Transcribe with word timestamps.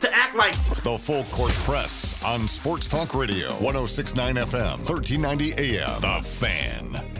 to 0.00 0.14
act 0.14 0.36
like 0.36 0.54
The 0.82 0.96
Full 0.98 1.24
Court 1.24 1.52
Press 1.64 2.22
on 2.24 2.46
Sports 2.46 2.86
Talk 2.86 3.14
Radio, 3.14 3.48
1069 3.54 4.36
FM, 4.36 4.78
1390 4.88 5.76
AM. 5.76 6.00
The 6.00 6.20
Fan. 6.22 7.18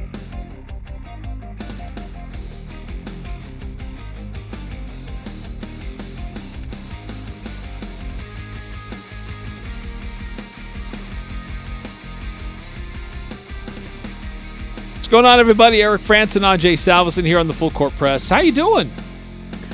What's 14.95 15.15
going 15.15 15.25
on, 15.25 15.41
everybody? 15.41 15.83
Eric 15.83 16.03
France 16.03 16.37
and 16.37 16.45
AJ 16.45 16.75
Salvesen 16.75 17.25
here 17.25 17.39
on 17.39 17.47
the 17.47 17.55
Full 17.55 17.70
Court 17.70 17.95
Press. 17.95 18.29
How 18.29 18.41
you 18.41 18.53
doing? 18.53 18.91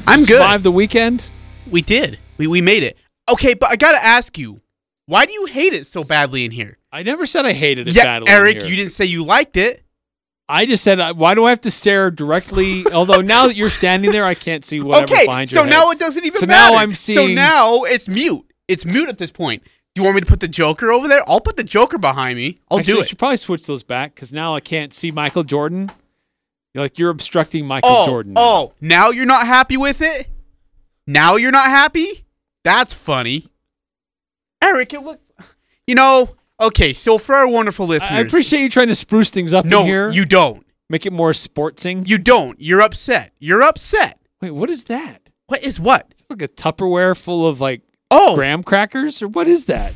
I'm 0.06 0.20
good. 0.20 0.28
Survived 0.28 0.62
the 0.62 0.70
weekend? 0.70 1.28
We 1.68 1.82
did. 1.82 2.20
We 2.38 2.46
we 2.46 2.60
made 2.60 2.82
it. 2.82 2.96
Okay, 3.30 3.54
but 3.54 3.70
I 3.70 3.76
gotta 3.76 4.02
ask 4.04 4.36
you, 4.38 4.60
why 5.06 5.26
do 5.26 5.32
you 5.32 5.46
hate 5.46 5.72
it 5.72 5.86
so 5.86 6.04
badly 6.04 6.44
in 6.44 6.50
here? 6.50 6.78
I 6.92 7.02
never 7.02 7.26
said 7.26 7.44
I 7.46 7.52
hated 7.52 7.88
it 7.88 7.94
yeah, 7.94 8.04
badly. 8.04 8.30
Eric, 8.30 8.64
you 8.64 8.76
didn't 8.76 8.92
say 8.92 9.04
you 9.04 9.24
liked 9.24 9.56
it. 9.56 9.82
I 10.46 10.66
just 10.66 10.84
said, 10.84 11.00
uh, 11.00 11.14
why 11.14 11.34
do 11.34 11.46
I 11.46 11.50
have 11.50 11.62
to 11.62 11.70
stare 11.70 12.10
directly? 12.10 12.84
Although 12.92 13.22
now 13.22 13.46
that 13.46 13.56
you're 13.56 13.70
standing 13.70 14.12
there, 14.12 14.26
I 14.26 14.34
can't 14.34 14.62
see 14.64 14.78
whatever 14.80 15.14
okay, 15.14 15.24
behind 15.24 15.50
you. 15.50 15.56
so 15.58 15.64
now 15.64 15.86
head. 15.88 15.96
it 15.96 15.98
doesn't 16.00 16.24
even 16.24 16.38
So 16.38 16.46
now. 16.46 16.74
I'm 16.74 16.94
seeing. 16.94 17.28
So 17.30 17.34
now 17.34 17.84
it's 17.84 18.08
mute. 18.08 18.44
It's 18.68 18.84
mute 18.84 19.08
at 19.08 19.16
this 19.18 19.30
point. 19.30 19.62
Do 19.94 20.00
you 20.00 20.04
want 20.04 20.16
me 20.16 20.20
to 20.20 20.26
put 20.26 20.40
the 20.40 20.48
Joker 20.48 20.90
over 20.92 21.08
there? 21.08 21.22
I'll 21.28 21.40
put 21.40 21.56
the 21.56 21.64
Joker 21.64 21.98
behind 21.98 22.36
me. 22.36 22.58
I'll 22.70 22.80
Actually, 22.80 22.94
do 22.94 22.98
I 23.00 23.02
it. 23.02 23.08
should 23.08 23.18
probably 23.18 23.36
switch 23.38 23.66
those 23.66 23.84
back 23.84 24.14
because 24.14 24.32
now 24.32 24.54
I 24.54 24.60
can't 24.60 24.92
see 24.92 25.10
Michael 25.10 25.44
Jordan. 25.44 25.90
You're 26.74 26.84
like 26.84 26.98
you're 26.98 27.10
obstructing 27.10 27.66
Michael 27.66 27.90
Oh, 27.90 28.06
Jordan. 28.06 28.32
now. 28.34 28.40
oh, 28.42 28.72
now 28.80 29.10
you're 29.10 29.26
not 29.26 29.46
happy 29.46 29.76
with 29.76 30.02
it? 30.02 30.26
Now 31.06 31.36
you're 31.36 31.52
not 31.52 31.66
happy? 31.70 32.23
That's 32.64 32.92
funny. 32.94 33.48
Eric, 34.62 34.92
it 34.94 35.02
looks. 35.02 35.20
You 35.86 35.94
know, 35.94 36.34
okay, 36.60 36.92
so 36.92 37.18
for 37.18 37.34
our 37.34 37.46
wonderful 37.46 37.86
listeners. 37.86 38.10
I 38.10 38.16
I 38.18 38.20
appreciate 38.20 38.60
you 38.62 38.70
trying 38.70 38.88
to 38.88 38.94
spruce 38.94 39.30
things 39.30 39.52
up 39.52 39.64
No, 39.66 39.80
in 39.80 39.86
here. 39.86 40.10
you 40.10 40.24
don't. 40.24 40.64
make 40.88 41.04
it 41.06 41.12
more 41.12 41.32
sportsing. 41.32 42.08
You 42.08 42.18
don't. 42.18 42.58
You're 42.60 42.80
upset. 42.80 43.32
You're 43.38 43.62
upset. 43.62 44.18
Wait, 44.40 44.50
what 44.52 44.70
is 44.70 44.84
that? 44.84 45.30
What 45.46 45.62
is 45.62 45.78
what? 45.78 46.06
It's 46.10 46.24
like 46.30 46.40
a 46.42 46.48
Tupperware 46.48 47.16
full 47.16 47.46
of 47.46 47.60
like 47.60 47.82
Oh, 48.10 48.34
graham 48.34 48.62
crackers, 48.62 49.20
or 49.22 49.28
what 49.28 49.46
is 49.48 49.66
that? 49.66 49.92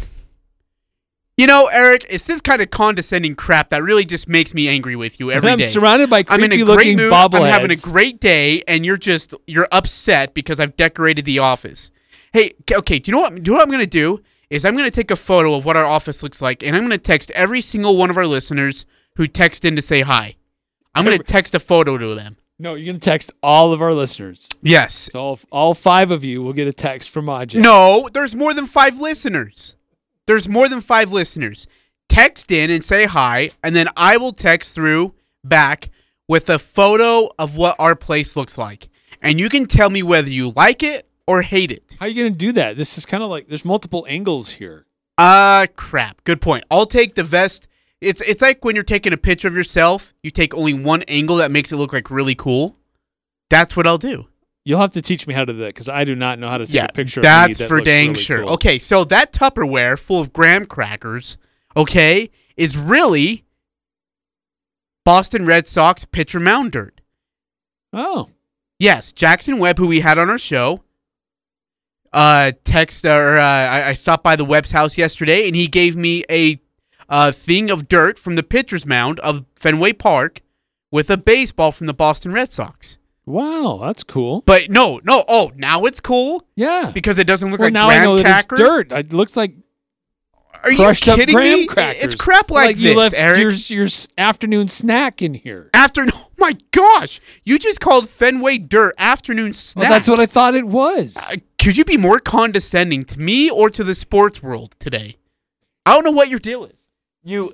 you 1.37 1.47
know, 1.47 1.69
Eric, 1.73 2.05
it's 2.11 2.25
this 2.27 2.41
kind 2.41 2.61
of 2.61 2.69
condescending 2.71 3.37
crap 3.37 3.71
that 3.71 3.83
really 3.83 4.05
just 4.05 4.29
makes 4.29 4.53
me 4.55 4.67
angry 4.69 4.97
with 4.97 5.21
you 5.21 5.31
every 5.31 5.49
I'm 5.51 5.59
day. 5.59 5.67
surrounded 5.67 6.11
by 6.11 6.25
I'm 6.29 6.43
in 6.43 6.51
a 6.53 6.57
creepy 6.57 6.65
great 6.65 6.77
looking 6.77 6.97
mood. 6.97 7.13
bobbleheads. 7.13 7.41
I'm 7.43 7.53
having 7.53 7.71
a 7.71 7.77
great 7.77 8.19
day, 8.21 8.63
and 8.67 8.85
you're 8.85 8.97
just 8.97 9.33
you're 9.47 9.69
upset 9.71 10.35
because 10.35 10.59
I've 10.61 10.77
decorated 10.77 11.25
the 11.25 11.39
office. 11.39 11.91
Hey, 12.33 12.53
okay, 12.71 12.99
do 12.99 13.11
you 13.11 13.17
know 13.17 13.21
what? 13.21 13.31
Do 13.31 13.37
you 13.37 13.43
know 13.43 13.53
what 13.55 13.63
I'm 13.63 13.71
gonna 13.71 13.87
do? 13.87 14.23
Is 14.51 14.65
I'm 14.65 14.77
gonna 14.77 14.91
take 14.91 15.11
a 15.11 15.17
photo 15.17 15.55
of 15.55 15.65
what 15.65 15.77
our 15.77 15.85
office 15.85 16.23
looks 16.23 16.41
like, 16.41 16.63
and 16.63 16.77
I'm 16.77 16.83
gonna 16.83 16.99
text 16.99 17.31
every 17.33 17.61
single 17.61 17.97
one 17.97 18.11
of 18.11 18.17
our 18.17 18.27
listeners 18.27 18.87
who 19.17 19.27
text 19.27 19.65
in 19.65 19.77
to 19.77 19.83
say 19.83 20.03
hi. 20.03 20.37
I'm 20.95 21.05
gonna 21.05 21.19
text 21.19 21.55
a 21.55 21.61
photo 21.61 21.99
to 21.99 22.15
them. 22.15 22.37
No, 22.59 22.75
you're 22.75 22.87
gonna 22.87 22.99
text 22.99 23.33
all 23.43 23.73
of 23.73 23.81
our 23.81 23.95
listeners. 23.95 24.49
Yes. 24.63 24.95
So 24.95 25.21
all, 25.21 25.39
all 25.53 25.75
five 25.75 26.11
of 26.11 26.25
you 26.25 26.43
will 26.43 26.53
get 26.53 26.67
a 26.67 26.73
text 26.73 27.11
from 27.11 27.27
Ajay. 27.27 27.61
No, 27.61 28.09
there's 28.13 28.35
more 28.35 28.53
than 28.53 28.67
five 28.67 29.01
listeners. 29.01 29.77
There's 30.27 30.49
more 30.49 30.69
than 30.69 30.81
five 30.81 31.13
listeners. 31.13 31.67
Text 32.09 32.51
in 32.51 32.71
and 32.71 32.83
say 32.83 33.07
hi, 33.07 33.51
and 33.63 33.77
then 33.77 33.87
I 33.97 34.17
will 34.17 34.33
text 34.33 34.75
through 34.75 35.15
back 35.45 35.91
with 36.27 36.51
a 36.51 36.59
photo 36.59 37.29
of 37.39 37.57
what 37.57 37.77
our 37.79 37.97
place 37.97 38.37
looks 38.37 38.59
like. 38.59 38.89
And 39.23 39.41
you 39.41 39.49
can 39.49 39.67
tell 39.67 39.91
me 39.91 40.03
whether 40.03 40.29
you 40.29 40.51
like 40.51 40.83
it 40.83 41.08
or 41.29 41.43
hate 41.43 41.71
it. 41.71 41.97
How 42.01 42.07
are 42.07 42.09
you 42.09 42.25
gonna 42.25 42.35
do 42.35 42.53
that? 42.53 42.77
This 42.77 42.97
is 42.97 43.05
kind 43.05 43.23
of 43.23 43.29
like 43.29 43.49
there's 43.49 43.65
multiple 43.65 44.07
angles 44.09 44.53
here. 44.53 44.87
Ah, 45.19 45.67
crap. 45.77 46.25
Good 46.25 46.41
point. 46.41 46.65
I'll 46.71 46.87
take 46.87 47.15
the 47.15 47.23
vest. 47.23 47.69
It's 48.01 48.21
it's 48.23 48.41
like 48.41 48.65
when 48.65 48.75
you're 48.75 48.83
taking 48.83 49.13
a 49.13 49.19
picture 49.19 49.47
of 49.47 49.55
yourself, 49.55 50.15
you 50.23 50.31
take 50.31 50.55
only 50.55 50.73
one 50.73 51.03
angle 51.03 51.37
that 51.37 51.51
makes 51.51 51.71
it 51.71 51.77
look 51.77 51.93
like 51.93 52.11
really 52.11 52.35
cool. 52.35 52.77
That's 53.51 53.77
what 53.77 53.87
I'll 53.87 53.99
do. 53.99 54.27
You'll 54.65 54.81
have 54.81 54.93
to 54.93 55.03
teach 55.03 55.27
me 55.27 55.35
how 55.35 55.45
to 55.45 55.53
do 55.53 55.59
that 55.61 55.75
because 55.75 55.89
I 55.89 56.05
do 56.05 56.15
not 56.15 56.39
know 56.39 56.49
how 56.49 56.59
to 56.59 56.67
take 56.67 56.75
yeah, 56.75 56.87
a 56.89 56.93
picture. 56.93 57.21
that's 57.21 57.53
of 57.53 57.61
me 57.61 57.65
that 57.65 57.69
for 57.69 57.81
dang 57.83 58.09
really 58.09 58.21
sure. 58.21 58.41
cool. 58.41 58.51
Okay, 58.55 58.79
so 58.79 59.05
that 59.05 59.33
Tupperware 59.33 59.99
full 59.99 60.21
of 60.21 60.33
graham 60.33 60.67
crackers, 60.67 61.37
okay, 61.77 62.31
is 62.57 62.77
really 62.77 63.45
Boston 65.05 65.47
Red 65.47 65.67
Sox 65.67 66.05
pitcher 66.05 66.41
mound 66.41 66.73
dirt. 66.73 67.01
Oh, 67.93 68.29
Yes, 68.79 69.13
Jackson 69.13 69.59
Webb, 69.59 69.79
who 69.79 69.89
we 69.89 70.01
had 70.01 70.19
on 70.19 70.31
our 70.31 70.39
show, 70.39 70.85
uh, 72.13 72.53
text 72.65 73.05
or 73.05 73.39
uh, 73.39 73.43
I, 73.43 73.89
I 73.89 73.95
stopped 73.95 74.25
by 74.25 74.37
the 74.37 74.45
Webb's 74.45 74.71
house 74.71 74.97
yesterday, 74.99 75.47
and 75.47 75.55
he 75.57 75.67
gave 75.67 75.97
me 75.97 76.25
a 76.31 76.61
uh, 77.09 77.33
thing 77.33 77.71
of 77.71 77.89
dirt 77.89 78.19
from 78.19 78.35
the 78.37 78.43
pitcher's 78.43 78.87
mound 78.87 79.19
of 79.21 79.45
Fenway 79.57 79.93
Park 79.95 80.43
with 80.91 81.11
a 81.11 81.17
baseball 81.17 81.73
from 81.73 81.87
the 81.87 81.95
Boston 81.95 82.33
Red 82.33 82.51
Sox. 82.53 82.99
wow, 83.27 83.79
that's 83.83 84.03
cool. 84.05 84.43
But 84.47 84.71
no, 84.71 85.01
no, 85.05 85.25
oh, 85.29 85.53
now 85.55 85.85
it's 85.85 86.01
cool 86.01 86.47
Yeah. 86.57 86.91
because 86.95 87.19
it 87.19 87.27
doesn't 87.27 87.51
look 87.51 87.61
well, 87.61 87.67
like 87.67 87.73
now 87.75 87.89
I 87.89 87.95
graham 87.97 88.05
know 88.05 88.17
that 88.17 88.25
crackers. 88.47 88.61
it's 88.61 88.69
dirt. 88.89 88.93
It 88.93 89.13
looks 89.13 89.37
like 89.37 89.55
Are 90.65 90.71
you 90.71 90.79
crushed 90.79 91.09
up 91.09 91.19
kidding 91.19 91.35
graham 91.35 91.59
me? 91.61 91.67
crackers. 91.67 92.05
It's 92.05 92.15
crap 92.15 92.51
like, 92.51 92.77
you 92.79 92.89
this, 92.89 92.97
left 92.97 93.15
Eric. 93.17 93.39
your 93.39 93.51
your 93.53 93.89
afternoon 94.17 94.67
snack 94.69 95.21
in 95.21 95.35
here. 95.35 95.69
After 95.75 96.07
oh 96.15 96.28
my 96.49 96.59
gosh, 96.71 97.21
you 97.45 97.59
just 97.59 97.81
called 97.81 98.09
Fenway 98.09 98.59
dirt 98.59 98.95
afternoon 98.99 99.53
snack. 99.53 99.83
Well, 99.83 99.91
that's 99.91 100.09
what 100.09 100.21
I 100.21 100.27
thought 100.27 100.55
it 100.55 100.67
was. 100.67 101.17
Uh, 101.17 101.37
could 101.59 101.77
you 101.77 101.85
be 101.85 101.97
more 101.97 102.19
condescending 102.19 103.03
to 103.05 103.21
me 103.21 103.51
or 103.51 103.69
to 103.71 103.85
the 103.85 103.95
sports 103.95 104.43
world 104.43 104.75
today? 104.79 105.17
I 105.85 105.95
don't 105.95 106.05
know 106.05 106.11
what 106.11 106.29
your 106.29 106.39
deal 106.39 106.65
is. 106.65 106.89
You, 107.23 107.53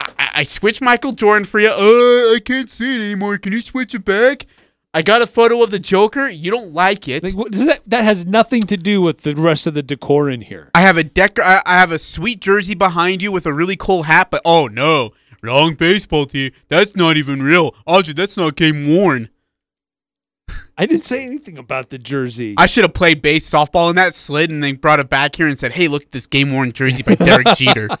I, 0.00 0.30
I 0.34 0.42
switched 0.42 0.82
Michael 0.82 1.12
Jordan 1.12 1.44
for 1.44 1.60
you. 1.60 1.70
Uh, 1.70 2.34
I 2.34 2.40
can't 2.44 2.68
see 2.68 2.96
it 2.96 3.00
anymore. 3.00 3.38
Can 3.38 3.52
you 3.52 3.60
switch 3.60 3.94
it 3.94 4.04
back? 4.04 4.46
I 4.94 5.02
got 5.02 5.22
a 5.22 5.26
photo 5.26 5.62
of 5.62 5.70
the 5.70 5.78
Joker. 5.78 6.28
You 6.28 6.50
don't 6.50 6.74
like 6.74 7.08
it. 7.08 7.22
Like, 7.22 7.34
what, 7.34 7.52
that 7.52 7.80
that 7.86 8.04
has 8.04 8.26
nothing 8.26 8.62
to 8.64 8.76
do 8.76 9.00
with 9.00 9.22
the 9.22 9.34
rest 9.34 9.66
of 9.66 9.72
the 9.72 9.82
decor 9.82 10.28
in 10.28 10.42
here. 10.42 10.68
I 10.74 10.82
have 10.82 10.98
a 10.98 11.04
deck. 11.04 11.38
I 11.38 11.62
I 11.64 11.78
have 11.78 11.92
a 11.92 11.98
sweet 11.98 12.40
jersey 12.40 12.74
behind 12.74 13.22
you 13.22 13.32
with 13.32 13.46
a 13.46 13.54
really 13.54 13.76
cool 13.76 14.02
hat. 14.02 14.30
But 14.30 14.42
oh 14.44 14.66
no, 14.66 15.12
wrong 15.42 15.74
baseball 15.74 16.26
team. 16.26 16.52
That's 16.68 16.94
not 16.96 17.16
even 17.16 17.42
real. 17.42 17.74
Audrey, 17.86 18.14
that's 18.14 18.36
not 18.36 18.56
game 18.56 18.88
worn. 18.88 19.28
I 20.78 20.86
didn't 20.86 21.04
say 21.04 21.24
anything 21.24 21.58
about 21.58 21.90
the 21.90 21.98
jersey. 21.98 22.54
I 22.58 22.66
should 22.66 22.84
have 22.84 22.94
played 22.94 23.22
base 23.22 23.48
softball 23.48 23.90
in 23.90 23.96
that 23.96 24.14
slid 24.14 24.50
and 24.50 24.62
then 24.62 24.76
brought 24.76 25.00
it 25.00 25.08
back 25.08 25.36
here 25.36 25.46
and 25.46 25.58
said, 25.58 25.72
"Hey, 25.72 25.88
look 25.88 26.04
at 26.04 26.12
this 26.12 26.26
game 26.26 26.52
worn 26.52 26.72
jersey 26.72 27.02
by 27.02 27.14
Derek 27.14 27.46
Jeter." 27.56 27.88
Got 27.88 27.98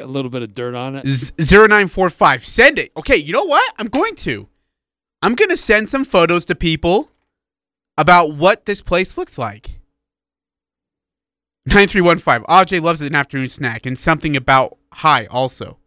a 0.00 0.06
little 0.06 0.30
bit 0.30 0.42
of 0.42 0.54
dirt 0.54 0.74
on 0.74 0.96
it. 0.96 1.08
Z- 1.08 1.32
0945. 1.38 2.44
Send 2.44 2.78
it. 2.78 2.92
Okay, 2.96 3.16
you 3.16 3.32
know 3.32 3.44
what? 3.44 3.74
I'm 3.78 3.88
going 3.88 4.14
to. 4.16 4.46
I'm 5.22 5.34
going 5.34 5.48
to 5.48 5.56
send 5.56 5.88
some 5.88 6.04
photos 6.04 6.44
to 6.46 6.54
people 6.54 7.10
about 7.96 8.34
what 8.34 8.66
this 8.66 8.82
place 8.82 9.16
looks 9.16 9.38
like. 9.38 9.80
9315. 11.66 12.44
Aj 12.44 12.82
loves 12.82 13.00
an 13.00 13.14
afternoon 13.14 13.48
snack 13.48 13.86
and 13.86 13.98
something 13.98 14.36
about 14.36 14.76
high 14.92 15.26
also. 15.26 15.78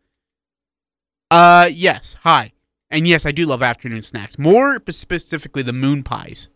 Uh, 1.32 1.70
yes, 1.72 2.18
hi. 2.24 2.54
And 2.90 3.08
yes, 3.08 3.26
I 3.26 3.32
do 3.32 3.46
love 3.46 3.62
afternoon 3.62 4.02
snacks. 4.02 4.40
More 4.40 4.82
specifically, 4.90 5.62
the 5.62 5.74
moon 5.74 6.04
pies. 6.04 6.50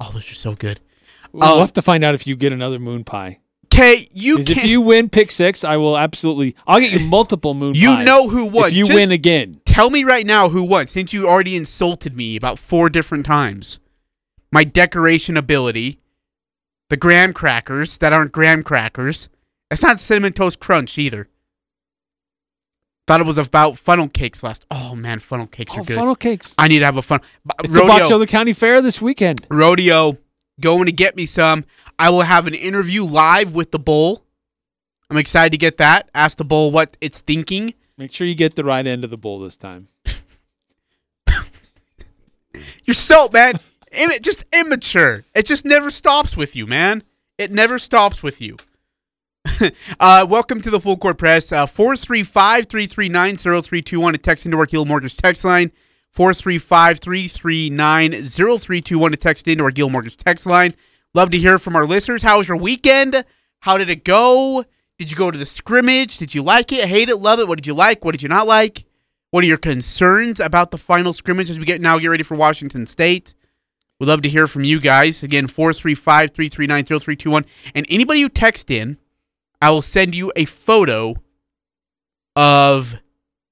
Oh, 0.00 0.10
those 0.12 0.30
are 0.30 0.34
so 0.34 0.54
good. 0.54 0.80
We'll 1.32 1.44
Oh. 1.44 1.60
have 1.60 1.72
to 1.74 1.82
find 1.82 2.02
out 2.04 2.14
if 2.14 2.26
you 2.26 2.34
get 2.36 2.52
another 2.52 2.78
moon 2.78 3.04
pie. 3.04 3.40
Okay, 3.66 4.08
you 4.12 4.36
can 4.38 4.58
if 4.58 4.64
you 4.64 4.80
win 4.80 5.10
pick 5.10 5.30
six, 5.30 5.62
I 5.64 5.76
will 5.76 5.98
absolutely. 5.98 6.56
I'll 6.66 6.80
get 6.80 6.92
you 6.92 7.00
multiple 7.06 7.52
moon 7.52 7.74
pies. 7.74 7.82
You 7.82 7.88
pies. 7.96 8.06
know 8.06 8.28
who 8.28 8.46
won. 8.46 8.68
If 8.70 8.74
you 8.76 8.86
Just- 8.86 8.96
win 8.96 9.10
again, 9.12 9.60
Tell 9.66 9.90
me 9.90 10.04
right 10.04 10.24
now 10.24 10.48
who 10.48 10.62
won, 10.64 10.86
since 10.86 11.12
you 11.12 11.28
already 11.28 11.54
insulted 11.54 12.16
me 12.16 12.34
about 12.36 12.58
four 12.58 12.88
different 12.88 13.26
times. 13.26 13.78
My 14.50 14.64
decoration 14.64 15.36
ability, 15.36 15.98
the 16.88 16.96
graham 16.96 17.34
crackers 17.34 17.98
that 17.98 18.14
aren't 18.14 18.32
graham 18.32 18.62
crackers. 18.62 19.28
It's 19.70 19.82
not 19.82 20.00
cinnamon 20.00 20.32
toast 20.32 20.60
crunch 20.60 20.96
either. 20.96 21.28
Thought 23.06 23.20
it 23.20 23.26
was 23.26 23.38
about 23.38 23.78
funnel 23.78 24.08
cakes 24.08 24.42
last. 24.42 24.66
Oh 24.70 24.94
man, 24.96 25.20
funnel 25.20 25.46
cakes 25.46 25.72
oh, 25.74 25.80
are 25.80 25.84
good. 25.84 25.96
funnel 25.96 26.16
cakes. 26.16 26.54
I 26.58 26.68
need 26.68 26.80
to 26.80 26.84
have 26.84 26.96
a 26.96 27.02
fun. 27.02 27.20
It's 27.62 27.76
a 27.76 27.80
rodeo, 27.80 28.18
Box 28.18 28.30
County 28.30 28.52
Fair 28.52 28.82
this 28.82 29.00
weekend. 29.00 29.46
rodeo, 29.48 30.18
going 30.60 30.86
to 30.86 30.92
get 30.92 31.16
me 31.16 31.26
some. 31.26 31.64
I 31.98 32.10
will 32.10 32.22
have 32.22 32.46
an 32.46 32.54
interview 32.54 33.04
live 33.04 33.54
with 33.54 33.70
the 33.70 33.78
bull. 33.78 34.24
I'm 35.08 35.16
excited 35.16 35.50
to 35.52 35.58
get 35.58 35.78
that. 35.78 36.10
Ask 36.14 36.36
the 36.36 36.44
bull 36.44 36.72
what 36.72 36.96
it's 37.00 37.20
thinking 37.20 37.74
Make 37.98 38.12
sure 38.12 38.26
you 38.26 38.34
get 38.34 38.56
the 38.56 38.64
right 38.64 38.86
end 38.86 39.04
of 39.04 39.10
the 39.10 39.16
bull 39.16 39.40
this 39.40 39.56
time. 39.56 39.88
You're 42.84 42.94
so 42.94 43.28
man, 43.32 43.58
just 44.20 44.44
immature. 44.52 45.24
It 45.34 45.46
just 45.46 45.64
never 45.64 45.90
stops 45.90 46.36
with 46.36 46.54
you, 46.54 46.66
man. 46.66 47.02
It 47.38 47.50
never 47.50 47.78
stops 47.78 48.22
with 48.22 48.40
you. 48.40 48.56
uh, 50.00 50.26
welcome 50.28 50.60
to 50.60 50.70
the 50.70 50.80
Full 50.80 50.96
Court 50.96 51.18
Press. 51.18 51.52
Uh, 51.52 51.66
435-339-0321 51.66 54.12
to 54.12 54.18
text 54.18 54.46
into 54.46 54.58
our 54.58 54.66
Guild 54.66 54.88
Mortgage 54.88 55.16
text 55.16 55.44
line. 55.44 55.70
435-339-0321 56.16 59.10
to 59.10 59.16
text 59.16 59.46
into 59.48 59.64
our 59.64 59.70
Guild 59.70 59.92
Mortgage 59.92 60.16
text 60.16 60.46
line. 60.46 60.74
Love 61.14 61.30
to 61.30 61.38
hear 61.38 61.58
from 61.58 61.76
our 61.76 61.86
listeners. 61.86 62.22
How 62.22 62.38
was 62.38 62.48
your 62.48 62.56
weekend? 62.56 63.24
How 63.60 63.78
did 63.78 63.88
it 63.90 64.04
go? 64.04 64.64
Did 64.98 65.10
you 65.10 65.16
go 65.16 65.30
to 65.30 65.38
the 65.38 65.46
scrimmage? 65.46 66.18
Did 66.18 66.34
you 66.34 66.42
like 66.42 66.72
it? 66.72 66.88
Hate 66.88 67.08
it? 67.08 67.16
Love 67.16 67.38
it? 67.38 67.48
What 67.48 67.58
did 67.58 67.66
you 67.66 67.74
like? 67.74 68.04
What 68.04 68.12
did 68.12 68.22
you 68.22 68.28
not 68.28 68.46
like? 68.46 68.84
What 69.30 69.44
are 69.44 69.46
your 69.46 69.58
concerns 69.58 70.40
about 70.40 70.70
the 70.70 70.78
final 70.78 71.12
scrimmage 71.12 71.50
as 71.50 71.58
we 71.58 71.66
get 71.66 71.80
now 71.80 71.98
get 71.98 72.08
ready 72.08 72.22
for 72.22 72.36
Washington 72.36 72.86
State? 72.86 73.34
We'd 73.98 74.08
love 74.08 74.22
to 74.22 74.28
hear 74.28 74.46
from 74.46 74.64
you 74.64 74.80
guys. 74.80 75.22
Again, 75.22 75.46
435 75.46 76.30
339 76.30 76.84
0321. 76.84 77.44
And 77.74 77.86
anybody 77.88 78.22
who 78.22 78.28
text 78.28 78.70
in, 78.70 78.98
I 79.60 79.70
will 79.70 79.82
send 79.82 80.14
you 80.14 80.32
a 80.36 80.44
photo 80.44 81.14
of 82.34 82.96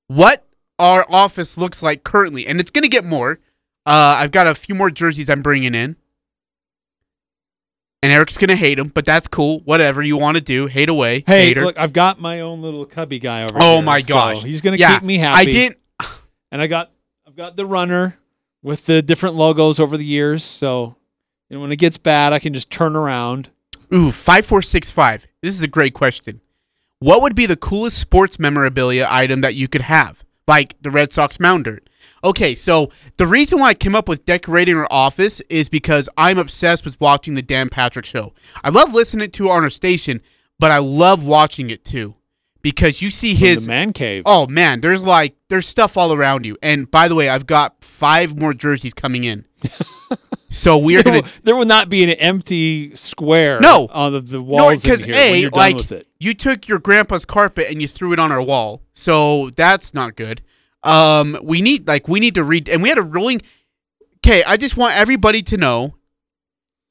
what 0.09 0.47
our 0.79 1.07
office 1.09 1.57
looks 1.57 1.83
like 1.83 2.05
currently. 2.05 2.47
And 2.47 2.61
it's 2.61 2.71
going 2.71 2.83
to 2.83 2.89
get 2.89 3.05
more. 3.05 3.39
Uh, 3.87 4.17
I've 4.19 4.31
got 4.31 4.47
a 4.47 4.55
few 4.55 4.75
more 4.75 4.91
jerseys 4.91 5.29
I'm 5.31 5.43
bringing 5.43 5.75
in. 5.75 5.97
And 8.03 8.13
Eric's 8.13 8.37
going 8.37 8.49
to 8.51 8.57
hate 8.57 8.75
them, 8.75 8.89
but 8.89 9.07
that's 9.07 9.27
cool. 9.29 9.61
Whatever 9.61 10.03
you 10.03 10.19
want 10.19 10.37
to 10.37 10.43
do, 10.43 10.67
hate 10.67 10.91
away. 10.91 11.25
Hey, 11.27 11.47
hater. 11.47 11.65
look, 11.65 11.79
I've 11.79 11.95
got 11.95 12.21
my 12.21 12.41
own 12.41 12.61
little 12.61 12.85
cubby 12.85 13.19
guy 13.19 13.45
over 13.45 13.55
oh 13.57 13.61
here, 13.61 13.79
Oh 13.79 13.83
my 13.83 14.03
so 14.03 14.07
gosh. 14.07 14.43
he's 14.45 14.61
gonna 14.61 14.77
Yeah, 14.77 14.99
keep 14.99 15.05
me 15.07 15.17
happy. 15.17 15.37
I 15.37 15.45
didn't. 15.47 15.79
and 16.53 16.61
I 16.61 16.67
got 16.67 16.91
I've 17.27 17.35
got 17.35 17.57
the 17.57 17.65
runner 17.65 18.19
with 18.63 18.85
the 18.85 19.01
different 19.01 19.37
logos 19.37 19.81
over 19.81 19.97
the 19.97 20.05
years. 20.05 20.45
So 20.45 20.97
you 21.49 21.57
know, 21.57 21.63
when 21.63 21.73
it 21.73 21.77
gets 21.77 21.97
bad, 21.97 22.35
I 22.35 22.41
can 22.41 22.53
just 22.53 22.69
turn 22.69 22.95
around. 22.95 23.49
Ooh, 23.93 24.11
5465. 24.11 25.27
This 25.45 25.55
is 25.55 25.63
a 25.63 25.69
great 25.69 25.93
question. 25.93 26.41
What 27.01 27.21
would 27.21 27.37
be 27.37 27.45
the 27.45 27.55
coolest 27.55 27.99
sports 27.99 28.39
memorabilia 28.39 29.07
item 29.11 29.43
that 29.43 29.55
you 29.55 29.69
could 29.69 29.83
have? 29.83 30.25
Like 30.49 30.75
the 30.81 30.91
Red 30.91 31.13
Sox 31.13 31.37
Mounder. 31.37 31.81
Okay, 32.25 32.55
so 32.55 32.91
the 33.19 33.27
reason 33.27 33.59
why 33.59 33.69
I 33.69 33.75
came 33.75 33.95
up 33.95 34.09
with 34.09 34.25
decorating 34.25 34.75
our 34.79 34.89
office 34.91 35.43
is 35.51 35.69
because 35.69 36.09
I'm 36.17 36.39
obsessed 36.39 36.87
with 36.87 36.99
watching 36.99 37.35
the 37.35 37.43
Dan 37.43 37.69
Patrick 37.69 38.07
show. 38.07 38.33
I 38.65 38.71
love 38.71 38.95
listening 38.95 39.31
to 39.33 39.49
it 39.49 39.51
on 39.51 39.65
our 39.65 39.69
station, 39.69 40.23
but 40.59 40.71
I 40.71 40.79
love 40.79 41.27
watching 41.27 41.69
it 41.69 41.85
too. 41.85 42.17
Because 42.63 43.03
you 43.03 43.11
see 43.11 43.35
From 43.35 43.47
his 43.47 43.67
the 43.67 43.71
man 43.71 43.93
cave. 43.93 44.23
Oh 44.25 44.47
man, 44.47 44.81
there's 44.81 45.03
like 45.03 45.37
there's 45.51 45.69
stuff 45.69 45.99
all 45.99 46.15
around 46.15 46.47
you. 46.47 46.57
And 46.63 46.91
by 46.91 47.09
the 47.09 47.15
way, 47.15 47.29
I've 47.29 47.47
got 47.47 47.85
five 47.85 48.41
more 48.41 48.55
jerseys 48.55 48.95
coming 48.95 49.25
in. 49.25 49.45
so 50.55 50.79
we 50.79 50.97
are 50.97 51.03
gonna 51.03 51.23
there 51.43 51.57
will 51.57 51.65
not 51.67 51.89
be 51.89 52.03
an 52.05 52.11
empty 52.11 52.95
square 52.95 53.61
No. 53.61 53.89
on 53.91 54.13
the, 54.13 54.21
the 54.21 54.37
No, 54.39 54.43
walls 54.43 54.85
in 54.85 54.91
because 54.91 55.05
here 55.05 55.15
a 55.15 55.31
when 55.33 55.41
you're 55.41 55.51
done 55.51 55.59
like 55.59 55.77
with 55.77 55.93
it. 55.93 56.07
you 56.19 56.35
took 56.35 56.69
your 56.69 56.79
grandpa's 56.79 57.25
carpet 57.25 57.67
and 57.71 57.81
you 57.83 57.89
threw 57.89 58.13
it 58.13 58.19
on 58.19 58.31
our 58.33 58.43
wall, 58.43 58.83
so 58.95 59.51
that's 59.57 59.93
not 59.95 60.17
good. 60.17 60.43
Um, 60.83 61.39
we 61.43 61.63
need 61.63 61.87
like 61.89 62.09
we 62.09 62.21
need 62.21 62.35
to 62.35 62.45
read, 62.45 62.69
and 62.69 62.83
we 62.83 62.89
had 62.89 62.99
a 62.99 63.03
rolling. 63.03 63.41
Okay, 64.19 64.43
I 64.45 64.57
just 64.57 64.77
want 64.77 64.95
everybody 64.97 65.43
to 65.43 65.57
know 65.57 65.95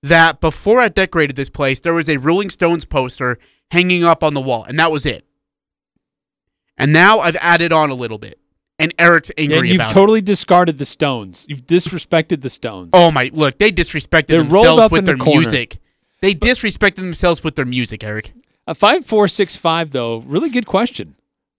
that 0.02 0.42
before 0.42 0.80
I 0.80 0.90
decorated 0.90 1.36
this 1.36 1.50
place, 1.50 1.80
there 1.80 1.94
was 1.94 2.10
a 2.10 2.18
Rolling 2.18 2.50
Stones 2.50 2.86
poster 2.86 3.38
hanging 3.72 4.04
up 4.04 4.24
on 4.24 4.34
the 4.34 4.42
wall, 4.42 4.64
and 4.66 4.78
that 4.80 4.92
was 4.92 5.06
it. 5.06 5.26
And 6.78 6.92
now 6.92 7.20
I've 7.20 7.36
added 7.38 7.72
on 7.72 7.90
a 7.90 7.94
little 7.96 8.18
bit, 8.18 8.40
and 8.84 8.94
Eric's 9.00 9.32
angry 9.38 9.58
And 9.58 9.68
you've 9.68 9.76
about 9.78 9.92
it. 9.92 9.94
totally 9.94 10.22
discarded 10.22 10.78
the 10.78 10.86
Stones. 10.86 11.46
You've 11.48 11.66
disrespected 11.66 12.42
the 12.42 12.50
Stones. 12.50 12.90
Oh 12.94 13.12
my! 13.12 13.32
Look, 13.34 13.58
they 13.58 13.72
disrespected 13.72 14.28
They're 14.28 14.44
themselves 14.44 14.92
with 14.92 15.00
in 15.00 15.06
the 15.06 15.16
their 15.16 15.36
music. 15.36 15.78
They 16.22 16.36
disrespected 16.36 16.96
themselves 16.96 17.44
with 17.44 17.56
their 17.56 17.66
music, 17.66 18.04
Eric. 18.04 18.34
A 18.68 18.76
five 18.76 19.06
four 19.06 19.28
six 19.28 19.56
five 19.56 19.92
though, 19.92 20.18
really 20.20 20.50
good 20.50 20.66
question. 20.66 21.16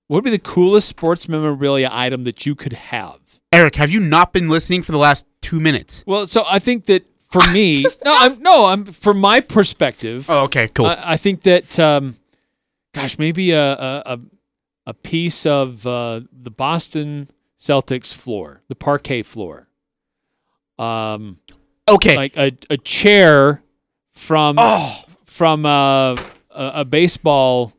What 0.07 0.19
would 0.19 0.25
be 0.25 0.31
the 0.31 0.39
coolest 0.39 0.89
sports 0.89 1.29
memorabilia 1.29 1.89
item 1.91 2.25
that 2.25 2.45
you 2.45 2.55
could 2.55 2.75
have? 2.75 3.19
Eric, 3.53 3.77
have 3.77 3.91
you 3.91 4.01
not 4.01 4.33
been 4.33 4.49
listening 4.49 4.83
for 4.83 4.93
the 4.93 4.99
last 4.99 5.27
two 5.41 5.61
minutes? 5.61 6.05
Well, 6.07 6.27
so 6.27 6.45
I 6.47 6.59
think 6.59 6.85
that 6.87 7.07
for 7.19 7.41
me, 7.53 7.83
no, 8.05 8.17
I'm 8.21 8.39
no, 8.41 8.67
I'm 8.67 8.85
from 8.85 9.19
my 9.19 9.41
perspective. 9.41 10.27
Oh, 10.29 10.45
okay, 10.45 10.69
cool. 10.69 10.87
I, 10.87 10.99
I 11.05 11.17
think 11.17 11.43
that, 11.43 11.79
um, 11.79 12.17
gosh, 12.93 13.19
maybe 13.19 13.53
a 13.53 13.73
a, 13.73 14.03
a, 14.07 14.21
a 14.87 14.95
piece 14.95 15.47
of 15.47 15.87
uh, 15.87 16.21
the 16.33 16.51
Boston 16.51 17.31
Celtics 17.59 18.15
floor, 18.15 18.63
the 18.69 18.75
parquet 18.75 19.23
floor, 19.23 19.69
um, 20.79 21.39
okay. 21.89 22.17
like 22.17 22.37
a, 22.37 22.53
a 22.69 22.77
chair 22.77 23.61
from 24.11 24.57
oh, 24.59 25.05
from 25.25 25.65
uh, 25.65 26.15
a, 26.15 26.21
a 26.51 26.85
baseball 26.85 27.73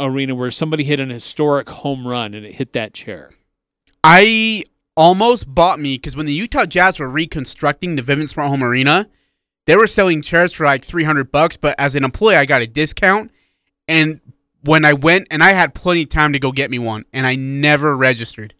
arena 0.00 0.34
where 0.34 0.50
somebody 0.50 0.84
hit 0.84 1.00
an 1.00 1.10
historic 1.10 1.68
home 1.68 2.06
run 2.06 2.34
and 2.34 2.44
it 2.44 2.54
hit 2.54 2.72
that 2.72 2.94
chair. 2.94 3.30
I 4.02 4.64
almost 4.96 5.52
bought 5.54 5.78
me 5.78 5.96
because 5.96 6.16
when 6.16 6.26
the 6.26 6.32
Utah 6.32 6.66
Jazz 6.66 6.98
were 6.98 7.08
reconstructing 7.08 7.96
the 7.96 8.02
Vivint 8.02 8.28
Smart 8.28 8.48
Home 8.48 8.64
Arena, 8.64 9.08
they 9.66 9.76
were 9.76 9.86
selling 9.86 10.22
chairs 10.22 10.52
for 10.52 10.64
like 10.64 10.84
three 10.84 11.04
hundred 11.04 11.30
bucks. 11.30 11.56
But 11.56 11.74
as 11.78 11.94
an 11.94 12.04
employee, 12.04 12.36
I 12.36 12.46
got 12.46 12.62
a 12.62 12.66
discount. 12.66 13.30
And 13.86 14.20
when 14.62 14.84
I 14.84 14.92
went, 14.92 15.28
and 15.30 15.42
I 15.42 15.52
had 15.52 15.74
plenty 15.74 16.02
of 16.02 16.08
time 16.08 16.32
to 16.32 16.38
go 16.38 16.52
get 16.52 16.70
me 16.70 16.78
one, 16.78 17.04
and 17.12 17.26
I 17.26 17.34
never 17.34 17.96
registered, 17.96 18.54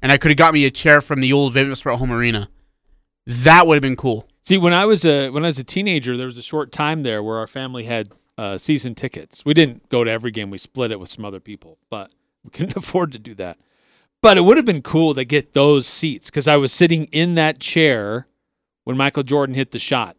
and 0.00 0.12
I 0.12 0.18
could 0.18 0.30
have 0.30 0.38
got 0.38 0.54
me 0.54 0.64
a 0.64 0.70
chair 0.70 1.00
from 1.00 1.20
the 1.20 1.32
old 1.32 1.54
Vivint 1.54 1.76
Smart 1.76 1.98
Home 1.98 2.12
Arena. 2.12 2.48
That 3.26 3.66
would 3.66 3.74
have 3.74 3.82
been 3.82 3.96
cool. 3.96 4.28
See, 4.42 4.58
when 4.58 4.72
I 4.72 4.84
was 4.86 5.04
a 5.04 5.30
when 5.30 5.44
I 5.44 5.48
was 5.48 5.58
a 5.58 5.64
teenager, 5.64 6.16
there 6.16 6.26
was 6.26 6.38
a 6.38 6.42
short 6.42 6.72
time 6.72 7.02
there 7.02 7.22
where 7.22 7.38
our 7.38 7.46
family 7.46 7.84
had 7.84 8.08
uh, 8.38 8.58
season 8.58 8.94
tickets. 8.94 9.44
We 9.44 9.54
didn't 9.54 9.88
go 9.88 10.04
to 10.04 10.10
every 10.10 10.30
game; 10.30 10.50
we 10.50 10.58
split 10.58 10.90
it 10.90 10.98
with 10.98 11.08
some 11.08 11.24
other 11.24 11.40
people, 11.40 11.78
but 11.90 12.10
we 12.44 12.50
couldn't 12.50 12.76
afford 12.76 13.12
to 13.12 13.18
do 13.18 13.34
that. 13.36 13.58
But 14.22 14.36
it 14.36 14.42
would 14.42 14.56
have 14.56 14.66
been 14.66 14.82
cool 14.82 15.14
to 15.14 15.24
get 15.24 15.52
those 15.52 15.86
seats 15.86 16.28
because 16.30 16.48
I 16.48 16.56
was 16.56 16.72
sitting 16.72 17.04
in 17.04 17.36
that 17.36 17.58
chair 17.58 18.26
when 18.84 18.96
Michael 18.96 19.22
Jordan 19.22 19.54
hit 19.54 19.70
the 19.70 19.78
shot 19.78 20.16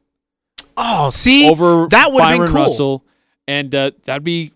Oh, 0.77 1.09
see, 1.09 1.49
over 1.49 1.87
that 1.89 2.11
would 2.11 2.23
have 2.23 2.37
been 2.39 2.47
cool. 2.47 2.55
Russell, 2.55 3.05
and 3.47 3.73
uh, 3.73 3.91
that'd 4.05 4.23
be. 4.23 4.51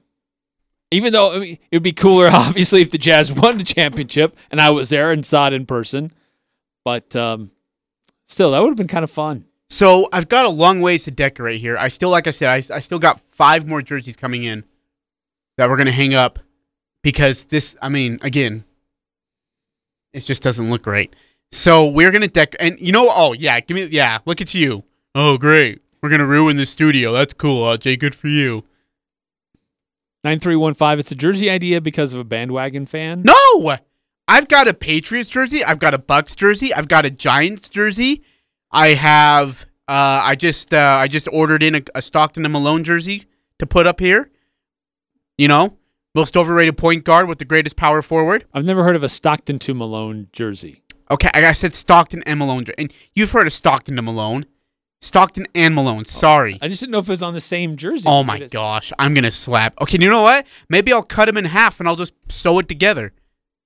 Even 0.91 1.13
though 1.13 1.35
I 1.35 1.39
mean, 1.39 1.57
it 1.71 1.75
would 1.77 1.83
be 1.83 1.91
cooler, 1.91 2.27
obviously, 2.31 2.81
if 2.81 2.89
the 2.89 2.97
Jazz 2.97 3.33
won 3.33 3.57
the 3.57 3.63
championship 3.63 4.35
and 4.51 4.61
I 4.61 4.69
was 4.69 4.89
there 4.89 5.11
and 5.11 5.25
saw 5.25 5.47
it 5.47 5.53
in 5.53 5.65
person, 5.65 6.11
but 6.83 7.15
um, 7.15 7.51
still, 8.25 8.51
that 8.51 8.61
would 8.61 8.69
have 8.69 8.77
been 8.77 8.87
kind 8.87 9.03
of 9.03 9.11
fun. 9.11 9.45
So 9.69 10.07
I've 10.13 10.29
got 10.29 10.45
a 10.45 10.49
long 10.49 10.81
ways 10.81 11.03
to 11.03 11.11
decorate 11.11 11.59
here. 11.59 11.75
I 11.77 11.87
still, 11.87 12.09
like 12.09 12.27
I 12.27 12.29
said, 12.29 12.49
I, 12.49 12.75
I 12.75 12.79
still 12.79 12.99
got 12.99 13.19
five 13.19 13.67
more 13.67 13.81
jerseys 13.81 14.15
coming 14.15 14.43
in 14.43 14.63
that 15.57 15.69
we're 15.69 15.77
gonna 15.77 15.91
hang 15.91 16.13
up 16.13 16.39
because 17.01 17.45
this. 17.45 17.75
I 17.81 17.89
mean, 17.89 18.19
again, 18.21 18.63
it 20.13 20.21
just 20.21 20.43
doesn't 20.43 20.69
look 20.69 20.83
great. 20.83 21.15
So 21.51 21.87
we're 21.87 22.11
gonna 22.11 22.27
deck, 22.27 22.55
and 22.59 22.79
you 22.79 22.91
know, 22.91 23.09
oh 23.09 23.33
yeah, 23.33 23.59
give 23.59 23.75
me, 23.75 23.85
yeah, 23.85 24.19
look 24.25 24.41
at 24.41 24.53
you. 24.53 24.83
Oh 25.13 25.37
great, 25.37 25.81
we're 26.01 26.09
gonna 26.09 26.27
ruin 26.27 26.57
the 26.57 26.65
studio. 26.65 27.11
That's 27.11 27.33
cool, 27.33 27.75
Jay. 27.77 27.95
Good 27.95 28.15
for 28.15 28.27
you. 28.27 28.65
9315, 30.25 30.99
it's 30.99 31.11
a 31.11 31.15
jersey 31.15 31.49
idea 31.51 31.79
because 31.79 32.13
of 32.13 32.19
a 32.19 32.23
bandwagon 32.23 32.87
fan. 32.87 33.21
No, 33.21 33.77
I've 34.27 34.47
got 34.47 34.67
a 34.67 34.73
Patriots 34.73 35.29
jersey. 35.29 35.63
I've 35.63 35.77
got 35.77 35.93
a 35.93 35.99
Bucks 35.99 36.35
jersey. 36.35 36.73
I've 36.73 36.87
got 36.87 37.05
a 37.05 37.11
Giants 37.11 37.69
jersey. 37.69 38.23
I 38.71 38.89
have. 38.89 39.67
Uh, 39.87 40.19
I 40.23 40.35
just 40.35 40.73
uh, 40.73 40.97
I 40.99 41.07
just 41.07 41.27
ordered 41.31 41.61
in 41.61 41.75
a, 41.75 41.81
a 41.93 42.01
Stockton 42.01 42.43
and 42.43 42.51
Malone 42.51 42.83
jersey 42.83 43.25
to 43.59 43.67
put 43.67 43.85
up 43.85 43.99
here. 43.99 44.31
You 45.37 45.47
know, 45.47 45.77
most 46.15 46.35
overrated 46.35 46.75
point 46.75 47.03
guard 47.03 47.27
with 47.27 47.37
the 47.37 47.45
greatest 47.45 47.75
power 47.75 48.01
forward. 48.01 48.45
I've 48.51 48.65
never 48.65 48.83
heard 48.83 48.95
of 48.95 49.03
a 49.03 49.09
Stockton 49.09 49.59
to 49.59 49.75
Malone 49.75 50.29
jersey. 50.33 50.81
Okay, 51.11 51.29
I 51.35 51.45
I 51.45 51.51
said 51.51 51.75
Stockton 51.75 52.23
and 52.25 52.39
Malone, 52.39 52.65
and 52.79 52.91
you've 53.13 53.31
heard 53.31 53.45
of 53.45 53.53
Stockton 53.53 53.99
and 53.99 54.05
Malone. 54.05 54.47
Stockton 55.05 55.45
and 55.53 55.75
Malone. 55.75 55.99
Oh, 55.99 56.03
Sorry. 56.03 56.57
I 56.61 56.67
just 56.67 56.79
didn't 56.81 56.91
know 56.91 56.99
if 56.99 57.07
it 57.07 57.11
was 57.11 57.21
on 57.23 57.33
the 57.33 57.41
same 57.41 57.77
jersey. 57.77 58.09
Oh 58.09 58.23
my 58.23 58.39
gosh, 58.39 58.91
I'm 58.97 59.13
gonna 59.13 59.31
slap. 59.31 59.79
Okay, 59.81 59.97
you 59.99 60.09
know 60.09 60.23
what? 60.23 60.47
Maybe 60.67 60.91
I'll 60.91 61.03
cut 61.03 61.25
them 61.25 61.37
in 61.37 61.45
half 61.45 61.79
and 61.79 61.87
I'll 61.87 61.95
just 61.95 62.13
sew 62.29 62.57
it 62.59 62.67
together. 62.67 63.13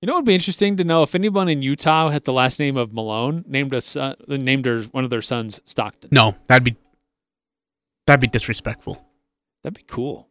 You 0.02 0.06
know, 0.06 0.14
it 0.14 0.16
would 0.16 0.24
be 0.26 0.34
interesting 0.34 0.76
to 0.76 0.84
know 0.84 1.02
if 1.02 1.14
anyone 1.14 1.48
in 1.48 1.62
Utah 1.62 2.08
had 2.10 2.24
the 2.24 2.32
last 2.32 2.58
name 2.60 2.76
of 2.76 2.92
Malone 2.92 3.44
named 3.46 3.72
a 3.74 3.80
son, 3.80 4.16
named 4.28 4.64
their, 4.64 4.82
one 4.82 5.04
of 5.04 5.10
their 5.10 5.20
sons 5.22 5.60
Stockton. 5.64 6.10
No, 6.12 6.36
that'd 6.48 6.64
be 6.64 6.76
that'd 8.06 8.20
be 8.20 8.26
disrespectful. 8.26 9.04
That'd 9.62 9.76
be 9.78 9.84
cool. 9.86 10.28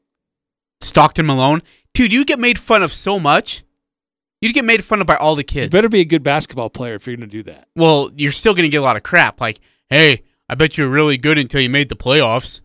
Stockton 0.81 1.25
Malone. 1.25 1.61
Dude, 1.93 2.13
you 2.13 2.23
get 2.23 2.39
made 2.39 2.57
fun 2.59 2.83
of 2.83 2.93
so 2.93 3.19
much. 3.19 3.63
You'd 4.41 4.53
get 4.53 4.63
made 4.63 4.83
fun 4.83 5.01
of 5.01 5.07
by 5.07 5.15
all 5.17 5.35
the 5.35 5.41
You 5.41 5.45
kids. 5.45 5.71
better 5.71 5.89
be 5.89 5.99
a 5.99 6.05
good 6.05 6.23
basketball 6.23 6.69
player 6.69 6.95
if 6.95 7.05
you're 7.05 7.17
going 7.17 7.29
to 7.29 7.37
do 7.37 7.43
that. 7.43 7.67
well, 7.75 8.09
you're 8.15 8.31
still 8.31 8.53
going 8.53 8.63
to 8.63 8.69
get 8.69 8.77
a 8.77 8.81
lot 8.83 8.95
of 8.95 9.03
crap. 9.03 9.41
Like, 9.41 9.59
hey, 9.89 10.23
I 10.49 10.55
bet 10.55 10.77
you 10.77 10.85
were 10.85 10.89
really 10.89 11.17
good 11.17 11.37
until 11.37 11.61
you 11.61 11.69
made 11.69 11.89
the 11.89 11.95
playoffs. 11.95 12.61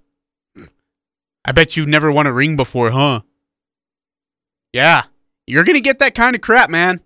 I 1.45 1.53
bet 1.53 1.76
you've 1.76 1.87
never 1.88 2.11
won 2.11 2.26
a 2.26 2.33
ring 2.33 2.57
before, 2.57 2.91
huh? 2.91 3.21
Yeah. 4.73 5.03
You're 5.47 5.64
going 5.64 5.76
to 5.76 5.83
get 5.83 5.99
that 5.99 6.14
kind 6.14 6.35
of 6.35 6.41
crap, 6.41 6.71
man. 6.71 7.03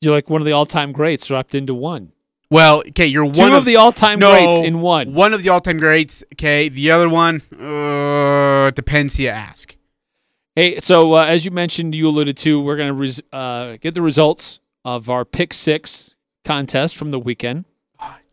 You're 0.00 0.14
like 0.14 0.30
one 0.30 0.40
of 0.40 0.44
the 0.44 0.52
all-time 0.52 0.92
greats 0.92 1.28
wrapped 1.28 1.56
into 1.56 1.74
one. 1.74 2.12
Well, 2.50 2.78
okay, 2.88 3.06
you're 3.06 3.24
one 3.24 3.50
Two 3.50 3.56
of 3.56 3.64
the 3.64 3.76
all-time 3.76 4.20
no, 4.20 4.30
greats 4.30 4.60
in 4.64 4.80
one. 4.80 5.12
One 5.12 5.34
of 5.34 5.42
the 5.42 5.48
all-time 5.48 5.78
greats. 5.78 6.22
Okay, 6.34 6.68
the 6.68 6.92
other 6.92 7.08
one 7.08 7.42
uh, 7.60 8.70
depends 8.70 9.16
who 9.16 9.24
you 9.24 9.28
ask. 9.30 9.76
Hey, 10.54 10.78
so 10.78 11.14
uh, 11.14 11.24
as 11.24 11.44
you 11.44 11.50
mentioned, 11.50 11.94
you 11.96 12.08
alluded 12.08 12.36
to, 12.38 12.60
we're 12.60 12.76
going 12.76 12.88
to 12.88 12.94
res- 12.94 13.22
uh, 13.32 13.76
get 13.80 13.94
the 13.94 14.02
results 14.02 14.60
of 14.84 15.10
our 15.10 15.24
Pick 15.24 15.52
Six 15.52 16.14
contest 16.44 16.96
from 16.96 17.10
the 17.10 17.18
weekend. 17.18 17.64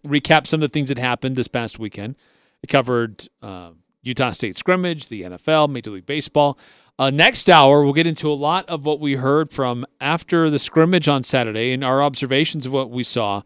Recap 0.06 0.48
some 0.48 0.62
of 0.62 0.70
the 0.70 0.74
things 0.74 0.90
that 0.90 0.98
happened 0.98 1.36
this 1.36 1.48
past 1.48 1.80
weekend. 1.80 2.16
It 2.64 2.68
covered 2.68 3.28
uh, 3.42 3.72
Utah 4.04 4.32
State 4.32 4.56
scrimmage, 4.56 5.08
the 5.08 5.24
NFL, 5.24 5.70
Major 5.70 5.92
League 5.92 6.06
Baseball. 6.06 6.58
Uh, 6.98 7.10
next 7.10 7.50
hour, 7.50 7.84
we'll 7.84 7.94
get 7.94 8.08
into 8.08 8.32
a 8.32 8.34
lot 8.34 8.68
of 8.70 8.86
what 8.86 9.00
we 9.00 9.16
heard 9.16 9.52
from 9.52 9.86
after 10.00 10.50
the 10.50 10.60
scrimmage 10.60 11.10
on 11.10 11.24
Saturday 11.24 11.74
and 11.74 11.84
our 11.84 12.02
observations 12.02 12.66
of 12.66 12.72
what 12.72 12.90
we 12.90 13.04
saw. 13.04 13.42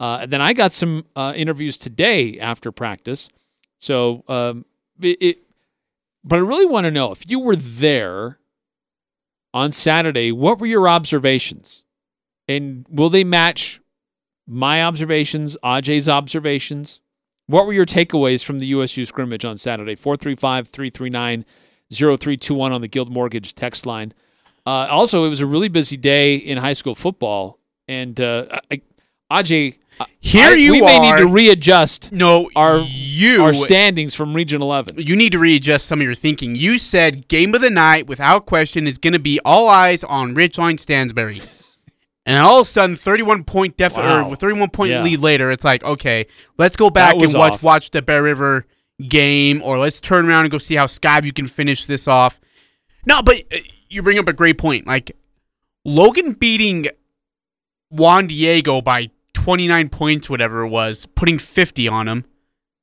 Uh, 0.00 0.18
and 0.22 0.32
then 0.32 0.40
I 0.40 0.52
got 0.52 0.72
some 0.72 1.06
uh, 1.14 1.32
interviews 1.36 1.76
today 1.76 2.38
after 2.40 2.72
practice. 2.72 3.28
So 3.78 4.24
um, 4.28 4.64
it, 5.00 5.18
it 5.20 5.38
but 6.24 6.36
I 6.36 6.40
really 6.40 6.66
want 6.66 6.84
to 6.84 6.90
know 6.90 7.12
if 7.12 7.28
you 7.28 7.40
were 7.40 7.56
there 7.56 8.38
on 9.54 9.72
Saturday, 9.72 10.32
what 10.32 10.58
were 10.58 10.66
your 10.66 10.88
observations? 10.88 11.84
And 12.46 12.86
will 12.90 13.08
they 13.08 13.24
match 13.24 13.80
my 14.48 14.82
observations, 14.82 15.56
Ajay's 15.62 16.08
observations? 16.08 17.00
What 17.46 17.66
were 17.66 17.72
your 17.72 17.86
takeaways 17.86 18.44
from 18.44 18.58
the 18.58 18.66
USU 18.66 19.04
scrimmage 19.04 19.44
on 19.44 19.56
Saturday? 19.58 19.94
435 19.94 20.68
339 20.68 21.44
0321 21.90 22.72
on 22.72 22.80
the 22.80 22.88
Guild 22.88 23.10
Mortgage 23.10 23.54
text 23.54 23.86
line. 23.86 24.12
Uh, 24.66 24.86
also, 24.90 25.24
it 25.24 25.28
was 25.28 25.40
a 25.40 25.46
really 25.46 25.68
busy 25.68 25.96
day 25.96 26.34
in 26.36 26.58
high 26.58 26.74
school 26.74 26.94
football. 26.94 27.58
And 27.86 28.20
uh, 28.20 28.44
I, 28.70 28.82
Ajay, 29.32 29.78
Here 30.20 30.48
I- 30.50 30.54
you 30.54 30.72
we 30.72 30.80
may 30.82 30.98
need 30.98 31.16
to 31.16 31.26
readjust 31.26 32.12
No, 32.12 32.50
our, 32.54 32.78
you 32.86 33.42
our 33.42 33.54
standings 33.54 34.14
from 34.14 34.34
Region 34.34 34.60
11. 34.60 34.98
you 34.98 35.16
need 35.16 35.32
to 35.32 35.38
readjust 35.38 35.86
some 35.86 36.00
of 36.00 36.04
your 36.04 36.14
thinking. 36.14 36.54
You 36.54 36.78
said 36.78 37.28
game 37.28 37.54
of 37.54 37.62
the 37.62 37.70
night, 37.70 38.06
without 38.06 38.44
question, 38.44 38.86
is 38.86 38.98
going 38.98 39.14
to 39.14 39.18
be 39.18 39.40
all 39.44 39.68
eyes 39.70 40.04
on 40.04 40.34
Ridgeline 40.34 40.78
Stansbury. 40.78 41.40
And 42.28 42.38
all 42.38 42.60
of 42.60 42.66
a 42.66 42.70
sudden, 42.70 42.94
31 42.96 43.44
point 43.44 43.76
def- 43.76 43.96
Wow. 43.96 44.28
or 44.28 44.36
31 44.36 44.70
point 44.70 44.90
Yeah. 44.90 45.02
lead 45.02 45.20
later, 45.20 45.50
it's 45.50 45.64
like, 45.64 45.82
okay, 45.84 46.26
let's 46.58 46.76
go 46.76 46.90
back 46.90 47.14
and 47.14 47.32
watch 47.34 47.54
off. 47.54 47.62
watch 47.62 47.90
the 47.90 48.02
Bear 48.02 48.22
River 48.22 48.66
game, 49.08 49.60
or 49.62 49.78
let's 49.78 50.00
turn 50.00 50.28
around 50.28 50.42
and 50.44 50.50
go 50.50 50.58
see 50.58 50.74
how 50.74 50.86
Skyview 50.86 51.34
can 51.34 51.46
finish 51.46 51.86
this 51.86 52.06
off. 52.08 52.40
No, 53.06 53.22
but 53.22 53.40
uh, 53.52 53.58
you 53.88 54.02
bring 54.02 54.18
up 54.18 54.28
a 54.28 54.32
great 54.32 54.58
point. 54.58 54.86
Like 54.86 55.12
Logan 55.84 56.32
beating 56.32 56.88
Juan 57.90 58.26
Diego 58.26 58.80
by 58.80 59.10
29 59.34 59.88
points, 59.88 60.28
whatever 60.28 60.62
it 60.64 60.68
was, 60.68 61.06
putting 61.06 61.38
50 61.38 61.88
on 61.88 62.08
him, 62.08 62.24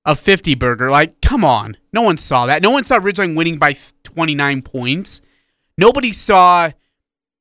a 0.05 0.15
50 0.15 0.55
burger. 0.55 0.89
Like, 0.89 1.21
come 1.21 1.43
on. 1.45 1.77
No 1.93 2.01
one 2.01 2.17
saw 2.17 2.45
that. 2.47 2.61
No 2.63 2.71
one 2.71 2.83
saw 2.83 2.99
Ridgeline 2.99 3.35
winning 3.35 3.57
by 3.57 3.75
29 4.03 4.61
points. 4.63 5.21
Nobody 5.77 6.11
saw, 6.13 6.71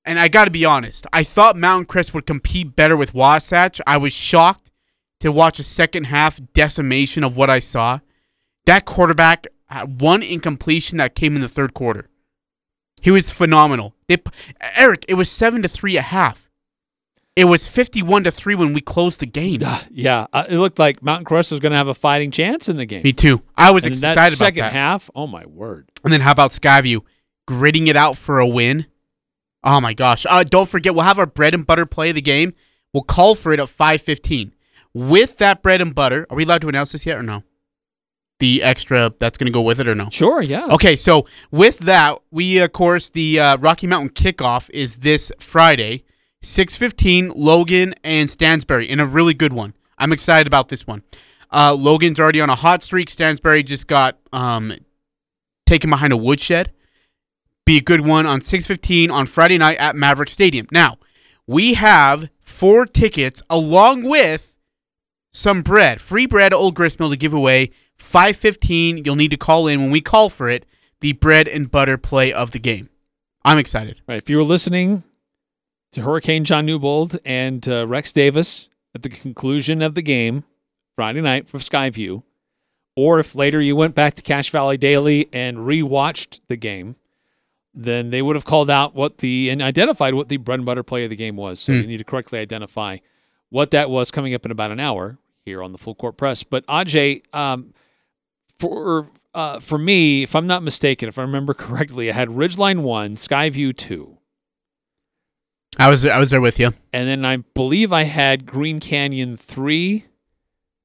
and 0.04 0.18
I 0.18 0.28
got 0.28 0.44
to 0.44 0.50
be 0.50 0.64
honest, 0.64 1.06
I 1.12 1.24
thought 1.24 1.56
Mountain 1.56 1.86
Crest 1.86 2.14
would 2.14 2.26
compete 2.26 2.76
better 2.76 2.96
with 2.96 3.14
Wasatch. 3.14 3.80
I 3.86 3.96
was 3.96 4.12
shocked 4.12 4.70
to 5.20 5.32
watch 5.32 5.58
a 5.58 5.64
second 5.64 6.04
half 6.04 6.40
decimation 6.52 7.24
of 7.24 7.36
what 7.36 7.50
I 7.50 7.58
saw. 7.58 8.00
That 8.66 8.84
quarterback 8.84 9.46
had 9.68 10.00
one 10.00 10.22
incompletion 10.22 10.98
that 10.98 11.14
came 11.14 11.34
in 11.34 11.40
the 11.40 11.48
third 11.48 11.74
quarter. 11.74 12.08
He 13.02 13.10
was 13.10 13.30
phenomenal. 13.30 13.94
They, 14.08 14.18
Eric, 14.76 15.04
it 15.08 15.14
was 15.14 15.30
seven 15.30 15.62
to 15.62 15.68
three 15.68 15.98
at 15.98 16.04
half. 16.04 16.48
It 17.36 17.46
was 17.46 17.66
fifty-one 17.66 18.22
to 18.24 18.30
three 18.30 18.54
when 18.54 18.72
we 18.72 18.80
closed 18.80 19.18
the 19.18 19.26
game. 19.26 19.60
Yeah, 19.90 20.26
uh, 20.32 20.44
it 20.48 20.56
looked 20.56 20.78
like 20.78 21.02
Mountain 21.02 21.24
Crest 21.24 21.50
was 21.50 21.58
going 21.58 21.72
to 21.72 21.76
have 21.76 21.88
a 21.88 21.94
fighting 21.94 22.30
chance 22.30 22.68
in 22.68 22.76
the 22.76 22.86
game. 22.86 23.02
Me 23.02 23.12
too. 23.12 23.42
I 23.56 23.72
was 23.72 23.84
and 23.84 23.92
excited 23.92 24.16
that 24.16 24.28
about 24.28 24.36
second 24.36 24.64
half, 24.70 25.10
oh 25.16 25.26
my 25.26 25.44
word! 25.44 25.90
And 26.04 26.12
then 26.12 26.20
how 26.20 26.30
about 26.30 26.52
Skyview 26.52 27.00
gritting 27.46 27.88
it 27.88 27.96
out 27.96 28.16
for 28.16 28.38
a 28.38 28.46
win? 28.46 28.86
Oh 29.64 29.80
my 29.80 29.94
gosh! 29.94 30.26
Uh, 30.28 30.44
don't 30.44 30.68
forget, 30.68 30.94
we'll 30.94 31.04
have 31.04 31.18
our 31.18 31.26
bread 31.26 31.54
and 31.54 31.66
butter 31.66 31.86
play 31.86 32.10
of 32.10 32.14
the 32.14 32.20
game. 32.20 32.52
We'll 32.92 33.02
call 33.02 33.34
for 33.34 33.52
it 33.52 33.60
at 33.60 33.68
five 33.70 34.02
fifteen. 34.02 34.54
With 34.92 35.38
that 35.38 35.62
bread 35.62 35.80
and 35.80 35.94
butter, 35.94 36.26
are 36.28 36.36
we 36.36 36.44
allowed 36.44 36.60
to 36.60 36.68
announce 36.68 36.92
this 36.92 37.06
yet 37.06 37.16
or 37.16 37.22
no? 37.22 37.42
The 38.40 38.62
extra 38.62 39.12
that's 39.18 39.38
going 39.38 39.46
to 39.46 39.52
go 39.52 39.62
with 39.62 39.80
it 39.80 39.88
or 39.88 39.94
no? 39.94 40.08
Sure, 40.10 40.42
yeah. 40.42 40.66
Okay, 40.70 40.96
so 40.96 41.26
with 41.50 41.78
that, 41.80 42.18
we 42.30 42.58
of 42.58 42.72
course 42.72 43.08
the 43.08 43.40
uh, 43.40 43.56
Rocky 43.56 43.86
Mountain 43.86 44.10
kickoff 44.10 44.68
is 44.70 44.98
this 44.98 45.32
Friday, 45.38 46.04
six 46.42 46.76
fifteen. 46.76 47.32
Logan 47.34 47.94
and 48.04 48.28
Stansbury 48.28 48.88
in 48.88 49.00
a 49.00 49.06
really 49.06 49.34
good 49.34 49.52
one. 49.52 49.74
I'm 49.96 50.12
excited 50.12 50.46
about 50.46 50.68
this 50.68 50.86
one. 50.86 51.02
Uh, 51.50 51.74
Logan's 51.78 52.20
already 52.20 52.40
on 52.40 52.50
a 52.50 52.54
hot 52.56 52.82
streak. 52.82 53.08
Stansbury 53.08 53.62
just 53.62 53.86
got 53.86 54.18
um, 54.32 54.74
taken 55.66 55.88
behind 55.88 56.12
a 56.12 56.16
woodshed. 56.16 56.72
Be 57.66 57.78
a 57.78 57.82
good 57.82 58.02
one 58.02 58.26
on 58.26 58.40
six 58.40 58.66
fifteen 58.66 59.10
on 59.10 59.26
Friday 59.26 59.58
night 59.58 59.78
at 59.78 59.96
Maverick 59.96 60.30
Stadium. 60.30 60.66
Now 60.70 60.98
we 61.46 61.74
have 61.74 62.30
four 62.40 62.86
tickets 62.86 63.42
along 63.50 64.04
with 64.04 64.56
some 65.32 65.62
bread, 65.62 66.00
free 66.00 66.26
bread 66.26 66.52
at 66.52 66.56
Old 66.56 66.74
Gristmill 66.74 67.10
to 67.10 67.16
give 67.16 67.34
away. 67.34 67.70
515, 67.98 69.04
you'll 69.04 69.16
need 69.16 69.30
to 69.30 69.36
call 69.36 69.66
in 69.66 69.80
when 69.80 69.90
we 69.90 70.00
call 70.00 70.28
for 70.28 70.48
it, 70.48 70.66
the 71.00 71.12
bread 71.12 71.48
and 71.48 71.70
butter 71.70 71.98
play 71.98 72.32
of 72.32 72.52
the 72.52 72.58
game. 72.58 72.88
I'm 73.44 73.58
excited. 73.58 74.00
Right. 74.06 74.18
If 74.18 74.30
you 74.30 74.36
were 74.38 74.44
listening 74.44 75.04
to 75.92 76.02
Hurricane 76.02 76.44
John 76.44 76.66
Newbold 76.66 77.18
and 77.24 77.66
uh, 77.68 77.86
Rex 77.86 78.12
Davis 78.12 78.68
at 78.94 79.02
the 79.02 79.08
conclusion 79.08 79.82
of 79.82 79.94
the 79.94 80.02
game 80.02 80.44
Friday 80.94 81.20
night 81.20 81.48
for 81.48 81.58
Skyview, 81.58 82.22
or 82.96 83.18
if 83.18 83.34
later 83.34 83.60
you 83.60 83.76
went 83.76 83.94
back 83.94 84.14
to 84.14 84.22
Cache 84.22 84.50
Valley 84.50 84.76
Daily 84.76 85.28
and 85.32 85.58
rewatched 85.58 86.40
the 86.48 86.56
game, 86.56 86.96
then 87.74 88.10
they 88.10 88.22
would 88.22 88.36
have 88.36 88.44
called 88.44 88.70
out 88.70 88.94
what 88.94 89.18
the 89.18 89.50
and 89.50 89.60
identified 89.60 90.14
what 90.14 90.28
the 90.28 90.36
bread 90.36 90.60
and 90.60 90.66
butter 90.66 90.82
play 90.82 91.04
of 91.04 91.10
the 91.10 91.16
game 91.16 91.36
was. 91.36 91.60
So 91.60 91.72
Hmm. 91.72 91.80
you 91.80 91.86
need 91.86 91.98
to 91.98 92.04
correctly 92.04 92.38
identify 92.38 92.98
what 93.50 93.70
that 93.72 93.90
was 93.90 94.10
coming 94.10 94.34
up 94.34 94.44
in 94.44 94.50
about 94.50 94.70
an 94.70 94.80
hour 94.80 95.18
here 95.44 95.62
on 95.62 95.72
the 95.72 95.78
Full 95.78 95.94
Court 95.94 96.16
Press. 96.16 96.42
But 96.44 96.66
Ajay, 96.66 97.22
um, 97.34 97.72
for 98.56 99.10
uh, 99.34 99.58
for 99.58 99.78
me, 99.78 100.22
if 100.22 100.36
I'm 100.36 100.46
not 100.46 100.62
mistaken, 100.62 101.08
if 101.08 101.18
I 101.18 101.22
remember 101.22 101.54
correctly, 101.54 102.08
I 102.10 102.14
had 102.14 102.28
Ridgeline 102.28 102.82
one, 102.82 103.16
Skyview 103.16 103.76
two. 103.76 104.18
I 105.78 105.88
was 105.90 106.04
I 106.06 106.18
was 106.18 106.30
there 106.30 106.40
with 106.40 106.60
you. 106.60 106.70
And 106.92 107.08
then 107.08 107.24
I 107.24 107.38
believe 107.38 107.92
I 107.92 108.04
had 108.04 108.46
Green 108.46 108.78
Canyon 108.78 109.36
3 109.36 110.04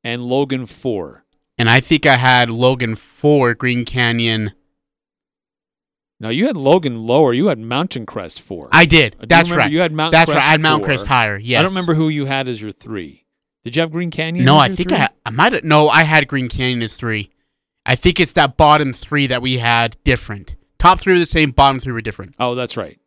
and 0.03 0.23
Logan 0.23 0.65
4. 0.65 1.25
And 1.59 1.69
I 1.69 1.79
think 1.79 2.07
I 2.07 2.15
had 2.15 2.49
Logan 2.49 2.95
4 2.95 3.53
Green 3.53 3.85
Canyon. 3.85 4.53
Now 6.19 6.29
you 6.29 6.47
had 6.47 6.57
Logan 6.57 7.03
lower. 7.03 7.33
You 7.33 7.47
had 7.47 7.59
Mountain 7.59 8.05
Crest 8.05 8.41
4. 8.41 8.69
I 8.71 8.85
did. 8.85 9.15
I 9.19 9.21
do 9.21 9.27
That's 9.27 9.51
right. 9.51 9.71
You 9.71 9.79
had 9.79 9.91
Mountain 9.93 10.19
That's 10.19 10.31
Crest 10.31 10.43
right. 10.43 10.47
I 10.47 10.51
had 10.51 10.61
Mount 10.61 10.81
4. 10.81 10.85
Crest 10.85 11.07
higher. 11.07 11.37
Yes. 11.37 11.59
I 11.59 11.61
don't 11.63 11.71
remember 11.71 11.93
who 11.93 12.09
you 12.09 12.25
had 12.25 12.47
as 12.47 12.61
your 12.61 12.71
3. 12.71 13.25
Did 13.63 13.75
you 13.75 13.81
have 13.81 13.91
Green 13.91 14.11
Canyon? 14.11 14.45
No, 14.45 14.57
I 14.57 14.69
think 14.69 14.89
three? 14.89 14.97
I, 14.97 15.09
I 15.25 15.29
might 15.31 15.53
have. 15.53 15.63
No, 15.63 15.89
I 15.89 16.03
had 16.03 16.27
Green 16.27 16.47
Canyon 16.49 16.81
as 16.81 16.95
three. 16.95 17.29
I 17.85 17.95
think 17.95 18.19
it's 18.19 18.31
that 18.33 18.55
bottom 18.55 18.93
three 18.93 19.27
that 19.27 19.41
we 19.41 19.57
had 19.57 19.97
different. 20.03 20.55
Top 20.77 20.99
three 20.99 21.13
were 21.13 21.19
the 21.19 21.25
same. 21.25 21.51
Bottom 21.51 21.79
three 21.79 21.91
were 21.91 22.01
different. 22.01 22.35
Oh, 22.39 22.55
that's 22.55 22.77
right. 22.77 22.99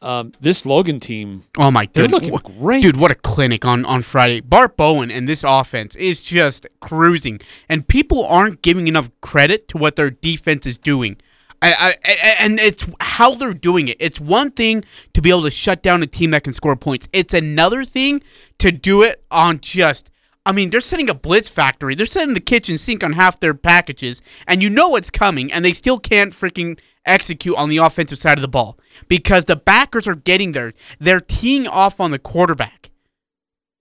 Um, 0.00 0.32
this 0.40 0.66
Logan 0.66 0.98
team, 0.98 1.44
Oh 1.56 1.70
my 1.70 1.88
they're 1.92 2.08
goodness, 2.08 2.28
looking 2.30 2.58
great. 2.58 2.82
dude! 2.82 3.00
What 3.00 3.12
a 3.12 3.14
clinic 3.14 3.64
on 3.64 3.84
on 3.84 4.02
Friday. 4.02 4.40
Bart 4.40 4.76
Bowen 4.76 5.12
and 5.12 5.28
this 5.28 5.44
offense 5.46 5.94
is 5.94 6.20
just 6.22 6.66
cruising, 6.80 7.40
and 7.68 7.86
people 7.86 8.26
aren't 8.26 8.62
giving 8.62 8.88
enough 8.88 9.10
credit 9.20 9.68
to 9.68 9.78
what 9.78 9.94
their 9.94 10.10
defense 10.10 10.66
is 10.66 10.76
doing. 10.76 11.18
I, 11.62 11.96
I, 12.04 12.36
and 12.40 12.58
it's 12.58 12.88
how 13.00 13.34
they're 13.34 13.54
doing 13.54 13.88
it. 13.88 13.96
It's 14.00 14.20
one 14.20 14.50
thing 14.50 14.82
to 15.14 15.22
be 15.22 15.30
able 15.30 15.44
to 15.44 15.50
shut 15.50 15.82
down 15.82 16.02
a 16.02 16.06
team 16.06 16.32
that 16.32 16.42
can 16.42 16.52
score 16.52 16.74
points. 16.74 17.08
It's 17.12 17.32
another 17.32 17.84
thing 17.84 18.22
to 18.58 18.72
do 18.72 19.02
it 19.02 19.24
on 19.30 19.60
just. 19.60 20.10
I 20.44 20.50
mean, 20.50 20.70
they're 20.70 20.80
setting 20.80 21.08
a 21.08 21.14
blitz 21.14 21.48
factory. 21.48 21.94
They're 21.94 22.04
setting 22.04 22.34
the 22.34 22.40
kitchen 22.40 22.76
sink 22.78 23.04
on 23.04 23.12
half 23.12 23.38
their 23.38 23.54
packages, 23.54 24.22
and 24.48 24.60
you 24.60 24.68
know 24.68 24.88
what's 24.88 25.10
coming, 25.10 25.52
and 25.52 25.64
they 25.64 25.72
still 25.72 26.00
can't 26.00 26.32
freaking 26.32 26.80
execute 27.06 27.56
on 27.56 27.68
the 27.68 27.76
offensive 27.76 28.18
side 28.18 28.38
of 28.38 28.42
the 28.42 28.48
ball 28.48 28.78
because 29.08 29.44
the 29.44 29.56
backers 29.56 30.08
are 30.08 30.16
getting 30.16 30.52
there. 30.52 30.72
They're 30.98 31.20
teeing 31.20 31.68
off 31.68 32.00
on 32.00 32.10
the 32.10 32.18
quarterback. 32.18 32.90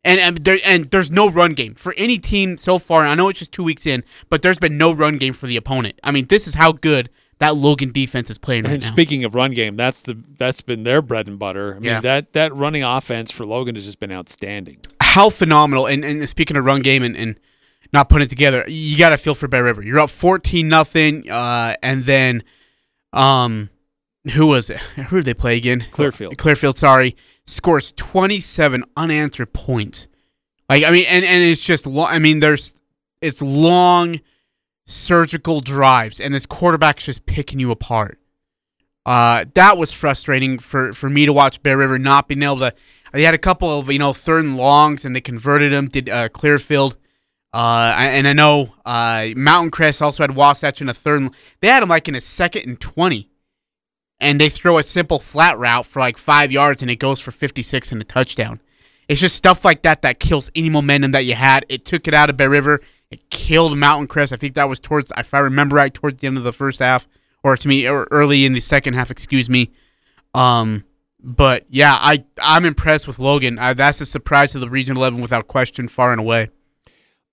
And 0.03 0.19
and, 0.19 0.47
and 0.65 0.85
there's 0.85 1.11
no 1.11 1.29
run 1.29 1.53
game 1.53 1.75
for 1.75 1.93
any 1.95 2.17
team 2.17 2.57
so 2.57 2.79
far. 2.79 3.05
I 3.05 3.13
know 3.15 3.29
it's 3.29 3.39
just 3.39 3.51
two 3.51 3.63
weeks 3.63 3.85
in, 3.85 4.03
but 4.29 4.41
there's 4.41 4.57
been 4.57 4.77
no 4.77 4.91
run 4.91 5.17
game 5.17 5.33
for 5.33 5.45
the 5.45 5.57
opponent. 5.57 5.99
I 6.03 6.11
mean, 6.11 6.25
this 6.27 6.47
is 6.47 6.55
how 6.55 6.71
good 6.71 7.09
that 7.41 7.55
Logan 7.57 7.91
defense 7.91 8.29
is 8.29 8.37
playing 8.37 8.63
right 8.63 8.73
and 8.73 8.81
now. 8.81 8.87
speaking 8.87 9.23
of 9.25 9.35
run 9.35 9.51
game, 9.51 9.75
that's 9.75 10.01
the 10.01 10.13
that's 10.37 10.61
been 10.61 10.83
their 10.83 11.01
bread 11.01 11.27
and 11.27 11.37
butter. 11.37 11.71
I 11.75 11.79
mean, 11.79 11.83
Yeah. 11.83 11.99
that 12.01 12.31
that 12.33 12.55
running 12.55 12.83
offense 12.83 13.31
for 13.31 13.45
Logan 13.45 13.75
has 13.75 13.85
just 13.85 13.99
been 13.99 14.13
outstanding. 14.13 14.77
how 15.01 15.29
phenomenal! 15.29 15.87
And 15.87 16.05
and 16.05 16.27
speaking 16.29 16.55
of 16.55 16.63
run 16.63 16.81
game 16.81 17.03
and, 17.03 17.17
and 17.17 17.37
not 17.91 18.07
putting 18.07 18.27
it 18.27 18.29
together, 18.29 18.63
you 18.67 18.97
got 18.97 19.09
to 19.09 19.17
feel 19.17 19.35
for 19.35 19.47
Bear 19.49 19.63
River. 19.65 19.81
You're 19.83 19.99
up 19.99 20.09
14 20.09 20.67
nothing, 20.69 21.29
uh, 21.29 21.75
and 21.83 22.03
then 22.05 22.43
um, 23.11 23.69
who 24.35 24.47
was 24.47 24.69
it? 24.69 24.77
Who 25.09 25.17
did 25.17 25.25
they 25.25 25.33
play 25.33 25.57
again? 25.57 25.87
Clearfield. 25.91 26.37
Clearfield, 26.37 26.77
sorry, 26.77 27.17
scores 27.45 27.91
27 27.93 28.83
unanswered 28.95 29.51
points. 29.51 30.07
Like 30.69 30.83
I 30.85 30.91
mean, 30.91 31.05
and 31.09 31.25
and 31.25 31.43
it's 31.43 31.61
just 31.63 31.85
long. 31.87 32.07
I 32.07 32.19
mean, 32.19 32.39
there's 32.39 32.75
it's 33.21 33.41
long 33.41 34.21
surgical 34.91 35.59
drives, 35.61 36.19
and 36.19 36.33
this 36.33 36.45
quarterback's 36.45 37.05
just 37.05 37.25
picking 37.25 37.59
you 37.59 37.71
apart. 37.71 38.19
Uh, 39.05 39.45
that 39.55 39.77
was 39.77 39.91
frustrating 39.91 40.59
for 40.59 40.93
for 40.93 41.09
me 41.09 41.25
to 41.25 41.33
watch 41.33 41.63
Bear 41.63 41.77
River 41.77 41.97
not 41.97 42.27
being 42.27 42.43
able 42.43 42.57
to. 42.59 42.73
They 43.13 43.23
had 43.23 43.33
a 43.33 43.39
couple 43.39 43.79
of 43.79 43.91
you 43.91 43.99
know 43.99 44.13
third 44.13 44.43
and 44.45 44.57
longs, 44.57 45.03
and 45.05 45.15
they 45.15 45.21
converted 45.21 45.71
them. 45.71 45.87
Did 45.87 46.09
uh, 46.09 46.29
Clearfield. 46.29 46.97
Uh, 47.53 47.93
and 47.97 48.29
I 48.29 48.33
know 48.33 48.73
uh, 48.85 49.29
Mountain 49.35 49.71
Crest 49.71 50.01
also 50.01 50.23
had 50.23 50.35
Wasatch 50.35 50.79
in 50.79 50.87
a 50.87 50.93
third. 50.93 51.19
and- 51.21 51.35
They 51.59 51.67
had 51.67 51.83
him 51.83 51.89
like 51.89 52.07
in 52.07 52.15
a 52.15 52.21
second 52.21 52.65
and 52.65 52.79
twenty, 52.79 53.29
and 54.19 54.39
they 54.39 54.47
throw 54.49 54.77
a 54.77 54.83
simple 54.83 55.19
flat 55.19 55.57
route 55.57 55.85
for 55.85 55.99
like 55.99 56.17
five 56.17 56.51
yards, 56.51 56.81
and 56.81 56.89
it 56.91 56.97
goes 56.97 57.19
for 57.19 57.31
fifty-six 57.31 57.91
and 57.91 58.01
a 58.01 58.05
touchdown. 58.05 58.61
It's 59.09 59.19
just 59.19 59.35
stuff 59.35 59.65
like 59.65 59.81
that 59.81 60.03
that 60.03 60.19
kills 60.21 60.49
any 60.55 60.69
momentum 60.69 61.11
that 61.11 61.25
you 61.25 61.35
had. 61.35 61.65
It 61.67 61.83
took 61.83 62.07
it 62.07 62.13
out 62.13 62.29
of 62.29 62.37
Bear 62.37 62.49
River. 62.49 62.79
It 63.11 63.29
killed 63.29 63.77
Mountain 63.77 64.07
Crest. 64.07 64.31
I 64.33 64.37
think 64.37 64.55
that 64.55 64.69
was 64.69 64.79
towards, 64.79 65.11
if 65.17 65.33
I 65.33 65.39
remember 65.39 65.75
right, 65.75 65.93
towards 65.93 66.21
the 66.21 66.27
end 66.27 66.37
of 66.37 66.43
the 66.43 66.53
first 66.53 66.79
half, 66.79 67.07
or 67.43 67.57
to 67.57 67.67
me, 67.67 67.87
or 67.87 68.07
early 68.09 68.45
in 68.45 68.53
the 68.53 68.61
second 68.61 68.93
half. 68.93 69.11
Excuse 69.11 69.49
me. 69.49 69.71
Um, 70.33 70.85
but 71.23 71.65
yeah, 71.69 71.95
I 71.99 72.23
I'm 72.41 72.65
impressed 72.65 73.07
with 73.07 73.19
Logan. 73.19 73.59
Uh, 73.59 73.73
that's 73.73 74.01
a 74.01 74.05
surprise 74.05 74.53
to 74.53 74.59
the 74.59 74.69
Region 74.69 74.97
11 74.97 75.21
without 75.21 75.47
question, 75.47 75.87
far 75.87 76.11
and 76.11 76.19
away. 76.19 76.49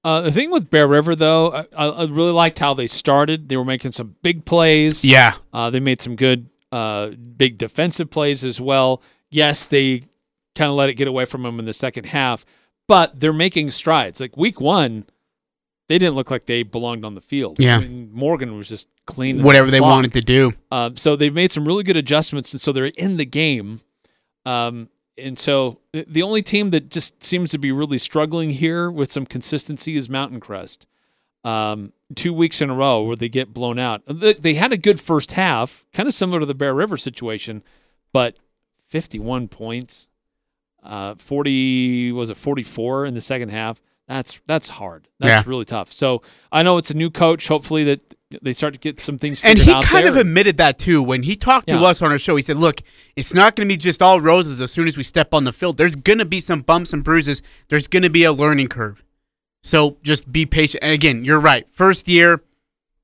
Uh, 0.05 0.21
the 0.23 0.33
thing 0.33 0.51
with 0.51 0.71
Bear 0.71 0.87
River, 0.87 1.15
though, 1.15 1.53
I, 1.53 1.65
I 1.77 1.87
I 1.89 2.05
really 2.07 2.33
liked 2.33 2.59
how 2.59 2.75
they 2.75 2.87
started. 2.87 3.49
They 3.49 3.57
were 3.57 3.65
making 3.65 3.93
some 3.93 4.17
big 4.23 4.45
plays. 4.45 5.05
Yeah, 5.05 5.35
Uh, 5.53 5.71
they 5.71 5.81
made 5.81 6.01
some 6.01 6.17
good, 6.17 6.49
uh, 6.73 7.11
big 7.11 7.59
defensive 7.59 8.11
plays 8.11 8.45
as 8.45 8.61
well. 8.61 9.03
Yes, 9.31 9.67
they 9.67 10.01
kind 10.55 10.71
of 10.71 10.77
let 10.77 10.89
it 10.89 10.95
get 10.95 11.09
away 11.09 11.25
from 11.25 11.43
them 11.43 11.59
in 11.59 11.65
the 11.65 11.73
second 11.73 12.07
half, 12.07 12.45
but 12.87 13.21
they're 13.21 13.33
making 13.33 13.71
strides. 13.71 14.21
Like 14.21 14.37
week 14.37 14.61
one, 14.61 15.05
they 15.89 15.99
didn't 15.99 16.15
look 16.15 16.31
like 16.31 16.47
they 16.47 16.63
belonged 16.63 17.05
on 17.05 17.15
the 17.15 17.21
field. 17.21 17.59
Yeah. 17.59 17.79
I 17.79 17.81
mean, 17.81 18.11
Morgan 18.13 18.57
was 18.57 18.69
just 18.69 18.89
clean. 19.07 19.43
whatever 19.43 19.71
they 19.71 19.81
wanted 19.81 20.13
to 20.13 20.21
do. 20.21 20.53
Um, 20.71 20.97
so 20.97 21.17
they've 21.17 21.35
made 21.35 21.51
some 21.53 21.67
really 21.67 21.83
good 21.85 21.97
adjustments, 21.97 22.53
and 22.53 22.61
so 22.61 22.73
they're 22.73 22.87
in 22.97 23.17
the 23.17 23.25
game. 23.27 23.81
Um, 24.45 24.89
and 25.17 25.39
so 25.39 25.81
the- 25.93 26.05
the 26.09 26.23
only 26.23 26.43
team 26.43 26.71
that 26.71 26.91
just 26.91 27.25
seems 27.25 27.51
to 27.53 27.59
be 27.59 27.73
really 27.73 27.99
struggling 27.99 28.51
here 28.51 28.91
with 28.91 29.11
some 29.11 29.27
consistency 29.27 29.97
is 29.97 30.09
Mountain 30.09 30.41
Crest. 30.41 30.87
Um, 31.45 31.93
two 32.15 32.33
weeks 32.33 32.61
in 32.61 32.69
a 32.71 32.75
row 32.75 33.03
where 33.03 33.17
they 33.17 33.29
get 33.29 33.53
blown 33.55 33.79
out. 33.79 34.03
They 34.07 34.35
they 34.35 34.55
had 34.55 34.73
a 34.73 34.77
good 34.77 35.01
first 35.01 35.33
half, 35.33 35.85
kind 35.93 36.09
of 36.09 36.15
similar 36.15 36.41
to 36.41 36.47
the 36.47 36.55
Bear 36.55 36.75
River 36.75 36.97
situation, 36.97 37.63
but 38.13 38.37
51 38.87 39.49
points, 39.49 40.09
uh, 40.83 41.15
40 41.15 42.13
was 42.13 42.29
it 42.31 42.37
44 42.37 43.07
in 43.07 43.15
the 43.15 43.21
second 43.21 43.51
half. 43.51 43.81
That's 44.09 44.41
that's 44.47 44.71
hard. 44.71 45.07
That's 45.21 45.45
Yeah. 45.47 45.51
really 45.51 45.67
tough. 45.67 45.93
So 45.93 46.23
I 46.51 46.63
know 46.63 46.79
it's 46.79 46.91
a 46.91 46.95
new 46.95 47.11
coach. 47.11 47.47
Hopefully 47.47 47.85
that 47.85 48.01
they 48.43 48.53
start 48.55 48.73
to 48.75 48.79
get 48.79 48.99
some 49.01 49.19
things 49.19 49.43
And 49.45 49.59
he 49.59 49.71
kind 49.71 50.05
there. 50.05 50.09
of 50.09 50.17
admitted 50.17 50.57
that 50.59 50.79
too 50.79 51.03
when 51.03 51.23
he 51.23 51.37
talked 51.37 51.69
to 51.69 51.77
us 51.79 52.01
on 52.03 52.11
our 52.11 52.19
show. 52.19 52.37
He 52.37 52.43
said, 52.43 52.57
"Look, 52.57 52.81
it's 53.17 53.33
not 53.35 53.55
going 53.55 53.69
to 53.69 53.73
be 53.73 53.77
just 53.77 54.01
all 54.03 54.21
roses 54.21 54.61
as 54.61 54.71
soon 54.73 54.87
as 54.89 54.97
we 54.97 55.03
step 55.03 55.33
on 55.35 55.45
the 55.45 55.53
field. 55.53 55.77
There's 55.77 55.95
going 55.97 56.19
to 56.19 56.25
be 56.25 56.41
some 56.41 56.61
bumps 56.63 56.93
and 56.93 57.05
bruises. 57.05 57.43
There's 57.69 57.87
going 57.87 58.03
to 58.03 58.11
be 58.11 58.25
a 58.25 58.33
learning 58.33 58.69
curve. 58.69 59.05
So 59.63 59.99
just 60.03 60.33
be 60.33 60.47
patient." 60.47 60.83
And 60.83 60.93
again, 60.93 61.25
you're 61.25 61.41
right. 61.41 61.67
First 61.73 62.09
year, 62.09 62.41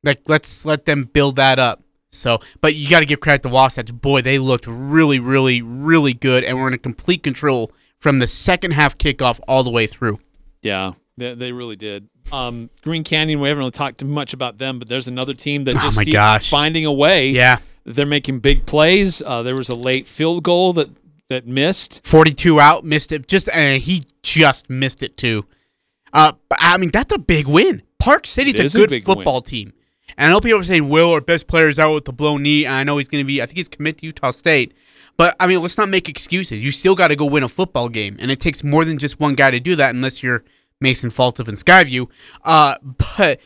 like 0.03 0.23
let's 0.27 0.65
let 0.65 0.87
them 0.87 1.05
build 1.05 1.37
that 1.37 1.59
up. 1.59 1.83
So, 2.11 2.41
but 2.61 2.77
you 2.77 2.89
got 2.89 3.01
to 3.01 3.07
give 3.07 3.21
credit 3.21 3.43
to 3.43 3.49
Wasatch. 3.49 3.93
Boy, 3.93 4.23
they 4.23 4.39
looked 4.39 4.67
really, 4.69 5.19
really, 5.19 5.61
really 5.63 6.15
good, 6.15 6.45
and 6.45 6.59
were 6.59 6.69
in 6.71 6.79
complete 6.79 7.23
control 7.23 7.73
from 7.99 8.21
the 8.21 8.29
second 8.29 8.71
half 8.73 8.97
kickoff 8.97 9.41
all 9.49 9.65
the 9.65 9.71
way 9.71 9.87
through. 9.87 10.21
Yeah, 10.63 10.93
they, 11.17 11.35
they 11.35 11.53
really 11.53 11.77
did. 11.77 12.09
Um, 12.33 12.71
Green 12.83 13.05
Canyon, 13.05 13.41
we 13.41 13.49
haven't 13.49 13.61
really 13.61 13.71
talked 13.71 13.99
too 13.99 14.07
much 14.07 14.33
about 14.33 14.59
them, 14.59 14.79
but 14.79 14.89
there's 14.89 15.09
another 15.09 15.35
team 15.35 15.65
that 15.65 15.75
Oh 15.77 15.81
just 15.81 15.97
my 15.97 16.05
keeps 16.05 16.15
gosh. 16.15 16.51
finding 16.51 16.85
a 16.87 16.93
way. 16.93 17.31
Yeah, 17.31 17.59
They're 17.85 18.07
making 18.07 18.41
big 18.41 18.67
plays. 18.67 19.23
Uh, 19.23 19.43
there 19.43 19.55
was 19.55 19.69
a 19.69 19.75
late 19.75 20.07
field 20.07 20.43
goal 20.43 20.73
that, 20.75 20.89
that 21.29 21.47
missed. 21.47 22.01
42 22.07 22.61
out, 22.61 22.85
missed 22.85 23.13
it. 23.13 23.29
Just 23.29 23.49
uh, 23.51 23.73
he 23.73 24.03
just 24.23 24.71
missed 24.71 25.03
it 25.03 25.17
too. 25.17 25.47
Uh, 26.13 26.33
I 26.59 26.77
mean 26.79 26.91
that's 26.91 27.13
a 27.13 27.19
big 27.19 27.47
win. 27.47 27.83
Park 27.99 28.27
City's 28.27 28.59
a 28.59 28.65
a 28.65 28.69
good 28.69 28.91
big 28.91 29.05
football 29.05 29.41
team, 29.41 29.73
and 30.17 30.29
I 30.29 30.31
know 30.31 30.41
people 30.41 30.61
are 30.61 30.65
saying 30.65 30.89
Will, 30.89 31.11
our 31.13 31.21
best 31.21 31.47
player, 31.49 31.69
is 31.69 31.79
out 31.79 31.93
with 31.95 32.05
the 32.05 32.13
blown 32.13 32.43
knee, 32.43 32.65
and 32.67 32.75
I 32.75 32.85
know 32.85 32.99
he's 32.99 33.09
going 33.09 33.25
to 33.25 33.27
be. 33.27 33.41
I 33.43 33.47
think 33.47 33.57
he's 33.57 33.69
committed 33.69 34.01
to 34.01 34.07
Utah 34.07 34.31
State. 34.31 34.75
But 35.17 35.35
I 35.41 35.47
mean, 35.47 35.61
let's 35.63 35.79
not 35.79 35.89
make 35.89 36.09
excuses. 36.09 36.63
You 36.63 36.71
still 36.71 36.95
got 36.95 37.09
to 37.09 37.17
go 37.17 37.25
win 37.25 37.43
a 37.43 37.49
football 37.49 37.89
game, 37.89 38.17
and 38.21 38.31
it 38.31 38.41
takes 38.41 38.63
more 38.63 38.85
than 38.85 38.99
just 38.99 39.19
one 39.21 39.35
guy 39.35 39.51
to 39.51 39.59
do 39.61 39.75
that, 39.77 39.95
unless 39.95 40.23
you're 40.23 40.45
Mason 40.85 41.11
Falslev 41.11 41.49
and 41.49 41.57
Skyview. 41.57 42.09
Uh, 42.45 42.77
but 43.17 43.41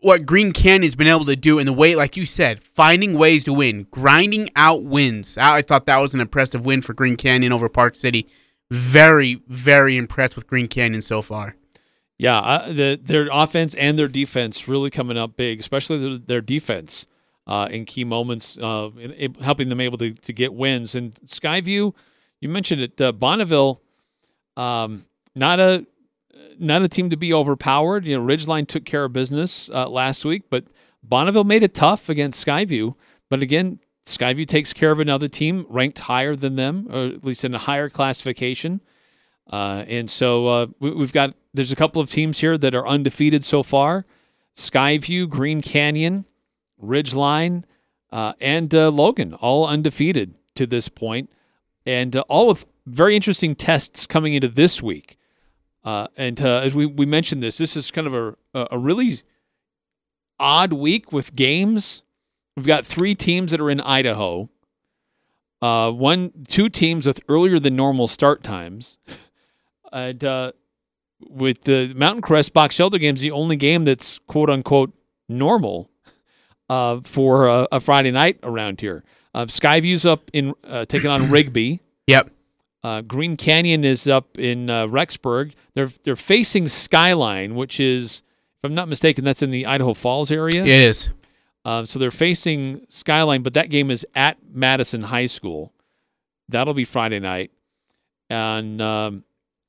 what 0.00 0.24
Green 0.24 0.52
Canyon's 0.52 0.94
been 0.94 1.06
able 1.06 1.24
to 1.24 1.36
do 1.36 1.58
in 1.58 1.66
the 1.66 1.72
way, 1.72 1.94
like 1.94 2.16
you 2.16 2.26
said, 2.26 2.62
finding 2.62 3.18
ways 3.18 3.44
to 3.44 3.52
win, 3.52 3.86
grinding 3.90 4.48
out 4.56 4.84
wins. 4.84 5.36
I 5.36 5.62
thought 5.62 5.86
that 5.86 5.98
was 5.98 6.14
an 6.14 6.20
impressive 6.20 6.64
win 6.64 6.80
for 6.82 6.94
Green 6.94 7.16
Canyon 7.16 7.52
over 7.52 7.68
Park 7.68 7.96
City. 7.96 8.28
Very, 8.70 9.42
very 9.48 9.96
impressed 9.96 10.36
with 10.36 10.46
Green 10.46 10.68
Canyon 10.68 11.02
so 11.02 11.22
far. 11.22 11.56
Yeah, 12.18 12.38
uh, 12.38 12.72
the, 12.72 13.00
their 13.02 13.28
offense 13.32 13.74
and 13.74 13.98
their 13.98 14.08
defense 14.08 14.68
really 14.68 14.90
coming 14.90 15.18
up 15.18 15.36
big, 15.36 15.60
especially 15.60 15.98
their, 15.98 16.18
their 16.18 16.40
defense 16.40 17.06
uh, 17.46 17.68
in 17.70 17.84
key 17.84 18.04
moments, 18.04 18.56
uh, 18.58 18.90
in, 18.98 19.10
in 19.12 19.34
helping 19.34 19.68
them 19.68 19.80
able 19.80 19.98
to, 19.98 20.12
to 20.12 20.32
get 20.32 20.54
wins. 20.54 20.94
And 20.94 21.14
Skyview, 21.14 21.94
you 22.40 22.48
mentioned 22.48 22.80
it, 22.80 23.00
uh, 23.00 23.12
Bonneville, 23.12 23.82
um, 24.56 25.04
not 25.34 25.60
a 25.60 25.86
not 26.58 26.82
a 26.82 26.88
team 26.88 27.10
to 27.10 27.16
be 27.16 27.32
overpowered. 27.32 28.04
You 28.04 28.18
know, 28.18 28.24
Ridgeline 28.24 28.66
took 28.66 28.84
care 28.84 29.04
of 29.04 29.12
business 29.12 29.70
uh, 29.70 29.88
last 29.88 30.24
week, 30.24 30.44
but 30.50 30.64
Bonneville 31.02 31.44
made 31.44 31.62
it 31.62 31.74
tough 31.74 32.08
against 32.08 32.44
Skyview. 32.44 32.94
But 33.28 33.42
again, 33.42 33.80
Skyview 34.06 34.46
takes 34.46 34.72
care 34.72 34.92
of 34.92 35.00
another 35.00 35.28
team 35.28 35.66
ranked 35.68 35.98
higher 36.00 36.36
than 36.36 36.56
them, 36.56 36.86
or 36.90 37.06
at 37.06 37.24
least 37.24 37.44
in 37.44 37.54
a 37.54 37.58
higher 37.58 37.88
classification. 37.88 38.80
Uh, 39.50 39.84
and 39.88 40.10
so 40.10 40.46
uh, 40.46 40.66
we, 40.80 40.90
we've 40.92 41.12
got 41.12 41.34
there's 41.54 41.72
a 41.72 41.76
couple 41.76 42.00
of 42.00 42.10
teams 42.10 42.40
here 42.40 42.58
that 42.58 42.74
are 42.74 42.86
undefeated 42.86 43.44
so 43.44 43.62
far: 43.62 44.06
Skyview, 44.54 45.28
Green 45.28 45.62
Canyon, 45.62 46.24
Ridgeline, 46.82 47.64
uh, 48.10 48.32
and 48.40 48.74
uh, 48.74 48.90
Logan, 48.90 49.34
all 49.34 49.66
undefeated 49.66 50.34
to 50.54 50.66
this 50.66 50.88
point, 50.88 51.30
and 51.84 52.16
uh, 52.16 52.24
all 52.28 52.48
with 52.48 52.64
very 52.86 53.14
interesting 53.14 53.54
tests 53.54 54.06
coming 54.06 54.34
into 54.34 54.48
this 54.48 54.82
week. 54.82 55.16
Uh, 55.86 56.08
and 56.16 56.40
uh, 56.40 56.58
as 56.58 56.74
we, 56.74 56.84
we 56.84 57.06
mentioned 57.06 57.42
this, 57.42 57.58
this 57.58 57.76
is 57.76 57.92
kind 57.92 58.08
of 58.08 58.36
a 58.52 58.66
a 58.72 58.78
really 58.78 59.20
odd 60.38 60.72
week 60.72 61.12
with 61.12 61.34
games. 61.36 62.02
We've 62.56 62.66
got 62.66 62.84
three 62.84 63.14
teams 63.14 63.50
that 63.52 63.60
are 63.60 63.70
in 63.70 63.80
Idaho. 63.80 64.50
Uh, 65.62 65.90
one, 65.90 66.32
two 66.48 66.68
teams 66.68 67.06
with 67.06 67.20
earlier 67.28 67.58
than 67.58 67.76
normal 67.76 68.08
start 68.08 68.42
times, 68.42 68.98
and 69.92 70.22
uh, 70.22 70.52
with 71.20 71.64
the 71.64 71.94
Mountain 71.94 72.22
Crest 72.22 72.52
Box 72.52 72.78
Elder 72.78 72.98
games, 72.98 73.20
the 73.20 73.30
only 73.30 73.56
game 73.56 73.84
that's 73.84 74.18
quote 74.18 74.50
unquote 74.50 74.92
normal 75.28 75.90
uh, 76.68 77.00
for 77.00 77.46
a, 77.46 77.68
a 77.72 77.80
Friday 77.80 78.10
night 78.10 78.38
around 78.42 78.80
here. 78.80 79.02
Uh, 79.34 79.44
Skyview's 79.44 80.04
up 80.04 80.30
in 80.32 80.54
uh, 80.64 80.84
taking 80.84 81.10
on 81.10 81.30
Rigby. 81.30 81.80
Yep. 82.06 82.30
Uh, 82.86 83.00
Green 83.00 83.36
Canyon 83.36 83.84
is 83.84 84.06
up 84.06 84.38
in 84.38 84.70
uh, 84.70 84.86
Rexburg. 84.86 85.54
They're 85.74 85.88
they're 86.04 86.14
facing 86.14 86.68
Skyline, 86.68 87.56
which 87.56 87.80
is, 87.80 88.22
if 88.58 88.64
I'm 88.64 88.76
not 88.76 88.86
mistaken, 88.86 89.24
that's 89.24 89.42
in 89.42 89.50
the 89.50 89.66
Idaho 89.66 89.92
Falls 89.92 90.30
area. 90.30 90.62
It 90.62 90.68
is. 90.68 91.08
Uh, 91.64 91.84
so 91.84 91.98
they're 91.98 92.12
facing 92.12 92.86
Skyline, 92.88 93.42
but 93.42 93.54
that 93.54 93.70
game 93.70 93.90
is 93.90 94.06
at 94.14 94.38
Madison 94.48 95.00
High 95.00 95.26
School. 95.26 95.72
That'll 96.48 96.74
be 96.74 96.84
Friday 96.84 97.18
night, 97.18 97.50
and 98.30 98.80
um, 98.80 99.24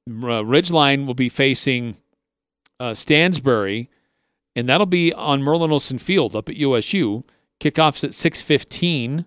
Ridgeline 0.08 1.08
will 1.08 1.15
be 1.15 1.27
facing 1.30 1.97
uh, 2.80 2.93
Stansbury, 2.93 3.89
and 4.56 4.69
that'll 4.69 4.86
be 4.86 5.12
on 5.12 5.41
Merlin 5.41 5.71
Olsen 5.71 5.97
Field 5.97 6.36
up 6.36 6.49
at 6.49 6.56
USU. 6.56 7.23
Kickoffs 7.60 8.03
at 8.03 8.13
six 8.13 8.43
fifteen. 8.43 9.25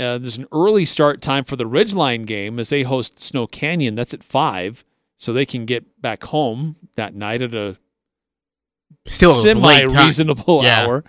Uh, 0.00 0.18
there's 0.18 0.38
an 0.38 0.46
early 0.52 0.84
start 0.84 1.20
time 1.20 1.44
for 1.44 1.56
the 1.56 1.64
Ridgeline 1.64 2.26
game 2.26 2.58
as 2.58 2.70
they 2.70 2.82
host 2.82 3.18
Snow 3.20 3.46
Canyon. 3.46 3.94
That's 3.94 4.14
at 4.14 4.22
five, 4.22 4.84
so 5.16 5.32
they 5.32 5.44
can 5.46 5.66
get 5.66 6.00
back 6.00 6.24
home 6.24 6.76
that 6.96 7.14
night 7.14 7.42
at 7.42 7.54
a 7.54 7.76
Still 9.06 9.32
semi 9.32 9.82
reasonable 9.84 10.60
Yeah. 10.62 10.84
hour. 10.86 11.04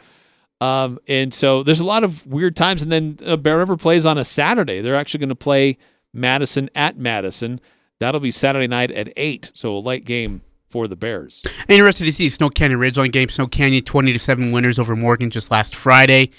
Um, 0.60 1.00
and 1.08 1.34
so 1.34 1.64
there's 1.64 1.80
a 1.80 1.86
lot 1.86 2.04
of 2.04 2.26
weird 2.28 2.56
times. 2.56 2.84
And 2.84 2.92
then 2.92 3.18
uh, 3.26 3.36
Bear 3.36 3.58
River 3.58 3.78
plays 3.78 4.06
on 4.06 4.18
a 4.18 4.24
Saturday. 4.24 4.82
They're 4.82 4.96
actually 4.96 5.20
going 5.20 5.30
to 5.30 5.36
play 5.36 5.78
Madison 6.14 6.70
at 6.76 6.98
Madison. 6.98 7.60
That'll 8.00 8.22
be 8.22 8.32
Saturday 8.32 8.68
night 8.68 8.92
at 8.92 9.12
eight. 9.18 9.52
So 9.56 9.76
a 9.76 9.80
late 9.80 10.06
game 10.06 10.42
for 10.70 10.88
the 10.88 10.96
Bears. 10.96 11.42
Interested 11.68 12.06
to 12.06 12.12
see 12.14 12.30
Snow 12.30 12.50
Canyon 12.50 12.80
Ridgeline 12.80 13.12
game. 13.12 13.30
Snow 13.30 13.48
Canyon 13.48 13.84
twenty 13.84 14.14
to 14.14 14.20
seven 14.20 14.52
winners 14.52 14.78
over 14.80 14.96
Morgan 14.96 15.30
just 15.32 15.50
last 15.52 15.76
Friday. 15.76 16.30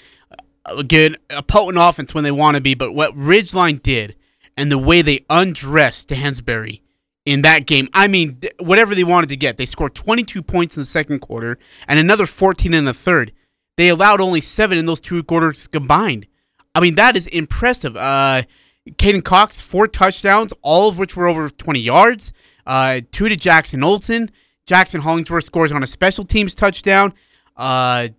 A 0.65 0.83
good, 0.83 1.17
a 1.29 1.43
potent 1.43 1.77
offense 1.79 2.13
when 2.13 2.23
they 2.23 2.31
want 2.31 2.55
to 2.55 2.61
be, 2.61 2.73
but 2.73 2.93
what 2.93 3.15
Ridgeline 3.15 3.81
did 3.81 4.15
and 4.55 4.71
the 4.71 4.77
way 4.77 5.01
they 5.01 5.25
undressed 5.29 6.01
Stansbury 6.01 6.81
in 7.25 7.41
that 7.41 7.65
game, 7.65 7.87
I 7.93 8.07
mean, 8.07 8.39
whatever 8.59 8.95
they 8.95 9.03
wanted 9.03 9.29
to 9.29 9.35
get, 9.35 9.57
they 9.57 9.65
scored 9.65 9.95
22 9.95 10.41
points 10.41 10.75
in 10.75 10.81
the 10.81 10.85
second 10.85 11.19
quarter 11.19 11.57
and 11.87 11.99
another 11.99 12.25
14 12.25 12.73
in 12.73 12.85
the 12.85 12.93
third. 12.93 13.31
They 13.75 13.89
allowed 13.89 14.21
only 14.21 14.41
seven 14.41 14.77
in 14.77 14.85
those 14.85 14.99
two 14.99 15.21
quarters 15.23 15.67
combined. 15.67 16.27
I 16.75 16.79
mean, 16.79 16.95
that 16.95 17.15
is 17.15 17.27
impressive. 17.27 17.95
Uh, 17.97 18.43
Caden 18.89 19.23
Cox, 19.23 19.59
four 19.59 19.87
touchdowns, 19.87 20.53
all 20.61 20.89
of 20.89 20.97
which 20.97 21.15
were 21.15 21.27
over 21.27 21.49
20 21.49 21.79
yards. 21.79 22.33
Uh, 22.65 23.01
two 23.11 23.29
to 23.29 23.35
Jackson 23.35 23.83
Olson. 23.83 24.29
Jackson 24.65 25.01
Hollingsworth 25.01 25.43
scores 25.43 25.71
on 25.71 25.83
a 25.83 25.87
special 25.87 26.23
teams 26.23 26.55
touchdown. 26.55 27.13
Uh, 27.57 28.09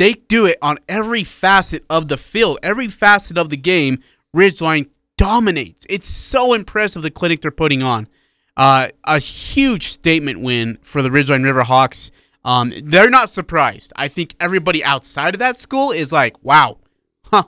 they 0.00 0.14
do 0.14 0.46
it 0.46 0.56
on 0.62 0.78
every 0.88 1.22
facet 1.24 1.84
of 1.90 2.08
the 2.08 2.16
field, 2.16 2.58
every 2.62 2.88
facet 2.88 3.36
of 3.36 3.50
the 3.50 3.56
game. 3.58 4.02
Ridgeline 4.34 4.88
dominates. 5.18 5.84
It's 5.90 6.08
so 6.08 6.54
impressive 6.54 7.02
the 7.02 7.10
clinic 7.10 7.42
they're 7.42 7.50
putting 7.50 7.82
on. 7.82 8.08
Uh, 8.56 8.88
a 9.04 9.18
huge 9.18 9.88
statement 9.88 10.40
win 10.40 10.78
for 10.80 11.02
the 11.02 11.10
Ridgeline 11.10 11.44
River 11.44 11.64
Hawks. 11.64 12.10
Um, 12.46 12.72
they're 12.82 13.10
not 13.10 13.28
surprised. 13.28 13.92
I 13.94 14.08
think 14.08 14.34
everybody 14.40 14.82
outside 14.82 15.34
of 15.34 15.38
that 15.40 15.58
school 15.58 15.90
is 15.90 16.12
like, 16.12 16.42
wow, 16.42 16.78
huh, 17.24 17.42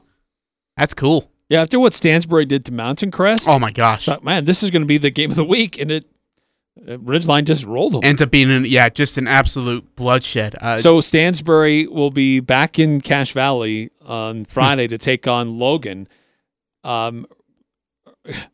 that's 0.76 0.92
cool. 0.92 1.30
Yeah, 1.48 1.62
after 1.62 1.80
what 1.80 1.94
Stansbury 1.94 2.44
did 2.44 2.66
to 2.66 2.72
Mountain 2.72 3.12
Crest, 3.12 3.46
Oh 3.48 3.58
my 3.58 3.72
gosh. 3.72 4.04
thought, 4.04 4.24
man, 4.24 4.44
this 4.44 4.62
is 4.62 4.70
going 4.70 4.82
to 4.82 4.86
be 4.86 4.98
the 4.98 5.10
game 5.10 5.30
of 5.30 5.36
the 5.36 5.44
week, 5.44 5.78
and 5.80 5.90
it 5.90 6.04
Ridgeline 6.80 7.44
just 7.44 7.64
rolled 7.66 7.92
them. 7.92 8.00
Ends 8.02 8.22
up 8.22 8.30
being, 8.30 8.50
an, 8.50 8.64
yeah, 8.64 8.88
just 8.88 9.18
an 9.18 9.28
absolute 9.28 9.94
bloodshed. 9.94 10.54
Uh, 10.60 10.78
so 10.78 11.00
Stansbury 11.00 11.86
will 11.86 12.10
be 12.10 12.40
back 12.40 12.78
in 12.78 13.00
Cache 13.00 13.32
Valley 13.32 13.90
on 14.06 14.44
Friday 14.46 14.86
to 14.88 14.96
take 14.98 15.26
on 15.28 15.58
Logan. 15.58 16.08
Um, 16.82 17.26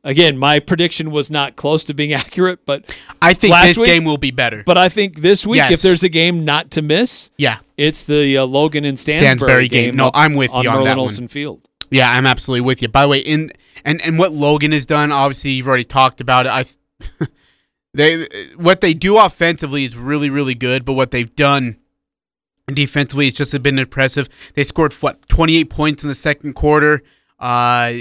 again, 0.04 0.36
my 0.36 0.58
prediction 0.60 1.10
was 1.10 1.30
not 1.30 1.56
close 1.56 1.84
to 1.84 1.94
being 1.94 2.12
accurate, 2.24 2.66
but 2.66 2.94
I 3.22 3.34
think 3.34 3.52
last 3.52 3.68
this 3.68 3.78
week- 3.78 3.86
game 3.86 4.04
will 4.04 4.18
be 4.18 4.30
better. 4.30 4.62
but 4.66 4.76
I 4.76 4.88
think 4.88 5.20
this 5.20 5.46
week, 5.46 5.58
Yes. 5.58 5.72
if 5.72 5.82
there's 5.82 6.02
a 6.04 6.08
game 6.08 6.44
not 6.44 6.70
to 6.72 6.82
miss, 6.82 7.30
yeah, 7.36 7.58
it's 7.76 8.04
the 8.04 8.38
uh, 8.38 8.44
Logan 8.46 8.84
and 8.84 8.98
Stansbury, 8.98 9.28
Stansbury 9.28 9.68
game. 9.68 9.96
No, 9.96 10.10
I'm 10.12 10.34
with 10.34 10.50
on 10.50 10.64
you 10.64 10.70
on 10.70 10.84
Merlin 10.84 10.96
that 11.08 11.20
one. 11.20 11.28
Field. 11.28 11.60
Yeah, 11.90 12.10
I'm 12.10 12.26
absolutely 12.26 12.62
with 12.62 12.82
you. 12.82 12.88
By 12.88 13.02
the 13.02 13.08
way, 13.08 13.18
in 13.20 13.52
and 13.84 14.00
and 14.04 14.18
what 14.18 14.32
Logan 14.32 14.72
has 14.72 14.84
done, 14.86 15.12
obviously 15.12 15.50
you've 15.52 15.68
already 15.68 15.84
talked 15.84 16.20
about 16.20 16.46
it. 16.46 16.50
I 16.50 16.64
they 17.94 18.26
what 18.56 18.80
they 18.80 18.94
do 18.94 19.18
offensively 19.18 19.84
is 19.84 19.96
really 19.96 20.30
really 20.30 20.54
good, 20.54 20.84
but 20.84 20.94
what 20.94 21.10
they've 21.10 21.34
done 21.34 21.78
defensively 22.66 23.26
has 23.26 23.34
just 23.34 23.60
been 23.62 23.78
impressive. 23.78 24.28
They 24.54 24.64
scored 24.64 24.92
what 24.94 25.28
28 25.28 25.70
points 25.70 26.02
in 26.02 26.08
the 26.08 26.14
second 26.14 26.54
quarter. 26.54 27.02
Uh, 27.38 27.92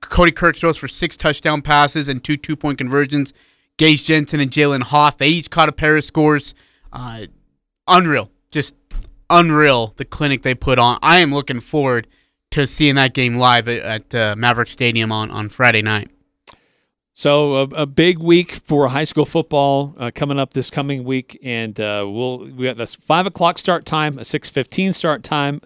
Cody 0.00 0.32
Kirk 0.32 0.56
throws 0.56 0.76
for 0.76 0.88
six 0.88 1.16
touchdown 1.16 1.62
passes 1.62 2.08
and 2.08 2.22
two 2.22 2.36
two 2.36 2.56
point 2.56 2.78
conversions. 2.78 3.32
Gage 3.76 4.04
Jensen 4.04 4.40
and 4.40 4.50
Jalen 4.50 4.82
Hoth 4.82 5.18
they 5.18 5.28
each 5.28 5.50
caught 5.50 5.68
a 5.68 5.72
pair 5.72 5.96
of 5.96 6.04
scores. 6.04 6.54
Uh, 6.92 7.26
unreal, 7.88 8.30
just 8.50 8.74
unreal. 9.28 9.94
The 9.96 10.04
clinic 10.04 10.42
they 10.42 10.54
put 10.54 10.78
on. 10.78 10.98
I 11.02 11.18
am 11.18 11.34
looking 11.34 11.60
forward 11.60 12.06
to 12.52 12.66
seeing 12.68 12.94
that 12.94 13.14
game 13.14 13.34
live 13.34 13.66
at, 13.68 13.82
at 13.82 14.14
uh, 14.14 14.36
Maverick 14.36 14.68
Stadium 14.68 15.10
on, 15.10 15.30
on 15.30 15.48
Friday 15.48 15.82
night. 15.82 16.08
So 17.16 17.54
a, 17.54 17.62
a 17.62 17.86
big 17.86 18.18
week 18.18 18.50
for 18.50 18.88
high 18.88 19.04
school 19.04 19.24
football 19.24 19.94
uh, 19.98 20.10
coming 20.12 20.36
up 20.36 20.52
this 20.52 20.68
coming 20.68 21.04
week, 21.04 21.38
and 21.44 21.78
uh, 21.78 22.04
we'll 22.08 22.38
we 22.38 22.66
got 22.66 22.76
this 22.76 22.96
five 22.96 23.24
o'clock 23.24 23.58
start 23.58 23.84
time, 23.84 24.18
a 24.18 24.24
six 24.24 24.50
fifteen 24.50 24.92
start 24.92 25.22
time, 25.22 25.60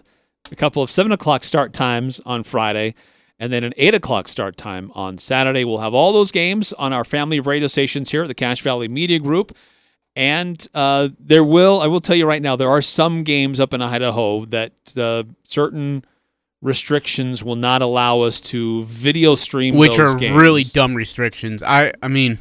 a 0.51 0.55
couple 0.55 0.83
of 0.83 0.91
seven 0.91 1.11
o'clock 1.11 1.43
start 1.43 1.73
times 1.73 2.21
on 2.23 2.43
Friday, 2.43 2.93
and 3.39 3.51
then 3.51 3.63
an 3.63 3.73
eight 3.77 3.95
o'clock 3.95 4.27
start 4.27 4.57
time 4.57 4.91
on 4.93 5.17
Saturday. 5.17 5.65
We'll 5.65 5.79
have 5.79 5.95
all 5.95 6.13
those 6.13 6.31
games 6.31 6.71
on 6.73 6.93
our 6.93 7.03
family 7.03 7.39
of 7.39 7.47
radio 7.47 7.67
stations 7.67 8.11
here 8.11 8.21
at 8.21 8.27
the 8.27 8.35
Cache 8.35 8.61
Valley 8.61 8.87
Media 8.87 9.17
Group. 9.17 9.57
And 10.15 10.67
uh, 10.73 11.09
there 11.17 11.43
will, 11.43 11.79
I 11.79 11.87
will 11.87 11.99
tell 11.99 12.15
you 12.15 12.27
right 12.27 12.41
now, 12.41 12.55
there 12.55 12.69
are 12.69 12.81
some 12.81 13.23
games 13.23 13.59
up 13.59 13.73
in 13.73 13.81
Idaho 13.81 14.43
that 14.45 14.73
uh, 14.97 15.23
certain 15.43 16.03
restrictions 16.61 17.43
will 17.43 17.55
not 17.55 17.81
allow 17.81 18.21
us 18.21 18.41
to 18.41 18.83
video 18.83 19.35
stream 19.35 19.75
Which 19.75 19.99
are 19.99 20.15
games. 20.15 20.35
really 20.41 20.63
dumb 20.63 20.93
restrictions. 20.95 21.63
I 21.63 21.93
I 22.01 22.07
mean, 22.09 22.37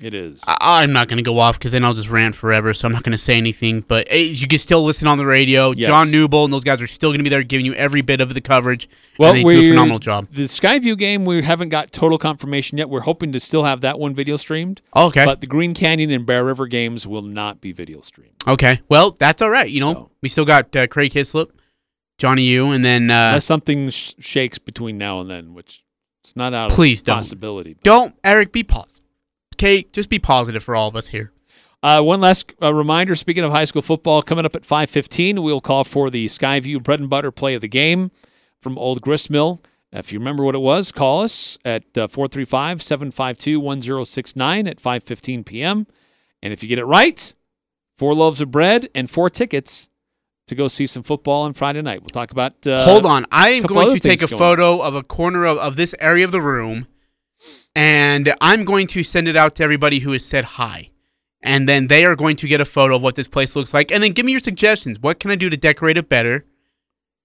It 0.00 0.14
is. 0.14 0.42
I, 0.46 0.82
I'm 0.82 0.92
not 0.92 1.08
going 1.08 1.16
to 1.18 1.22
go 1.22 1.38
off 1.38 1.58
because 1.58 1.72
then 1.72 1.84
I'll 1.84 1.94
just 1.94 2.10
rant 2.10 2.34
forever. 2.34 2.74
So 2.74 2.86
I'm 2.86 2.92
not 2.92 3.02
going 3.04 3.12
to 3.12 3.18
say 3.18 3.36
anything. 3.36 3.80
But 3.80 4.08
hey, 4.08 4.24
you 4.24 4.46
can 4.48 4.58
still 4.58 4.82
listen 4.84 5.06
on 5.08 5.16
the 5.16 5.24
radio. 5.24 5.70
Yes. 5.70 5.86
John 5.86 6.08
Newble 6.08 6.44
and 6.44 6.52
those 6.52 6.64
guys 6.64 6.82
are 6.82 6.86
still 6.86 7.10
going 7.10 7.18
to 7.20 7.22
be 7.24 7.30
there 7.30 7.42
giving 7.42 7.64
you 7.64 7.72
every 7.74 8.02
bit 8.02 8.20
of 8.20 8.34
the 8.34 8.40
coverage. 8.40 8.88
Well, 9.18 9.30
and 9.30 9.38
they 9.38 9.44
we 9.44 9.54
do 9.60 9.66
a 9.68 9.70
phenomenal 9.70 10.00
job. 10.00 10.26
The 10.28 10.42
Skyview 10.44 10.98
game, 10.98 11.24
we 11.24 11.42
haven't 11.42 11.68
got 11.70 11.92
total 11.92 12.18
confirmation 12.18 12.78
yet. 12.78 12.90
We're 12.90 13.00
hoping 13.00 13.32
to 13.32 13.40
still 13.40 13.64
have 13.64 13.80
that 13.82 13.98
one 13.98 14.14
video 14.14 14.36
streamed. 14.36 14.82
Okay. 14.94 15.24
But 15.24 15.40
the 15.40 15.46
Green 15.46 15.72
Canyon 15.72 16.10
and 16.10 16.26
Bear 16.26 16.44
River 16.44 16.66
games 16.66 17.06
will 17.06 17.22
not 17.22 17.60
be 17.60 17.72
video 17.72 18.00
streamed. 18.00 18.34
okay. 18.46 18.80
Well, 18.88 19.12
that's 19.12 19.40
all 19.40 19.50
right. 19.50 19.70
You 19.70 19.80
know, 19.80 19.92
So- 19.94 20.10
we 20.20 20.28
still 20.28 20.44
got 20.44 20.74
uh, 20.76 20.86
Craig 20.88 21.12
Hislop, 21.12 21.52
Johnny 22.22 22.44
U, 22.44 22.70
and 22.70 22.84
then 22.84 23.10
uh, 23.10 23.30
Unless 23.30 23.46
something 23.46 23.90
sh- 23.90 24.14
shakes 24.20 24.56
between 24.56 24.96
now 24.96 25.20
and 25.20 25.28
then, 25.28 25.54
which 25.54 25.82
it's 26.22 26.36
not 26.36 26.54
out 26.54 26.70
Please 26.70 27.00
of 27.00 27.06
don't. 27.06 27.16
possibility. 27.16 27.76
don't 27.82 28.14
Eric 28.22 28.52
be 28.52 28.62
positive. 28.62 29.04
Okay, 29.56 29.86
just 29.92 30.08
be 30.08 30.20
positive 30.20 30.62
for 30.62 30.76
all 30.76 30.86
of 30.86 30.94
us 30.94 31.08
here. 31.08 31.32
Uh, 31.82 32.00
one 32.00 32.20
last 32.20 32.54
uh, 32.62 32.72
reminder: 32.72 33.16
Speaking 33.16 33.42
of 33.42 33.50
high 33.50 33.64
school 33.64 33.82
football, 33.82 34.22
coming 34.22 34.44
up 34.44 34.54
at 34.54 34.64
five 34.64 34.88
fifteen, 34.88 35.42
we'll 35.42 35.60
call 35.60 35.82
for 35.82 36.10
the 36.10 36.26
Skyview 36.26 36.80
bread 36.80 37.00
and 37.00 37.10
butter 37.10 37.32
play 37.32 37.56
of 37.56 37.60
the 37.60 37.66
game 37.66 38.12
from 38.60 38.78
Old 38.78 39.02
Gristmill. 39.02 39.60
If 39.90 40.12
you 40.12 40.20
remember 40.20 40.44
what 40.44 40.54
it 40.54 40.60
was, 40.60 40.92
call 40.92 41.22
us 41.22 41.58
at 41.64 41.82
uh, 41.98 42.06
435-752-1069 42.06 44.70
at 44.70 44.76
5:15 44.78 45.44
p.m. 45.44 45.88
And 46.40 46.52
if 46.52 46.62
you 46.62 46.68
get 46.68 46.78
it 46.78 46.84
right, 46.84 47.34
four 47.96 48.14
loaves 48.14 48.40
of 48.40 48.52
bread 48.52 48.88
and 48.94 49.10
four 49.10 49.28
tickets 49.28 49.88
to 50.52 50.56
go 50.56 50.68
see 50.68 50.86
some 50.86 51.02
football 51.02 51.42
on 51.42 51.52
Friday 51.52 51.82
night. 51.82 52.00
We'll 52.02 52.08
talk 52.08 52.30
about. 52.30 52.66
Uh, 52.66 52.84
Hold 52.84 53.06
on. 53.06 53.26
I 53.30 53.50
am 53.50 53.64
going 53.64 53.94
to 53.94 54.00
take 54.00 54.22
a 54.22 54.28
photo 54.28 54.80
of 54.80 54.94
a 54.94 55.02
corner 55.02 55.44
of, 55.44 55.58
of 55.58 55.76
this 55.76 55.94
area 55.98 56.24
of 56.24 56.32
the 56.32 56.40
room, 56.40 56.86
and 57.74 58.32
I'm 58.40 58.64
going 58.64 58.86
to 58.88 59.02
send 59.02 59.28
it 59.28 59.36
out 59.36 59.56
to 59.56 59.62
everybody 59.62 60.00
who 60.00 60.12
has 60.12 60.24
said 60.24 60.44
hi. 60.44 60.90
And 61.44 61.68
then 61.68 61.88
they 61.88 62.04
are 62.04 62.14
going 62.14 62.36
to 62.36 62.46
get 62.46 62.60
a 62.60 62.64
photo 62.64 62.94
of 62.94 63.02
what 63.02 63.16
this 63.16 63.26
place 63.26 63.56
looks 63.56 63.74
like. 63.74 63.90
And 63.90 64.00
then 64.00 64.12
give 64.12 64.24
me 64.24 64.30
your 64.30 64.40
suggestions. 64.40 65.00
What 65.00 65.18
can 65.18 65.32
I 65.32 65.34
do 65.34 65.50
to 65.50 65.56
decorate 65.56 65.96
it 65.96 66.08
better 66.08 66.44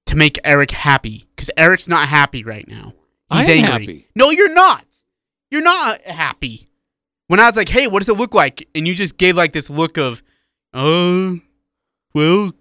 to 0.08 0.16
make 0.16 0.40
Eric 0.44 0.72
happy? 0.72 1.28
Because 1.36 1.52
Eric's 1.56 1.88
not 1.88 2.08
happy 2.08 2.44
right 2.44 2.68
now. 2.68 2.94
He's 3.32 3.48
angry. 3.48 3.70
happy. 3.72 4.08
No, 4.16 4.32
you're 4.32 4.54
not. 4.54 4.86
You're 5.52 5.62
not 5.62 6.02
happy. 6.02 6.68
When 7.28 7.40
I 7.40 7.46
was 7.46 7.56
like, 7.56 7.70
hey, 7.70 7.86
what 7.88 8.00
does 8.00 8.10
it 8.10 8.18
look 8.18 8.34
like? 8.34 8.68
And 8.74 8.88
you 8.88 8.96
just 8.96 9.18
gave 9.18 9.38
like 9.38 9.52
this 9.52 9.70
look 9.70 9.98
of, 9.98 10.24
uh, 10.74 11.36
well, 12.14 12.54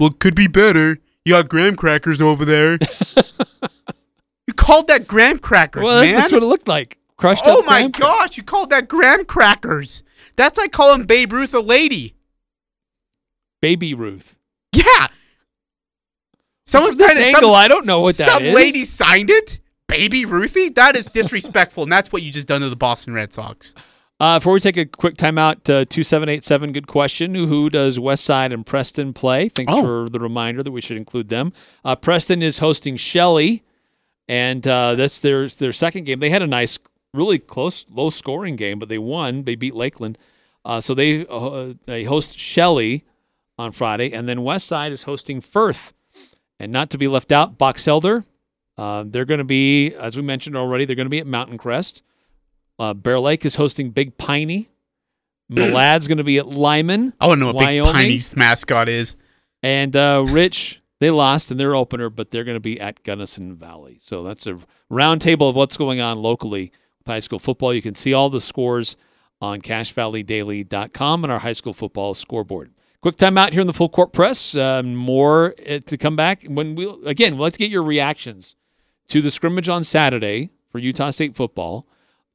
well, 0.00 0.10
could 0.10 0.34
be 0.34 0.48
better. 0.48 0.98
You 1.24 1.34
got 1.34 1.48
graham 1.48 1.76
crackers 1.76 2.20
over 2.20 2.44
there. 2.44 2.78
you 4.46 4.54
called 4.54 4.88
that 4.88 5.06
graham 5.06 5.38
crackers, 5.38 5.84
Well, 5.84 6.02
man. 6.02 6.14
that's 6.14 6.32
what 6.32 6.42
it 6.42 6.46
looked 6.46 6.66
like. 6.68 6.98
Crushed 7.16 7.44
oh 7.46 7.60
up 7.60 7.66
my 7.66 7.82
crackers. 7.82 8.00
gosh, 8.00 8.36
you 8.38 8.42
called 8.42 8.70
that 8.70 8.88
graham 8.88 9.26
crackers. 9.26 10.02
That's 10.36 10.56
like 10.58 10.72
calling 10.72 11.04
Babe 11.04 11.32
Ruth 11.32 11.52
a 11.52 11.60
lady. 11.60 12.14
Baby 13.60 13.92
Ruth. 13.92 14.38
Yeah. 14.72 15.08
Someone's 16.66 16.96
this 16.96 17.18
angle, 17.18 17.50
some, 17.50 17.54
I 17.54 17.68
don't 17.68 17.84
know 17.84 18.00
what 18.00 18.16
that 18.16 18.30
some 18.30 18.42
is. 18.44 18.54
lady 18.54 18.84
signed 18.84 19.28
it. 19.28 19.60
Baby 19.88 20.24
Ruthie? 20.24 20.68
That 20.70 20.96
is 20.96 21.06
disrespectful, 21.06 21.82
and 21.82 21.90
that's 21.92 22.12
what 22.12 22.22
you 22.22 22.30
just 22.30 22.46
done 22.46 22.60
to 22.60 22.70
the 22.70 22.76
Boston 22.76 23.12
Red 23.12 23.32
Sox. 23.32 23.74
Uh, 24.20 24.38
before 24.38 24.52
we 24.52 24.60
take 24.60 24.76
a 24.76 24.84
quick 24.84 25.14
timeout, 25.16 25.56
uh, 25.70 25.84
2787, 25.86 26.72
good 26.72 26.86
question. 26.86 27.34
Who 27.34 27.70
does 27.70 27.98
West 27.98 28.22
Side 28.24 28.52
and 28.52 28.66
Preston 28.66 29.14
play? 29.14 29.48
Thanks 29.48 29.72
Oh. 29.72 29.80
for 29.82 30.08
the 30.10 30.18
reminder 30.20 30.62
that 30.62 30.70
we 30.72 30.82
should 30.82 30.98
include 30.98 31.28
them. 31.28 31.54
Uh, 31.84 31.96
Preston 31.96 32.42
is 32.42 32.58
hosting 32.58 32.98
Shelley, 32.98 33.62
and 34.28 34.66
uh, 34.66 34.94
that's 34.94 35.20
their 35.20 35.48
their 35.48 35.72
second 35.72 36.04
game. 36.04 36.18
They 36.18 36.28
had 36.28 36.42
a 36.42 36.46
nice, 36.46 36.78
really 37.14 37.38
close, 37.38 37.86
low 37.90 38.10
scoring 38.10 38.56
game, 38.56 38.78
but 38.78 38.90
they 38.90 38.98
won. 38.98 39.44
They 39.44 39.54
beat 39.54 39.74
Lakeland. 39.74 40.18
Uh, 40.66 40.82
so 40.82 40.92
they 40.92 41.26
uh, 41.26 41.72
they 41.86 42.04
host 42.04 42.38
Shelley 42.38 43.04
on 43.58 43.72
Friday, 43.72 44.12
and 44.12 44.28
then 44.28 44.42
West 44.42 44.66
Side 44.66 44.92
is 44.92 45.04
hosting 45.04 45.40
Firth. 45.40 45.94
And 46.58 46.70
not 46.70 46.90
to 46.90 46.98
be 46.98 47.08
left 47.08 47.32
out, 47.32 47.56
Box 47.56 47.88
Elder. 47.88 48.22
Uh, 48.76 49.02
they're 49.06 49.24
going 49.24 49.38
to 49.38 49.44
be, 49.44 49.94
as 49.94 50.14
we 50.14 50.22
mentioned 50.22 50.56
already, 50.56 50.84
they're 50.84 50.94
going 50.96 51.06
to 51.06 51.10
be 51.10 51.18
at 51.20 51.26
Mountain 51.26 51.56
Crest. 51.56 52.02
Uh, 52.80 52.94
Bear 52.94 53.20
Lake 53.20 53.44
is 53.44 53.56
hosting 53.56 53.90
Big 53.90 54.16
Piney. 54.16 54.70
Malad's 55.50 56.08
going 56.08 56.16
to 56.18 56.24
be 56.24 56.38
at 56.38 56.46
Lyman. 56.46 57.12
I 57.20 57.26
want 57.26 57.38
to 57.38 57.40
know 57.40 57.52
what 57.52 57.56
Wyoming. 57.56 57.92
Big 57.92 58.18
Piney's 58.18 58.34
mascot 58.34 58.88
is. 58.88 59.16
And 59.62 59.94
uh, 59.94 60.24
Rich, 60.26 60.80
they 60.98 61.10
lost 61.10 61.50
in 61.50 61.58
their 61.58 61.74
opener, 61.74 62.08
but 62.08 62.30
they're 62.30 62.44
going 62.44 62.56
to 62.56 62.60
be 62.60 62.80
at 62.80 63.02
Gunnison 63.02 63.54
Valley. 63.54 63.98
So 64.00 64.22
that's 64.22 64.46
a 64.46 64.58
roundtable 64.90 65.50
of 65.50 65.56
what's 65.56 65.76
going 65.76 66.00
on 66.00 66.22
locally 66.22 66.72
with 66.98 67.06
high 67.06 67.18
school 67.18 67.38
football. 67.38 67.74
You 67.74 67.82
can 67.82 67.94
see 67.94 68.14
all 68.14 68.30
the 68.30 68.40
scores 68.40 68.96
on 69.42 69.60
CacheValleyDaily.com 69.60 71.24
and 71.24 71.30
our 71.30 71.40
high 71.40 71.52
school 71.52 71.74
football 71.74 72.14
scoreboard. 72.14 72.72
Quick 73.02 73.16
time 73.16 73.36
out 73.36 73.52
here 73.52 73.60
in 73.60 73.66
the 73.66 73.74
full 73.74 73.90
court 73.90 74.14
press. 74.14 74.56
Um, 74.56 74.94
more 74.94 75.54
uh, 75.68 75.80
to 75.80 75.98
come 75.98 76.16
back 76.16 76.44
when 76.44 76.74
we 76.76 76.86
again. 77.04 77.34
We'd 77.34 77.42
like 77.42 77.52
to 77.54 77.58
get 77.58 77.70
your 77.70 77.82
reactions 77.82 78.56
to 79.08 79.20
the 79.20 79.30
scrimmage 79.30 79.68
on 79.68 79.84
Saturday 79.84 80.50
for 80.66 80.78
Utah 80.78 81.10
State 81.10 81.36
football. 81.36 81.86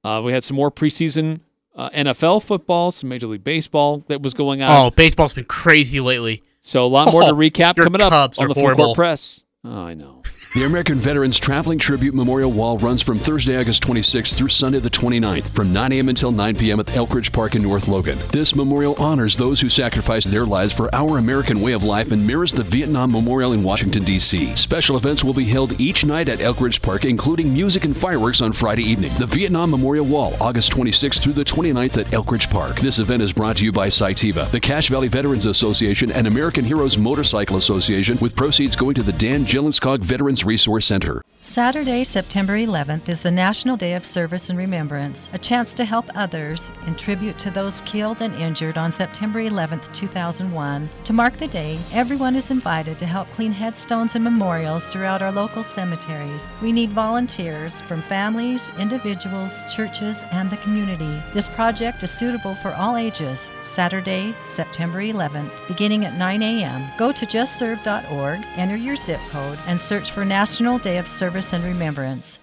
Uh, 0.06 0.22
we 0.22 0.32
had 0.32 0.44
some 0.44 0.56
more 0.56 0.70
preseason 0.70 1.40
uh, 1.76 1.90
NFL 1.90 2.44
football, 2.44 2.92
some 2.92 3.10
Major 3.10 3.28
League 3.28 3.44
Baseball 3.44 3.98
that 4.08 4.22
was 4.22 4.34
going 4.34 4.62
on. 4.62 4.70
Oh, 4.70 4.92
baseball's 4.92 5.34
been 5.34 5.46
crazy 5.46 6.00
lately. 6.00 6.44
So 6.60 6.86
a 6.86 6.88
lot 6.88 7.12
more 7.12 7.22
to 7.24 7.30
Oh, 7.30 7.34
recap 7.34 7.76
coming 7.76 8.02
up 8.02 8.12
Cubs 8.12 8.38
on 8.40 8.48
the 8.48 8.54
full 8.54 8.64
horrible. 8.64 8.86
court 8.86 8.96
press. 8.96 9.44
Oh, 9.64 9.84
I 9.84 9.94
know. 9.96 10.22
The 10.56 10.64
American 10.64 11.00
Veterans 11.00 11.38
Traveling 11.38 11.80
Tribute 11.80 12.16
Memorial 12.16 12.50
Wall 12.50 12.78
runs 12.78 13.02
from 13.02 13.18
Thursday, 13.18 13.60
August 13.60 13.84
26th 13.84 14.36
through 14.36 14.48
Sunday 14.48 14.80
the 14.80 14.90
29th 14.90 15.50
from 15.50 15.74
9 15.74 15.92
a.m. 15.92 16.08
until 16.08 16.32
9 16.32 16.56
p.m. 16.56 16.80
at 16.80 16.86
Elkridge 16.86 17.34
Park 17.34 17.56
in 17.56 17.62
North 17.62 17.90
Logan. 17.90 18.18
This 18.32 18.56
memorial 18.56 18.96
honors 18.98 19.36
those 19.36 19.60
who 19.60 19.68
sacrificed 19.68 20.32
their 20.32 20.46
lives 20.46 20.72
for 20.72 20.90
our 20.96 21.18
American 21.18 21.60
way 21.60 21.74
of 21.74 21.84
life 21.84 22.14
and 22.14 22.26
mirrors 22.26 22.54
the 22.54 22.64
Vietnam 22.64 23.12
Memorial 23.12 23.52
in 23.52 23.64
Washington, 23.64 24.06
D.C. 24.06 24.56
Special 24.56 24.96
events 24.96 25.26
will 25.26 25.34
be 25.34 25.44
held 25.44 25.78
each 25.82 26.06
night 26.06 26.30
at 26.30 26.40
Elkridge 26.40 26.82
Park, 26.82 27.04
including 27.04 27.52
music 27.52 27.84
and 27.84 27.98
fireworks 27.98 28.40
on 28.40 28.54
Friday 28.54 28.84
evening. 28.84 29.12
The 29.18 29.26
Vietnam 29.26 29.72
Memorial 29.72 30.06
Wall, 30.06 30.38
August 30.40 30.72
26th 30.72 31.22
through 31.22 31.34
the 31.34 31.44
29th 31.44 31.98
at 31.98 32.08
Elkridge 32.14 32.50
Park. 32.50 32.80
This 32.80 33.00
event 33.00 33.22
is 33.22 33.34
brought 33.34 33.58
to 33.58 33.66
you 33.66 33.74
by 33.74 33.90
Citiva, 33.90 34.50
the 34.52 34.62
Cache 34.62 34.88
Valley 34.88 35.10
Veterans 35.10 35.48
Association, 35.48 36.14
and 36.14 36.28
American 36.28 36.64
Heroes 36.64 36.98
Motorcycle 36.98 37.58
Association, 37.58 38.18
with 38.22 38.38
proceeds 38.38 38.78
going 38.78 38.96
to 38.96 39.04
the 39.04 39.12
Dan 39.12 39.44
Jelenskog 39.44 40.00
Veterans 40.00 40.45
Resource 40.46 40.86
Center. 40.86 41.22
Saturday, 41.46 42.04
September 42.04 42.58
11th 42.58 43.08
is 43.08 43.22
the 43.22 43.30
National 43.30 43.78
Day 43.78 43.94
of 43.94 44.04
Service 44.04 44.50
and 44.50 44.58
Remembrance, 44.58 45.30
a 45.32 45.38
chance 45.38 45.76
to 45.76 45.86
help 45.86 46.10
others 46.16 46.72
in 46.88 46.96
tribute 46.96 47.38
to 47.38 47.52
those 47.52 47.82
killed 47.82 48.24
and 48.24 48.34
injured 48.34 48.80
on 48.80 48.92
September 48.92 49.40
11th, 49.40 49.94
2001. 49.94 50.90
To 51.04 51.14
mark 51.14 51.38
the 51.38 51.48
day, 51.48 51.78
everyone 51.94 52.36
is 52.36 52.50
invited 52.50 52.98
to 52.98 53.06
help 53.06 53.30
clean 53.30 53.52
headstones 53.52 54.16
and 54.16 54.24
memorials 54.24 54.92
throughout 54.92 55.22
our 55.22 55.32
local 55.32 55.64
cemeteries. 55.64 56.52
We 56.64 56.72
need 56.72 56.90
volunteers 56.90 57.80
from 57.84 58.02
families, 58.02 58.72
individuals, 58.80 59.72
churches, 59.72 60.24
and 60.32 60.50
the 60.50 60.58
community. 60.58 61.22
This 61.36 61.48
project 61.48 62.02
is 62.02 62.10
suitable 62.10 62.56
for 62.56 62.74
all 62.74 62.98
ages. 62.98 63.52
Saturday, 63.62 64.36
September 64.46 65.00
11th, 65.00 65.68
beginning 65.68 66.06
at 66.06 66.18
9 66.18 66.42
a.m. 66.42 66.88
Go 66.98 67.12
to 67.12 67.26
justserve.org, 67.28 68.44
enter 68.56 68.76
your 68.76 68.96
zip 68.96 69.22
code, 69.30 69.60
and 69.68 69.80
search 69.80 70.10
for 70.10 70.26
National 70.36 70.78
Day 70.78 70.98
of 70.98 71.08
Service 71.08 71.54
and 71.54 71.64
Remembrance. 71.64 72.40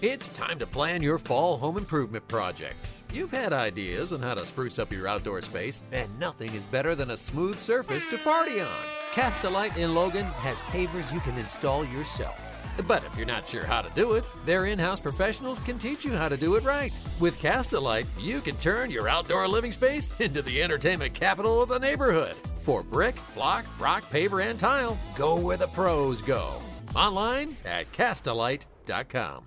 It's 0.00 0.28
time 0.28 0.58
to 0.60 0.66
plan 0.66 1.02
your 1.02 1.18
fall 1.18 1.58
home 1.58 1.76
improvement 1.76 2.26
project. 2.26 2.78
You've 3.12 3.32
had 3.32 3.52
ideas 3.52 4.14
on 4.14 4.22
how 4.22 4.32
to 4.32 4.46
spruce 4.46 4.78
up 4.78 4.90
your 4.90 5.06
outdoor 5.06 5.42
space, 5.42 5.82
and 5.92 6.08
nothing 6.18 6.54
is 6.54 6.66
better 6.66 6.94
than 6.94 7.10
a 7.10 7.18
smooth 7.18 7.58
surface 7.58 8.06
to 8.06 8.16
party 8.16 8.62
on. 8.62 8.82
Castlelite 9.12 9.76
in 9.76 9.94
Logan 9.94 10.24
has 10.24 10.62
pavers 10.72 11.12
you 11.12 11.20
can 11.20 11.36
install 11.36 11.84
yourself. 11.84 12.40
But 12.86 13.04
if 13.04 13.14
you're 13.14 13.26
not 13.26 13.46
sure 13.46 13.66
how 13.66 13.82
to 13.82 13.90
do 13.94 14.14
it, 14.14 14.24
their 14.46 14.64
in 14.64 14.78
house 14.78 14.98
professionals 14.98 15.58
can 15.58 15.76
teach 15.76 16.06
you 16.06 16.16
how 16.16 16.30
to 16.30 16.36
do 16.38 16.54
it 16.54 16.64
right. 16.64 16.98
With 17.20 17.38
Castlelite, 17.38 18.06
you 18.18 18.40
can 18.40 18.56
turn 18.56 18.90
your 18.90 19.06
outdoor 19.06 19.46
living 19.46 19.72
space 19.72 20.10
into 20.18 20.40
the 20.40 20.62
entertainment 20.62 21.12
capital 21.12 21.62
of 21.62 21.68
the 21.68 21.78
neighborhood. 21.78 22.36
For 22.56 22.82
brick, 22.82 23.16
block, 23.34 23.66
rock, 23.78 24.02
paver, 24.10 24.42
and 24.42 24.58
tile, 24.58 24.96
go 25.14 25.38
where 25.38 25.58
the 25.58 25.66
pros 25.66 26.22
go. 26.22 26.62
Online 26.94 27.56
at 27.64 27.90
castlelite.com. 27.92 29.44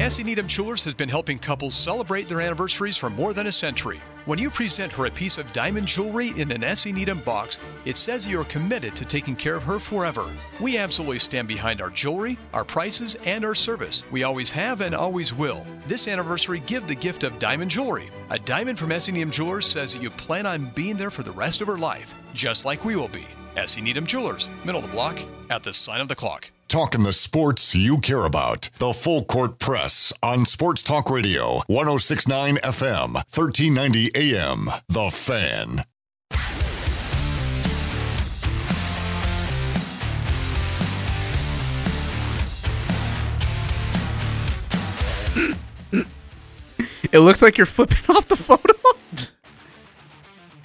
S.E. 0.00 0.24
Needham 0.24 0.48
Jewelers 0.48 0.82
has 0.82 0.94
been 0.94 1.08
helping 1.08 1.38
couples 1.38 1.74
celebrate 1.74 2.26
their 2.26 2.40
anniversaries 2.40 2.96
for 2.96 3.08
more 3.10 3.32
than 3.34 3.46
a 3.46 3.52
century. 3.52 4.00
When 4.24 4.38
you 4.38 4.50
present 4.50 4.90
her 4.92 5.06
a 5.06 5.10
piece 5.10 5.36
of 5.38 5.52
diamond 5.52 5.86
jewelry 5.86 6.28
in 6.36 6.50
an 6.50 6.64
S.E. 6.64 6.92
Needham 6.92 7.20
box, 7.20 7.58
it 7.84 7.96
says 7.96 8.26
you're 8.26 8.44
committed 8.44 8.96
to 8.96 9.04
taking 9.04 9.36
care 9.36 9.54
of 9.54 9.62
her 9.62 9.78
forever. 9.78 10.24
We 10.60 10.78
absolutely 10.78 11.18
stand 11.18 11.46
behind 11.46 11.80
our 11.80 11.90
jewelry, 11.90 12.38
our 12.52 12.64
prices, 12.64 13.16
and 13.26 13.44
our 13.44 13.54
service. 13.54 14.02
We 14.10 14.22
always 14.24 14.50
have 14.50 14.80
and 14.80 14.94
always 14.94 15.32
will. 15.34 15.64
This 15.86 16.08
anniversary, 16.08 16.60
give 16.66 16.88
the 16.88 16.94
gift 16.94 17.22
of 17.22 17.38
diamond 17.38 17.70
jewelry. 17.70 18.10
A 18.30 18.38
diamond 18.38 18.78
from 18.78 18.92
S.E. 18.92 19.12
Needham 19.12 19.30
Jewelers 19.30 19.66
says 19.66 19.92
that 19.92 20.02
you 20.02 20.10
plan 20.10 20.46
on 20.46 20.66
being 20.74 20.96
there 20.96 21.10
for 21.10 21.22
the 21.22 21.32
rest 21.32 21.60
of 21.60 21.68
her 21.68 21.78
life, 21.78 22.14
just 22.34 22.64
like 22.64 22.84
we 22.84 22.96
will 22.96 23.08
be. 23.08 23.26
S.E. 23.56 23.82
Needham 23.82 24.06
Jewelers, 24.06 24.48
middle 24.64 24.82
of 24.82 24.86
the 24.86 24.92
block, 24.92 25.18
at 25.52 25.62
the 25.62 25.72
sign 25.72 26.00
of 26.00 26.08
the 26.08 26.16
clock. 26.16 26.50
Talking 26.68 27.02
the 27.02 27.12
sports 27.12 27.74
you 27.74 27.98
care 27.98 28.24
about. 28.24 28.70
The 28.78 28.94
Full 28.94 29.24
Court 29.24 29.58
Press 29.58 30.12
on 30.22 30.46
Sports 30.46 30.82
Talk 30.82 31.10
Radio, 31.10 31.60
1069 31.66 32.56
FM, 32.56 33.12
1390 33.14 34.10
AM. 34.16 34.70
The 34.88 35.10
Fan. 35.10 35.84
It 47.12 47.18
looks 47.18 47.42
like 47.42 47.58
you're 47.58 47.66
flipping 47.66 47.98
off 48.16 48.26
the 48.26 48.36
photo. 48.36 48.72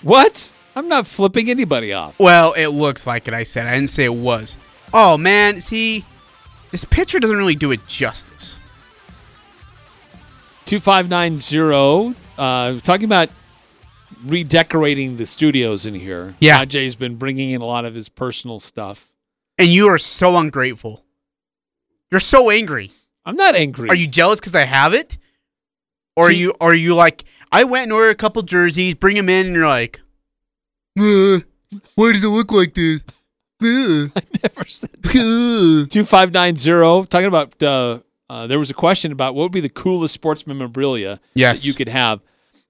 What? 0.01 0.53
I'm 0.75 0.87
not 0.87 1.07
flipping 1.07 1.49
anybody 1.49 1.91
off. 1.91 2.19
well, 2.19 2.53
it 2.53 2.67
looks 2.67 3.05
like 3.05 3.27
it. 3.27 3.33
I 3.33 3.43
said 3.43 3.65
I 3.67 3.75
didn't 3.75 3.89
say 3.89 4.05
it 4.05 4.13
was. 4.13 4.55
Oh 4.93 5.17
man, 5.17 5.59
see, 5.59 6.05
this 6.71 6.85
picture 6.85 7.19
doesn't 7.19 7.37
really 7.37 7.55
do 7.55 7.71
it 7.71 7.85
justice. 7.87 8.59
2590. 10.65 12.19
Uh, 12.37 12.77
talking 12.79 13.05
about 13.05 13.29
redecorating 14.23 15.17
the 15.17 15.25
studios 15.25 15.85
in 15.85 15.95
here. 15.95 16.35
Yeah. 16.39 16.61
Ajay's 16.61 16.95
been 16.95 17.15
bringing 17.15 17.51
in 17.51 17.61
a 17.61 17.65
lot 17.65 17.85
of 17.85 17.95
his 17.95 18.09
personal 18.09 18.59
stuff. 18.59 19.11
And 19.57 19.69
you 19.69 19.87
are 19.87 19.97
so 19.97 20.37
ungrateful. 20.37 21.03
You're 22.11 22.19
so 22.19 22.49
angry. 22.49 22.91
I'm 23.25 23.35
not 23.35 23.55
angry. 23.55 23.89
Are 23.89 23.95
you 23.95 24.07
jealous 24.07 24.39
because 24.39 24.55
I 24.55 24.63
have 24.63 24.93
it, 24.93 25.17
or 26.15 26.25
are 26.25 26.29
See- 26.29 26.37
you? 26.37 26.53
Are 26.61 26.73
you 26.73 26.95
like 26.95 27.25
I 27.51 27.63
went 27.63 27.83
and 27.83 27.93
ordered 27.93 28.11
a 28.11 28.15
couple 28.15 28.41
jerseys, 28.41 28.95
bring 28.95 29.15
them 29.15 29.29
in, 29.29 29.47
and 29.47 29.55
you're 29.55 29.67
like, 29.67 29.99
uh, 30.99 31.39
why 31.95 32.11
does 32.13 32.23
it 32.23 32.29
look 32.29 32.51
like 32.51 32.73
this? 32.73 33.03
Uh, 33.61 33.65
never 34.43 34.65
said 34.67 34.91
that. 35.01 35.85
uh." 35.85 35.87
2590. 35.89 37.07
Talking 37.07 37.27
about, 37.27 37.61
uh, 37.63 37.99
uh, 38.29 38.47
there 38.47 38.59
was 38.59 38.69
a 38.69 38.73
question 38.73 39.11
about 39.11 39.35
what 39.35 39.43
would 39.43 39.51
be 39.51 39.61
the 39.61 39.69
coolest 39.69 40.13
sportsman 40.13 40.57
memorabilia 40.57 41.19
Yes. 41.33 41.59
that 41.61 41.67
you 41.67 41.73
could 41.73 41.89
have. 41.89 42.21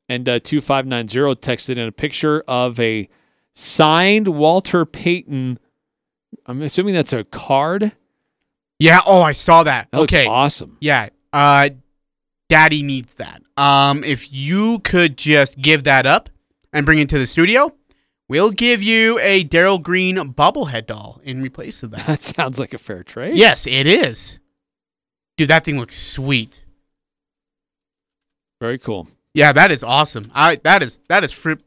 And 0.10 0.28
uh, 0.30 0.40
2590 0.40 1.36
texted 1.42 1.78
in 1.78 1.88
a 1.88 1.92
picture 1.92 2.42
of 2.48 2.80
a 2.80 3.10
signed 3.54 4.28
Walter 4.30 4.86
Payton. 4.86 5.58
I'm 6.46 6.62
assuming 6.62 6.94
that's 6.94 7.12
a 7.14 7.24
card. 7.26 7.92
Yeah. 8.80 9.00
Oh, 9.06 9.22
I 9.22 9.34
saw 9.34 9.64
that. 9.64 9.90
That 9.92 10.02
okay. 10.02 10.26
awesome. 10.28 10.78
Yeah. 10.80 11.10
Uh, 11.34 11.70
Daddy 12.48 12.84
needs 12.84 13.16
that. 13.16 13.42
Um, 13.58 14.04
if 14.06 14.32
you 14.32 14.80
could 14.80 15.18
just 15.18 15.58
give 15.60 15.84
that 15.84 16.06
up 16.06 16.30
and 16.72 16.86
bring 16.86 17.00
it 17.00 17.10
to 17.10 17.18
the 17.20 17.26
studio, 17.28 17.74
we'll 18.30 18.52
give 18.52 18.82
you 18.82 19.20
a 19.20 19.44
Daryl 19.44 19.82
Green 19.82 20.16
bobblehead 20.34 20.88
doll 20.88 21.22
in 21.24 21.42
replace 21.42 21.84
of 21.84 21.92
that. 21.92 22.06
That 22.08 22.24
sounds 22.24 22.60
like 22.60 22.74
a 22.74 22.78
fair 22.78 23.04
trade. 23.04 23.38
yes, 23.38 23.66
it 23.68 23.88
is. 23.88 24.40
Dude, 25.38 25.50
that 25.50 25.64
thing 25.66 25.78
looks 25.78 25.96
sweet. 25.98 26.64
Very 28.60 28.78
cool. 28.80 29.08
Yeah, 29.34 29.52
that 29.52 29.70
is 29.70 29.84
awesome. 29.84 30.32
I 30.34 30.56
that 30.64 30.82
is 30.82 31.00
that 31.10 31.24
is 31.24 31.32
fri- 31.32 31.64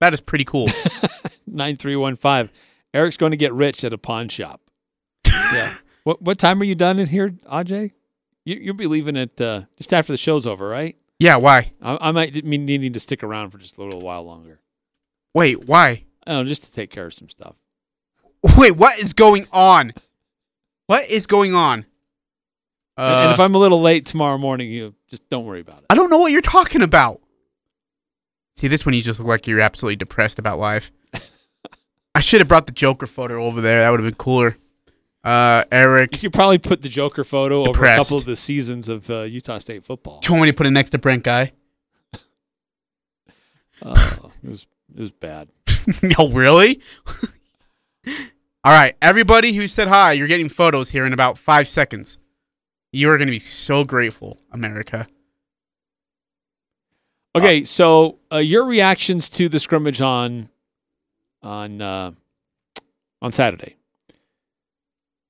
that 0.00 0.12
is 0.12 0.20
pretty 0.20 0.44
cool. 0.44 0.66
9315. 1.46 2.50
Eric's 2.92 3.16
going 3.16 3.30
to 3.30 3.36
get 3.36 3.52
rich 3.52 3.84
at 3.84 3.92
a 3.92 3.98
pawn 3.98 4.28
shop. 4.28 4.60
yeah. 5.54 5.74
What 6.04 6.20
what 6.20 6.38
time 6.38 6.60
are 6.60 6.64
you 6.64 6.74
done 6.74 6.98
in 6.98 7.08
here, 7.08 7.30
Aj? 7.50 7.90
You, 8.44 8.56
you'll 8.56 8.76
be 8.76 8.86
leaving 8.86 9.16
it 9.16 9.40
uh, 9.40 9.62
just 9.76 9.92
after 9.94 10.12
the 10.12 10.16
show's 10.18 10.46
over, 10.46 10.68
right? 10.68 10.96
yeah, 11.18 11.36
why? 11.36 11.72
I, 11.82 11.98
I 12.00 12.10
might 12.12 12.32
be 12.32 12.42
needing 12.42 12.92
to 12.94 13.00
stick 13.00 13.22
around 13.22 13.50
for 13.50 13.58
just 13.58 13.76
a 13.78 13.82
little 13.82 14.00
while 14.00 14.22
longer. 14.24 14.60
Wait, 15.34 15.64
why? 15.66 16.04
Oh, 16.26 16.44
just 16.44 16.64
to 16.64 16.72
take 16.72 16.90
care 16.90 17.06
of 17.06 17.14
some 17.14 17.28
stuff. 17.28 17.56
Wait, 18.58 18.72
what 18.72 18.98
is 18.98 19.12
going 19.12 19.46
on? 19.52 19.92
What 20.86 21.08
is 21.08 21.26
going 21.26 21.54
on? 21.54 21.80
And- 21.80 21.86
Uh, 22.96 23.22
and 23.24 23.32
if 23.32 23.40
I'm 23.40 23.54
a 23.54 23.58
little 23.58 23.80
late 23.80 24.04
tomorrow 24.06 24.36
morning, 24.38 24.70
you 24.70 24.94
just 25.08 25.28
don't 25.30 25.44
worry 25.44 25.60
about 25.60 25.78
it. 25.78 25.84
I 25.90 25.94
don't 25.94 26.10
know 26.10 26.18
what 26.18 26.32
you're 26.32 26.40
talking 26.42 26.82
about. 26.82 27.20
See, 28.56 28.68
this 28.68 28.84
one 28.84 28.94
you 28.94 29.00
just 29.02 29.18
look 29.18 29.28
like 29.28 29.46
you're 29.46 29.60
absolutely 29.60 29.96
depressed 29.96 30.38
about 30.38 30.58
life. 30.58 30.90
I 32.14 32.20
should 32.20 32.40
have 32.40 32.48
brought 32.48 32.66
the 32.66 32.72
Joker 32.72 33.06
photo 33.06 33.44
over 33.44 33.60
there. 33.62 33.80
That 33.80 33.90
would 33.90 34.00
have 34.00 34.06
been 34.06 34.16
cooler. 34.18 34.58
Uh, 35.24 35.64
You 35.72 36.08
could 36.08 36.32
probably 36.32 36.58
put 36.58 36.82
the 36.82 36.88
Joker 36.88 37.24
photo 37.24 37.66
over 37.66 37.84
a 37.84 37.96
couple 37.96 38.16
of 38.18 38.24
the 38.24 38.36
seasons 38.36 38.88
of 38.88 39.10
uh, 39.10 39.22
Utah 39.22 39.58
State 39.58 39.84
football. 39.84 40.20
do 40.20 40.26
you 40.28 40.32
want 40.34 40.42
me 40.46 40.50
to 40.50 40.56
put 40.56 40.66
it 40.66 40.70
next 40.72 40.90
to 40.90 40.98
Brent 40.98 41.22
Guy? 41.24 41.52
Oh, 43.82 44.32
it 44.44 44.48
was 44.48 44.66
it 44.94 45.00
was 45.00 45.10
bad. 45.10 45.48
no, 46.02 46.28
really? 46.32 46.80
All 48.64 48.72
right, 48.72 48.96
everybody 49.00 49.52
who 49.54 49.66
said 49.66 49.88
hi, 49.88 50.12
you're 50.12 50.28
getting 50.28 50.48
photos 50.48 50.90
here 50.90 51.04
in 51.06 51.12
about 51.12 51.38
five 51.38 51.66
seconds. 51.66 52.18
You 52.92 53.10
are 53.10 53.16
going 53.16 53.28
to 53.28 53.32
be 53.32 53.38
so 53.38 53.84
grateful, 53.84 54.38
America. 54.50 55.06
Okay, 57.34 57.62
so 57.64 58.18
uh, 58.32 58.38
your 58.38 58.64
reactions 58.64 59.28
to 59.30 59.48
the 59.48 59.60
scrimmage 59.60 60.00
on 60.00 60.48
on 61.42 61.80
uh, 61.80 62.10
on 63.22 63.32
Saturday. 63.32 63.76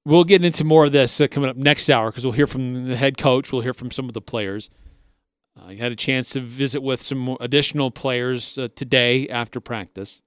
We'll 0.06 0.24
get 0.24 0.42
into 0.42 0.64
more 0.64 0.86
of 0.86 0.92
this 0.92 1.20
uh, 1.20 1.28
coming 1.28 1.50
up 1.50 1.56
next 1.56 1.90
hour 1.90 2.10
because 2.10 2.24
we'll 2.24 2.32
hear 2.32 2.46
from 2.46 2.86
the 2.86 2.96
head 2.96 3.18
coach. 3.18 3.52
We'll 3.52 3.60
hear 3.60 3.74
from 3.74 3.90
some 3.90 4.06
of 4.06 4.14
the 4.14 4.22
players. 4.22 4.70
I 5.56 5.74
had 5.74 5.92
a 5.92 5.96
chance 5.96 6.30
to 6.30 6.40
visit 6.40 6.82
with 6.82 7.00
some 7.00 7.36
additional 7.40 7.90
players 7.90 8.56
uh, 8.56 8.68
today 8.74 9.28
after 9.28 9.60
practice. 9.60 10.22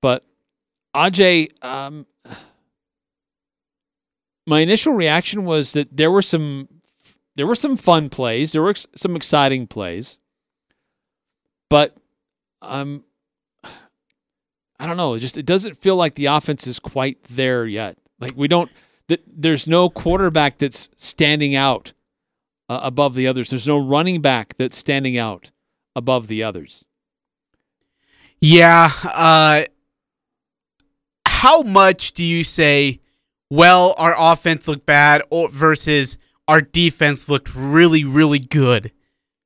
But 0.00 0.24
Ajay, 0.94 1.48
um, 1.64 2.06
my 4.46 4.60
initial 4.60 4.94
reaction 4.94 5.44
was 5.44 5.72
that 5.72 5.96
there 5.96 6.10
were 6.10 6.22
some 6.22 6.68
there 7.34 7.46
were 7.46 7.54
some 7.54 7.76
fun 7.76 8.10
plays, 8.10 8.52
there 8.52 8.62
were 8.62 8.70
ex- 8.70 8.86
some 8.94 9.16
exciting 9.16 9.66
plays, 9.66 10.18
but 11.70 11.96
um, 12.60 13.04
I 14.78 14.86
don't 14.86 14.96
know. 14.96 15.16
Just 15.18 15.38
it 15.38 15.46
doesn't 15.46 15.76
feel 15.76 15.96
like 15.96 16.14
the 16.14 16.26
offense 16.26 16.66
is 16.66 16.78
quite 16.78 17.22
there 17.24 17.66
yet. 17.66 17.96
Like 18.18 18.32
we 18.36 18.48
don't. 18.48 18.70
That 19.08 19.22
there's 19.26 19.66
no 19.66 19.88
quarterback 19.88 20.58
that's 20.58 20.88
standing 20.96 21.54
out 21.54 21.92
uh, 22.68 22.80
above 22.82 23.14
the 23.14 23.26
others. 23.26 23.50
There's 23.50 23.66
no 23.66 23.78
running 23.78 24.20
back 24.20 24.54
that's 24.54 24.76
standing 24.76 25.18
out 25.18 25.50
above 25.94 26.28
the 26.28 26.42
others. 26.42 26.84
Yeah. 28.40 28.90
Uh, 29.04 29.64
how 31.26 31.62
much 31.62 32.12
do 32.12 32.24
you 32.24 32.44
say? 32.44 33.00
Well, 33.50 33.94
our 33.98 34.14
offense 34.16 34.66
looked 34.66 34.86
bad, 34.86 35.22
or 35.30 35.48
versus 35.48 36.16
our 36.48 36.60
defense 36.60 37.28
looked 37.28 37.54
really, 37.54 38.04
really 38.04 38.38
good. 38.38 38.92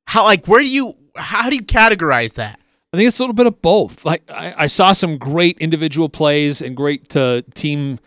How 0.07 0.25
like 0.25 0.47
where 0.47 0.61
do 0.61 0.69
you 0.69 0.95
how 1.17 1.51
do 1.51 1.57
you 1.57 1.63
categorize 1.63 2.35
that? 2.35 2.61
I 2.93 2.97
think 2.97 3.09
it's 3.09 3.19
a 3.19 3.23
little 3.23 3.35
bit 3.35 3.47
of 3.47 3.61
both. 3.61 4.05
Like 4.05 4.31
I, 4.31 4.55
I 4.57 4.67
saw 4.69 4.93
some 4.93 5.19
great 5.19 5.59
individual 5.59 6.09
plays 6.09 6.63
and 6.63 6.77
great 6.77 7.15
uh, 7.17 7.43
team, 7.55 7.99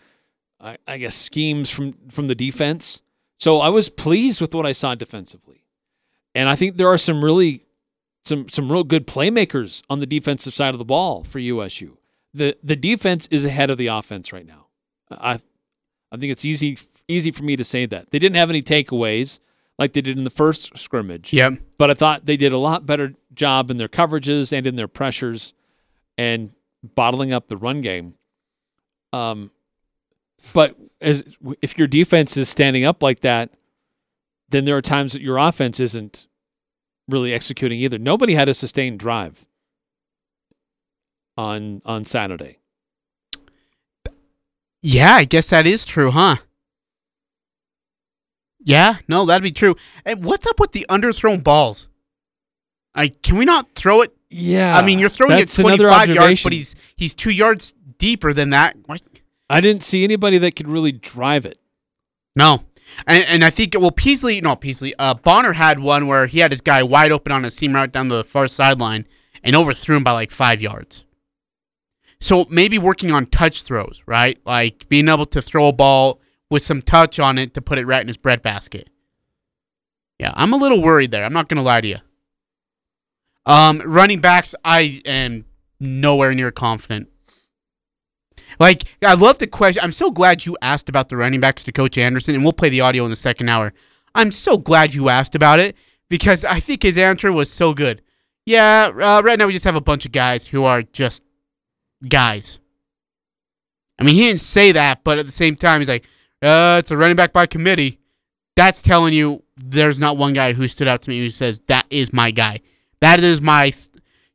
I, 0.60 0.78
I 0.88 0.98
guess 0.98 1.16
schemes 1.16 1.70
from 1.70 1.94
from 2.10 2.28
the 2.28 2.36
defense. 2.36 3.02
So 3.40 3.60
I 3.60 3.70
was 3.70 3.90
pleased 3.90 4.42
with 4.42 4.54
what 4.54 4.66
I 4.66 4.74
saw 4.74 4.96
defensively, 4.96 5.66
and 6.36 6.50
I 6.50 6.56
think 6.56 6.78
there 6.78 6.90
are 6.90 6.98
some 6.98 7.24
really 7.24 7.66
some 8.26 8.50
some 8.50 8.72
real 8.72 8.84
good 8.84 9.08
playmakers 9.08 9.82
on 9.90 10.00
the 10.00 10.06
defensive 10.06 10.54
side 10.54 10.76
of 10.76 10.80
the 10.80 10.86
ball 10.86 11.24
for 11.24 11.40
USU. 11.40 11.98
the 12.34 12.58
The 12.62 12.76
defense 12.76 13.28
is 13.28 13.46
ahead 13.46 13.70
of 13.70 13.78
the 13.78 13.88
offense 13.88 14.34
right 14.34 14.46
now. 14.46 14.68
I 15.10 15.40
I 16.12 16.18
think 16.18 16.32
it's 16.32 16.46
easy 16.46 16.78
easy 17.08 17.32
for 17.32 17.44
me 17.44 17.56
to 17.56 17.64
say 17.64 17.86
that 17.86 18.10
they 18.12 18.20
didn't 18.20 18.36
have 18.36 18.50
any 18.50 18.62
takeaways 18.62 19.40
like 19.78 19.94
they 19.94 20.02
did 20.02 20.18
in 20.18 20.26
the 20.26 20.30
first 20.30 20.78
scrimmage. 20.78 21.32
Yep. 21.32 21.60
But 21.78 21.90
I 21.90 21.94
thought 21.94 22.26
they 22.26 22.38
did 22.38 22.52
a 22.52 22.58
lot 22.58 22.86
better 22.86 23.14
job 23.34 23.72
in 23.72 23.78
their 23.78 23.88
coverages 23.88 24.52
and 24.52 24.68
in 24.68 24.76
their 24.76 24.90
pressures 24.90 25.54
and 26.18 26.52
bottling 26.84 27.32
up 27.32 27.48
the 27.48 27.56
run 27.56 27.80
game. 27.80 28.16
Um, 29.14 29.52
but 30.54 30.76
as 31.02 31.24
if 31.62 31.78
your 31.78 31.88
defense 31.88 32.36
is 32.38 32.50
standing 32.50 32.86
up 32.86 33.02
like 33.02 33.22
that, 33.22 33.52
then 34.50 34.66
there 34.66 34.76
are 34.76 34.82
times 34.82 35.14
that 35.14 35.22
your 35.22 35.38
offense 35.38 35.80
isn't 35.80 36.28
really 37.08 37.34
executing 37.34 37.80
either. 37.80 37.98
Nobody 37.98 38.34
had 38.36 38.50
a 38.50 38.54
sustained 38.54 39.00
drive 39.00 39.48
on 41.38 41.82
on 41.86 42.04
Saturday. 42.06 42.60
Yeah, 44.82 45.16
I 45.16 45.26
guess 45.26 45.48
that 45.48 45.68
is 45.68 45.86
true, 45.86 46.12
huh? 46.12 46.38
Yeah, 48.60 48.98
no, 49.08 49.26
that'd 49.26 49.44
be 49.44 49.52
true. 49.52 49.76
And 50.06 50.24
what's 50.24 50.46
up 50.48 50.60
with 50.60 50.72
the 50.72 50.86
underthrown 50.90 51.44
balls? 51.44 51.88
I 52.94 53.10
can 53.10 53.38
we 53.38 53.46
not 53.46 53.74
throw 53.76 54.02
it? 54.02 54.14
Yeah, 54.30 54.78
I 54.78 54.86
mean, 54.86 55.00
you're 55.00 55.10
throwing 55.10 55.40
it 55.40 55.50
25 55.50 56.10
yards, 56.10 56.44
but 56.44 56.54
he's 56.54 56.76
he's 56.96 57.16
two 57.16 57.32
yards 57.32 57.74
deeper 57.98 58.34
than 58.34 58.52
that. 58.52 58.76
I 59.50 59.62
didn't 59.62 59.84
see 59.84 60.04
anybody 60.04 60.38
that 60.38 60.56
could 60.56 60.68
really 60.68 60.92
drive 60.92 61.46
it. 61.46 61.58
No, 62.36 62.64
and, 63.08 63.26
and 63.28 63.44
I 63.44 63.50
think 63.50 63.76
well, 63.78 63.92
Peasley, 63.92 64.42
no 64.42 64.56
Peasley, 64.56 64.94
uh, 65.00 65.14
Bonner 65.14 65.54
had 65.54 65.80
one 65.80 66.08
where 66.08 66.28
he 66.28 66.40
had 66.40 66.52
his 66.52 66.62
guy 66.62 66.84
wide 66.84 67.12
open 67.12 67.32
on 67.32 67.46
a 67.46 67.52
seam 67.52 67.74
route 67.74 67.92
down 67.92 68.08
the 68.08 68.24
far 68.24 68.48
sideline 68.48 69.06
and 69.44 69.56
overthrew 69.56 69.98
him 69.98 70.04
by 70.04 70.12
like 70.12 70.32
five 70.32 70.62
yards. 70.62 71.06
So 72.20 72.46
maybe 72.50 72.78
working 72.78 73.12
on 73.12 73.28
touch 73.28 73.64
throws, 73.64 74.02
right? 74.06 74.38
Like 74.46 74.88
being 74.90 75.08
able 75.08 75.26
to 75.28 75.42
throw 75.42 75.70
a 75.70 75.74
ball 75.74 76.20
with 76.50 76.64
some 76.64 76.82
touch 76.82 77.20
on 77.20 77.38
it 77.38 77.54
to 77.54 77.62
put 77.62 77.78
it 77.78 77.86
right 77.86 78.02
in 78.02 78.08
his 78.08 78.18
breadbasket. 78.18 78.90
Yeah, 80.20 80.34
I'm 80.36 80.52
a 80.52 80.58
little 80.58 80.82
worried 80.82 81.12
there. 81.12 81.24
I'm 81.24 81.34
not 81.34 81.48
gonna 81.48 81.64
lie 81.64 81.82
to 81.82 81.88
you. 81.88 81.98
Um, 83.46 83.82
running 83.86 84.20
backs, 84.20 84.54
I 84.66 85.02
am 85.06 85.46
nowhere 85.80 86.34
near 86.34 86.52
confident. 86.52 87.08
Like, 88.60 88.84
I 89.06 89.14
love 89.14 89.40
the 89.40 89.48
question. 89.48 89.84
I'm 89.84 89.92
so 89.92 90.12
glad 90.12 90.46
you 90.46 90.58
asked 90.62 90.90
about 90.90 91.10
the 91.10 91.18
running 91.18 91.40
backs 91.40 91.64
to 91.66 91.72
Coach 91.72 91.98
Anderson, 91.98 92.36
and 92.36 92.44
we'll 92.44 92.54
play 92.54 92.70
the 92.70 92.82
audio 92.82 93.04
in 93.04 93.10
the 93.10 93.16
second 93.16 93.50
hour. 93.50 93.74
I'm 94.16 94.32
so 94.32 94.58
glad 94.58 94.94
you 94.94 95.10
asked 95.10 95.36
about 95.36 95.60
it 95.60 95.76
because 96.10 96.44
I 96.44 96.60
think 96.60 96.84
his 96.84 96.98
answer 96.98 97.32
was 97.32 97.52
so 97.52 97.74
good. 97.74 98.02
Yeah, 98.46 98.90
uh, 98.94 99.22
right 99.24 99.38
now 99.38 99.46
we 99.46 99.54
just 99.54 99.66
have 99.66 99.76
a 99.76 99.82
bunch 99.82 100.06
of 100.06 100.12
guys 100.12 100.48
who 100.48 100.64
are 100.64 100.82
just 100.82 101.24
guys. 102.08 102.60
I 104.00 104.04
mean, 104.04 104.16
he 104.16 104.22
didn't 104.22 104.40
say 104.40 104.72
that, 104.72 105.04
but 105.04 105.20
at 105.20 105.26
the 105.26 105.32
same 105.32 105.56
time, 105.56 105.82
he's 105.82 105.90
like, 105.90 106.06
uh, 106.42 106.78
it's 106.80 106.90
a 106.90 106.98
running 106.98 107.18
back 107.18 107.34
by 107.34 107.46
committee. 107.46 108.00
That's 108.56 108.82
telling 108.82 109.14
you 109.14 109.44
there's 109.58 110.00
not 110.00 110.18
one 110.18 110.34
guy 110.34 110.54
who 110.54 110.68
stood 110.68 110.88
out 110.88 111.02
to 111.04 111.10
me 111.10 111.20
who 111.20 111.30
says, 111.30 111.62
that 111.68 111.86
is 111.90 112.14
my 112.14 112.32
guy. 112.32 112.62
That 113.02 113.24
is 113.24 113.42
my 113.42 113.72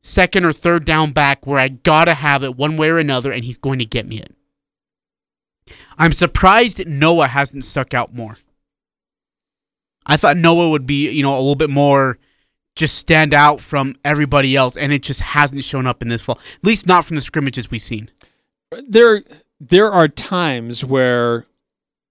second 0.04 0.44
or 0.44 0.52
third 0.52 0.84
down 0.84 1.12
back 1.12 1.46
where 1.46 1.58
I 1.58 1.68
gotta 1.68 2.14
have 2.14 2.44
it 2.44 2.56
one 2.56 2.76
way 2.76 2.90
or 2.90 2.98
another, 2.98 3.32
and 3.32 3.42
he's 3.42 3.58
going 3.58 3.78
to 3.78 3.86
get 3.86 4.06
me 4.06 4.20
it. 4.20 4.34
I'm 5.96 6.12
surprised 6.12 6.86
Noah 6.86 7.28
hasn't 7.28 7.64
stuck 7.64 7.94
out 7.94 8.14
more. 8.14 8.36
I 10.04 10.18
thought 10.18 10.36
Noah 10.36 10.68
would 10.70 10.86
be, 10.86 11.10
you 11.10 11.22
know, 11.22 11.32
a 11.32 11.38
little 11.38 11.54
bit 11.54 11.70
more 11.70 12.18
just 12.76 12.96
stand 12.96 13.32
out 13.32 13.60
from 13.60 13.94
everybody 14.04 14.56
else, 14.56 14.76
and 14.76 14.92
it 14.92 15.02
just 15.02 15.20
hasn't 15.20 15.64
shown 15.64 15.86
up 15.86 16.02
in 16.02 16.08
this 16.08 16.22
fall. 16.22 16.38
At 16.56 16.64
least 16.64 16.86
not 16.86 17.04
from 17.04 17.14
the 17.14 17.22
scrimmages 17.22 17.70
we've 17.70 17.80
seen. 17.80 18.10
There, 18.88 19.22
there 19.60 19.90
are 19.90 20.08
times 20.08 20.84
where 20.84 21.46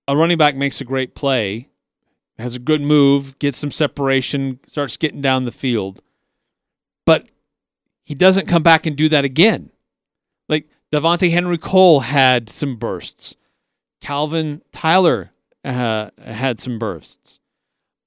a 0.08 0.16
running 0.16 0.38
back 0.38 0.56
makes 0.56 0.80
a 0.80 0.86
great 0.86 1.16
play, 1.16 1.70
has 2.40 2.56
a 2.56 2.60
good 2.60 2.82
move, 2.82 3.38
gets 3.40 3.58
some 3.58 3.72
separation, 3.72 4.60
starts 4.66 4.98
getting 4.98 5.22
down 5.22 5.46
the 5.46 5.52
field, 5.52 6.02
but 7.06 7.28
he 8.14 8.16
doesn't 8.16 8.48
come 8.48 8.62
back 8.62 8.86
and 8.86 8.96
do 8.96 9.10
that 9.10 9.26
again. 9.26 9.72
Like 10.48 10.68
Devontae 10.92 11.32
Henry 11.32 11.58
Cole 11.58 12.02
had 12.02 12.48
some 12.48 12.76
bursts. 12.76 13.36
Calvin 14.02 14.62
Tyler 14.72 15.32
uh, 15.66 16.12
had 16.24 16.60
some 16.60 16.78
bursts. 16.78 17.40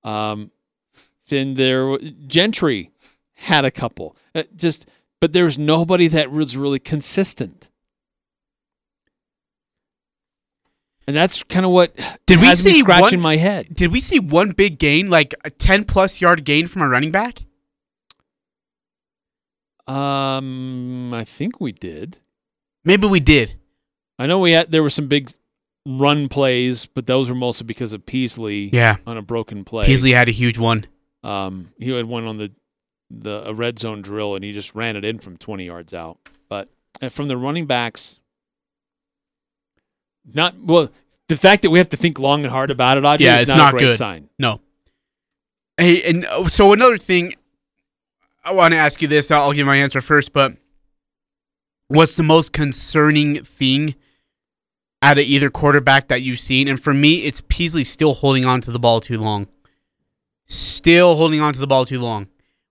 Um, 0.04 0.52
then 1.28 1.54
there, 1.54 1.98
Gentry 2.28 2.92
had 3.34 3.64
a 3.64 3.72
couple. 3.72 4.16
Uh, 4.32 4.44
just, 4.54 4.88
but 5.20 5.32
there's 5.32 5.58
nobody 5.58 6.06
that 6.06 6.30
was 6.30 6.56
really 6.56 6.78
consistent. 6.78 7.68
And 11.08 11.16
that's 11.16 11.42
kind 11.42 11.66
of 11.66 11.72
what 11.72 11.96
Did 12.26 12.40
we 12.40 12.54
see 12.54 12.74
scratching 12.74 13.18
one- 13.18 13.22
my 13.22 13.36
head. 13.38 13.74
Did 13.74 13.90
we 13.90 13.98
see 13.98 14.20
one 14.20 14.52
big 14.52 14.78
gain, 14.78 15.10
like 15.10 15.34
a 15.44 15.50
10 15.50 15.82
plus 15.82 16.20
yard 16.20 16.44
gain 16.44 16.68
from 16.68 16.82
a 16.82 16.88
running 16.88 17.10
back? 17.10 17.45
Um, 19.88 21.12
I 21.14 21.24
think 21.24 21.60
we 21.60 21.72
did. 21.72 22.18
Maybe 22.84 23.06
we 23.06 23.20
did. 23.20 23.54
I 24.18 24.26
know 24.26 24.38
we 24.40 24.52
had 24.52 24.70
there 24.70 24.82
were 24.82 24.90
some 24.90 25.08
big 25.08 25.30
run 25.86 26.28
plays, 26.28 26.86
but 26.86 27.06
those 27.06 27.28
were 27.30 27.36
mostly 27.36 27.64
because 27.66 27.92
of 27.92 28.04
Peasley. 28.06 28.70
Yeah. 28.72 28.96
on 29.06 29.16
a 29.16 29.22
broken 29.22 29.64
play. 29.64 29.86
Peasley 29.86 30.12
had 30.12 30.28
a 30.28 30.32
huge 30.32 30.58
one. 30.58 30.86
Um, 31.22 31.70
he 31.78 31.90
had 31.90 32.06
one 32.06 32.26
on 32.26 32.38
the 32.38 32.52
the 33.10 33.48
a 33.48 33.54
red 33.54 33.78
zone 33.78 34.02
drill, 34.02 34.34
and 34.34 34.44
he 34.44 34.52
just 34.52 34.74
ran 34.74 34.96
it 34.96 35.04
in 35.04 35.18
from 35.18 35.36
twenty 35.36 35.66
yards 35.66 35.92
out. 35.94 36.18
But 36.48 36.68
uh, 37.02 37.08
from 37.08 37.28
the 37.28 37.36
running 37.36 37.66
backs, 37.66 38.20
not 40.32 40.54
well. 40.60 40.90
The 41.28 41.36
fact 41.36 41.62
that 41.62 41.70
we 41.70 41.78
have 41.78 41.88
to 41.88 41.96
think 41.96 42.20
long 42.20 42.44
and 42.44 42.52
hard 42.52 42.70
about 42.70 42.98
it, 42.98 43.04
Audrey, 43.04 43.26
Yeah, 43.26 43.36
is 43.36 43.42
it's 43.42 43.48
not, 43.48 43.56
not 43.56 43.68
a 43.74 43.78
great 43.78 43.86
good. 43.86 43.94
sign. 43.96 44.28
No. 44.38 44.60
Hey, 45.76 46.08
and 46.08 46.24
uh, 46.24 46.48
so 46.48 46.72
another 46.72 46.98
thing, 46.98 47.34
I 48.46 48.52
want 48.52 48.74
to 48.74 48.78
ask 48.78 49.02
you 49.02 49.08
this. 49.08 49.32
I'll 49.32 49.52
give 49.52 49.66
my 49.66 49.76
answer 49.76 50.00
first, 50.00 50.32
but 50.32 50.56
what's 51.88 52.14
the 52.14 52.22
most 52.22 52.52
concerning 52.52 53.42
thing 53.42 53.96
out 55.02 55.18
of 55.18 55.24
either 55.24 55.50
quarterback 55.50 56.06
that 56.08 56.22
you've 56.22 56.38
seen? 56.38 56.68
And 56.68 56.80
for 56.80 56.94
me, 56.94 57.24
it's 57.24 57.42
Peasley 57.48 57.82
still 57.82 58.14
holding 58.14 58.44
on 58.44 58.60
to 58.60 58.70
the 58.70 58.78
ball 58.78 59.00
too 59.00 59.18
long. 59.18 59.48
Still 60.46 61.16
holding 61.16 61.40
on 61.40 61.54
to 61.54 61.58
the 61.58 61.66
ball 61.66 61.86
too 61.86 62.00
long. 62.00 62.28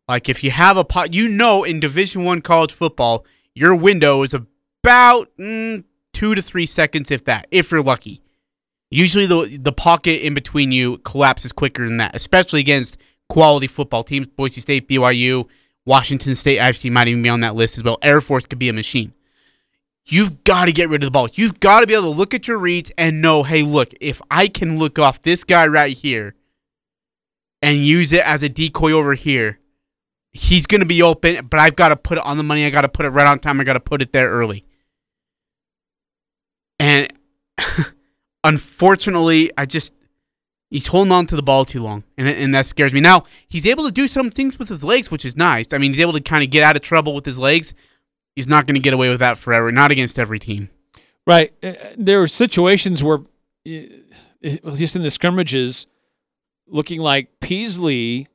Like 0.07 0.30
if 0.30 0.45
you 0.45 0.51
have 0.51 0.78
a 0.78 0.86
pot, 0.86 1.13
you 1.13 1.28
know, 1.28 1.65
in 1.65 1.82
Division 1.82 2.23
One 2.23 2.41
college 2.41 2.71
football, 2.71 3.26
your 3.53 3.76
window 3.76 4.23
is 4.23 4.34
about 4.34 5.28
mm, 5.38 5.84
two 6.13 6.36
to 6.36 6.41
three 6.41 6.67
seconds, 6.67 7.11
if 7.11 7.26
that, 7.26 7.47
if 7.51 7.69
you're 7.69 7.84
lucky. 7.84 8.21
Usually, 8.91 9.26
the 9.26 9.57
the 9.57 9.73
pocket 9.73 10.26
in 10.26 10.34
between 10.34 10.71
you 10.71 10.99
collapses 10.99 11.51
quicker 11.51 11.86
than 11.86 11.97
that, 11.97 12.15
especially 12.15 12.61
against 12.61 12.97
quality 13.28 13.67
football 13.67 14.03
teams. 14.03 14.28
Boise 14.28 14.61
State, 14.61 14.88
BYU, 14.88 15.49
Washington 15.86 16.36
State 16.36 16.57
actually 16.57 16.89
might 16.89 17.07
even 17.07 17.21
be 17.21 17.29
on 17.29 17.41
that 17.41 17.55
list 17.55 17.77
as 17.77 17.83
well. 17.83 17.97
Air 18.01 18.21
Force 18.21 18.45
could 18.45 18.59
be 18.59 18.69
a 18.69 18.73
machine. 18.73 19.13
you've 20.07 20.43
got 20.43 20.65
to 20.65 20.71
get 20.71 20.89
rid 20.89 21.01
of 21.01 21.07
the 21.07 21.11
ball. 21.11 21.27
You've 21.33 21.59
got 21.59 21.81
to 21.81 21.88
be 21.88 21.93
able 21.93 22.13
to 22.13 22.17
look 22.17 22.33
at 22.33 22.47
your 22.47 22.59
reads 22.59 22.91
and 22.97 23.21
know, 23.21 23.43
hey, 23.43 23.63
look, 23.63 23.91
if 23.99 24.21
I 24.29 24.47
can 24.47 24.77
look 24.77 24.99
off 24.99 25.21
this 25.21 25.43
guy 25.43 25.65
right 25.65 25.97
here 25.97 26.36
and 27.61 27.77
use 27.77 28.13
it 28.13 28.25
as 28.25 28.43
a 28.43 28.49
decoy 28.49 28.91
over 28.91 29.15
here, 29.15 29.59
he's 30.31 30.67
going 30.67 30.81
to 30.81 30.88
be 30.88 31.01
open, 31.01 31.47
but 31.47 31.59
I've 31.59 31.75
got 31.75 31.89
to 31.89 31.95
put 31.95 32.17
it 32.17 32.25
on 32.25 32.38
the 32.38 32.43
money. 32.43 32.65
I 32.65 32.69
got 32.69 32.81
to 32.81 32.89
put 32.89 33.05
it 33.05 33.09
right 33.09 33.25
on 33.25 33.39
time. 33.39 33.59
I 33.59 33.63
got 33.63 33.73
to 33.73 33.79
put 33.79 34.01
it 34.01 34.11
there 34.11 34.29
early. 34.29 34.65
And 36.77 37.07
unfortunately, 38.43 39.51
I 39.57 39.65
just 39.65 39.93
he's 40.76 40.88
holding 40.88 41.13
on 41.13 41.26
to 41.26 41.38
the 41.38 41.41
ball 41.41 41.63
too 41.63 41.82
long, 41.82 42.03
and 42.17 42.28
and 42.28 42.53
that 42.53 42.65
scares 42.65 42.91
me. 42.91 42.99
Now 42.99 43.23
he's 43.47 43.65
able 43.65 43.86
to 43.86 43.91
do 43.91 44.07
some 44.07 44.30
things 44.30 44.59
with 44.59 44.67
his 44.67 44.84
legs, 44.84 45.09
which 45.09 45.23
is 45.23 45.38
nice. 45.38 45.67
I 45.71 45.78
mean, 45.78 45.91
he's 45.93 46.01
able 46.01 46.13
to 46.13 46.21
kind 46.21 46.43
of 46.43 46.49
get 46.49 46.63
out 46.63 46.76
of 46.76 46.82
trouble 46.82 47.15
with 47.15 47.26
his 47.26 47.39
legs. 47.39 47.73
He's 48.36 48.47
not 48.47 48.65
going 48.65 48.76
to 48.76 48.82
get 48.82 48.93
away 48.93 49.09
with 49.09 49.19
that 49.19 49.38
forever. 49.38 49.71
Not 49.71 49.91
against 49.91 50.19
every 50.19 50.39
team. 50.39 50.69
Right. 51.26 51.53
Uh, 51.63 51.73
There 51.97 52.19
were 52.19 52.28
situations 52.28 53.01
where, 53.01 53.19
uh, 53.65 54.76
just 54.76 54.95
in 54.97 55.01
the 55.01 55.09
scrimmages, 55.09 55.88
looking 56.67 56.99
like 56.99 57.39
Peasley 57.39 58.28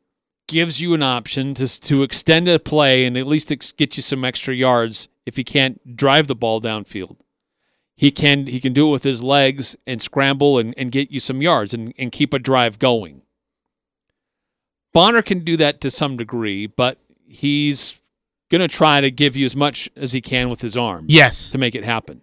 gives 0.49 0.80
you 0.80 0.95
an 0.95 1.03
option 1.03 1.55
to 1.55 1.66
to 1.80 2.03
extend 2.03 2.49
a 2.49 2.59
play 2.59 3.05
and 3.05 3.18
at 3.18 3.26
least 3.26 3.49
get 3.76 3.97
you 3.97 4.03
some 4.03 4.24
extra 4.24 4.55
yards 4.55 5.09
if 5.26 5.36
he 5.36 5.45
can't 5.45 5.95
drive 5.95 6.26
the 6.26 6.34
ball 6.34 6.61
downfield. 6.61 7.16
He 8.01 8.11
can 8.11 8.46
he 8.46 8.61
can 8.61 8.72
do 8.72 8.88
it 8.88 8.92
with 8.92 9.03
his 9.03 9.22
legs 9.22 9.76
and 9.86 10.01
scramble 10.01 10.59
and, 10.59 10.72
and 10.78 10.90
get 10.90 11.11
you 11.11 11.20
some 11.20 11.42
yards 11.42 11.74
and, 11.74 11.92
and 11.98 12.11
keep 12.11 12.32
a 12.32 12.38
drive 12.38 12.78
going. 12.78 13.24
Bonner 14.94 15.20
can 15.20 15.40
do 15.40 15.59
that 15.59 15.82
to 15.82 15.90
some 15.90 16.16
degree, 16.16 16.66
but 16.66 16.96
he's 17.26 18.01
going 18.51 18.62
to 18.62 18.68
try 18.68 19.03
to 19.03 19.11
give 19.11 19.36
you 19.36 19.44
as 19.44 19.55
much 19.55 19.90
as 19.96 20.14
he 20.14 20.22
can 20.22 20.48
with 20.48 20.62
his 20.62 20.78
arm. 20.78 21.05
Yes. 21.09 21.51
To 21.51 21.59
make 21.59 21.74
it 21.74 21.84
happen. 21.84 22.22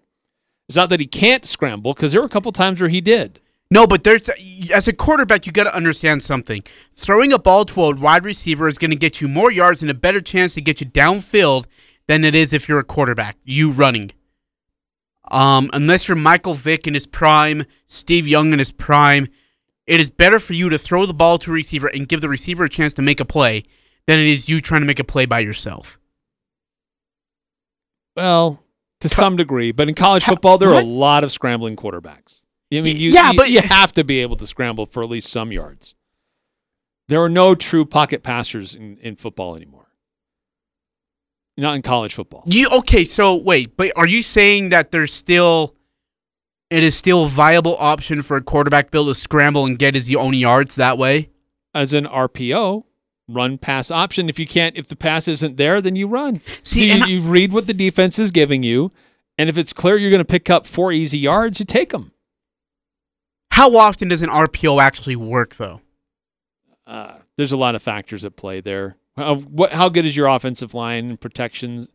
It's 0.67 0.75
not 0.75 0.89
that 0.89 0.99
he 0.99 1.05
can't 1.05 1.45
scramble 1.45 1.93
because 1.93 2.11
there 2.11 2.21
were 2.21 2.27
a 2.27 2.31
couple 2.31 2.51
times 2.51 2.81
where 2.81 2.89
he 2.89 2.99
did. 2.99 3.39
No, 3.69 3.85
but 3.85 4.03
there's 4.03 4.31
as 4.73 4.87
a 4.87 4.93
quarterback, 4.93 5.45
you 5.45 5.51
got 5.51 5.65
to 5.65 5.75
understand 5.75 6.23
something. 6.23 6.63
Throwing 6.95 7.31
a 7.31 7.37
ball 7.37 7.65
to 7.65 7.83
a 7.83 7.95
wide 7.95 8.25
receiver 8.25 8.67
is 8.67 8.79
going 8.79 8.89
to 8.89 8.97
get 8.97 9.21
you 9.21 9.27
more 9.27 9.51
yards 9.51 9.83
and 9.83 9.91
a 9.91 9.93
better 9.93 10.21
chance 10.21 10.55
to 10.55 10.61
get 10.61 10.81
you 10.81 10.87
downfield 10.87 11.65
than 12.07 12.23
it 12.23 12.33
is 12.33 12.51
if 12.51 12.67
you're 12.67 12.79
a 12.79 12.83
quarterback. 12.83 13.37
You 13.43 13.69
running. 13.69 14.09
Um, 15.29 15.69
unless 15.73 16.07
you're 16.07 16.15
Michael 16.17 16.53
Vick 16.53 16.87
in 16.87 16.93
his 16.93 17.05
prime, 17.07 17.65
Steve 17.87 18.27
Young 18.27 18.53
in 18.53 18.59
his 18.59 18.71
prime, 18.71 19.27
it 19.85 19.99
is 19.99 20.09
better 20.09 20.39
for 20.39 20.53
you 20.53 20.69
to 20.69 20.77
throw 20.77 21.05
the 21.05 21.13
ball 21.13 21.37
to 21.39 21.51
a 21.51 21.53
receiver 21.53 21.87
and 21.87 22.07
give 22.07 22.21
the 22.21 22.29
receiver 22.29 22.63
a 22.65 22.69
chance 22.69 22.93
to 22.95 23.01
make 23.01 23.19
a 23.19 23.25
play 23.25 23.63
than 24.05 24.19
it 24.19 24.27
is 24.27 24.47
you 24.49 24.61
trying 24.61 24.81
to 24.81 24.87
make 24.87 24.99
a 24.99 25.03
play 25.03 25.25
by 25.25 25.39
yourself. 25.39 25.99
Well, 28.15 28.63
to 29.01 29.09
some 29.09 29.35
degree, 29.35 29.71
but 29.71 29.87
in 29.87 29.95
college 29.95 30.23
football, 30.23 30.57
there 30.57 30.69
are 30.69 30.81
a 30.81 30.85
lot 30.85 31.23
of 31.23 31.31
scrambling 31.31 31.75
quarterbacks. 31.75 32.43
I 32.73 32.81
mean, 32.81 32.97
you, 32.97 33.11
yeah, 33.11 33.31
you- 33.31 33.37
but- 33.37 33.49
you 33.49 33.61
have 33.61 33.91
to 33.93 34.03
be 34.03 34.19
able 34.21 34.35
to 34.37 34.47
scramble 34.47 34.85
for 34.85 35.03
at 35.03 35.09
least 35.09 35.29
some 35.29 35.51
yards. 35.51 35.93
There 37.07 37.21
are 37.21 37.29
no 37.29 37.55
true 37.55 37.85
pocket 37.85 38.23
passers 38.23 38.75
in, 38.75 38.97
in 38.97 39.15
football 39.15 39.55
anymore. 39.55 39.86
Not 41.57 41.75
in 41.75 41.81
college 41.81 42.13
football. 42.13 42.43
You 42.45 42.67
okay? 42.71 43.03
So 43.03 43.35
wait, 43.35 43.75
but 43.77 43.91
are 43.95 44.05
you 44.07 44.21
saying 44.21 44.69
that 44.69 44.91
there's 44.91 45.11
still 45.13 45.75
it 46.69 46.83
is 46.83 46.95
still 46.95 47.25
a 47.25 47.27
viable 47.29 47.75
option 47.79 48.21
for 48.21 48.37
a 48.37 48.41
quarterback 48.41 48.91
bill 48.91 49.05
to 49.07 49.15
scramble 49.15 49.65
and 49.65 49.79
get 49.79 49.95
his 49.95 50.13
own 50.15 50.33
yards 50.33 50.75
that 50.75 50.97
way? 50.97 51.29
As 51.73 51.93
an 51.93 52.05
RPO, 52.05 52.83
run 53.27 53.57
pass 53.57 53.89
option. 53.91 54.29
If 54.29 54.37
you 54.39 54.45
can't, 54.47 54.75
if 54.77 54.87
the 54.87 54.95
pass 54.95 55.27
isn't 55.27 55.57
there, 55.57 55.81
then 55.81 55.95
you 55.95 56.07
run. 56.07 56.41
See, 56.63 56.91
you, 56.95 57.03
I- 57.03 57.07
you 57.07 57.21
read 57.21 57.51
what 57.53 57.67
the 57.67 57.73
defense 57.73 58.19
is 58.19 58.31
giving 58.31 58.63
you, 58.63 58.91
and 59.37 59.49
if 59.49 59.57
it's 59.57 59.73
clear 59.73 59.97
you're 59.97 60.11
going 60.11 60.21
to 60.23 60.25
pick 60.25 60.49
up 60.49 60.65
four 60.65 60.91
easy 60.91 61.19
yards, 61.19 61.59
you 61.59 61.65
take 61.65 61.89
them. 61.89 62.11
How 63.51 63.75
often 63.75 64.09
does 64.09 64.21
an 64.21 64.29
RPO 64.29 64.81
actually 64.81 65.15
work 65.15 65.55
though? 65.55 65.81
Uh, 66.85 67.17
there's 67.35 67.51
a 67.51 67.57
lot 67.57 67.75
of 67.75 67.81
factors 67.81 68.23
at 68.25 68.35
play 68.35 68.61
there. 68.61 68.97
How, 69.17 69.35
what? 69.35 69.73
How 69.73 69.89
good 69.89 70.05
is 70.05 70.15
your 70.15 70.27
offensive 70.27 70.73
line 70.73 71.09
and 71.09 71.19
protection? 71.19 71.87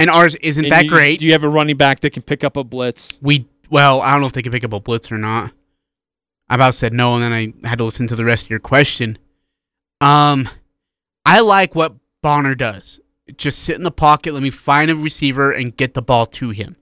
And 0.00 0.08
ours 0.08 0.36
isn't 0.36 0.64
And 0.64 0.72
that 0.72 0.84
you- 0.84 0.90
great. 0.90 1.18
Do 1.18 1.26
you 1.26 1.32
have 1.32 1.44
a 1.44 1.48
running 1.48 1.76
back 1.76 2.00
that 2.00 2.12
can 2.12 2.22
pick 2.22 2.44
up 2.44 2.56
a 2.56 2.64
blitz? 2.64 3.18
we 3.20 3.46
well, 3.68 4.00
I 4.00 4.12
don't 4.12 4.20
know 4.22 4.26
if 4.28 4.32
they 4.32 4.42
can 4.42 4.52
pick 4.52 4.64
up 4.64 4.72
a 4.72 4.80
blitz 4.80 5.12
or 5.12 5.18
not. 5.18 5.52
I 6.48 6.54
about 6.54 6.74
said 6.74 6.94
no, 6.94 7.14
and 7.16 7.22
then 7.22 7.32
I 7.64 7.68
had 7.68 7.76
to 7.78 7.84
listen 7.84 8.06
to 8.06 8.16
the 8.16 8.24
rest 8.24 8.44
of 8.44 8.50
your 8.50 8.60
question. 8.60 9.18
Um, 10.00 10.48
I 11.26 11.40
like 11.40 11.74
what 11.74 11.96
Bonner 12.22 12.54
does. 12.54 13.00
Just 13.36 13.58
sit 13.58 13.76
in 13.76 13.82
the 13.82 13.90
pocket, 13.90 14.32
let 14.32 14.42
me 14.42 14.48
find 14.48 14.90
a 14.90 14.96
receiver 14.96 15.50
and 15.50 15.76
get 15.76 15.92
the 15.92 16.00
ball 16.00 16.24
to 16.24 16.48
him. 16.50 16.76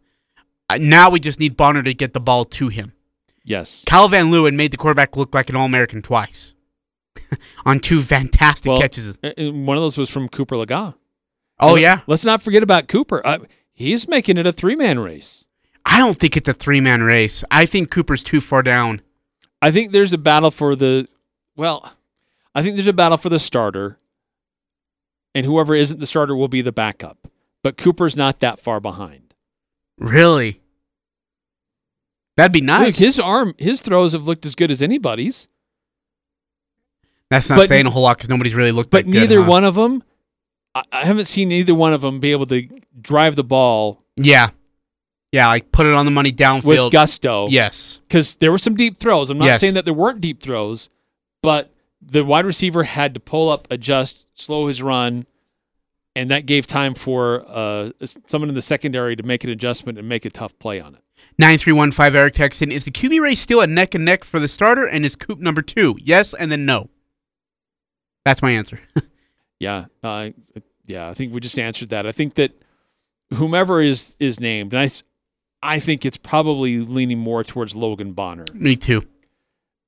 Uh, 0.70 0.78
now 0.80 1.10
we 1.10 1.18
just 1.18 1.40
need 1.40 1.56
Bonner 1.56 1.82
to 1.82 1.92
get 1.94 2.12
the 2.12 2.20
ball 2.20 2.44
to 2.44 2.68
him. 2.68 2.92
Yes. 3.44 3.82
Cal 3.84 4.08
Van 4.08 4.26
Leeuwen 4.26 4.54
made 4.54 4.70
the 4.70 4.76
quarterback 4.76 5.16
look 5.16 5.34
like 5.34 5.48
an 5.50 5.56
All 5.56 5.66
American 5.66 6.02
twice 6.02 6.54
on 7.66 7.80
two 7.80 8.00
fantastic 8.02 8.68
Well, 8.70 8.80
catches. 8.80 9.18
one 9.22 9.76
of 9.76 9.82
those 9.82 9.98
was 9.98 10.10
from 10.10 10.28
Cooper 10.28 10.56
Legas. 10.56 10.94
Oh 11.58 11.72
Let- 11.74 11.82
yeah, 11.82 12.00
Let's 12.06 12.24
not 12.24 12.42
forget 12.42 12.62
about 12.62 12.88
Cooper. 12.88 13.20
Uh, 13.26 13.38
he's 13.72 14.06
making 14.08 14.36
it 14.38 14.46
a 14.46 14.52
three 14.52 14.76
man 14.76 14.98
race. 14.98 15.44
I 15.84 15.98
don't 15.98 16.18
think 16.18 16.36
it's 16.36 16.48
a 16.48 16.52
three 16.52 16.80
man 16.80 17.02
race. 17.02 17.44
I 17.50 17.64
think 17.66 17.90
Cooper's 17.90 18.22
too 18.24 18.40
far 18.40 18.62
down. 18.62 19.00
I 19.62 19.70
think 19.70 19.92
there's 19.92 20.12
a 20.12 20.18
battle 20.18 20.50
for 20.50 20.76
the 20.76 21.08
well, 21.56 21.92
I 22.54 22.62
think 22.62 22.74
there's 22.76 22.86
a 22.88 22.92
battle 22.92 23.16
for 23.18 23.28
the 23.30 23.38
starter, 23.38 23.98
and 25.34 25.46
whoever 25.46 25.74
isn't 25.74 25.98
the 26.00 26.06
starter 26.06 26.36
will 26.36 26.48
be 26.48 26.60
the 26.60 26.72
backup. 26.72 27.26
But 27.62 27.76
Cooper's 27.78 28.16
not 28.16 28.40
that 28.40 28.58
far 28.60 28.80
behind. 28.80 29.32
Really, 29.98 30.60
that'd 32.36 32.52
be 32.52 32.60
nice. 32.60 32.86
Look, 32.86 32.96
his 32.96 33.18
arm, 33.18 33.54
his 33.58 33.80
throws 33.80 34.12
have 34.12 34.26
looked 34.26 34.44
as 34.44 34.54
good 34.54 34.70
as 34.70 34.82
anybody's. 34.82 35.48
That's 37.30 37.48
not 37.50 37.56
but- 37.56 37.68
saying 37.68 37.86
a 37.86 37.90
whole 37.90 38.02
lot 38.02 38.16
because 38.16 38.28
nobody's 38.30 38.54
really 38.54 38.72
looked. 38.72 38.90
But 38.90 39.04
that 39.06 39.10
good, 39.12 39.18
neither 39.20 39.42
huh? 39.42 39.50
one 39.50 39.64
of 39.64 39.74
them, 39.74 40.02
I, 40.74 40.82
I 40.92 41.04
haven't 41.06 41.26
seen 41.26 41.50
either 41.52 41.74
one 41.74 41.92
of 41.92 42.00
them 42.02 42.20
be 42.20 42.32
able 42.32 42.46
to 42.46 42.68
drive 43.00 43.36
the 43.36 43.44
ball 43.44 44.02
Yeah, 44.16 44.50
yeah, 45.32 45.48
like 45.48 45.72
put 45.72 45.86
it 45.86 45.94
on 45.94 46.04
the 46.04 46.10
money 46.10 46.32
downfield 46.32 46.64
with 46.84 46.92
gusto. 46.92 47.48
Yes, 47.48 48.00
because 48.08 48.36
there 48.36 48.50
were 48.52 48.58
some 48.58 48.74
deep 48.74 48.98
throws. 48.98 49.30
I'm 49.30 49.38
not 49.38 49.46
Yes. 49.46 49.60
saying 49.60 49.74
that 49.74 49.84
there 49.84 49.94
weren't 49.94 50.20
deep 50.20 50.40
throws, 50.40 50.88
but 51.42 51.72
the 52.00 52.24
wide 52.24 52.46
receiver 52.46 52.84
had 52.84 53.14
to 53.14 53.20
pull 53.20 53.48
up, 53.50 53.66
adjust, 53.70 54.26
slow 54.34 54.68
his 54.68 54.80
run, 54.82 55.26
and 56.14 56.30
that 56.30 56.46
gave 56.46 56.66
time 56.66 56.94
for 56.94 57.44
uh, 57.48 57.90
someone 58.28 58.48
in 58.48 58.54
the 58.54 58.62
secondary 58.62 59.16
to 59.16 59.22
make 59.24 59.42
an 59.44 59.50
adjustment 59.50 59.98
and 59.98 60.08
make 60.08 60.24
a 60.24 60.30
tough 60.30 60.56
play 60.58 60.80
on 60.80 60.94
it. 60.94 61.00
nine 61.38 61.58
three 61.58 61.72
one 61.72 61.90
five. 61.90 62.14
Eric 62.14 62.34
Texton 62.34 62.70
is 62.70 62.84
the 62.84 62.90
QB 62.92 63.20
race 63.20 63.40
still 63.40 63.60
a 63.60 63.66
neck 63.66 63.94
and 63.94 64.04
neck 64.04 64.22
for 64.24 64.38
the 64.38 64.48
starter, 64.48 64.86
and 64.86 65.04
is 65.04 65.16
Coop 65.16 65.40
number 65.40 65.60
two? 65.62 65.96
Yes, 66.00 66.32
and 66.32 66.52
then 66.52 66.64
no. 66.64 66.88
That's 68.26 68.42
my 68.42 68.50
answer. 68.50 68.78
Yeah, 69.58 69.86
uh, 70.02 70.30
yeah. 70.84 71.08
I 71.08 71.14
think 71.14 71.32
we 71.32 71.40
just 71.40 71.58
answered 71.58 71.88
that. 71.88 72.06
I 72.06 72.12
think 72.12 72.34
that 72.34 72.52
whomever 73.32 73.80
is 73.80 74.14
is 74.20 74.38
named, 74.38 74.74
and 74.74 74.82
I, 74.82 74.90
I 75.76 75.78
think 75.78 76.04
it's 76.04 76.18
probably 76.18 76.80
leaning 76.80 77.18
more 77.20 77.42
towards 77.42 77.74
Logan 77.74 78.12
Bonner, 78.12 78.44
Me 78.52 78.76
too. 78.76 79.04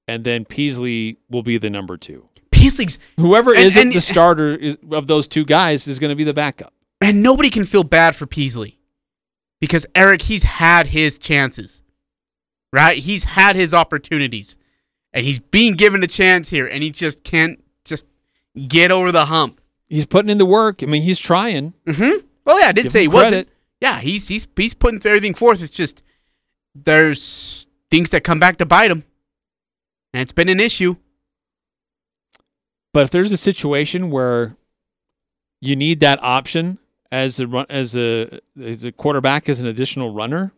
and 0.07 0.25
then 0.25 0.47
Peasley 0.47 1.19
will 1.29 1.43
be 1.43 1.59
the 1.59 1.69
number 1.69 1.99
two. 1.99 2.27
Peasley's 2.51 2.99
Whoever 3.19 3.51
And- 3.51 3.65
isn't 3.65 3.83
and- 3.89 3.95
the 3.95 4.01
starter 4.01 4.55
is, 4.57 4.79
of 4.91 5.07
those 5.07 5.29
two 5.29 5.45
guys 5.45 5.87
is 5.87 5.99
going 5.99 6.09
to 6.09 6.17
be 6.17 6.25
the 6.25 6.33
backup. 6.33 6.73
and 7.03 7.23
nobody 7.23 7.51
can 7.51 7.67
feel 7.67 7.85
bad 7.85 8.17
for 8.17 8.25
Peasley 8.27 8.79
because 9.61 9.85
Eric 9.95 10.23
he's 10.23 10.45
had 10.45 10.87
his 10.87 11.19
chances, 11.19 11.83
right? 12.73 12.97
He's 12.97 13.25
had 13.25 13.55
his 13.55 13.75
opportunities, 13.75 14.57
and 15.13 15.27
he's 15.27 15.39
being 15.39 15.75
given 15.75 16.03
a 16.03 16.07
chance 16.09 16.49
here, 16.49 16.67
and 16.67 16.83
he 16.83 16.91
just 16.91 17.23
can't 17.23 17.63
get 18.67 18.91
over 18.91 19.13
the 19.13 19.27
hump. 19.27 19.61
He's 19.89 20.07
putting 20.07 20.31
in 20.31 20.39
the 20.39 20.47
work. 20.47 20.83
I 20.83 20.87
mean, 20.87 21.03
he's 21.03 21.19
trying. 21.19 21.75
Mm-hmm. 21.87 22.27
Well, 22.45 22.61
yeah, 22.61 22.69
I 22.69 22.73
did 22.73 22.85
Give 22.85 22.93
say 22.93 23.01
he 23.01 23.07
him 23.07 23.13
wasn't. 23.13 23.49
Yeah, 23.81 24.01
he's 24.01 24.29
he's 24.29 24.47
he's 24.57 24.75
putting 24.75 25.05
everything 25.05 25.35
forth. 25.35 25.63
It's 25.63 25.71
just 25.71 26.03
there's 26.75 27.67
things 27.91 28.11
that 28.11 28.25
come 28.25 28.41
back 28.41 28.59
to 28.59 28.67
bite 28.67 28.91
him, 28.91 29.05
and 30.13 30.23
it's 30.23 30.33
been 30.33 30.49
an 30.49 30.61
issue. 30.61 30.97
But 32.93 33.05
if 33.05 33.11
there's 33.11 33.33
a 33.33 33.37
situation 33.37 34.11
where 34.11 34.57
you 35.61 35.77
need 35.77 36.01
that 36.01 36.23
option 36.23 36.79
as 37.13 37.41
a 37.41 37.47
run, 37.47 37.67
as 37.69 37.97
a 37.97 38.41
as 38.61 38.85
a 38.85 38.93
quarterback 38.93 39.49
as 39.49 39.61
an 39.61 39.67
additional 39.67 40.13
runner, 40.13 40.53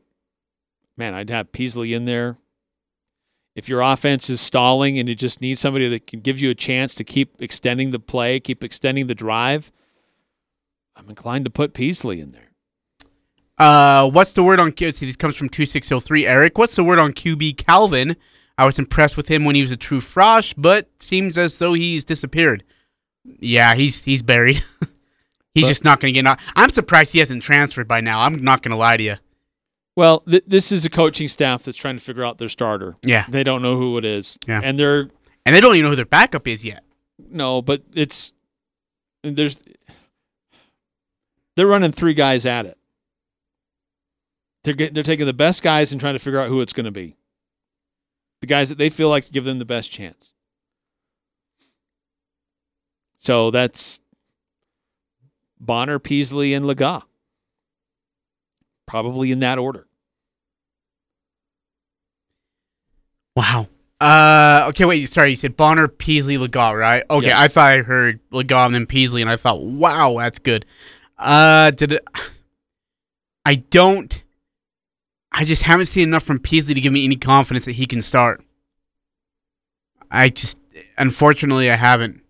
man, 0.97 1.15
I'd 1.15 1.31
have 1.31 1.53
Peasley 1.53 1.93
in 1.93 2.05
there. 2.05 2.39
If 3.61 3.69
your 3.69 3.83
offense 3.83 4.31
is 4.31 4.41
stalling 4.41 4.99
and 4.99 5.07
you 5.07 5.15
just 5.15 5.43
need 5.43 5.59
somebody 5.59 5.87
that 5.91 6.07
can 6.07 6.21
give 6.21 6.41
you 6.41 6.49
a 6.49 6.55
chance 6.55 6.95
to 6.95 7.05
keep 7.05 7.37
extending 7.43 7.91
the 7.91 7.99
play, 7.99 8.41
keep 8.41 8.65
extending 8.65 9.07
the 9.07 9.15
drive, 9.15 9.71
I'm 10.97 11.11
inclined 11.11 11.45
to 11.45 11.51
put 11.51 11.75
Peasley 11.75 12.21
in 12.23 12.31
there. 12.31 12.53
Uh, 13.59 14.09
what's 14.09 14.31
the 14.33 14.43
word 14.43 14.61
on 14.61 14.73
Q? 14.73 14.93
See, 14.93 15.05
this 15.05 15.17
comes 15.17 15.37
from 15.37 15.51
two 15.51 15.67
six 15.67 15.89
zero 15.89 16.01
three. 16.01 16.27
Eric, 16.27 16.57
what's 16.57 16.75
the 16.75 16.83
word 16.83 16.99
on 16.99 17.13
QB 17.13 17.59
Calvin? 17.59 18.17
I 18.57 18.65
was 18.65 18.79
impressed 18.79 19.19
with 19.19 19.29
him 19.29 19.45
when 19.45 19.55
he 19.57 19.61
was 19.61 19.71
a 19.71 19.77
true 19.77 20.01
frosh, 20.01 20.55
but 20.57 20.89
seems 20.99 21.37
as 21.37 21.59
though 21.59 21.75
he's 21.75 22.07
disappeared. 22.07 22.65
Yeah, 23.27 23.75
he's 23.75 24.05
he's 24.05 24.23
buried. 24.23 24.57
he's 25.55 25.65
But- 25.65 25.69
just 25.69 25.85
not 25.85 26.01
going 26.01 26.15
to 26.15 26.19
get 26.19 26.27
out. 26.27 26.41
I'm 26.57 26.71
surprised 26.71 27.13
he 27.13 27.19
hasn't 27.19 27.43
transferred 27.43 27.89
by 27.89 28.01
now. 28.01 28.21
I'm 28.23 28.43
not 28.43 28.63
going 28.63 28.71
to 28.73 28.79
lie 28.79 28.97
to 28.97 29.03
you. 29.03 29.17
Well, 29.97 30.21
th- 30.21 30.45
this 30.47 30.73
is 30.73 30.85
a 30.87 30.91
coaching 30.91 31.29
staff 31.29 31.63
that's 31.65 31.77
trying 31.77 31.97
to 31.97 32.03
figure 32.03 32.25
out 32.25 32.39
their 32.39 32.49
starter. 32.49 32.97
Yeah. 33.05 33.27
They 33.29 33.43
don't 33.45 33.61
know 33.63 33.77
who 33.77 33.99
it 33.99 34.05
is. 34.05 34.39
Yeah. 34.47 34.61
And 34.63 34.79
they're 34.79 35.09
And 35.45 35.55
they 35.55 35.61
don't 35.61 35.75
even 35.75 35.85
know 35.85 35.91
who 35.91 35.97
their 35.97 36.05
backup 36.05 36.47
is 36.49 36.65
yet. 36.65 36.85
no, 37.19 37.61
but 37.63 37.83
it's 37.95 38.33
there's 39.23 39.63
they're 41.57 41.67
running 41.67 41.93
three 41.93 42.15
guys 42.15 42.47
at 42.47 42.65
it. 42.67 42.79
They're 44.65 44.75
getting, 44.75 44.95
they're 44.95 45.03
taking 45.03 45.27
the 45.27 45.33
best 45.35 45.63
guys 45.63 45.93
and 45.93 46.01
trying 46.01 46.15
to 46.15 46.19
figure 46.19 46.39
out 46.41 46.49
who 46.49 46.61
it's 46.61 46.73
going 46.73 46.85
to 46.85 46.91
be. 46.91 47.15
The 48.41 48.47
guys 48.47 48.69
that 48.71 48.79
they 48.79 48.89
feel 48.91 49.09
like 49.11 49.31
give 49.31 49.45
them 49.45 49.59
the 49.59 49.65
best 49.67 49.91
chance. 49.91 50.33
So 53.17 53.51
that's 53.51 54.01
Bonner, 55.59 55.99
Peasley, 55.99 56.55
and 56.55 56.65
Legas. 56.65 57.03
Probably 58.91 59.31
in 59.31 59.39
that 59.39 59.57
order. 59.57 59.87
Wow. 63.37 63.69
Uh, 64.01 64.67
okay, 64.71 64.85
wait. 64.85 65.09
Sorry, 65.09 65.31
you 65.31 65.37
said 65.37 65.57
Bonner, 65.57 65.87
Peasley, 65.87 66.37
Legas, 66.37 66.77
right? 66.77 67.05
Okay, 67.09 67.29
Yes. 67.29 67.39
I 67.41 67.47
thought 67.47 67.71
I 67.71 67.83
heard 67.83 68.19
Legas 68.33 68.67
and 68.67 68.75
then 68.75 68.87
Peasley, 68.87 69.23
and 69.23 69.31
I 69.31 69.37
thought, 69.37 69.63
wow, 69.63 70.17
that's 70.19 70.41
good. 70.41 70.67
Uh, 71.17 71.71
did 71.71 71.93
it? 71.93 72.05
I 73.47 73.57
don't. 73.57 74.25
I 75.31 75.45
just 75.45 75.63
haven't 75.63 75.87
seen 75.87 76.09
enough 76.09 76.25
from 76.25 76.41
Peasley 76.41 76.75
to 76.75 76.81
give 76.81 76.93
me 76.93 77.05
any 77.05 77.15
confidence 77.15 77.67
that 77.67 77.73
he 77.77 77.87
can 77.87 78.03
start. 78.03 78.43
I 80.11 80.31
just, 80.31 80.59
unfortunately, 80.99 81.71
I 81.71 81.77
haven't. 81.77 82.23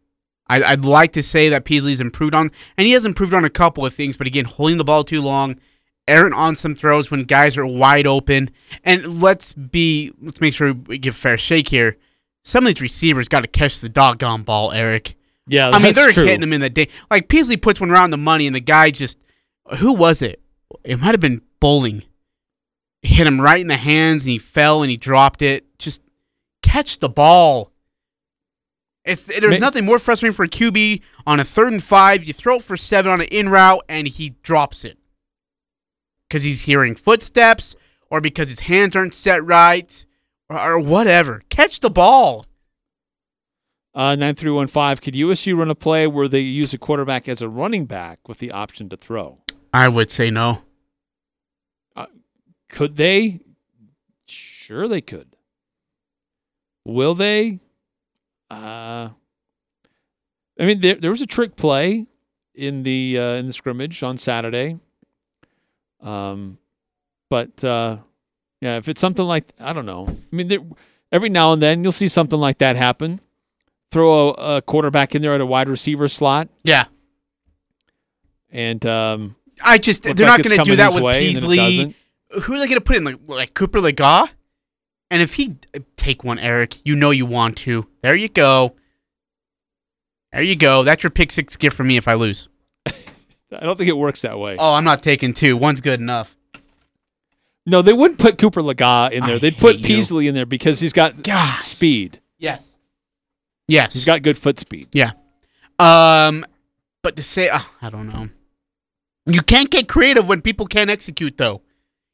I, 0.46 0.62
I'd 0.62 0.84
like 0.84 1.12
to 1.12 1.22
say 1.22 1.48
that 1.48 1.64
Peasley's 1.64 2.00
improved 2.00 2.34
on, 2.34 2.50
and 2.76 2.86
he 2.86 2.92
has 2.92 3.06
improved 3.06 3.32
on 3.32 3.46
a 3.46 3.50
couple 3.50 3.86
of 3.86 3.94
things, 3.94 4.18
but 4.18 4.26
again, 4.26 4.44
holding 4.44 4.76
the 4.76 4.84
ball 4.84 5.04
too 5.04 5.22
long, 5.22 5.58
errant 6.06 6.34
on 6.34 6.56
some 6.56 6.74
throws 6.74 7.10
when 7.10 7.24
guys 7.24 7.56
are 7.56 7.66
wide 7.66 8.06
open, 8.06 8.50
and 8.84 9.20
let's 9.20 9.52
be, 9.52 10.12
let's 10.20 10.40
make 10.40 10.54
sure 10.54 10.72
we 10.72 10.98
give 10.98 11.14
a 11.14 11.18
fair 11.18 11.38
shake 11.38 11.68
here. 11.68 11.96
Some 12.42 12.64
of 12.64 12.74
these 12.74 12.80
receivers 12.80 13.28
got 13.28 13.40
to 13.40 13.48
catch 13.48 13.80
the 13.80 13.88
doggone 13.88 14.42
ball, 14.42 14.72
Eric. 14.72 15.16
Yeah, 15.46 15.70
I 15.70 15.82
mean, 15.82 15.92
they're 15.92 16.10
true. 16.10 16.24
hitting 16.24 16.42
him 16.42 16.52
in 16.52 16.60
the 16.60 16.70
day. 16.70 16.88
Like 17.10 17.28
Peasley 17.28 17.56
puts 17.56 17.80
one 17.80 17.90
around 17.90 18.10
the 18.10 18.16
money, 18.16 18.46
and 18.46 18.54
the 18.54 18.60
guy 18.60 18.90
just, 18.90 19.18
who 19.78 19.92
was 19.92 20.22
it? 20.22 20.40
It 20.84 21.00
might 21.00 21.12
have 21.12 21.20
been 21.20 21.42
Bowling. 21.58 22.04
Hit 23.02 23.26
him 23.26 23.40
right 23.40 23.60
in 23.60 23.66
the 23.66 23.76
hands, 23.76 24.24
and 24.24 24.30
he 24.30 24.38
fell 24.38 24.82
and 24.82 24.90
he 24.90 24.96
dropped 24.96 25.42
it. 25.42 25.78
Just 25.78 26.02
catch 26.62 26.98
the 26.98 27.08
ball. 27.08 27.72
It's 29.04 29.24
there's 29.24 29.60
nothing 29.60 29.86
more 29.86 29.98
frustrating 29.98 30.34
for 30.34 30.44
a 30.44 30.48
QB 30.48 31.00
on 31.26 31.40
a 31.40 31.44
third 31.44 31.72
and 31.72 31.82
five. 31.82 32.24
You 32.24 32.32
throw 32.34 32.56
it 32.56 32.62
for 32.62 32.76
seven 32.76 33.10
on 33.10 33.20
an 33.20 33.28
in 33.28 33.48
route, 33.48 33.82
and 33.88 34.06
he 34.06 34.30
drops 34.42 34.84
it 34.84 34.99
because 36.30 36.44
he's 36.44 36.62
hearing 36.62 36.94
footsteps, 36.94 37.74
or 38.08 38.20
because 38.20 38.48
his 38.48 38.60
hands 38.60 38.94
aren't 38.94 39.14
set 39.14 39.44
right, 39.44 40.06
or, 40.48 40.58
or 40.58 40.78
whatever. 40.78 41.42
Catch 41.50 41.80
the 41.80 41.90
ball. 41.90 42.46
Uh, 43.92 44.14
9315. 44.14 45.02
Could 45.02 45.16
USU 45.16 45.56
run 45.56 45.68
a 45.68 45.74
play 45.74 46.06
where 46.06 46.28
they 46.28 46.38
use 46.38 46.72
a 46.72 46.78
quarterback 46.78 47.28
as 47.28 47.42
a 47.42 47.48
running 47.48 47.86
back 47.86 48.28
with 48.28 48.38
the 48.38 48.52
option 48.52 48.88
to 48.90 48.96
throw? 48.96 49.38
I 49.74 49.88
would 49.88 50.12
say 50.12 50.30
no. 50.30 50.62
Could 52.68 52.94
they? 52.94 53.40
Sure, 54.28 54.86
they 54.86 55.00
could. 55.00 55.34
Will 56.84 57.14
they? 57.16 57.58
Uh, 58.48 59.08
I 60.58 60.64
mean, 60.64 60.80
there, 60.80 60.94
there 60.94 61.10
was 61.10 61.20
a 61.20 61.26
trick 61.26 61.56
play 61.56 62.06
in 62.54 62.84
the 62.84 63.18
uh, 63.18 63.34
in 63.34 63.48
the 63.48 63.52
scrimmage 63.52 64.04
on 64.04 64.16
Saturday. 64.16 64.78
Um, 66.02 66.58
but 67.28 67.62
uh, 67.64 67.98
yeah, 68.60 68.76
if 68.76 68.88
it's 68.88 69.00
something 69.00 69.24
like 69.24 69.44
I 69.60 69.72
don't 69.72 69.86
know. 69.86 70.06
I 70.08 70.36
mean, 70.36 70.48
there, 70.48 70.58
every 71.12 71.28
now 71.28 71.52
and 71.52 71.60
then 71.62 71.82
you'll 71.82 71.92
see 71.92 72.08
something 72.08 72.38
like 72.38 72.58
that 72.58 72.76
happen. 72.76 73.20
Throw 73.92 74.30
a, 74.30 74.56
a 74.56 74.62
quarterback 74.62 75.14
in 75.14 75.22
there 75.22 75.34
at 75.34 75.40
a 75.40 75.46
wide 75.46 75.68
receiver 75.68 76.06
slot, 76.08 76.48
Yeah. 76.62 76.84
and 78.50 78.84
um, 78.86 79.36
I 79.64 79.78
just 79.78 80.02
they're 80.04 80.14
not 80.14 80.42
going 80.42 80.56
to 80.58 80.64
do 80.64 80.76
that 80.76 80.94
with 80.94 81.02
way, 81.02 81.26
and 81.28 81.36
then 81.36 81.44
it 81.44 81.56
Peasley. 81.56 81.94
Who 82.42 82.54
are 82.54 82.58
they 82.60 82.66
going 82.66 82.78
to 82.78 82.84
put 82.84 82.96
in 82.96 83.02
like, 83.04 83.18
like 83.26 83.54
Cooper 83.54 83.80
Legas? 83.80 84.28
And 85.10 85.20
if 85.20 85.34
he 85.34 85.56
take 85.96 86.22
one, 86.22 86.38
Eric, 86.38 86.78
you 86.84 86.94
know 86.94 87.10
you 87.10 87.26
want 87.26 87.56
to. 87.58 87.88
There 88.02 88.14
you 88.14 88.28
go. 88.28 88.76
There 90.32 90.42
you 90.42 90.54
go. 90.54 90.84
That's 90.84 91.02
your 91.02 91.10
pick 91.10 91.32
six 91.32 91.56
gift 91.56 91.76
for 91.76 91.82
me 91.82 91.96
if 91.96 92.06
I 92.06 92.14
lose. 92.14 92.48
I 93.52 93.64
don't 93.64 93.76
think 93.76 93.88
it 93.88 93.96
works 93.96 94.22
that 94.22 94.38
way. 94.38 94.56
Oh, 94.58 94.74
I'm 94.74 94.84
not 94.84 95.02
taking 95.02 95.34
two. 95.34 95.56
One's 95.56 95.80
good 95.80 96.00
enough. 96.00 96.36
No, 97.66 97.82
they 97.82 97.92
wouldn't 97.92 98.18
put 98.18 98.38
Cooper 98.38 98.62
Legas 98.62 99.12
in 99.12 99.24
there. 99.24 99.36
I 99.36 99.38
They'd 99.38 99.58
put 99.58 99.78
you. 99.78 99.86
Peasley 99.86 100.28
in 100.28 100.34
there 100.34 100.46
because 100.46 100.80
he's 100.80 100.92
got 100.92 101.14
speed. 101.60 102.20
Yes. 102.38 102.64
Yes. 103.68 103.92
He's 103.94 104.04
got 104.04 104.22
good 104.22 104.38
foot 104.38 104.58
speed. 104.58 104.88
Yeah. 104.92 105.12
Um, 105.78 106.46
but 107.02 107.16
to 107.16 107.22
say, 107.22 107.48
uh, 107.48 107.60
I 107.82 107.90
don't 107.90 108.08
know. 108.08 108.28
You 109.26 109.42
can't 109.42 109.70
get 109.70 109.88
creative 109.88 110.28
when 110.28 110.42
people 110.42 110.66
can't 110.66 110.90
execute, 110.90 111.36
though. 111.36 111.62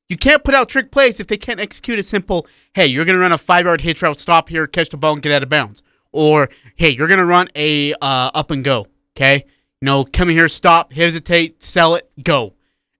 You 0.08 0.16
can't 0.16 0.44
put 0.44 0.54
out 0.54 0.68
trick 0.68 0.90
plays 0.92 1.18
if 1.18 1.26
they 1.26 1.36
can't 1.36 1.58
execute 1.58 1.98
a 1.98 2.02
simple, 2.02 2.46
hey, 2.74 2.86
you're 2.86 3.04
going 3.04 3.16
to 3.16 3.20
run 3.20 3.32
a 3.32 3.38
five 3.38 3.64
yard 3.64 3.80
hitch 3.80 4.02
route, 4.02 4.20
stop 4.20 4.48
here, 4.48 4.66
catch 4.66 4.90
the 4.90 4.96
ball, 4.96 5.14
and 5.14 5.22
get 5.22 5.32
out 5.32 5.42
of 5.42 5.48
bounds. 5.48 5.82
Or, 6.12 6.48
hey, 6.76 6.90
you're 6.90 7.08
going 7.08 7.18
to 7.18 7.26
run 7.26 7.48
a 7.56 7.92
uh, 7.94 8.30
up 8.34 8.50
and 8.50 8.62
go, 8.62 8.86
okay? 9.16 9.44
Know, 9.86 10.04
come 10.04 10.28
in 10.28 10.34
here, 10.34 10.48
stop, 10.48 10.92
hesitate, 10.92 11.62
sell 11.62 11.94
it, 11.94 12.10
go. 12.20 12.54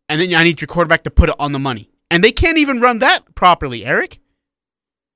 And 0.09 0.21
then 0.21 0.33
I 0.35 0.45
need 0.45 0.61
your 0.61 0.69
quarterback 0.69 1.03
to 1.03 1.11
put 1.11 1.29
it 1.29 1.35
on 1.37 1.51
the 1.51 1.59
money. 1.59 1.91
And 2.13 2.23
they 2.23 2.31
can't 2.31 2.59
even 2.59 2.81
run 2.81 3.01
that 3.01 3.35
properly, 3.35 3.85
Eric. 3.85 4.21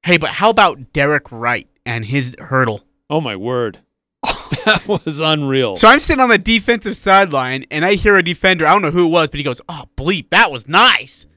Hey, 0.02 0.16
but 0.16 0.30
how 0.30 0.50
about 0.50 0.92
Derek 0.92 1.30
Wright 1.30 1.68
and 1.86 2.04
his 2.04 2.34
hurdle? 2.40 2.82
Oh 3.08 3.20
my 3.20 3.36
word, 3.36 3.78
that 4.24 4.82
was 4.88 5.20
unreal. 5.20 5.76
So 5.76 5.86
I'm 5.86 6.00
sitting 6.00 6.20
on 6.20 6.28
the 6.28 6.38
defensive 6.38 6.96
sideline, 6.96 7.66
and 7.70 7.84
I 7.84 7.94
hear 7.94 8.16
a 8.16 8.22
defender. 8.24 8.66
I 8.66 8.72
don't 8.72 8.82
know 8.82 8.90
who 8.90 9.06
it 9.06 9.10
was, 9.10 9.30
but 9.30 9.38
he 9.38 9.44
goes, 9.44 9.60
"Oh 9.68 9.84
bleep, 9.96 10.30
that 10.30 10.50
was 10.50 10.66
nice." 10.66 11.28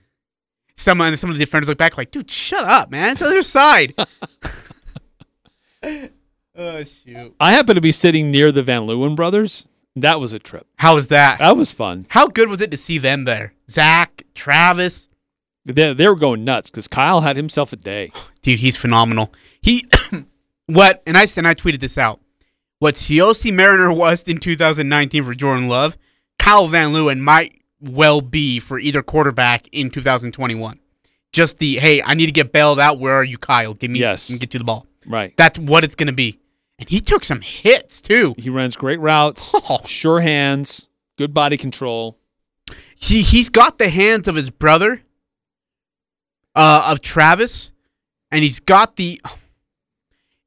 Someone, 0.77 1.15
some 1.17 1.29
of 1.29 1.35
the 1.35 1.45
defenders 1.45 1.69
look 1.69 1.77
back 1.77 1.95
like, 1.95 2.09
"Dude, 2.09 2.31
shut 2.31 2.63
up, 2.63 2.89
man! 2.89 3.11
It's 3.11 3.21
the 3.21 3.27
other 3.27 3.43
side." 3.43 3.93
oh 6.55 6.83
shoot! 6.83 7.35
I 7.39 7.51
happen 7.51 7.75
to 7.75 7.81
be 7.81 7.91
sitting 7.91 8.31
near 8.31 8.51
the 8.51 8.63
Van 8.63 8.87
Leeuwen 8.87 9.15
brothers. 9.15 9.67
That 9.95 10.19
was 10.19 10.33
a 10.33 10.39
trip. 10.39 10.65
How 10.77 10.95
was 10.95 11.07
that? 11.09 11.39
That 11.39 11.55
was 11.55 11.71
fun. 11.71 12.05
How 12.09 12.27
good 12.27 12.49
was 12.49 12.61
it 12.61 12.71
to 12.71 12.77
see 12.77 12.97
them 12.97 13.25
there? 13.25 13.53
Zach, 13.69 14.23
Travis, 14.33 15.07
They, 15.65 15.93
they 15.93 16.07
were 16.07 16.15
going 16.15 16.43
nuts 16.43 16.69
because 16.69 16.87
Kyle 16.87 17.21
had 17.21 17.35
himself 17.35 17.71
a 17.73 17.75
day. 17.75 18.11
dude, 18.41 18.59
he's 18.59 18.75
phenomenal. 18.77 19.31
He, 19.61 19.87
what? 20.65 21.03
And 21.05 21.17
I 21.17 21.27
and 21.37 21.47
I 21.47 21.53
tweeted 21.53 21.79
this 21.79 21.97
out. 21.97 22.19
What 22.79 22.95
Siaosi 22.95 23.53
Mariner 23.53 23.93
was 23.93 24.23
in 24.23 24.39
2019 24.39 25.23
for 25.23 25.33
Jordan 25.33 25.67
Love, 25.69 25.95
Kyle 26.39 26.67
Van 26.67 26.91
Leeuwen 26.91 27.19
might 27.19 27.61
well 27.79 28.19
be 28.19 28.59
for 28.59 28.79
either 28.79 29.01
quarterback 29.01 29.67
in 29.71 29.89
2021. 29.89 30.79
Just 31.31 31.59
the 31.59 31.77
hey, 31.77 32.01
I 32.01 32.13
need 32.13 32.25
to 32.25 32.31
get 32.33 32.51
bailed 32.51 32.79
out. 32.79 32.99
Where 32.99 33.13
are 33.13 33.23
you, 33.23 33.37
Kyle? 33.37 33.73
Give 33.73 33.89
me 33.91 33.99
Yes. 33.99 34.29
and 34.29 34.39
get 34.39 34.53
you 34.53 34.57
the 34.57 34.63
ball. 34.65 34.85
Right. 35.05 35.35
That's 35.37 35.57
what 35.59 35.83
it's 35.83 35.95
gonna 35.95 36.11
be. 36.13 36.39
And 36.79 36.89
he 36.89 36.99
took 36.99 37.23
some 37.23 37.41
hits 37.41 38.01
too. 38.01 38.35
He 38.37 38.49
runs 38.49 38.75
great 38.75 38.99
routes, 38.99 39.51
Oh. 39.69 39.81
sure 39.85 40.21
hands, 40.21 40.87
good 41.17 41.33
body 41.33 41.57
control. 41.57 42.17
He 42.95 43.21
he's 43.21 43.49
got 43.49 43.77
the 43.77 43.89
hands 43.89 44.27
of 44.27 44.35
his 44.35 44.49
brother, 44.49 45.01
uh, 46.55 46.87
of 46.91 47.01
Travis, 47.01 47.71
and 48.31 48.43
he's 48.43 48.59
got 48.59 48.95
the, 48.95 49.21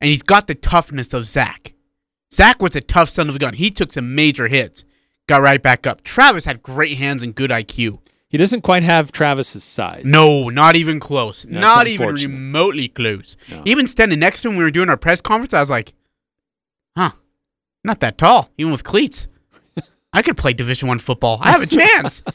and 0.01 0.09
he's 0.11 0.23
got 0.23 0.47
the 0.47 0.55
toughness 0.55 1.13
of 1.13 1.27
Zach. 1.27 1.75
Zach 2.33 2.61
was 2.63 2.75
a 2.77 2.81
tough 2.81 3.09
son 3.09 3.29
of 3.29 3.37
a 3.37 3.39
gun. 3.39 3.55
He 3.55 3.71
took 3.71 3.93
some 3.93 4.15
major 4.15 4.49
hits, 4.49 4.85
got 5.29 5.43
right 5.43 5.63
back 5.63 5.87
up. 5.87 6.03
Travis 6.03 6.45
had 6.45 6.63
great 6.63 6.99
hands 6.99 7.23
and 7.23 7.35
good 7.35 7.51
IQ. 7.51 7.99
He 8.29 8.39
doesn't 8.39 8.63
quite 8.63 8.83
have 8.83 9.13
Travis's 9.13 9.63
size. 9.63 10.03
No, 10.05 10.49
not 10.49 10.75
even 10.75 10.99
close. 10.99 11.43
That's 11.45 11.55
not 11.61 11.87
even 11.87 12.13
remotely 12.15 12.89
close. 12.89 13.37
No. 13.51 13.63
Even 13.65 13.87
standing 13.87 14.19
next 14.19 14.43
to 14.43 14.51
him, 14.51 14.57
we 14.57 14.65
were 14.65 14.71
doing 14.73 14.89
our 14.89 14.97
press 14.97 15.21
conference. 15.21 15.55
I 15.55 15.61
was 15.61 15.71
like, 15.71 15.95
"Huh, 16.97 17.11
not 17.85 18.01
that 18.01 18.19
tall, 18.19 18.51
even 18.59 18.73
with 18.73 18.85
cleats. 18.85 19.27
I 20.13 20.23
could 20.23 20.37
play 20.37 20.53
Division 20.53 20.89
One 20.89 20.99
football. 20.99 21.39
I 21.41 21.51
have 21.51 21.63
a 21.63 21.67
chance." 21.67 22.23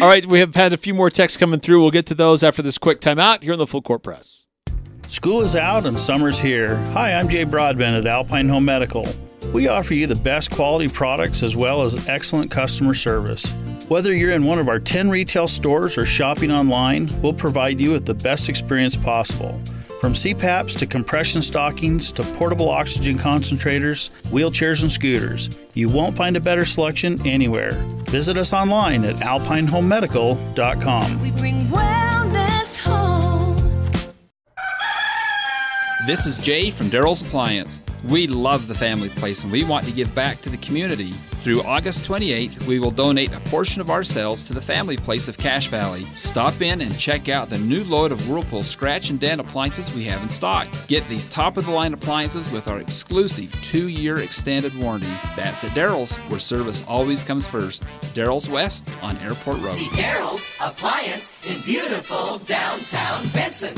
All 0.00 0.08
right, 0.08 0.24
we 0.24 0.38
have 0.38 0.54
had 0.54 0.72
a 0.72 0.76
few 0.76 0.94
more 0.94 1.10
texts 1.10 1.36
coming 1.36 1.58
through. 1.58 1.80
We'll 1.82 1.90
get 1.90 2.06
to 2.06 2.14
those 2.14 2.44
after 2.44 2.62
this 2.62 2.78
quick 2.78 3.00
timeout 3.00 3.42
here 3.42 3.52
on 3.52 3.58
the 3.58 3.66
Full 3.66 3.82
Court 3.82 4.02
Press. 4.04 4.46
School 5.08 5.42
is 5.42 5.56
out 5.56 5.84
and 5.86 5.98
summer's 5.98 6.38
here. 6.38 6.76
Hi, 6.92 7.12
I'm 7.14 7.28
Jay 7.28 7.42
Broadbent 7.42 7.96
at 7.96 8.06
Alpine 8.06 8.48
Home 8.48 8.64
Medical. 8.64 9.04
We 9.52 9.66
offer 9.66 9.94
you 9.94 10.06
the 10.06 10.14
best 10.14 10.52
quality 10.52 10.86
products 10.86 11.42
as 11.42 11.56
well 11.56 11.82
as 11.82 12.08
excellent 12.08 12.52
customer 12.52 12.94
service. 12.94 13.52
Whether 13.88 14.14
you're 14.14 14.30
in 14.30 14.44
one 14.44 14.60
of 14.60 14.68
our 14.68 14.78
10 14.78 15.10
retail 15.10 15.48
stores 15.48 15.98
or 15.98 16.06
shopping 16.06 16.52
online, 16.52 17.10
we'll 17.20 17.32
provide 17.32 17.80
you 17.80 17.90
with 17.90 18.06
the 18.06 18.14
best 18.14 18.48
experience 18.48 18.96
possible. 18.96 19.60
From 20.00 20.14
CPAPs 20.14 20.78
to 20.78 20.86
compression 20.86 21.42
stockings 21.42 22.10
to 22.12 22.22
portable 22.22 22.70
oxygen 22.70 23.18
concentrators, 23.18 24.08
wheelchairs, 24.30 24.80
and 24.80 24.90
scooters, 24.90 25.50
you 25.74 25.90
won't 25.90 26.16
find 26.16 26.38
a 26.38 26.40
better 26.40 26.64
selection 26.64 27.20
anywhere. 27.26 27.72
Visit 28.06 28.38
us 28.38 28.54
online 28.54 29.04
at 29.04 29.16
alpinehomemedical.com. 29.16 31.22
We 31.22 31.32
bring 31.32 31.56
wellness 31.56 32.49
This 36.10 36.26
is 36.26 36.38
Jay 36.38 36.72
from 36.72 36.90
Daryl's 36.90 37.22
Appliance. 37.22 37.80
We 38.08 38.26
love 38.26 38.66
the 38.66 38.74
family 38.74 39.10
place 39.10 39.44
and 39.44 39.52
we 39.52 39.62
want 39.62 39.86
to 39.86 39.92
give 39.92 40.12
back 40.12 40.40
to 40.40 40.48
the 40.48 40.56
community. 40.56 41.12
Through 41.34 41.62
August 41.62 42.02
28th, 42.02 42.66
we 42.66 42.80
will 42.80 42.90
donate 42.90 43.32
a 43.32 43.38
portion 43.42 43.80
of 43.80 43.90
our 43.90 44.02
sales 44.02 44.42
to 44.48 44.52
the 44.52 44.60
family 44.60 44.96
place 44.96 45.28
of 45.28 45.38
Cache 45.38 45.68
Valley. 45.68 46.08
Stop 46.16 46.62
in 46.62 46.80
and 46.80 46.98
check 46.98 47.28
out 47.28 47.48
the 47.48 47.58
new 47.58 47.84
load 47.84 48.10
of 48.10 48.28
Whirlpool 48.28 48.64
scratch 48.64 49.10
and 49.10 49.20
dent 49.20 49.40
appliances 49.40 49.94
we 49.94 50.02
have 50.02 50.20
in 50.20 50.28
stock. 50.28 50.66
Get 50.88 51.06
these 51.06 51.28
top 51.28 51.56
of 51.56 51.66
the 51.66 51.70
line 51.70 51.94
appliances 51.94 52.50
with 52.50 52.66
our 52.66 52.80
exclusive 52.80 53.52
two 53.62 53.88
year 53.88 54.18
extended 54.18 54.76
warranty. 54.76 55.06
That's 55.36 55.62
at 55.62 55.70
Daryl's, 55.76 56.16
where 56.16 56.40
service 56.40 56.82
always 56.88 57.22
comes 57.22 57.46
first. 57.46 57.84
Daryl's 58.14 58.48
West 58.48 58.90
on 59.00 59.16
Airport 59.18 59.60
Road. 59.60 59.76
See 59.76 59.86
Daryl's 59.90 60.44
Appliance 60.60 61.32
in 61.48 61.62
beautiful 61.62 62.38
downtown 62.38 63.28
Benson. 63.28 63.74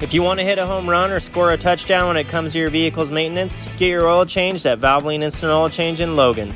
If 0.00 0.12
you 0.12 0.22
want 0.22 0.40
to 0.40 0.44
hit 0.44 0.58
a 0.58 0.66
home 0.66 0.90
run 0.90 1.12
or 1.12 1.20
score 1.20 1.52
a 1.52 1.56
touchdown 1.56 2.08
when 2.08 2.16
it 2.16 2.26
comes 2.26 2.52
to 2.52 2.58
your 2.58 2.68
vehicle's 2.68 3.12
maintenance, 3.12 3.68
get 3.78 3.86
your 3.86 4.08
oil 4.08 4.26
changed 4.26 4.66
at 4.66 4.80
Valvoline 4.80 5.22
Instant 5.22 5.52
Oil 5.52 5.68
Change 5.68 6.00
in 6.00 6.16
Logan. 6.16 6.52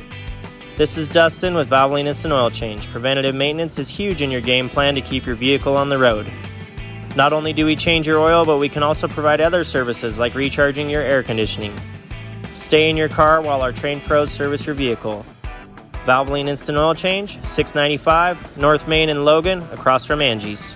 This 0.77 0.99
is 0.99 1.09
Dustin 1.09 1.55
with 1.55 1.71
Valvoline 1.71 2.07
Instant 2.07 2.35
Oil 2.35 2.51
Change. 2.51 2.89
Preventative 2.89 3.37
maintenance 3.37 3.79
is 3.79 3.89
huge 3.89 4.23
in 4.23 4.33
your 4.33 4.41
game 4.41 4.69
plan 4.69 4.97
to 4.97 5.01
keep 5.01 5.25
your 5.25 5.37
vehicle 5.37 5.77
on 5.77 5.89
the 5.89 5.99
road. 5.99 6.27
Not 7.15 7.33
only 7.33 7.53
do 7.53 7.65
we 7.65 7.77
change 7.77 8.09
your 8.09 8.19
oil, 8.19 8.45
but 8.45 8.59
we 8.59 8.69
can 8.69 8.83
also 8.83 9.07
provide 9.07 9.41
other 9.41 9.63
services 9.63 10.19
like 10.19 10.35
recharging 10.35 10.91
your 10.91 11.03
air 11.03 11.23
conditioning. 11.23 11.75
Stay 12.55 12.91
in 12.91 12.97
your 12.97 13.09
car 13.09 13.41
while 13.41 13.63
our 13.63 13.73
trained 13.73 14.03
pros 14.03 14.33
service 14.33 14.67
your 14.67 14.75
vehicle. 14.75 15.25
Valvoline 16.05 16.49
Instant 16.49 16.77
Oil 16.77 16.95
Change, 16.95 17.41
695 17.45 18.57
North 18.57 18.89
Main 18.89 19.09
in 19.09 19.25
Logan, 19.25 19.63
across 19.71 20.05
from 20.05 20.21
Angie's. 20.21 20.75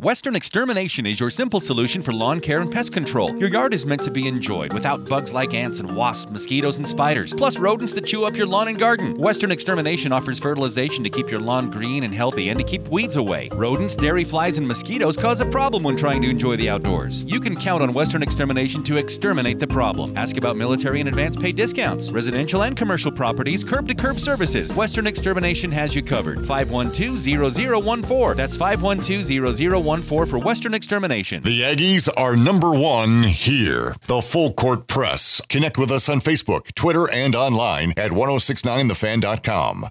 Western 0.00 0.34
Extermination 0.34 1.06
is 1.06 1.20
your 1.20 1.30
simple 1.30 1.60
solution 1.60 2.02
for 2.02 2.10
lawn 2.10 2.40
care 2.40 2.60
and 2.60 2.70
pest 2.70 2.92
control. 2.92 3.32
Your 3.36 3.48
yard 3.48 3.72
is 3.72 3.86
meant 3.86 4.02
to 4.02 4.10
be 4.10 4.26
enjoyed 4.26 4.72
without 4.72 5.08
bugs 5.08 5.32
like 5.32 5.54
ants 5.54 5.78
and 5.78 5.88
wasps, 5.94 6.32
mosquitoes, 6.32 6.78
and 6.78 6.88
spiders, 6.88 7.32
plus 7.32 7.58
rodents 7.58 7.92
that 7.92 8.04
chew 8.04 8.24
up 8.24 8.34
your 8.34 8.48
lawn 8.48 8.66
and 8.66 8.76
garden. 8.76 9.16
Western 9.16 9.52
Extermination 9.52 10.10
offers 10.10 10.40
fertilization 10.40 11.04
to 11.04 11.10
keep 11.10 11.30
your 11.30 11.38
lawn 11.38 11.70
green 11.70 12.02
and 12.02 12.12
healthy 12.12 12.48
and 12.48 12.58
to 12.58 12.66
keep 12.66 12.82
weeds 12.88 13.14
away. 13.14 13.48
Rodents, 13.52 13.94
dairy 13.94 14.24
flies, 14.24 14.58
and 14.58 14.66
mosquitoes 14.66 15.16
cause 15.16 15.40
a 15.40 15.46
problem 15.46 15.84
when 15.84 15.96
trying 15.96 16.22
to 16.22 16.28
enjoy 16.28 16.56
the 16.56 16.68
outdoors. 16.68 17.22
You 17.22 17.38
can 17.38 17.54
count 17.54 17.80
on 17.80 17.92
Western 17.92 18.24
Extermination 18.24 18.82
to 18.84 18.96
exterminate 18.96 19.60
the 19.60 19.68
problem. 19.68 20.16
Ask 20.16 20.36
about 20.36 20.56
military 20.56 20.98
and 20.98 21.08
advance 21.08 21.36
pay 21.36 21.52
discounts, 21.52 22.10
residential 22.10 22.64
and 22.64 22.76
commercial 22.76 23.12
properties, 23.12 23.62
curb 23.62 23.86
to 23.86 23.94
curb 23.94 24.18
services. 24.18 24.74
Western 24.74 25.06
Extermination 25.06 25.70
has 25.70 25.94
you 25.94 26.02
covered. 26.02 26.44
512 26.48 27.20
0014. 27.20 28.36
That's 28.36 28.56
512 28.56 29.54
0014 29.54 29.83
for 29.84 30.38
Western 30.38 30.72
Extermination. 30.72 31.42
The 31.42 31.60
Aggies 31.60 32.08
are 32.16 32.36
number 32.36 32.72
one 32.72 33.24
here. 33.24 33.94
The 34.06 34.22
Full 34.22 34.54
Court 34.54 34.86
Press. 34.86 35.42
Connect 35.50 35.76
with 35.76 35.90
us 35.90 36.08
on 36.08 36.20
Facebook, 36.20 36.72
Twitter, 36.74 37.06
and 37.12 37.36
online 37.36 37.92
at 37.98 38.10
1069thefan.com. 38.10 39.88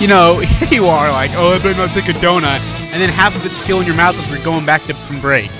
You 0.00 0.08
know, 0.08 0.38
here 0.40 0.68
you 0.72 0.86
are 0.86 1.12
like, 1.12 1.30
oh, 1.34 1.52
I 1.52 1.58
better 1.58 1.78
not 1.78 1.90
take 1.90 2.08
a 2.08 2.18
donut, 2.18 2.58
and 2.92 3.00
then 3.00 3.10
half 3.10 3.36
of 3.36 3.46
it's 3.46 3.56
still 3.56 3.78
in 3.78 3.86
your 3.86 3.94
mouth 3.94 4.16
as 4.18 4.28
we're 4.28 4.44
going 4.44 4.66
back 4.66 4.82
to 4.86 4.94
from 4.94 5.20
break. 5.20 5.52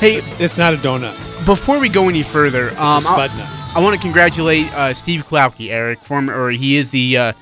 Hey, 0.00 0.16
it's 0.40 0.58
not 0.58 0.74
a 0.74 0.76
donut. 0.78 1.14
Before 1.46 1.78
we 1.78 1.88
go 1.88 2.08
any 2.08 2.24
further, 2.24 2.70
um, 2.70 3.00
spud 3.00 3.30
I, 3.30 3.36
nut. 3.36 3.57
I 3.74 3.80
want 3.80 3.94
to 3.94 4.02
congratulate 4.02 4.72
uh, 4.74 4.92
Steve 4.92 5.26
Klauke, 5.28 5.70
Eric, 5.70 6.00
former, 6.00 6.34
or 6.34 6.50
he 6.50 6.76
is 6.76 6.90
the 6.90 7.16
uh, 7.16 7.32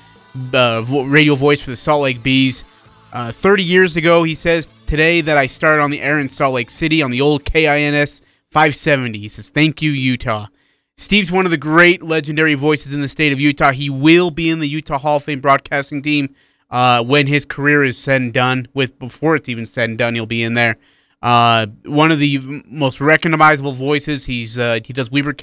uh, 0.53 0.81
vo- 0.83 1.03
radio 1.03 1.33
voice 1.33 1.61
for 1.61 1.71
the 1.71 1.75
Salt 1.75 2.03
Lake 2.03 2.21
Bees. 2.21 2.63
Uh, 3.11 3.31
30 3.31 3.63
years 3.63 3.95
ago, 3.95 4.23
he 4.23 4.35
says 4.35 4.67
today 4.85 5.21
that 5.21 5.37
I 5.37 5.47
started 5.47 5.81
on 5.81 5.89
the 5.89 6.01
air 6.01 6.19
in 6.19 6.29
Salt 6.29 6.53
Lake 6.53 6.69
City 6.69 7.01
on 7.01 7.09
the 7.09 7.21
old 7.21 7.43
KINS 7.43 8.21
570. 8.51 9.17
He 9.17 9.27
says, 9.27 9.49
"Thank 9.49 9.81
you, 9.81 9.89
Utah." 9.91 10.47
Steve's 10.95 11.31
one 11.31 11.45
of 11.45 11.51
the 11.51 11.57
great 11.57 12.03
legendary 12.03 12.55
voices 12.55 12.93
in 12.93 13.01
the 13.01 13.07
state 13.07 13.31
of 13.31 13.39
Utah. 13.39 13.71
He 13.71 13.89
will 13.89 14.29
be 14.29 14.49
in 14.49 14.59
the 14.59 14.67
Utah 14.67 14.99
Hall 14.99 15.17
of 15.17 15.23
Fame 15.23 15.39
broadcasting 15.39 16.01
team 16.01 16.35
uh, 16.69 17.03
when 17.03 17.27
his 17.27 17.45
career 17.45 17.83
is 17.83 17.97
said 17.97 18.21
and 18.21 18.33
done. 18.33 18.67
With 18.73 18.99
before 18.99 19.35
it's 19.35 19.49
even 19.49 19.65
said 19.65 19.89
and 19.89 19.97
done, 19.97 20.13
he'll 20.13 20.25
be 20.25 20.43
in 20.43 20.53
there. 20.53 20.77
Uh, 21.21 21.65
one 21.85 22.11
of 22.11 22.19
the 22.19 22.61
most 22.67 23.01
recognizable 23.01 23.73
voices. 23.73 24.25
He's 24.25 24.57
uh, 24.57 24.79
he 24.85 24.93
does 24.93 25.09
Weber 25.09 25.35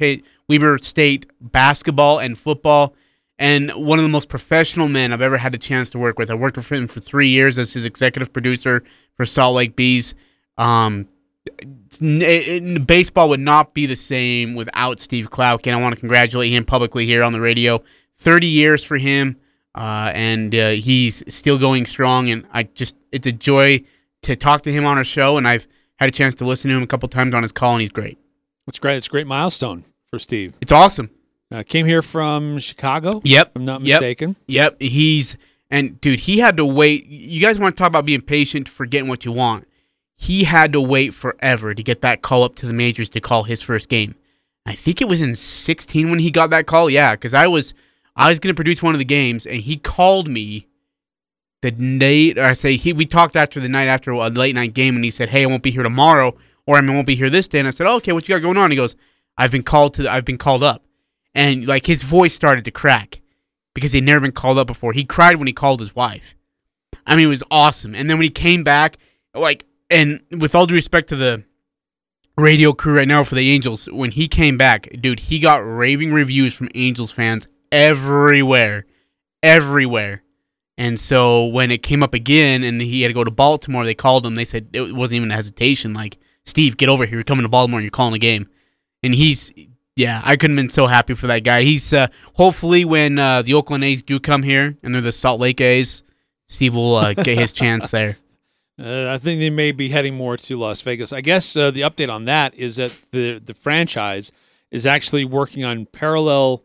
Weber 0.48 0.78
State 0.78 1.26
basketball 1.40 2.20
and 2.20 2.38
football, 2.38 2.94
and 3.38 3.70
one 3.72 3.98
of 3.98 4.04
the 4.04 4.08
most 4.08 4.28
professional 4.28 4.88
men 4.88 5.12
I've 5.12 5.20
ever 5.20 5.36
had 5.38 5.54
a 5.54 5.58
chance 5.58 5.90
to 5.90 5.98
work 5.98 6.18
with. 6.18 6.30
I 6.30 6.34
worked 6.34 6.56
with 6.56 6.70
him 6.70 6.86
for 6.86 7.00
three 7.00 7.28
years 7.28 7.58
as 7.58 7.72
his 7.72 7.84
executive 7.84 8.32
producer 8.32 8.84
for 9.16 9.26
Salt 9.26 9.56
Lake 9.56 9.74
Bees. 9.74 10.14
Um, 10.58 11.08
n- 12.00 12.22
it- 12.22 12.86
baseball 12.86 13.28
would 13.30 13.40
not 13.40 13.74
be 13.74 13.86
the 13.86 13.96
same 13.96 14.54
without 14.54 15.00
Steve 15.00 15.30
Klauke, 15.30 15.66
and 15.66 15.74
I 15.76 15.80
want 15.82 15.94
to 15.94 16.00
congratulate 16.00 16.52
him 16.52 16.64
publicly 16.64 17.04
here 17.04 17.24
on 17.24 17.32
the 17.32 17.40
radio. 17.40 17.82
Thirty 18.16 18.46
years 18.46 18.84
for 18.84 18.96
him, 18.96 19.36
uh, 19.74 20.12
and 20.14 20.54
uh, 20.54 20.70
he's 20.70 21.24
still 21.34 21.58
going 21.58 21.84
strong. 21.84 22.30
And 22.30 22.46
I 22.52 22.62
just 22.62 22.94
it's 23.10 23.26
a 23.26 23.32
joy 23.32 23.82
to 24.24 24.36
talk 24.36 24.62
to 24.64 24.72
him 24.72 24.84
on 24.84 24.98
our 24.98 25.04
show, 25.04 25.36
and 25.38 25.46
I've 25.48 25.66
had 25.96 26.08
a 26.08 26.12
chance 26.12 26.34
to 26.36 26.44
listen 26.44 26.70
to 26.70 26.76
him 26.76 26.82
a 26.82 26.86
couple 26.86 27.08
times 27.08 27.34
on 27.34 27.42
his 27.42 27.52
call, 27.52 27.72
and 27.72 27.80
he's 27.80 27.90
great. 27.90 28.18
It's 28.66 28.78
great. 28.78 28.96
It's 28.96 29.06
a 29.06 29.10
great 29.10 29.26
milestone 29.26 29.84
for 30.08 30.18
Steve. 30.18 30.54
It's 30.60 30.72
awesome. 30.72 31.10
Uh, 31.52 31.62
came 31.66 31.86
here 31.86 32.02
from 32.02 32.58
Chicago. 32.58 33.20
Yep, 33.24 33.48
if 33.50 33.56
I'm 33.56 33.64
not 33.64 33.82
Yep. 33.82 34.00
mistaken. 34.00 34.36
Yep, 34.48 34.80
he's 34.80 35.36
and 35.70 36.00
dude, 36.00 36.20
he 36.20 36.38
had 36.38 36.56
to 36.56 36.64
wait. 36.64 37.06
You 37.06 37.40
guys 37.40 37.58
want 37.58 37.74
to 37.76 37.78
talk 37.78 37.88
about 37.88 38.04
being 38.06 38.20
patient 38.20 38.68
for 38.68 38.86
getting 38.86 39.08
what 39.08 39.24
you 39.24 39.32
want? 39.32 39.66
He 40.16 40.44
had 40.44 40.72
to 40.72 40.80
wait 40.80 41.12
forever 41.14 41.74
to 41.74 41.82
get 41.82 42.00
that 42.02 42.22
call 42.22 42.44
up 42.44 42.54
to 42.56 42.66
the 42.66 42.72
majors 42.72 43.10
to 43.10 43.20
call 43.20 43.44
his 43.44 43.60
first 43.60 43.88
game. 43.88 44.14
I 44.64 44.74
think 44.74 45.00
it 45.02 45.08
was 45.08 45.20
in 45.20 45.34
16 45.36 46.08
when 46.10 46.20
he 46.20 46.30
got 46.30 46.50
that 46.50 46.66
call. 46.66 46.88
Yeah, 46.88 47.12
because 47.14 47.34
I 47.34 47.46
was 47.46 47.74
I 48.16 48.28
was 48.30 48.38
going 48.38 48.52
to 48.54 48.56
produce 48.56 48.82
one 48.82 48.94
of 48.94 48.98
the 48.98 49.04
games, 49.04 49.44
and 49.46 49.56
he 49.60 49.76
called 49.76 50.28
me 50.28 50.66
the 51.64 51.72
night. 51.78 52.38
I 52.38 52.52
say 52.52 52.76
he 52.76 52.92
we 52.92 53.06
talked 53.06 53.36
after 53.36 53.60
the 53.60 53.68
night 53.68 53.88
after 53.88 54.10
a 54.10 54.28
late 54.28 54.54
night 54.54 54.74
game, 54.74 54.94
and 54.94 55.04
he 55.04 55.10
said, 55.10 55.30
"Hey, 55.30 55.42
I 55.42 55.46
won't 55.46 55.62
be 55.62 55.70
here 55.70 55.82
tomorrow, 55.82 56.36
or 56.66 56.76
I 56.76 56.80
won't 56.80 57.06
be 57.06 57.16
here 57.16 57.30
this 57.30 57.48
day." 57.48 57.58
And 57.58 57.68
I 57.68 57.72
said, 57.72 57.86
oh, 57.86 57.96
"Okay, 57.96 58.12
what 58.12 58.28
you 58.28 58.34
got 58.34 58.42
going 58.42 58.56
on?" 58.56 58.70
He 58.70 58.76
goes, 58.76 58.96
"I've 59.36 59.50
been 59.50 59.62
called 59.62 59.94
to. 59.94 60.10
I've 60.10 60.24
been 60.24 60.38
called 60.38 60.62
up," 60.62 60.84
and 61.34 61.66
like 61.66 61.86
his 61.86 62.02
voice 62.02 62.34
started 62.34 62.64
to 62.66 62.70
crack 62.70 63.20
because 63.74 63.92
he'd 63.92 64.04
never 64.04 64.20
been 64.20 64.32
called 64.32 64.58
up 64.58 64.66
before. 64.66 64.92
He 64.92 65.04
cried 65.04 65.36
when 65.36 65.46
he 65.46 65.52
called 65.52 65.80
his 65.80 65.94
wife. 65.94 66.34
I 67.06 67.16
mean, 67.16 67.26
it 67.26 67.30
was 67.30 67.42
awesome. 67.50 67.94
And 67.94 68.08
then 68.08 68.16
when 68.16 68.24
he 68.24 68.30
came 68.30 68.64
back, 68.64 68.96
like, 69.34 69.66
and 69.90 70.22
with 70.30 70.54
all 70.54 70.66
due 70.66 70.74
respect 70.74 71.08
to 71.08 71.16
the 71.16 71.44
radio 72.36 72.72
crew 72.72 72.96
right 72.96 73.08
now 73.08 73.24
for 73.24 73.34
the 73.34 73.50
Angels, 73.50 73.86
when 73.92 74.10
he 74.10 74.28
came 74.28 74.56
back, 74.56 74.88
dude, 75.00 75.20
he 75.20 75.38
got 75.38 75.58
raving 75.58 76.12
reviews 76.12 76.54
from 76.54 76.68
Angels 76.74 77.10
fans 77.10 77.46
everywhere, 77.70 78.86
everywhere. 79.42 80.22
And 80.76 80.98
so 80.98 81.46
when 81.46 81.70
it 81.70 81.82
came 81.82 82.02
up 82.02 82.14
again 82.14 82.64
and 82.64 82.80
he 82.80 83.02
had 83.02 83.08
to 83.08 83.14
go 83.14 83.24
to 83.24 83.30
Baltimore, 83.30 83.84
they 83.84 83.94
called 83.94 84.26
him. 84.26 84.34
They 84.34 84.44
said 84.44 84.68
it 84.72 84.94
wasn't 84.94 85.16
even 85.16 85.30
a 85.30 85.34
hesitation. 85.34 85.94
Like, 85.94 86.18
Steve, 86.44 86.76
get 86.76 86.88
over 86.88 87.06
here. 87.06 87.18
You're 87.18 87.24
coming 87.24 87.44
to 87.44 87.48
Baltimore 87.48 87.78
and 87.78 87.84
you're 87.84 87.90
calling 87.90 88.12
the 88.12 88.18
game. 88.18 88.48
And 89.02 89.14
he's, 89.14 89.52
yeah, 89.94 90.20
I 90.24 90.36
couldn't 90.36 90.56
have 90.56 90.64
been 90.64 90.72
so 90.72 90.86
happy 90.88 91.14
for 91.14 91.28
that 91.28 91.44
guy. 91.44 91.62
He's, 91.62 91.92
uh, 91.92 92.08
hopefully, 92.34 92.84
when 92.84 93.18
uh, 93.18 93.42
the 93.42 93.54
Oakland 93.54 93.84
A's 93.84 94.02
do 94.02 94.18
come 94.18 94.42
here 94.42 94.76
and 94.82 94.94
they're 94.94 95.02
the 95.02 95.12
Salt 95.12 95.40
Lake 95.40 95.60
A's, 95.60 96.02
Steve 96.48 96.74
will 96.74 96.96
uh, 96.96 97.14
get 97.14 97.38
his 97.38 97.52
chance 97.52 97.90
there. 97.90 98.18
Uh, 98.76 99.08
I 99.08 99.18
think 99.18 99.38
they 99.38 99.50
may 99.50 99.70
be 99.70 99.90
heading 99.90 100.16
more 100.16 100.36
to 100.36 100.58
Las 100.58 100.80
Vegas. 100.80 101.12
I 101.12 101.20
guess 101.20 101.54
uh, 101.54 101.70
the 101.70 101.82
update 101.82 102.12
on 102.12 102.24
that 102.24 102.54
is 102.54 102.74
that 102.74 102.90
the 103.12 103.38
the 103.38 103.54
franchise 103.54 104.32
is 104.72 104.84
actually 104.84 105.24
working 105.24 105.62
on 105.62 105.86
parallel 105.86 106.64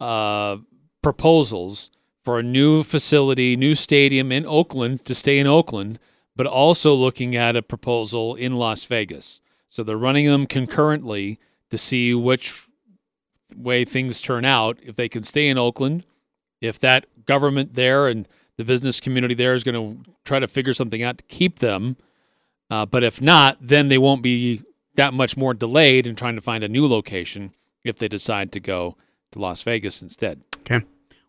uh, 0.00 0.56
proposals 1.02 1.92
for 2.26 2.40
a 2.40 2.42
new 2.42 2.82
facility, 2.82 3.54
new 3.54 3.76
stadium 3.76 4.32
in 4.32 4.44
Oakland 4.44 5.04
to 5.04 5.14
stay 5.14 5.38
in 5.38 5.46
Oakland, 5.46 6.00
but 6.34 6.44
also 6.44 6.92
looking 6.92 7.36
at 7.36 7.54
a 7.54 7.62
proposal 7.62 8.34
in 8.34 8.56
Las 8.56 8.84
Vegas. 8.84 9.40
So 9.68 9.84
they're 9.84 9.96
running 9.96 10.26
them 10.26 10.44
concurrently 10.44 11.38
to 11.70 11.78
see 11.78 12.14
which 12.14 12.66
way 13.54 13.84
things 13.84 14.20
turn 14.20 14.44
out. 14.44 14.76
If 14.82 14.96
they 14.96 15.08
can 15.08 15.22
stay 15.22 15.46
in 15.46 15.56
Oakland, 15.56 16.04
if 16.60 16.80
that 16.80 17.06
government 17.26 17.74
there 17.74 18.08
and 18.08 18.26
the 18.56 18.64
business 18.64 18.98
community 18.98 19.34
there 19.34 19.54
is 19.54 19.62
going 19.62 20.02
to 20.02 20.10
try 20.24 20.40
to 20.40 20.48
figure 20.48 20.74
something 20.74 21.04
out 21.04 21.18
to 21.18 21.24
keep 21.28 21.60
them. 21.60 21.96
Uh, 22.68 22.84
but 22.86 23.04
if 23.04 23.22
not, 23.22 23.56
then 23.60 23.86
they 23.88 23.98
won't 23.98 24.22
be 24.22 24.62
that 24.96 25.14
much 25.14 25.36
more 25.36 25.54
delayed 25.54 26.08
in 26.08 26.16
trying 26.16 26.34
to 26.34 26.42
find 26.42 26.64
a 26.64 26.68
new 26.68 26.88
location 26.88 27.52
if 27.84 27.96
they 27.96 28.08
decide 28.08 28.50
to 28.50 28.58
go 28.58 28.96
to 29.30 29.38
Las 29.38 29.62
Vegas 29.62 30.02
instead. 30.02 30.42
Okay. 30.62 30.84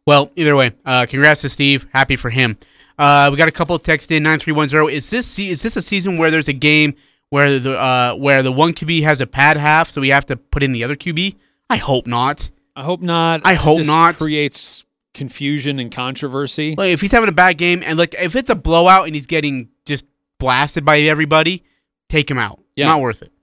Well, 0.07 0.31
either 0.37 0.55
way, 0.55 0.71
uh, 0.85 1.05
congrats 1.07 1.41
to 1.41 1.49
Steve. 1.49 1.85
Happy 1.93 2.15
for 2.15 2.29
him. 2.29 2.57
Uh, 2.97 3.27
we 3.29 3.35
got 3.35 3.49
a 3.49 3.51
couple 3.51 3.75
of 3.75 3.83
texts 3.83 4.09
in 4.09 4.23
nine 4.23 4.39
three 4.39 4.53
one 4.53 4.69
zero. 4.69 4.87
Is 4.87 5.09
this 5.09 5.37
is 5.37 5.61
this 5.61 5.75
a 5.75 5.81
season 5.81 6.17
where 6.17 6.31
there's 6.31 6.47
a 6.47 6.53
game 6.53 6.95
where 7.29 7.59
the 7.59 7.77
uh, 7.77 8.15
where 8.15 8.41
the 8.41 8.51
one 8.51 8.73
QB 8.73 9.03
has 9.03 9.19
a 9.19 9.27
pad 9.27 9.57
half, 9.57 9.91
so 9.91 9.99
we 9.99 10.07
have 10.09 10.25
to 10.27 10.37
put 10.37 10.63
in 10.63 10.71
the 10.71 10.83
other 10.85 10.95
QB? 10.95 11.35
I 11.69 11.75
hope 11.75 12.07
not. 12.07 12.49
I 12.73 12.83
hope 12.83 13.01
not. 13.01 13.41
I 13.43 13.55
hope 13.55 13.85
not. 13.85 14.15
Creates 14.15 14.85
confusion 15.13 15.77
and 15.77 15.91
controversy. 15.91 16.75
Like 16.77 16.91
if 16.91 17.01
he's 17.01 17.11
having 17.11 17.27
a 17.27 17.33
bad 17.33 17.57
game 17.57 17.83
and 17.83 17.99
like 17.99 18.15
if 18.17 18.35
it's 18.35 18.49
a 18.49 18.55
blowout 18.55 19.07
and 19.07 19.13
he's 19.13 19.27
getting 19.27 19.67
just 19.85 20.05
blasted 20.39 20.85
by 20.85 20.99
everybody, 21.01 21.63
take 22.07 22.31
him 22.31 22.37
out. 22.37 22.61
Yeah. 22.77 22.85
Not 22.85 23.01
worth 23.01 23.21
it. 23.21 23.33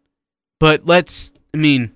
But 0.58 0.86
let's 0.86 1.34
I 1.52 1.58
mean, 1.58 1.92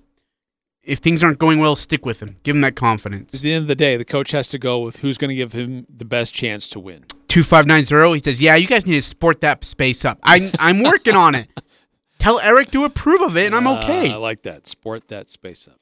if 0.89 0.99
things 0.99 1.23
aren't 1.23 1.39
going 1.39 1.59
well, 1.59 1.75
stick 1.75 2.05
with 2.05 2.21
him. 2.21 2.37
Give 2.43 2.55
him 2.55 2.61
that 2.61 2.75
confidence. 2.75 3.33
At 3.35 3.41
the 3.41 3.53
end 3.53 3.61
of 3.63 3.67
the 3.67 3.75
day, 3.75 3.95
the 3.97 4.05
coach 4.05 4.31
has 4.31 4.49
to 4.49 4.57
go 4.59 4.79
with 4.79 4.97
who's 4.99 5.17
going 5.17 5.29
to 5.29 5.35
give 5.35 5.53
him 5.53 5.85
the 5.89 6.05
best 6.05 6.33
chance 6.33 6.69
to 6.71 6.79
win. 6.79 7.05
Two 7.27 7.43
five 7.43 7.65
nine 7.67 7.83
zero. 7.83 8.13
He 8.13 8.19
says, 8.19 8.41
"Yeah, 8.41 8.55
you 8.55 8.67
guys 8.67 8.85
need 8.85 8.95
to 8.95 9.01
sport 9.01 9.41
that 9.41 9.63
space 9.63 10.03
up. 10.03 10.19
I 10.23 10.51
I'm 10.59 10.81
working 10.83 11.15
on 11.15 11.35
it. 11.35 11.47
Tell 12.19 12.39
Eric 12.41 12.71
to 12.71 12.83
approve 12.83 13.21
of 13.21 13.37
it, 13.37 13.45
and 13.45 13.55
I'm 13.55 13.65
Uh, 13.67 13.77
okay. 13.79 14.11
I 14.11 14.15
like 14.17 14.41
that. 14.43 14.67
Sport 14.67 15.07
that 15.07 15.29
space 15.29 15.67
up. 15.67 15.75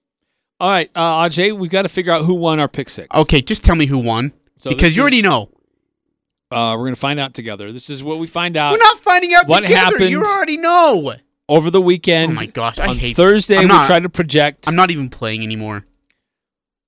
All 0.59 0.69
right, 0.69 0.89
uh, 0.95 1.23
Ajay, 1.23 1.55
we 1.57 1.67
got 1.67 1.83
to 1.83 1.89
figure 1.89 2.11
out 2.11 2.25
who 2.25 2.33
won 2.35 2.59
our 2.59 2.67
pick 2.67 2.89
six. 2.89 3.07
okay, 3.15 3.41
just 3.41 3.63
tell 3.63 3.75
me 3.75 3.85
who 3.85 3.97
won 3.99 4.33
So 4.57 4.69
because 4.71 4.95
you 4.95 5.01
already 5.01 5.21
know. 5.21 5.49
Uh, 6.49 6.73
we're 6.77 6.83
going 6.85 6.93
to 6.95 6.99
find 6.99 7.19
out 7.19 7.33
together. 7.33 7.71
This 7.73 7.89
is 7.89 8.01
what 8.03 8.19
we 8.19 8.27
find 8.27 8.55
out 8.55 8.71
We're 8.71 8.77
not 8.77 8.99
finding 8.99 9.33
out 9.33 9.47
what 9.47 9.61
together. 9.61 9.79
happened 9.81 10.09
You 10.09 10.23
already 10.23 10.55
know. 10.57 11.13
Over 11.49 11.69
the 11.71 11.81
weekend. 11.81 12.31
Oh 12.33 12.35
my 12.35 12.45
gosh, 12.47 12.79
I 12.79 12.87
on 12.87 12.97
hate 12.97 13.15
Thursday. 13.15 13.59
We 13.59 13.65
not- 13.65 13.85
try 13.85 13.99
to 13.99 14.09
project, 14.09 14.67
I'm 14.67 14.75
not 14.75 14.91
even 14.91 15.09
playing 15.09 15.43
anymore. 15.43 15.85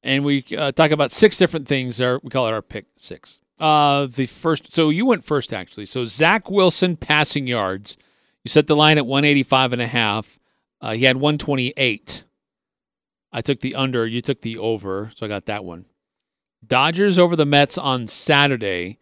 and 0.03 0.23
we 0.25 0.43
uh, 0.57 0.71
talk 0.71 0.91
about 0.91 1.11
six 1.11 1.37
different 1.37 1.67
things. 1.67 2.01
Our, 2.01 2.19
we 2.23 2.29
call 2.29 2.47
it 2.47 2.53
our 2.53 2.61
pick 2.61 2.85
six. 2.95 3.41
Uh, 3.59 4.05
the 4.07 4.25
first. 4.25 4.73
So 4.73 4.89
you 4.89 5.05
went 5.05 5.23
first, 5.23 5.51
actually. 5.53 5.85
So 5.85 6.05
Zach 6.05 6.49
Wilson 6.49 6.95
passing 6.95 7.45
yards. 7.47 7.97
You 8.45 8.49
set 8.49 8.67
the 8.67 8.75
line 8.75 8.97
at 8.97 9.05
185 9.05 9.73
and 9.73 9.81
a 9.81 9.87
half. 9.87 10.39
Uh, 10.79 10.91
he 10.93 11.03
had 11.03 11.17
128. 11.17 12.23
I 13.33 13.41
took 13.41 13.59
the 13.59 13.75
under. 13.75 14.07
You 14.07 14.21
took 14.21 14.41
the 14.41 14.57
over. 14.57 15.11
So 15.13 15.25
I 15.25 15.29
got 15.29 15.45
that 15.47 15.65
one. 15.65 15.85
Dodgers 16.65 17.19
over 17.19 17.35
the 17.35 17.45
Mets 17.45 17.77
on 17.77 18.07
Saturday. 18.07 18.97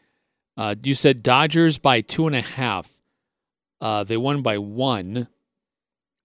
Uh, 0.58 0.74
you 0.82 0.96
said 0.96 1.22
Dodgers 1.22 1.78
by 1.78 2.02
two 2.02 2.26
and 2.26 2.36
a 2.36 2.42
half. 2.42 2.98
Uh, 3.80 4.04
they 4.04 4.18
won 4.18 4.42
by 4.42 4.58
one. 4.58 5.28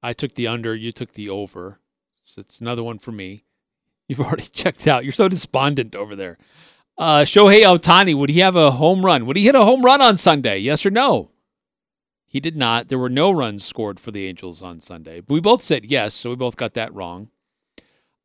I 0.02 0.12
took 0.12 0.34
the 0.34 0.46
under. 0.46 0.74
You 0.74 0.92
took 0.92 1.12
the 1.12 1.28
over. 1.28 1.78
So 2.22 2.40
it's 2.40 2.60
another 2.60 2.82
one 2.82 2.98
for 2.98 3.12
me. 3.12 3.44
You've 4.08 4.20
already 4.20 4.42
checked 4.52 4.86
out. 4.86 5.04
You're 5.04 5.12
so 5.12 5.28
despondent 5.28 5.94
over 5.94 6.16
there. 6.16 6.38
Uh, 6.98 7.20
Shohei 7.20 7.62
Ohtani, 7.62 8.14
would 8.14 8.30
he 8.30 8.40
have 8.40 8.56
a 8.56 8.72
home 8.72 9.04
run? 9.04 9.26
Would 9.26 9.36
he 9.36 9.44
hit 9.44 9.54
a 9.54 9.64
home 9.64 9.82
run 9.82 10.02
on 10.02 10.16
Sunday? 10.16 10.58
Yes 10.58 10.84
or 10.84 10.90
no? 10.90 11.30
He 12.26 12.40
did 12.40 12.56
not. 12.56 12.88
There 12.88 12.98
were 12.98 13.08
no 13.10 13.30
runs 13.30 13.64
scored 13.64 14.00
for 14.00 14.10
the 14.10 14.26
Angels 14.26 14.62
on 14.62 14.80
Sunday. 14.80 15.22
We 15.28 15.40
both 15.40 15.62
said 15.62 15.90
yes, 15.90 16.14
so 16.14 16.30
we 16.30 16.36
both 16.36 16.56
got 16.56 16.74
that 16.74 16.94
wrong. 16.94 17.28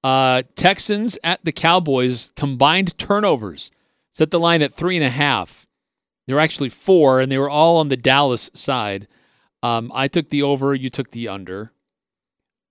Uh, 0.04 0.44
Texans 0.56 1.18
at 1.24 1.44
the 1.44 1.52
Cowboys 1.52 2.32
combined 2.36 2.98
turnovers 2.98 3.72
set 4.14 4.32
the 4.32 4.40
line 4.40 4.62
at 4.62 4.74
three 4.74 4.96
and 4.96 5.06
a 5.06 5.10
half. 5.10 5.68
There 6.26 6.36
were 6.36 6.42
actually 6.42 6.70
four, 6.70 7.20
and 7.20 7.32
they 7.32 7.38
were 7.38 7.50
all 7.50 7.78
on 7.78 7.90
the 7.90 7.98
Dallas 7.98 8.50
side. 8.54 9.08
Um, 9.68 9.92
I 9.94 10.08
took 10.08 10.30
the 10.30 10.44
over. 10.44 10.74
You 10.74 10.90
took 10.90 11.12
the 11.12 11.28
under. 11.28 11.74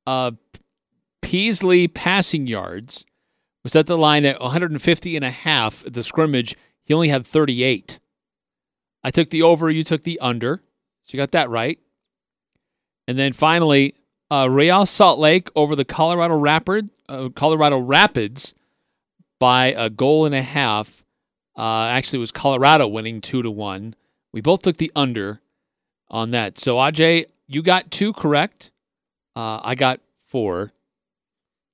Uh, 0.06 0.32
Peasley 1.20 1.88
passing 1.88 2.46
yards 2.46 3.04
was 3.62 3.76
at 3.76 3.86
the 3.86 3.98
line 3.98 4.24
at 4.24 4.40
150 4.40 5.16
and 5.16 5.24
a 5.24 5.30
half 5.30 5.84
at 5.84 5.92
the 5.92 6.02
scrimmage. 6.02 6.56
He 6.84 6.94
only 6.94 7.08
had 7.08 7.26
38. 7.26 8.00
I 9.04 9.10
took 9.10 9.28
the 9.28 9.42
over, 9.42 9.70
you 9.70 9.82
took 9.82 10.04
the 10.04 10.18
under. 10.20 10.62
So 11.02 11.14
you 11.14 11.18
got 11.18 11.32
that 11.32 11.50
right. 11.50 11.78
And 13.06 13.18
then 13.18 13.34
finally, 13.34 13.94
uh, 14.30 14.48
Real 14.48 14.86
Salt 14.86 15.18
Lake 15.18 15.50
over 15.54 15.76
the 15.76 15.84
Colorado 15.84 16.36
Rapid, 16.36 16.90
uh, 17.10 17.28
Colorado 17.28 17.78
Rapids 17.78 18.54
by 19.38 19.66
a 19.66 19.90
goal 19.90 20.24
and 20.24 20.34
a 20.34 20.42
half. 20.42 21.04
Uh, 21.58 21.88
actually, 21.90 22.18
it 22.18 22.20
was 22.20 22.32
Colorado 22.32 22.88
winning 22.88 23.20
two 23.20 23.42
to 23.42 23.50
one. 23.50 23.94
We 24.32 24.40
both 24.40 24.62
took 24.62 24.78
the 24.78 24.90
under 24.96 25.40
on 26.08 26.30
that. 26.30 26.58
So 26.58 26.76
Aj, 26.76 27.26
you 27.46 27.62
got 27.62 27.90
two 27.90 28.12
correct. 28.12 28.70
Uh, 29.34 29.60
I 29.62 29.74
got 29.74 30.00
four. 30.16 30.72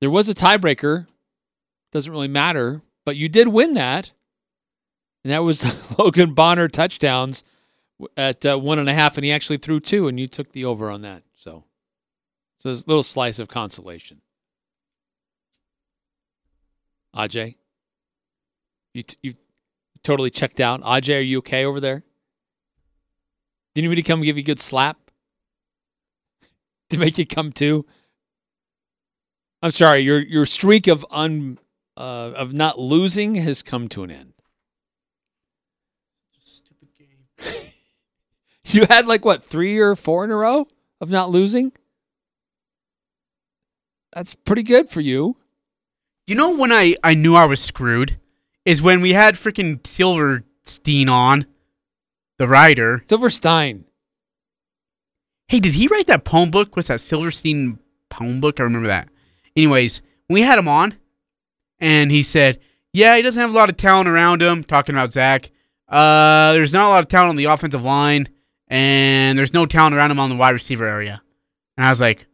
There 0.01 0.11
was 0.11 0.29
a 0.29 0.35
tiebreaker. 0.35 1.07
Doesn't 1.93 2.13
really 2.13 2.29
matter, 2.29 2.83
but 3.05 3.17
you 3.17 3.29
did 3.29 3.49
win 3.49 3.75
that. 3.75 4.13
And 5.25 5.33
that 5.33 5.45
was 5.45 5.99
Logan 5.99 6.35
Bonner 6.35 6.69
touchdowns 6.69 7.45
at 8.17 8.45
uh, 8.45 8.59
one 8.59 8.79
and 8.79 8.89
a 8.89 8.95
half, 8.95 9.17
and 9.17 9.25
he 9.25 9.33
actually 9.33 9.59
threw 9.59 9.79
two, 9.79 10.09
and 10.09 10.19
you 10.19 10.27
took 10.27 10.53
the 10.53 10.65
over 10.65 10.91
on 10.91 11.03
that. 11.03 11.23
So, 11.37 11.65
so 12.59 12.71
a 12.71 12.73
little 12.87 13.03
slice 13.03 13.39
of 13.39 13.49
consolation. 13.49 14.23
Aj, 17.15 17.55
you 18.95 19.03
t- 19.03 19.17
you 19.23 19.35
totally 20.03 20.31
checked 20.31 20.61
out. 20.61 20.83
Aj, 20.83 21.17
are 21.17 21.21
you 21.21 21.39
okay 21.39 21.65
over 21.65 21.79
there? 21.79 22.03
Did 23.75 23.83
anybody 23.83 24.03
come 24.03 24.23
give 24.23 24.37
you 24.37 24.43
a 24.43 24.45
good 24.45 24.61
slap 24.61 24.99
to 26.91 26.99
make 26.99 27.19
you 27.19 27.27
come 27.27 27.53
to? 27.53 27.87
I'm 29.63 29.71
sorry, 29.71 30.01
your 30.01 30.21
your 30.21 30.45
streak 30.45 30.87
of 30.89 31.07
un 31.11 31.59
uh, 31.97 32.33
of 32.37 32.53
not 32.53 32.79
losing 32.79 33.37
has 33.37 33.63
come 33.63 33.89
to 33.89 34.03
an 34.03 34.11
end. 34.11 34.33
Stupid 36.45 36.89
game. 36.99 37.47
You 38.65 38.87
had 38.89 39.07
like 39.07 39.25
what 39.25 39.45
three 39.45 39.79
or 39.79 39.95
four 39.95 40.25
in 40.25 40.31
a 40.31 40.37
row 40.37 40.67
of 41.01 41.11
not 41.11 41.31
losing. 41.31 41.73
That's 44.13 44.35
pretty 44.35 44.63
good 44.63 44.89
for 44.89 45.01
you. 45.01 45.37
You 46.27 46.35
know 46.35 46.57
when 46.57 46.71
I, 46.71 46.95
I 47.03 47.15
knew 47.15 47.35
I 47.35 47.47
was 47.47 47.61
screwed? 47.61 48.19
Is 48.65 48.81
when 48.81 49.01
we 49.01 49.13
had 49.13 49.35
freaking 49.35 49.85
Silverstein 49.87 51.09
on, 51.09 51.47
the 52.43 52.49
writer. 52.49 53.01
Silverstein. 53.07 53.85
Hey, 55.47 55.61
did 55.61 55.75
he 55.75 55.87
write 55.87 56.09
that 56.09 56.25
poem 56.25 56.51
book? 56.51 56.75
What's 56.75 56.89
that 56.89 57.01
Silverstein 57.01 57.79
poem 58.11 58.41
book? 58.41 58.59
I 58.59 58.65
remember 58.65 58.89
that. 58.89 59.09
Anyways, 59.57 60.03
we 60.29 60.41
had 60.41 60.59
him 60.59 60.67
on, 60.67 60.97
and 61.79 62.11
he 62.11 62.25
said, 62.25 62.59
"Yeah, 62.93 63.17
he 63.17 63.23
doesn't 63.23 63.41
have 63.41 63.51
a 63.51 63.57
lot 63.57 63.69
of 63.69 63.77
talent 63.77 64.09
around 64.09 64.43
him." 64.43 64.65
Talking 64.65 64.97
about 64.97 65.13
Zach. 65.13 65.53
Uh, 65.89 66.53
there's 66.55 66.73
not 66.73 66.87
a 66.87 66.89
lot 66.89 66.99
of 66.99 67.09
talent 67.09 67.31
on 67.31 67.37
the 67.37 67.45
offensive 67.45 67.85
line, 67.85 68.29
and 68.67 69.39
there's 69.39 69.55
no 69.55 69.65
talent 69.65 69.95
around 69.95 70.11
him 70.11 70.19
on 70.19 70.31
the 70.31 70.37
wide 70.37 70.55
receiver 70.55 70.87
area. 70.87 71.23
And 71.77 71.87
I 71.87 71.91
was 71.91 72.01
like, 72.01 72.27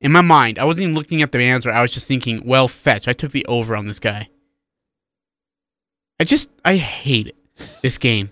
in 0.00 0.10
my 0.10 0.22
mind, 0.22 0.58
I 0.58 0.64
wasn't 0.64 0.84
even 0.84 0.94
looking 0.94 1.20
at 1.20 1.32
the 1.32 1.40
answer. 1.40 1.70
I 1.70 1.82
was 1.82 1.92
just 1.92 2.06
thinking, 2.06 2.46
well, 2.46 2.66
fetch. 2.66 3.08
I 3.08 3.12
took 3.12 3.32
the 3.32 3.44
over 3.46 3.76
on 3.76 3.84
this 3.84 4.00
guy. 4.00 4.28
I 6.18 6.24
just, 6.24 6.48
I 6.64 6.76
hate 6.76 7.26
it. 7.26 7.36
This 7.82 7.98
game. 7.98 8.30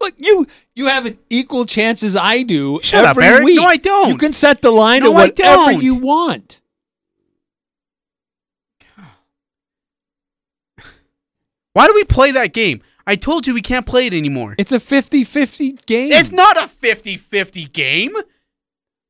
Look, 0.00 0.14
you 0.18 0.46
you 0.74 0.86
have 0.86 1.06
an 1.06 1.18
equal 1.30 1.64
chance 1.66 2.02
as 2.02 2.16
I 2.16 2.42
do 2.42 2.80
Shut 2.82 3.04
up, 3.04 3.10
every 3.10 3.24
Eric. 3.24 3.44
week. 3.44 3.56
No, 3.56 3.64
I 3.64 3.76
don't. 3.76 4.08
You 4.10 4.16
can 4.18 4.32
set 4.32 4.60
the 4.62 4.70
line 4.70 5.00
No, 5.02 5.06
to 5.06 5.12
whatever 5.12 5.72
you 5.72 5.94
want. 5.94 6.60
Why 11.72 11.86
do 11.86 11.94
we 11.94 12.04
play 12.04 12.32
that 12.32 12.52
game? 12.52 12.80
I 13.06 13.16
told 13.16 13.46
you 13.46 13.54
we 13.54 13.60
can't 13.62 13.86
play 13.86 14.06
it 14.06 14.14
anymore. 14.14 14.54
It's 14.58 14.72
a 14.72 14.78
50-50 14.78 15.84
game. 15.86 16.10
It's 16.12 16.32
not 16.32 16.56
a 16.56 16.66
50-50 16.66 17.72
game. 17.72 18.12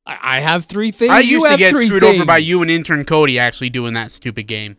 I, 0.04 0.18
I 0.20 0.40
have 0.40 0.64
three 0.66 0.90
things. 0.90 1.12
I 1.12 1.20
used 1.20 1.46
to 1.46 1.56
get 1.56 1.70
screwed 1.70 2.02
things. 2.02 2.16
over 2.16 2.24
by 2.24 2.38
you 2.38 2.60
and 2.62 2.70
intern 2.70 3.04
Cody 3.04 3.38
actually 3.38 3.70
doing 3.70 3.94
that 3.94 4.10
stupid 4.10 4.46
game. 4.46 4.76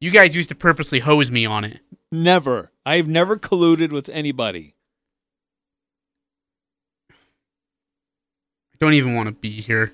You 0.00 0.10
guys 0.10 0.34
used 0.34 0.48
to 0.48 0.54
purposely 0.54 1.00
hose 1.00 1.30
me 1.30 1.44
on 1.44 1.64
it. 1.64 1.80
Never. 2.10 2.72
I've 2.86 3.06
never 3.06 3.36
colluded 3.36 3.92
with 3.92 4.08
anybody. 4.08 4.74
Don't 8.80 8.94
even 8.94 9.14
want 9.14 9.28
to 9.28 9.34
be 9.34 9.60
here. 9.60 9.92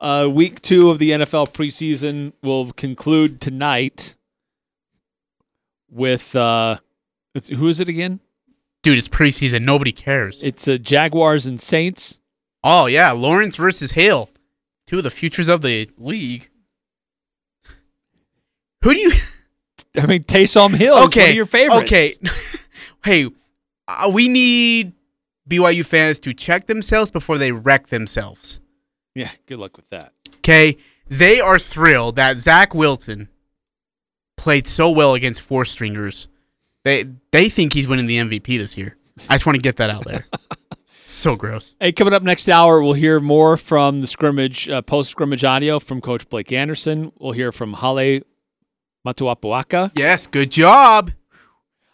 Uh, 0.00 0.28
week 0.32 0.60
two 0.60 0.90
of 0.90 0.98
the 0.98 1.10
NFL 1.10 1.52
preseason 1.52 2.32
will 2.42 2.72
conclude 2.72 3.40
tonight 3.40 4.14
with 5.90 6.36
uh, 6.36 6.78
it's- 7.34 7.58
who 7.58 7.68
is 7.68 7.80
it 7.80 7.88
again? 7.88 8.20
Dude, 8.82 8.98
it's 8.98 9.08
preseason. 9.08 9.62
Nobody 9.62 9.90
cares. 9.90 10.44
It's 10.44 10.68
uh, 10.68 10.78
Jaguars 10.78 11.44
and 11.44 11.60
Saints. 11.60 12.18
oh, 12.62 12.86
yeah. 12.86 13.10
Lawrence 13.10 13.56
versus 13.56 13.92
Hill. 13.92 14.30
Two 14.86 14.98
of 14.98 15.04
the 15.04 15.10
futures 15.10 15.48
of 15.48 15.62
the 15.62 15.90
league. 15.98 16.48
Who 18.84 18.94
do 18.94 18.98
you. 19.00 19.10
I 19.98 20.06
mean, 20.06 20.22
Taysom 20.22 20.76
Hill 20.76 20.94
is 20.94 21.00
one 21.00 21.08
okay. 21.08 21.30
of 21.30 21.34
your 21.34 21.46
favorites. 21.46 21.82
Okay. 21.82 22.12
hey, 23.04 23.28
uh, 23.88 24.10
we 24.12 24.28
need 24.28 24.92
BYU 25.48 25.84
fans 25.84 26.18
to 26.20 26.34
check 26.34 26.66
themselves 26.66 27.10
before 27.10 27.38
they 27.38 27.52
wreck 27.52 27.88
themselves. 27.88 28.60
Yeah, 29.14 29.30
good 29.46 29.58
luck 29.58 29.76
with 29.76 29.88
that. 29.90 30.12
Okay, 30.38 30.76
they 31.08 31.40
are 31.40 31.58
thrilled 31.58 32.16
that 32.16 32.36
Zach 32.36 32.74
Wilson 32.74 33.28
played 34.36 34.66
so 34.66 34.90
well 34.90 35.14
against 35.14 35.40
four 35.40 35.64
stringers. 35.64 36.28
They 36.84 37.06
they 37.32 37.48
think 37.48 37.72
he's 37.72 37.88
winning 37.88 38.06
the 38.06 38.18
MVP 38.18 38.58
this 38.58 38.76
year. 38.76 38.96
I 39.28 39.34
just 39.34 39.46
want 39.46 39.56
to 39.56 39.62
get 39.62 39.76
that 39.76 39.90
out 39.90 40.04
there. 40.04 40.26
so 41.04 41.34
gross. 41.36 41.74
Hey, 41.80 41.92
coming 41.92 42.12
up 42.12 42.22
next 42.22 42.48
hour, 42.48 42.82
we'll 42.82 42.92
hear 42.92 43.18
more 43.18 43.56
from 43.56 44.02
the 44.02 44.06
scrimmage, 44.06 44.68
uh, 44.68 44.82
post 44.82 45.10
scrimmage 45.10 45.42
audio 45.42 45.78
from 45.80 46.00
Coach 46.00 46.28
Blake 46.28 46.52
Anderson. 46.52 47.12
We'll 47.18 47.32
hear 47.32 47.50
from 47.50 47.74
Hale 47.74 48.20
Motu'apuaka. 49.06 49.92
Yes, 49.96 50.26
good 50.26 50.50
job. 50.50 51.12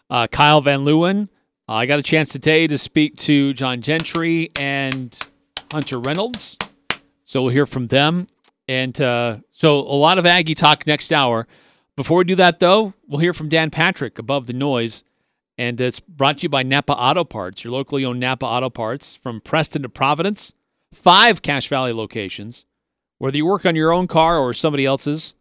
Uh, 0.09 0.27
Kyle 0.27 0.61
Van 0.61 0.81
Leeuwen. 0.81 1.29
I 1.67 1.85
got 1.85 1.97
a 1.97 2.03
chance 2.03 2.33
today 2.33 2.67
to 2.67 2.77
speak 2.77 3.15
to 3.19 3.53
John 3.53 3.81
Gentry 3.81 4.49
and 4.57 5.17
Hunter 5.71 5.97
Reynolds. 5.97 6.57
So 7.23 7.41
we'll 7.41 7.53
hear 7.53 7.65
from 7.65 7.87
them. 7.87 8.27
And 8.67 8.99
uh, 8.99 9.37
so 9.51 9.79
a 9.79 9.95
lot 9.95 10.17
of 10.17 10.25
Aggie 10.25 10.55
talk 10.55 10.85
next 10.85 11.13
hour. 11.13 11.47
Before 11.95 12.17
we 12.17 12.25
do 12.25 12.35
that, 12.35 12.59
though, 12.59 12.93
we'll 13.07 13.21
hear 13.21 13.33
from 13.33 13.47
Dan 13.47 13.69
Patrick 13.69 14.19
above 14.19 14.47
the 14.47 14.53
noise. 14.53 15.05
And 15.57 15.79
it's 15.79 16.01
brought 16.01 16.39
to 16.39 16.43
you 16.43 16.49
by 16.49 16.63
Napa 16.63 16.93
Auto 16.93 17.23
Parts, 17.23 17.63
your 17.63 17.71
locally 17.71 18.03
owned 18.03 18.19
Napa 18.19 18.45
Auto 18.45 18.69
Parts 18.69 19.15
from 19.15 19.39
Preston 19.39 19.83
to 19.83 19.89
Providence. 19.89 20.53
Five 20.93 21.41
Cache 21.41 21.69
Valley 21.69 21.93
locations. 21.93 22.65
Whether 23.19 23.37
you 23.37 23.45
work 23.45 23.65
on 23.65 23.75
your 23.75 23.93
own 23.93 24.07
car 24.07 24.37
or 24.37 24.53
somebody 24.53 24.85
else's, 24.85 25.33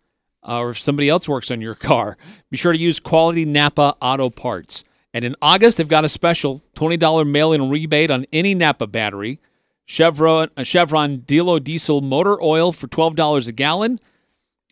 uh, 0.46 0.58
or 0.58 0.70
if 0.70 0.78
somebody 0.78 1.08
else 1.08 1.28
works 1.28 1.50
on 1.50 1.60
your 1.60 1.74
car, 1.90 2.16
be 2.48 2.56
sure 2.56 2.72
to 2.72 2.78
use 2.78 3.00
quality 3.00 3.44
Napa 3.44 3.96
Auto 4.00 4.30
Parts. 4.30 4.84
And 5.14 5.24
in 5.24 5.36
August, 5.42 5.76
they've 5.76 5.88
got 5.88 6.04
a 6.04 6.08
special 6.08 6.62
$20 6.74 7.28
mail 7.28 7.52
in 7.52 7.68
rebate 7.68 8.10
on 8.10 8.26
any 8.32 8.54
Napa 8.54 8.86
battery. 8.86 9.40
Chevron, 9.84 10.48
uh, 10.56 10.62
Chevron 10.62 11.18
Delo 11.18 11.58
diesel 11.58 12.00
motor 12.00 12.42
oil 12.42 12.72
for 12.72 12.86
$12 12.88 13.48
a 13.48 13.52
gallon. 13.52 13.98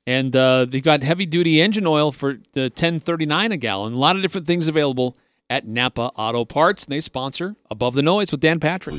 And 0.07 0.35
uh, 0.35 0.65
they've 0.65 0.83
got 0.83 1.03
heavy 1.03 1.27
duty 1.27 1.61
engine 1.61 1.87
oil 1.87 2.11
for 2.11 2.39
the 2.53 2.71
$10.39 2.71 3.53
a 3.53 3.57
gallon. 3.59 3.93
A 3.93 3.99
lot 3.99 4.17
of 4.17 4.23
different 4.23 4.47
things 4.47 4.67
available 4.67 5.17
at 5.51 5.67
Napa 5.67 6.11
Auto 6.17 6.45
Parts. 6.45 6.85
And 6.85 6.93
they 6.93 7.01
sponsor 7.01 7.57
Above 7.71 7.95
the 7.95 8.03
Noise 8.03 8.33
with 8.33 8.41
Dan 8.41 8.61
Patrick. 8.61 8.97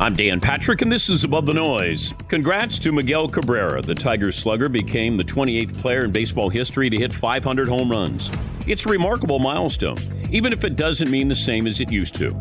I'm 0.00 0.16
Dan 0.16 0.40
Patrick, 0.40 0.82
and 0.82 0.90
this 0.90 1.08
is 1.08 1.22
Above 1.22 1.46
the 1.46 1.54
Noise. 1.54 2.12
Congrats 2.28 2.78
to 2.80 2.90
Miguel 2.90 3.28
Cabrera. 3.28 3.80
The 3.82 3.94
Tigers 3.94 4.36
slugger 4.36 4.68
became 4.68 5.16
the 5.16 5.24
28th 5.24 5.78
player 5.78 6.04
in 6.04 6.10
baseball 6.10 6.48
history 6.48 6.90
to 6.90 6.96
hit 6.96 7.12
500 7.12 7.68
home 7.68 7.90
runs. 7.90 8.30
It's 8.66 8.84
a 8.84 8.88
remarkable 8.88 9.38
milestone, 9.38 9.98
even 10.30 10.52
if 10.52 10.64
it 10.64 10.76
doesn't 10.76 11.10
mean 11.10 11.28
the 11.28 11.34
same 11.34 11.66
as 11.66 11.80
it 11.80 11.92
used 11.92 12.14
to. 12.16 12.32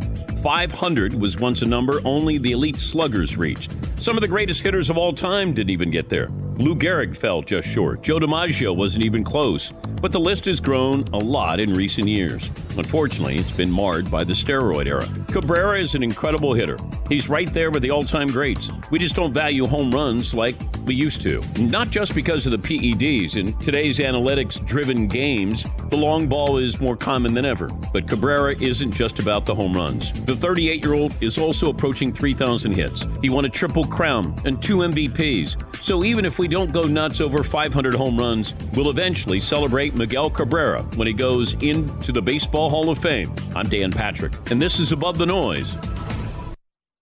500 0.41 1.13
was 1.13 1.37
once 1.37 1.61
a 1.61 1.65
number 1.65 2.01
only 2.03 2.39
the 2.39 2.53
elite 2.53 2.79
sluggers 2.79 3.37
reached. 3.37 3.71
Some 3.99 4.17
of 4.17 4.21
the 4.21 4.27
greatest 4.27 4.61
hitters 4.61 4.89
of 4.89 4.97
all 4.97 5.13
time 5.13 5.53
didn't 5.53 5.69
even 5.69 5.91
get 5.91 6.09
there. 6.09 6.29
Lou 6.57 6.75
Gehrig 6.75 7.15
fell 7.15 7.41
just 7.41 7.67
short. 7.67 8.01
Joe 8.01 8.17
DiMaggio 8.17 8.75
wasn't 8.75 9.05
even 9.05 9.23
close. 9.23 9.71
But 10.01 10.11
the 10.11 10.19
list 10.19 10.45
has 10.45 10.59
grown 10.59 11.03
a 11.13 11.17
lot 11.17 11.59
in 11.59 11.75
recent 11.75 12.07
years. 12.07 12.49
Unfortunately, 12.75 13.37
it's 13.37 13.51
been 13.51 13.69
marred 13.69 14.09
by 14.09 14.23
the 14.23 14.33
steroid 14.33 14.87
era. 14.87 15.07
Cabrera 15.27 15.79
is 15.79 15.93
an 15.93 16.01
incredible 16.01 16.53
hitter. 16.53 16.77
He's 17.07 17.29
right 17.29 17.40
there 17.49 17.71
with 17.71 17.83
the 17.83 17.91
all 17.91 18.03
time 18.03 18.27
greats. 18.27 18.69
We 18.89 18.99
just 18.99 19.15
don't 19.15 19.33
value 19.33 19.65
home 19.65 19.91
runs 19.91 20.33
like 20.33 20.55
we 20.85 20.95
used 20.95 21.21
to. 21.21 21.41
Not 21.59 21.89
just 21.89 22.15
because 22.15 22.45
of 22.45 22.51
the 22.51 22.57
PEDs. 22.57 23.35
In 23.35 23.57
today's 23.59 23.99
analytics 23.99 24.65
driven 24.65 25.07
games, 25.07 25.65
the 25.89 25.97
long 25.97 26.27
ball 26.27 26.57
is 26.57 26.79
more 26.79 26.95
common 26.95 27.33
than 27.33 27.45
ever. 27.45 27.67
But 27.93 28.07
Cabrera 28.07 28.55
isn't 28.61 28.91
just 28.91 29.19
about 29.19 29.45
the 29.45 29.55
home 29.55 29.73
runs. 29.73 30.11
The 30.25 30.35
38 30.35 30.83
year 30.83 30.93
old 30.93 31.15
is 31.21 31.37
also 31.37 31.69
approaching 31.69 32.13
3,000 32.13 32.75
hits. 32.75 33.05
He 33.21 33.29
won 33.29 33.45
a 33.45 33.49
triple 33.49 33.83
crown 33.83 34.35
and 34.45 34.61
two 34.61 34.77
MVPs. 34.77 35.83
So 35.83 36.03
even 36.03 36.25
if 36.25 36.39
we 36.39 36.47
don't 36.47 36.71
go 36.71 36.81
nuts 36.81 37.21
over 37.21 37.43
500 37.43 37.93
home 37.93 38.17
runs, 38.17 38.53
we'll 38.73 38.89
eventually 38.89 39.39
celebrate 39.39 39.95
Miguel 39.95 40.29
Cabrera 40.29 40.83
when 40.95 41.07
he 41.07 41.13
goes 41.13 41.53
into 41.61 42.11
the 42.11 42.21
Baseball 42.21 42.69
Hall 42.69 42.89
of 42.89 42.97
Fame. 42.99 43.33
I'm 43.55 43.67
Dan 43.67 43.91
Patrick, 43.91 44.33
and 44.51 44.61
this 44.61 44.79
is 44.79 44.91
Above 44.91 45.17
the 45.17 45.25
Noise. 45.25 45.75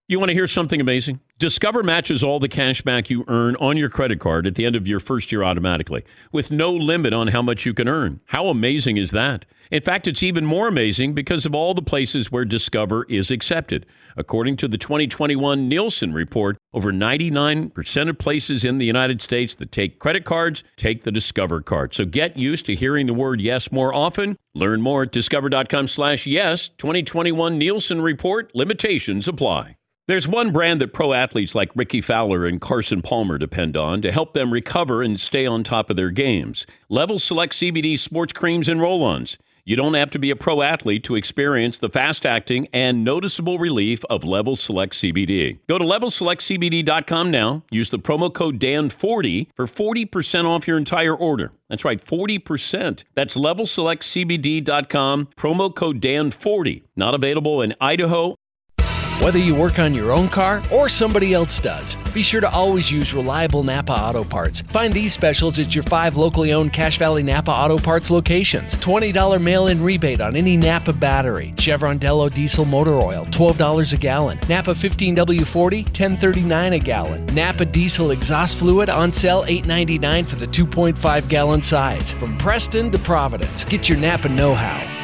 You 0.10 0.18
want 0.18 0.30
to 0.30 0.34
hear 0.34 0.48
something 0.48 0.82
amazing? 0.82 1.20
Discover 1.38 1.84
matches 1.84 2.24
all 2.24 2.40
the 2.40 2.48
cash 2.48 2.82
back 2.82 3.12
you 3.12 3.24
earn 3.28 3.56
on 3.58 3.78
your 3.78 3.92
credit 3.92 4.20
card 4.20 4.48
at 4.48 4.56
the 4.56 4.66
end 4.66 4.76
of 4.76 4.88
your 4.88 5.00
first 5.00 5.32
year 5.32 5.44
automatically, 5.44 6.04
with 6.32 6.50
no 6.50 6.74
limit 6.74 7.14
on 7.14 7.28
how 7.28 7.44
much 7.44 7.64
you 7.64 7.76
can 7.76 7.88
earn. 7.88 8.20
How 8.26 8.48
amazing 8.48 8.98
is 8.98 9.12
that? 9.12 9.46
In 9.70 9.84
fact, 9.84 10.08
it's 10.08 10.24
even 10.24 10.48
more 10.48 10.68
amazing 10.68 11.14
because 11.14 11.46
of 11.46 11.54
all 11.54 11.76
the 11.76 11.84
places 11.84 12.32
where 12.32 12.44
Discover 12.44 13.04
is 13.04 13.30
accepted. 13.30 13.86
According 14.18 14.58
to 14.58 14.68
the 14.68 14.80
2021 14.80 15.70
Nielsen 15.70 16.12
report, 16.12 16.58
over 16.74 16.92
99% 16.92 18.10
of 18.10 18.18
places 18.18 18.64
in 18.64 18.80
the 18.80 18.88
United 18.88 19.22
States 19.22 19.54
that 19.54 19.72
take 19.72 20.00
credit 20.00 20.26
cards 20.26 20.64
take 20.76 21.04
the 21.04 21.12
Discover 21.12 21.62
card. 21.62 21.94
So 21.94 22.06
get 22.06 22.36
used 22.36 22.66
to 22.66 22.74
hearing 22.74 23.06
the 23.06 23.14
word 23.14 23.42
yes 23.42 23.72
more 23.72 23.94
often. 23.94 24.40
Learn 24.56 24.82
more 24.82 25.04
at 25.04 25.12
discover.com 25.12 25.86
slash 25.86 26.26
yes. 26.26 26.70
2021 26.80 27.60
Nielsen 27.60 28.02
report. 28.02 28.50
Limitations 28.56 29.28
apply. 29.28 29.76
There's 30.10 30.28
one 30.28 30.52
brand 30.52 30.82
that 30.82 30.92
pro 30.92 31.14
athletes 31.14 31.54
like 31.54 31.70
Rickie 31.76 32.02
Fowler 32.02 32.44
and 32.44 32.60
Carson 32.60 33.04
Palmer 33.04 33.38
depend 33.38 33.78
on 33.78 34.02
to 34.02 34.12
help 34.12 34.34
them 34.34 34.52
recover 34.52 35.04
and 35.04 35.20
stay 35.20 35.46
on 35.46 35.64
top 35.64 35.92
of 35.92 35.98
their 35.98 36.10
games. 36.10 36.66
Level 36.90 37.20
Select 37.20 37.54
CBD 37.54 37.96
sports 38.00 38.34
creams 38.34 38.68
and 38.68 38.82
roll 38.82 39.04
ons. 39.04 39.38
You 39.66 39.76
don't 39.76 39.94
have 39.94 40.10
to 40.10 40.18
be 40.18 40.32
a 40.32 40.36
pro 40.36 40.64
athlete 40.64 41.04
to 41.04 41.14
experience 41.14 41.78
the 41.78 41.90
fast 41.90 42.26
acting 42.26 42.68
and 42.74 43.04
noticeable 43.04 43.60
relief 43.60 44.04
of 44.10 44.24
Level 44.24 44.56
Select 44.56 44.94
CBD. 44.94 45.60
Go 45.68 45.78
to 45.78 45.86
levelselectcbd.com 45.86 47.30
now. 47.30 47.62
Use 47.70 47.92
the 47.92 48.00
promo 48.00 48.34
code 48.34 48.58
DAN40 48.60 49.50
for 49.56 49.68
40% 49.68 50.46
off 50.46 50.68
your 50.68 50.80
entire 50.80 51.16
order. 51.16 51.52
That's 51.70 51.86
right, 51.86 52.04
40%. 52.04 53.04
That's 53.14 53.36
levelselectcbd.com, 53.36 55.28
promo 55.38 55.76
code 55.76 56.02
DAN40. 56.02 56.84
Not 56.96 57.14
available 57.14 57.62
in 57.62 57.76
Idaho, 57.80 58.39
Whether 59.22 59.40
you 59.40 59.54
work 59.54 59.80
on 59.80 59.94
your 59.94 60.14
own 60.14 60.30
car 60.30 60.62
or 60.72 60.88
somebody 60.88 61.34
else 61.34 61.60
does, 61.60 61.98
be 62.14 62.24
sure 62.24 62.40
to 62.40 62.50
always 62.50 62.90
use 62.90 63.14
reliable 63.14 63.64
Napa 63.64 63.92
Auto 63.92 64.24
Parts. 64.24 64.62
Find 64.62 64.94
these 64.94 65.12
specials 65.12 65.60
at 65.60 65.76
your 65.76 65.84
five 65.84 66.16
locally 66.16 66.54
owned 66.54 66.72
Cache 66.72 66.98
Valley 66.98 67.22
Napa 67.22 67.52
Auto 67.52 67.78
Parts 67.78 68.10
locations. 68.10 68.76
$20 68.78 69.42
mail 69.44 69.68
in 69.68 69.84
rebate 69.84 70.22
on 70.22 70.38
any 70.38 70.56
Napa 70.56 70.94
battery. 70.94 71.54
Chevron 71.58 71.98
Delo 71.98 72.30
diesel 72.30 72.64
motor 72.64 72.94
oil, 72.94 73.26
$12 73.26 73.92
a 73.92 73.98
gallon. 73.98 74.40
Napa 74.48 74.72
15W40, 74.72 75.84
$10.39 75.90 76.76
a 76.76 76.80
gallon. 76.80 77.26
Napa 77.36 77.66
diesel 77.66 78.12
exhaust 78.12 78.58
fluid 78.58 78.90
on 78.90 79.12
sale 79.12 79.44
$8.99 79.44 80.28
for 80.28 80.38
the 80.38 80.48
2.5 80.48 81.28
gallon 81.28 81.62
size. 81.62 82.14
From 82.14 82.38
Preston 82.38 82.90
to 82.92 82.98
Providence, 82.98 83.66
get 83.66 83.90
your 83.90 83.98
Napa 83.98 84.30
know 84.30 84.54
how. 84.54 84.99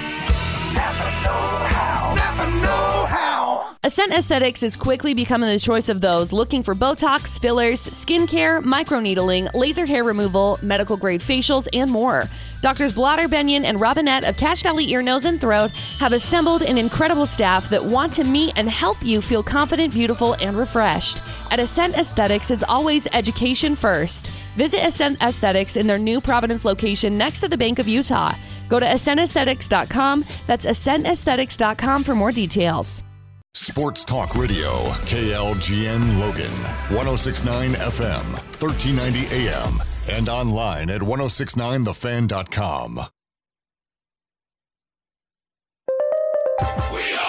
Ascent 3.86 4.14
Aesthetics 4.14 4.64
is 4.64 4.76
quickly 4.76 5.14
becoming 5.14 5.48
the 5.48 5.60
choice 5.60 5.90
of 5.90 6.02
those 6.02 6.34
looking 6.34 6.64
for 6.64 6.74
Botox, 6.74 7.40
fillers, 7.40 7.86
skincare, 7.90 8.64
microneedling, 8.64 9.54
laser 9.54 9.86
hair 9.86 10.04
removal, 10.04 10.58
medical 10.64 10.98
grade 10.98 11.22
facials, 11.22 11.68
and 11.72 11.92
more. 11.92 12.24
Doctors 12.62 12.96
Blotter, 12.96 13.28
Benyon, 13.28 13.64
and 13.64 13.80
Robinette 13.80 14.24
of 14.24 14.38
Cache 14.38 14.64
Valley 14.64 14.90
Ear, 14.90 15.04
Nose, 15.04 15.26
and 15.26 15.40
Throat 15.40 15.70
have 16.00 16.14
assembled 16.14 16.64
an 16.64 16.80
incredible 16.80 17.28
staff 17.28 17.70
that 17.70 17.86
want 17.86 18.12
to 18.14 18.24
meet 18.24 18.54
and 18.56 18.68
help 18.68 18.98
you 19.04 19.22
feel 19.22 19.44
confident, 19.44 19.94
beautiful, 19.94 20.34
and 20.42 20.58
refreshed. 20.58 21.22
At 21.52 21.60
Ascent 21.60 21.94
Aesthetics, 21.94 22.50
it's 22.50 22.64
always 22.64 23.06
education 23.14 23.76
first. 23.76 24.30
Visit 24.56 24.84
Ascent 24.84 25.22
Aesthetics 25.22 25.76
in 25.76 25.86
their 25.86 26.00
new 26.00 26.20
Providence 26.20 26.66
location 26.66 27.20
next 27.20 27.40
to 27.42 27.48
the 27.48 27.56
Bank 27.56 27.78
of 27.78 27.88
Utah. 27.88 28.34
Go 28.68 28.80
to 28.80 28.86
ascentaesthetics.com. 28.88 30.26
That's 30.48 30.66
ascentaesthetics.com 30.66 32.04
for 32.04 32.16
more 32.16 32.32
details. 32.32 33.04
Sports 33.56 34.03
Talk 34.03 34.36
Radio, 34.36 34.84
KLGN 35.08 36.20
Logan, 36.20 36.51
1069 36.93 37.72
FM, 37.76 38.34
1390 38.62 39.47
AM, 39.47 39.82
and 40.12 40.28
online 40.28 40.89
at 40.89 40.99
1069thefan.com. 40.99 42.99
And 46.60 47.25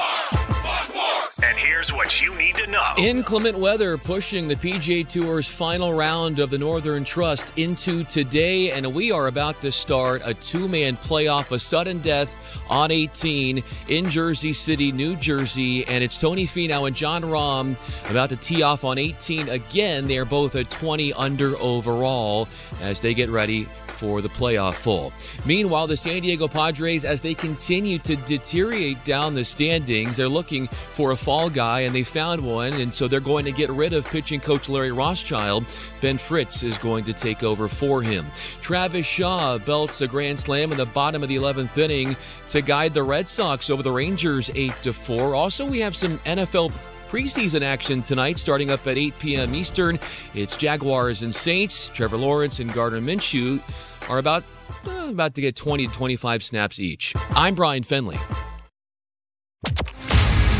here's 1.76 1.92
what 1.92 2.22
you 2.22 2.34
need 2.36 2.54
to 2.56 2.66
know. 2.68 2.94
Inclement 2.96 3.58
weather 3.58 3.98
pushing 3.98 4.48
the 4.48 4.56
PGA 4.56 5.06
Tour's 5.06 5.46
final 5.46 5.92
round 5.92 6.38
of 6.38 6.48
the 6.48 6.56
Northern 6.56 7.04
Trust 7.04 7.58
into 7.58 8.02
today, 8.04 8.70
and 8.70 8.94
we 8.94 9.12
are 9.12 9.26
about 9.26 9.60
to 9.60 9.70
start 9.70 10.22
a 10.24 10.32
two 10.32 10.68
man 10.68 10.96
playoff, 10.96 11.52
a 11.52 11.58
sudden 11.58 11.98
death 11.98 12.34
on 12.70 12.90
18 12.90 13.62
in 13.88 14.08
Jersey 14.08 14.54
City, 14.54 14.90
New 14.90 15.16
Jersey. 15.16 15.86
And 15.86 16.02
it's 16.02 16.18
Tony 16.18 16.46
Finau 16.46 16.86
and 16.86 16.96
Jon 16.96 17.22
Rahm 17.22 17.76
about 18.10 18.30
to 18.30 18.36
tee 18.36 18.62
off 18.62 18.82
on 18.82 18.96
18 18.96 19.50
again. 19.50 20.06
They 20.06 20.16
are 20.16 20.24
both 20.24 20.56
at 20.56 20.70
20 20.70 21.12
under 21.12 21.58
overall 21.58 22.48
as 22.80 23.02
they 23.02 23.12
get 23.12 23.28
ready 23.28 23.68
for 23.96 24.20
the 24.20 24.28
playoff 24.28 24.74
full. 24.74 25.12
Meanwhile, 25.44 25.86
the 25.86 25.96
San 25.96 26.22
Diego 26.22 26.48
Padres, 26.48 27.04
as 27.04 27.20
they 27.20 27.34
continue 27.34 27.98
to 28.00 28.16
deteriorate 28.16 29.02
down 29.04 29.34
the 29.34 29.44
standings, 29.44 30.16
they're 30.16 30.28
looking 30.28 30.66
for 30.66 31.12
a 31.12 31.16
fall 31.16 31.50
guy, 31.50 31.80
and 31.80 31.94
they 31.94 32.02
found 32.02 32.40
one, 32.40 32.72
and 32.74 32.94
so 32.94 33.08
they're 33.08 33.20
going 33.20 33.44
to 33.44 33.52
get 33.52 33.70
rid 33.70 33.92
of 33.92 34.06
pitching 34.06 34.40
coach 34.40 34.68
Larry 34.68 34.92
Rothschild. 34.92 35.64
Ben 36.00 36.18
Fritz 36.18 36.62
is 36.62 36.78
going 36.78 37.04
to 37.04 37.12
take 37.12 37.42
over 37.42 37.68
for 37.68 38.02
him. 38.02 38.26
Travis 38.60 39.06
Shaw 39.06 39.58
belts 39.58 40.00
a 40.00 40.06
grand 40.06 40.40
slam 40.40 40.72
in 40.72 40.78
the 40.78 40.86
bottom 40.86 41.22
of 41.22 41.28
the 41.28 41.36
11th 41.36 41.76
inning 41.78 42.16
to 42.50 42.62
guide 42.62 42.94
the 42.94 43.02
Red 43.02 43.28
Sox 43.28 43.70
over 43.70 43.82
the 43.82 43.92
Rangers 43.92 44.50
8 44.54 44.72
to 44.82 44.92
4. 44.92 45.34
Also, 45.34 45.66
we 45.66 45.80
have 45.80 45.96
some 45.96 46.18
NFL 46.20 46.72
preseason 47.06 47.62
action 47.62 48.02
tonight 48.02 48.38
starting 48.38 48.70
up 48.70 48.86
at 48.86 48.98
8 48.98 49.18
p.m. 49.18 49.54
Eastern. 49.54 49.98
It's 50.34 50.56
Jaguars 50.56 51.22
and 51.22 51.34
Saints. 51.34 51.88
Trevor 51.88 52.16
Lawrence 52.16 52.60
and 52.60 52.72
Gardner 52.72 53.00
Minshew 53.00 53.60
are 54.08 54.18
about 54.18 54.44
uh, 54.86 55.08
about 55.08 55.34
to 55.34 55.40
get 55.40 55.56
20 55.56 55.86
to 55.86 55.92
25 55.92 56.42
snaps 56.42 56.80
each. 56.80 57.14
I'm 57.30 57.54
Brian 57.54 57.82
Fenley. 57.82 58.18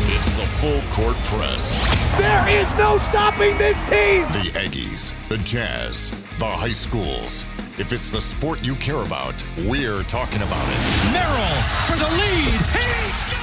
It's 0.09 0.33
the 0.35 0.47
full 0.57 0.81
court 0.91 1.15
press. 1.25 1.77
There 2.17 2.49
is 2.49 2.73
no 2.75 2.97
stopping 2.99 3.57
this 3.57 3.79
team. 3.81 4.23
The 4.31 4.49
Aggies, 4.55 5.13
the 5.29 5.37
Jazz, 5.39 6.09
the 6.39 6.45
high 6.45 6.71
schools. 6.71 7.45
If 7.77 7.93
it's 7.93 8.09
the 8.09 8.21
sport 8.21 8.65
you 8.65 8.73
care 8.75 9.03
about, 9.03 9.35
we're 9.65 10.01
talking 10.03 10.41
about 10.41 10.67
it. 10.67 11.13
Merrill 11.13 11.61
for 11.85 11.95
the 11.95 12.09
lead. 12.17 12.59
He's 12.73 13.36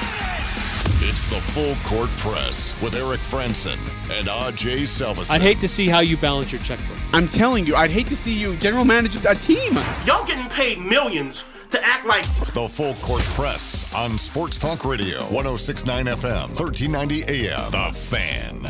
It's 1.07 1.27
the 1.27 1.35
full 1.35 1.75
court 1.87 2.09
press 2.17 2.75
with 2.81 2.95
Eric 2.95 3.19
Frandsen 3.19 3.77
and 4.17 4.27
Ajay 4.27 4.81
Salvesen. 4.81 5.29
I'd 5.29 5.41
hate 5.41 5.59
to 5.59 5.67
see 5.67 5.87
how 5.87 5.99
you 5.99 6.17
balance 6.17 6.51
your 6.51 6.59
checkbook. 6.63 6.97
I'm 7.13 7.27
telling 7.27 7.67
you, 7.67 7.75
I'd 7.75 7.91
hate 7.91 8.07
to 8.07 8.15
see 8.15 8.33
you 8.33 8.55
general 8.55 8.85
manage 8.85 9.15
a 9.23 9.35
team. 9.35 9.75
Y'all 10.03 10.25
getting 10.25 10.49
paid 10.49 10.79
millions 10.79 11.43
to 11.69 11.85
act 11.85 12.07
like 12.07 12.23
The 12.53 12.67
full 12.67 12.95
court 12.95 13.21
press 13.35 13.93
on 13.93 14.17
Sports 14.17 14.57
Talk 14.57 14.83
Radio, 14.83 15.19
1069 15.25 16.05
FM, 16.07 16.47
1390 16.59 17.49
AM. 17.49 17.71
The 17.71 17.91
Fan. 17.95 18.63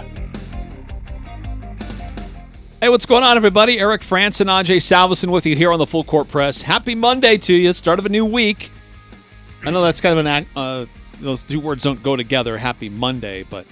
Hey, 2.82 2.90
what's 2.90 3.06
going 3.06 3.24
on, 3.24 3.38
everybody? 3.38 3.80
Eric 3.80 4.02
Frandsen, 4.02 4.48
Ajay 4.48 4.82
Salvesen 4.82 5.32
with 5.32 5.46
you 5.46 5.56
here 5.56 5.72
on 5.72 5.80
the 5.80 5.88
Full 5.88 6.04
Court 6.04 6.28
Press. 6.28 6.64
Happy 6.64 6.96
Monday 6.96 7.38
to 7.38 7.54
you. 7.54 7.72
Start 7.72 7.98
of 7.98 8.06
a 8.06 8.10
new 8.10 8.26
week. 8.26 8.72
I 9.64 9.72
know 9.72 9.82
that's 9.82 10.02
kind 10.02 10.20
of 10.20 10.26
an 10.26 10.46
uh, 10.58 10.86
those 11.20 11.44
two 11.44 11.60
words 11.60 11.84
don't 11.84 12.04
go 12.04 12.16
together, 12.16 12.58
Happy 12.58 12.90
Monday, 12.90 13.44
but 13.44 13.66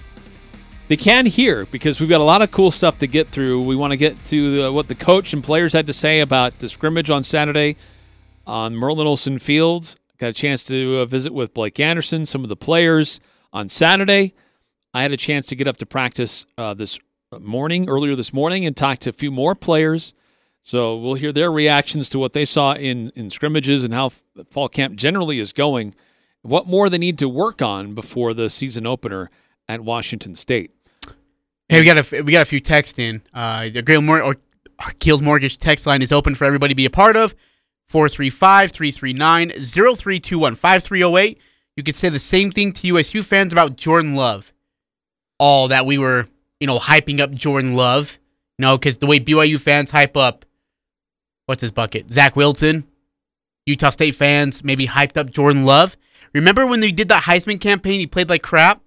they 0.88 0.96
can 0.96 1.26
here 1.26 1.66
because 1.66 2.00
we've 2.00 2.10
got 2.10 2.20
a 2.20 2.24
lot 2.24 2.42
of 2.42 2.50
cool 2.50 2.70
stuff 2.70 2.98
to 2.98 3.06
get 3.06 3.28
through. 3.28 3.62
We 3.62 3.76
want 3.76 3.92
to 3.92 3.96
get 3.96 4.22
to 4.26 4.62
the, 4.62 4.72
what 4.72 4.88
the 4.88 4.94
coach 4.94 5.32
and 5.32 5.42
players 5.42 5.72
had 5.72 5.86
to 5.86 5.92
say 5.92 6.20
about 6.20 6.58
the 6.58 6.68
scrimmage 6.68 7.10
on 7.10 7.22
Saturday 7.22 7.76
on 8.46 8.74
Merlin 8.76 9.06
Olsen 9.06 9.38
Field. 9.38 9.94
Got 10.18 10.28
a 10.28 10.32
chance 10.32 10.64
to 10.64 10.98
uh, 10.98 11.06
visit 11.06 11.32
with 11.32 11.54
Blake 11.54 11.80
Anderson, 11.80 12.26
some 12.26 12.42
of 12.42 12.48
the 12.48 12.56
players 12.56 13.18
on 13.52 13.68
Saturday. 13.68 14.34
I 14.92 15.02
had 15.02 15.12
a 15.12 15.16
chance 15.16 15.46
to 15.48 15.56
get 15.56 15.66
up 15.66 15.78
to 15.78 15.86
practice 15.86 16.46
uh, 16.56 16.74
this 16.74 16.98
morning, 17.40 17.88
earlier 17.88 18.14
this 18.14 18.32
morning, 18.32 18.64
and 18.64 18.76
talk 18.76 18.98
to 19.00 19.10
a 19.10 19.12
few 19.12 19.30
more 19.30 19.54
players. 19.54 20.14
So 20.60 20.96
we'll 20.96 21.14
hear 21.14 21.32
their 21.32 21.50
reactions 21.50 22.08
to 22.10 22.18
what 22.18 22.32
they 22.32 22.44
saw 22.44 22.74
in, 22.74 23.10
in 23.14 23.28
scrimmages 23.28 23.84
and 23.84 23.92
how 23.92 24.10
fall 24.50 24.68
camp 24.68 24.96
generally 24.96 25.38
is 25.38 25.52
going. 25.52 25.94
What 26.44 26.66
more 26.66 26.90
they 26.90 26.98
need 26.98 27.16
to 27.18 27.28
work 27.28 27.62
on 27.62 27.94
before 27.94 28.34
the 28.34 28.50
season 28.50 28.86
opener 28.86 29.30
at 29.68 29.80
Washington 29.80 30.34
State. 30.34 30.72
Hey, 31.68 31.78
we 31.80 31.86
got 31.86 32.12
a 32.12 32.22
we 32.22 32.32
got 32.32 32.42
a 32.42 32.46
few 32.46 32.60
texts 32.60 32.98
in. 32.98 33.22
Uh, 33.32 33.70
the 33.70 33.80
Guild, 33.80 34.04
Mor- 34.04 34.22
or, 34.22 34.36
our 34.78 34.92
Guild 34.98 35.22
Mortgage 35.22 35.56
text 35.56 35.86
line 35.86 36.02
is 36.02 36.12
open 36.12 36.34
for 36.34 36.44
everybody 36.44 36.74
to 36.74 36.76
be 36.76 36.84
a 36.84 36.90
part 36.90 37.16
of. 37.16 37.34
435-339-0321 37.90 40.56
5308. 40.56 41.38
You 41.76 41.82
could 41.82 41.94
say 41.94 42.10
the 42.10 42.18
same 42.18 42.50
thing 42.50 42.72
to 42.72 42.86
USU 42.88 43.22
fans 43.22 43.52
about 43.52 43.76
Jordan 43.76 44.14
Love. 44.14 44.52
All 45.38 45.68
that 45.68 45.86
we 45.86 45.96
were, 45.98 46.26
you 46.60 46.66
know, 46.66 46.78
hyping 46.78 47.20
up 47.20 47.32
Jordan 47.32 47.74
Love. 47.74 48.18
You 48.58 48.64
know, 48.64 48.76
because 48.78 48.98
the 48.98 49.06
way 49.06 49.18
BYU 49.18 49.58
fans 49.58 49.90
hype 49.90 50.16
up, 50.16 50.44
what's 51.46 51.62
his 51.62 51.72
bucket? 51.72 52.12
Zach 52.12 52.36
Wilson. 52.36 52.86
Utah 53.66 53.90
State 53.90 54.14
fans 54.14 54.62
maybe 54.62 54.86
hyped 54.86 55.16
up 55.16 55.30
Jordan 55.30 55.64
Love. 55.64 55.96
Remember 56.34 56.66
when 56.66 56.80
they 56.80 56.90
did 56.92 57.08
that 57.08 57.22
Heisman 57.22 57.60
campaign? 57.60 58.00
He 58.00 58.06
played 58.06 58.28
like 58.28 58.42
crap. 58.42 58.80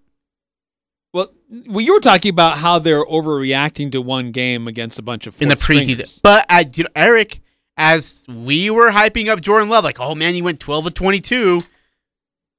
Well, 1.14 1.30
well, 1.68 1.82
you 1.82 1.94
were 1.94 2.02
talking 2.02 2.30
about 2.30 2.58
how 2.58 2.78
they're 2.80 3.06
overreacting 3.06 3.92
to 3.94 4.02
one 4.02 4.32
game 4.32 4.68
against 4.68 5.00
a 5.00 5.02
bunch 5.02 5.26
of 5.26 5.42
in 5.42 5.48
the 5.48 5.56
preseason. 5.56 5.62
stringers. 5.62 6.20
But 6.22 6.46
uh, 6.50 6.66
you 6.76 6.84
know, 6.84 6.90
Eric, 6.96 7.40
as 7.78 8.26
we 8.28 8.70
were 8.70 8.92
hyping 8.92 9.30
up 9.30 9.40
Jordan 9.40 9.70
Love, 9.70 9.86
like, 9.86 10.00
oh 10.00 10.14
man, 10.14 10.36
he 10.36 10.42
went 10.42 10.60
twelve 10.60 10.86
of 10.86 10.94
twenty-two. 10.94 11.62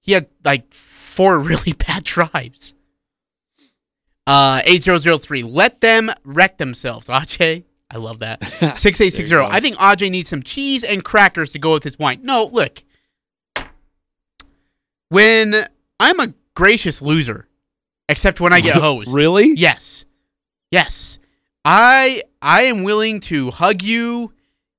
He 0.01 0.13
had 0.13 0.27
like 0.43 0.73
four 0.73 1.39
really 1.39 1.73
bad 1.75 2.05
drives. 2.05 2.73
Uh, 4.27 4.63
eight 4.65 4.83
zero 4.83 4.97
zero 4.99 5.19
three. 5.19 5.43
Let 5.43 5.83
them 5.83 6.11
wreck 6.25 6.57
themselves. 6.57 7.09
Ajay, 7.09 7.65
I 7.91 7.99
love 7.99 8.21
that. 8.21 8.43
Six 8.77 9.01
eight 9.03 9.11
six 9.11 9.29
zero. 9.29 9.43
There 9.43 9.47
you 9.49 9.53
go. 9.53 9.57
I 9.57 9.61
think 9.61 9.77
Ajay 9.77 10.11
needs 10.11 10.31
some 10.31 10.43
cheese 10.43 10.83
and 10.83 11.05
crackers 11.05 11.53
to 11.53 11.59
go 11.59 11.75
with 11.75 11.85
his 11.85 11.99
wine. 11.99 12.21
No, 12.23 12.45
look. 12.51 12.85
When 15.09 15.67
I'm 15.99 16.21
a 16.21 16.35
gracious 16.55 17.01
loser, 17.01 17.49
except 18.09 18.41
when 18.41 18.53
I 18.53 18.61
get 18.61 18.77
hosed. 18.77 19.13
Really? 19.13 19.53
Yes. 19.55 20.05
Yes. 20.71 21.19
I 21.65 22.23
I 22.41 22.63
am 22.63 22.83
willing 22.83 23.21
to 23.21 23.51
hug 23.51 23.83
you, 23.83 24.33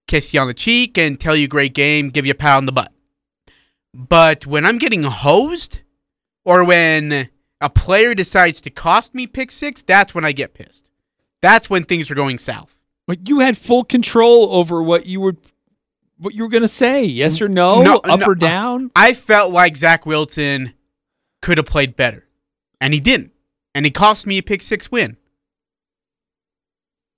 kiss 0.08 0.34
you 0.34 0.40
on 0.40 0.48
the 0.48 0.54
cheek, 0.54 0.98
and 0.98 1.20
tell 1.20 1.36
you 1.36 1.48
great 1.48 1.74
game, 1.74 2.10
give 2.10 2.26
you 2.26 2.32
a 2.32 2.36
pat 2.36 2.58
on 2.58 2.66
the 2.66 2.72
butt. 2.72 2.92
But 3.94 4.46
when 4.46 4.66
I'm 4.66 4.78
getting 4.78 5.04
hosed, 5.04 5.82
or 6.46 6.64
when 6.64 7.30
a 7.62 7.70
player 7.70 8.14
decides 8.14 8.62
to 8.62 8.70
cost 8.70 9.14
me 9.14 9.28
pick 9.28 9.52
six, 9.52 9.82
that's 9.82 10.16
when 10.16 10.26
I 10.26 10.32
get 10.32 10.54
pissed. 10.54 10.90
That's 11.42 11.70
when 11.70 11.84
things 11.84 12.10
are 12.10 12.16
going 12.16 12.38
south. 12.38 12.78
But 13.08 13.28
you 13.28 13.40
had 13.40 13.58
full 13.58 13.84
control 13.84 14.54
over 14.54 14.84
what 14.84 15.06
you 15.06 15.22
were 15.22 15.36
what 16.20 16.36
you 16.36 16.44
were 16.44 16.50
going 16.50 16.62
to 16.62 16.68
say. 16.68 17.04
Yes 17.06 17.42
or 17.42 17.48
no, 17.48 17.82
up 18.04 18.20
no, 18.20 18.26
or 18.26 18.36
down. 18.36 18.92
I 18.96 19.14
felt 19.14 19.52
like 19.52 19.76
Zach 19.76 20.06
Wilson 20.06 20.74
could 21.42 21.58
have 21.58 21.66
played 21.66 21.96
better, 21.96 22.28
and 22.80 22.94
he 22.94 23.00
didn't. 23.00 23.32
And 23.74 23.86
he 23.86 23.92
cost 23.92 24.26
me 24.26 24.38
a 24.38 24.44
pick 24.44 24.62
six 24.62 24.92
win. 24.92 25.18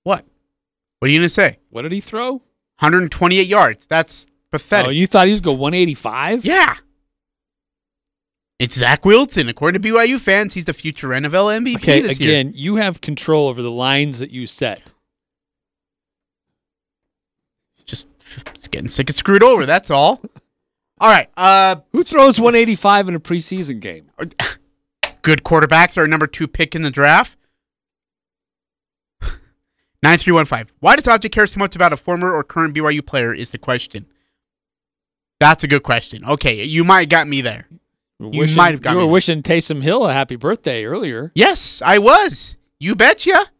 What? 0.04 0.24
What 0.98 1.08
are 1.08 1.10
you 1.10 1.18
going 1.18 1.28
to 1.28 1.34
say? 1.34 1.58
What 1.70 1.82
did 1.82 1.92
he 1.92 2.00
throw? 2.00 2.32
128 2.78 3.46
yards. 3.46 3.86
That's 3.86 4.26
pathetic. 4.50 4.86
Oh, 4.88 4.90
you 4.90 5.06
thought 5.06 5.26
he 5.26 5.32
was 5.32 5.40
going 5.40 5.58
185? 5.58 6.44
Yeah. 6.44 6.76
It's 8.58 8.76
Zach 8.76 9.04
Wilson. 9.04 9.48
According 9.48 9.82
to 9.82 9.88
BYU 9.88 10.20
fans, 10.20 10.54
he's 10.54 10.66
the 10.66 10.72
future 10.72 11.08
NFL 11.08 11.60
MVP 11.60 11.76
Okay, 11.76 12.00
this 12.00 12.20
year. 12.20 12.30
again, 12.30 12.52
you 12.54 12.76
have 12.76 13.00
control 13.00 13.48
over 13.48 13.62
the 13.62 13.70
lines 13.70 14.20
that 14.20 14.30
you 14.30 14.46
set. 14.46 14.82
Just 18.54 18.70
getting 18.70 18.88
sick 18.88 19.08
and 19.08 19.16
screwed 19.16 19.42
over. 19.42 19.66
That's 19.66 19.90
all. 19.90 20.22
All 21.00 21.10
right. 21.10 21.28
Uh, 21.36 21.76
Who 21.92 22.04
throws 22.04 22.40
185 22.40 23.08
in 23.08 23.14
a 23.14 23.20
preseason 23.20 23.80
game? 23.80 24.10
good 25.22 25.42
quarterbacks 25.42 25.96
are 25.96 26.06
number 26.06 26.26
two 26.26 26.46
pick 26.48 26.74
in 26.74 26.82
the 26.82 26.90
draft. 26.90 27.36
9315. 30.02 30.74
Why 30.80 30.96
does 30.96 31.04
Ajay 31.04 31.30
care 31.30 31.46
so 31.46 31.58
much 31.58 31.76
about 31.76 31.92
a 31.92 31.96
former 31.96 32.32
or 32.32 32.42
current 32.42 32.74
BYU 32.74 33.04
player? 33.04 33.32
Is 33.32 33.50
the 33.50 33.58
question. 33.58 34.06
That's 35.40 35.64
a 35.64 35.68
good 35.68 35.82
question. 35.82 36.24
Okay, 36.24 36.62
you 36.64 36.84
might 36.84 37.00
have 37.00 37.08
got 37.08 37.26
me 37.28 37.40
there. 37.40 37.66
You 38.20 38.46
might 38.54 38.70
have 38.70 38.82
got 38.82 38.92
You 38.92 38.98
were 38.98 39.02
there. 39.02 39.10
wishing 39.12 39.42
Taysom 39.42 39.82
Hill 39.82 40.06
a 40.06 40.12
happy 40.12 40.36
birthday 40.36 40.84
earlier. 40.84 41.32
Yes, 41.34 41.82
I 41.84 41.98
was. 41.98 42.56
You 42.78 42.94
betcha. 42.94 43.50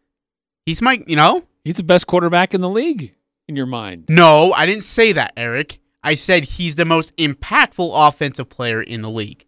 He's 0.65 0.81
my, 0.81 1.03
you 1.09 1.17
know. 1.17 1.43
He's 1.65 1.79
the 1.79 1.83
best 1.83 2.07
quarterback 2.07 2.55
in 2.55 2.61
the 2.61 2.69
league 2.69 3.15
in 3.49 3.57
your 3.57 3.67
mind. 3.67 4.05
No, 4.09 4.53
I 4.53 4.67
didn't 4.67 4.85
say 4.85 5.13
that, 5.13 5.33
Eric. 5.37 5.79
I 6.03 6.15
said 6.15 6.45
he's 6.45 6.75
the 6.75 6.85
most 6.85 7.17
impactful 7.17 7.91
offensive 8.09 8.49
player 8.49 8.83
in 8.83 9.03
the 9.03 9.11
league. 9.11 9.47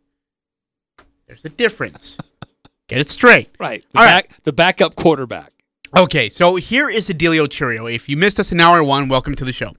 There's 1.27 1.45
a 1.45 1.49
difference. 1.49 2.17
Get 2.89 3.01
it 3.01 3.09
straight. 3.09 3.51
Right. 3.59 3.85
The 3.93 3.99
All 3.99 4.05
back 4.05 4.43
the 4.43 4.53
backup 4.53 4.95
quarterback. 4.95 5.53
Okay, 5.97 6.29
so 6.29 6.57
here 6.57 6.89
is 6.89 7.07
the 7.07 7.15
dealio 7.15 7.49
Cheerio. 7.51 7.87
If 7.87 8.09
you 8.09 8.17
missed 8.17 8.39
us 8.39 8.53
in 8.53 8.61
hour 8.61 8.83
one, 8.83 9.09
welcome 9.09 9.35
to 9.37 9.45
the 9.45 9.53
show. 9.53 9.75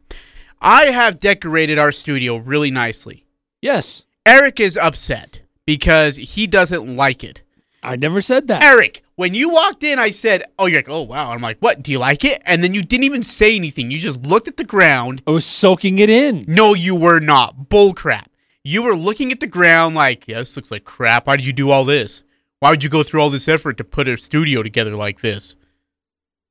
I 0.61 0.85
have 0.85 1.19
decorated 1.19 1.77
our 1.77 1.91
studio 1.91 2.37
really 2.37 2.71
nicely. 2.71 3.25
Yes. 3.61 4.05
Eric 4.25 4.59
is 4.59 4.77
upset 4.77 5.41
because 5.65 6.15
he 6.15 6.47
doesn't 6.47 6.95
like 6.95 7.23
it. 7.23 7.41
I 7.85 7.95
never 7.95 8.21
said 8.21 8.47
that. 8.47 8.63
Eric, 8.63 9.03
when 9.15 9.33
you 9.33 9.49
walked 9.49 9.83
in, 9.83 9.99
I 9.99 10.09
said, 10.09 10.43
"Oh, 10.57 10.65
you're 10.65 10.79
like, 10.79 10.89
oh 10.89 11.01
wow." 11.01 11.31
I'm 11.31 11.41
like, 11.41 11.59
"What? 11.59 11.81
Do 11.81 11.91
you 11.91 11.99
like 11.99 12.25
it?" 12.25 12.41
And 12.45 12.63
then 12.63 12.73
you 12.73 12.81
didn't 12.81 13.05
even 13.05 13.23
say 13.23 13.55
anything. 13.55 13.91
You 13.91 13.99
just 13.99 14.23
looked 14.23 14.47
at 14.47 14.57
the 14.57 14.63
ground. 14.63 15.21
I 15.27 15.31
was 15.31 15.45
soaking 15.45 15.99
it 15.99 16.09
in. 16.09 16.45
No, 16.47 16.73
you 16.73 16.95
were 16.95 17.19
not. 17.19 17.69
Bull 17.69 17.93
crap. 17.93 18.29
You 18.63 18.81
were 18.81 18.95
looking 18.95 19.31
at 19.31 19.39
the 19.39 19.47
ground 19.47 19.95
like, 19.95 20.27
"Yeah, 20.27 20.39
this 20.39 20.55
looks 20.55 20.71
like 20.71 20.83
crap. 20.83 21.27
Why 21.27 21.37
did 21.37 21.45
you 21.45 21.53
do 21.53 21.69
all 21.69 21.85
this? 21.85 22.23
Why 22.59 22.71
would 22.71 22.83
you 22.83 22.89
go 22.89 23.03
through 23.03 23.21
all 23.21 23.29
this 23.29 23.47
effort 23.47 23.77
to 23.77 23.83
put 23.83 24.07
a 24.07 24.17
studio 24.17 24.63
together 24.63 24.95
like 24.95 25.21
this?" 25.21 25.55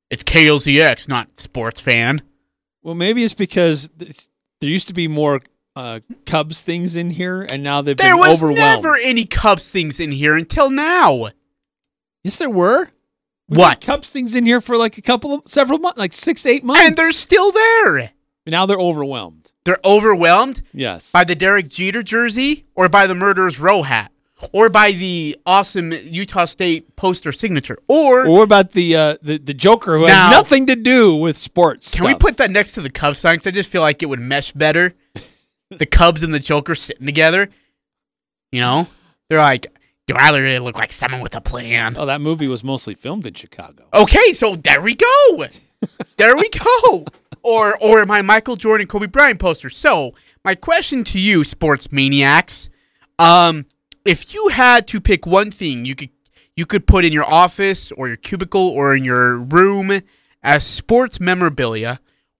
It's 0.09 0.23
KLZX, 0.23 1.09
not 1.09 1.39
sports 1.39 1.81
fan. 1.81 2.21
Well, 2.83 2.95
maybe 2.95 3.23
it's 3.23 3.33
because 3.33 3.89
it's, 3.99 4.29
There 4.61 4.69
used 4.69 4.87
to 4.87 4.93
be 4.93 5.07
more 5.07 5.41
uh, 5.75 5.99
Cubs 6.25 6.63
things 6.63 6.95
in 6.95 7.09
here, 7.11 7.41
and 7.41 7.61
now 7.63 7.81
they've 7.81 7.97
There 7.97 8.15
been 8.15 8.25
overwhelmed. 8.29 8.57
There 8.57 8.75
was 8.77 8.83
never 8.83 8.97
any 9.03 9.25
Cubs 9.25 9.71
things 9.71 9.99
in 9.99 10.11
here 10.11 10.35
until 10.35 10.69
now. 10.69 11.29
Yes, 12.23 12.37
there 12.39 12.49
were. 12.49 12.89
We 13.47 13.57
What? 13.57 13.81
Cubs 13.81 14.09
things 14.09 14.33
in 14.35 14.45
here 14.45 14.61
for 14.61 14.77
like 14.77 14.97
a 14.97 15.01
couple 15.01 15.33
of 15.35 15.41
several 15.45 15.77
months, 15.79 15.99
like 15.99 16.13
six, 16.13 16.45
eight 16.45 16.63
months, 16.63 16.81
And 16.81 16.95
they're 16.95 17.11
still 17.11 17.51
there. 17.51 18.11
now 18.47 18.65
they're 18.65 18.79
overwhelmed. 18.79 19.51
They're 19.65 19.79
overwhelmed 19.83 20.61
Yes. 20.73 21.11
by 21.11 21.23
the 21.23 21.35
Derek 21.35 21.67
Jeter 21.67 22.03
jersey 22.03 22.65
or 22.75 22.87
by 22.89 23.05
the 23.07 23.13
Murderer's 23.15 23.59
Row 23.59 23.81
hat 23.83 24.11
or 24.51 24.69
by 24.69 24.91
the 24.91 25.37
awesome 25.45 25.91
Utah 25.91 26.45
State 26.45 26.95
poster 26.95 27.31
signature 27.31 27.77
or 27.87 28.25
Or 28.27 28.31
what 28.37 28.41
about 28.43 28.71
the 28.71 28.95
uh, 28.95 29.15
the 29.21 29.37
the 29.37 29.53
Joker 29.53 29.97
who 29.97 30.07
Now- 30.07 30.29
has 30.29 30.31
nothing 30.31 30.65
to 30.67 30.75
do 30.75 31.15
with 31.15 31.35
sports? 31.37 31.93
Can 31.95 32.05
we 32.05 32.15
put 32.15 32.37
that 32.37 32.49
next 32.51 32.73
to 32.73 32.81
the 32.81 32.89
Cubs 32.91 33.19
sign? 33.19 33.35
Because 33.35 33.47
I 33.47 33.51
just 33.51 33.69
feel 33.69 33.81
like 33.81 34.01
it 34.03 34.07
would 34.07 34.19
mesh 34.19 34.51
better. 34.53 34.93
The 35.69 35.85
Cubs 35.85 36.23
and 36.23 36.33
the 36.33 36.39
Joker 36.39 36.75
sitting 36.75 37.05
together. 37.05 37.49
You 38.51 38.61
know? 38.61 38.87
They're 39.29 39.39
like, 39.39 39.67
do 40.07 40.15
I 40.15 40.29
really 40.37 40.59
look 40.59 40.77
like 40.77 40.91
someone 40.91 41.21
with 41.21 41.35
a 41.35 41.41
plan? 41.41 41.95
Oh, 41.97 42.05
that 42.05 42.21
movie 42.21 42.47
was 42.47 42.63
mostly 42.63 42.93
filmed 42.93 43.25
in 43.25 43.33
Chicago. 43.33 43.87
Okay, 43.93 44.33
so 44.33 44.55
there 44.55 44.81
we 44.81 44.95
go. 44.95 45.45
there 46.17 46.35
we 46.37 46.49
go. 46.49 47.05
Or 47.41 47.77
or 47.81 48.05
my 48.05 48.21
Michael 48.21 48.55
Jordan 48.55 48.87
Kobe 48.87 49.07
Bryant 49.07 49.39
poster. 49.39 49.69
So 49.69 50.13
my 50.43 50.55
question 50.55 51.03
to 51.05 51.19
you, 51.19 51.43
sports 51.43 51.91
maniacs, 51.91 52.69
um, 53.17 53.65
if 54.03 54.33
you 54.33 54.49
had 54.49 54.87
to 54.89 55.01
pick 55.01 55.25
one 55.25 55.49
thing 55.51 55.85
you 55.85 55.95
could 55.95 56.09
you 56.55 56.65
could 56.65 56.87
put 56.87 57.03
in 57.03 57.11
your 57.11 57.25
office 57.25 57.91
or 57.91 58.07
your 58.07 58.17
cubicle 58.17 58.69
or 58.69 58.95
in 58.95 59.03
your 59.03 59.39
room 59.39 60.01
as 60.41 60.65
sports 60.65 61.19
memorabilia, 61.19 61.99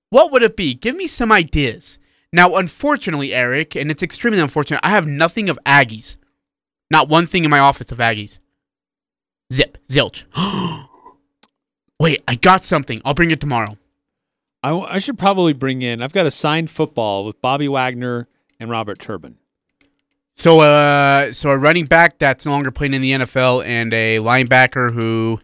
what 0.09 0.31
would 0.31 0.43
it 0.43 0.55
be? 0.55 0.73
Give 0.73 0.95
me 0.95 1.07
some 1.07 1.31
ideas. 1.31 1.97
Now, 2.35 2.57
unfortunately, 2.57 3.33
Eric, 3.33 3.77
and 3.77 3.89
it's 3.89 4.03
extremely 4.03 4.41
unfortunate, 4.41 4.81
I 4.83 4.89
have 4.89 5.07
nothing 5.07 5.47
of 5.47 5.57
Aggies. 5.65 6.17
Not 6.91 7.07
one 7.07 7.27
thing 7.27 7.45
in 7.45 7.49
my 7.49 7.59
office 7.59 7.93
of 7.93 7.99
Aggies. 7.99 8.39
Zip, 9.53 9.77
zilch. 9.89 10.23
Wait, 11.97 12.21
I 12.27 12.35
got 12.35 12.61
something. 12.61 12.99
I'll 13.05 13.13
bring 13.13 13.31
it 13.31 13.39
tomorrow. 13.39 13.77
I, 14.61 14.71
w- 14.71 14.85
I 14.89 14.99
should 14.99 15.17
probably 15.17 15.53
bring 15.53 15.81
in. 15.81 16.01
I've 16.01 16.11
got 16.11 16.25
a 16.25 16.31
signed 16.31 16.69
football 16.69 17.23
with 17.23 17.39
Bobby 17.39 17.69
Wagner 17.69 18.27
and 18.59 18.69
Robert 18.69 18.99
Turbin. 18.99 19.37
So, 20.35 20.59
uh, 20.59 21.31
so 21.31 21.51
a 21.51 21.57
running 21.57 21.85
back 21.85 22.19
that's 22.19 22.45
no 22.45 22.51
longer 22.51 22.69
playing 22.69 22.95
in 22.95 23.01
the 23.01 23.11
NFL 23.11 23.65
and 23.65 23.93
a 23.93 24.17
linebacker 24.17 24.91
who 24.91 25.39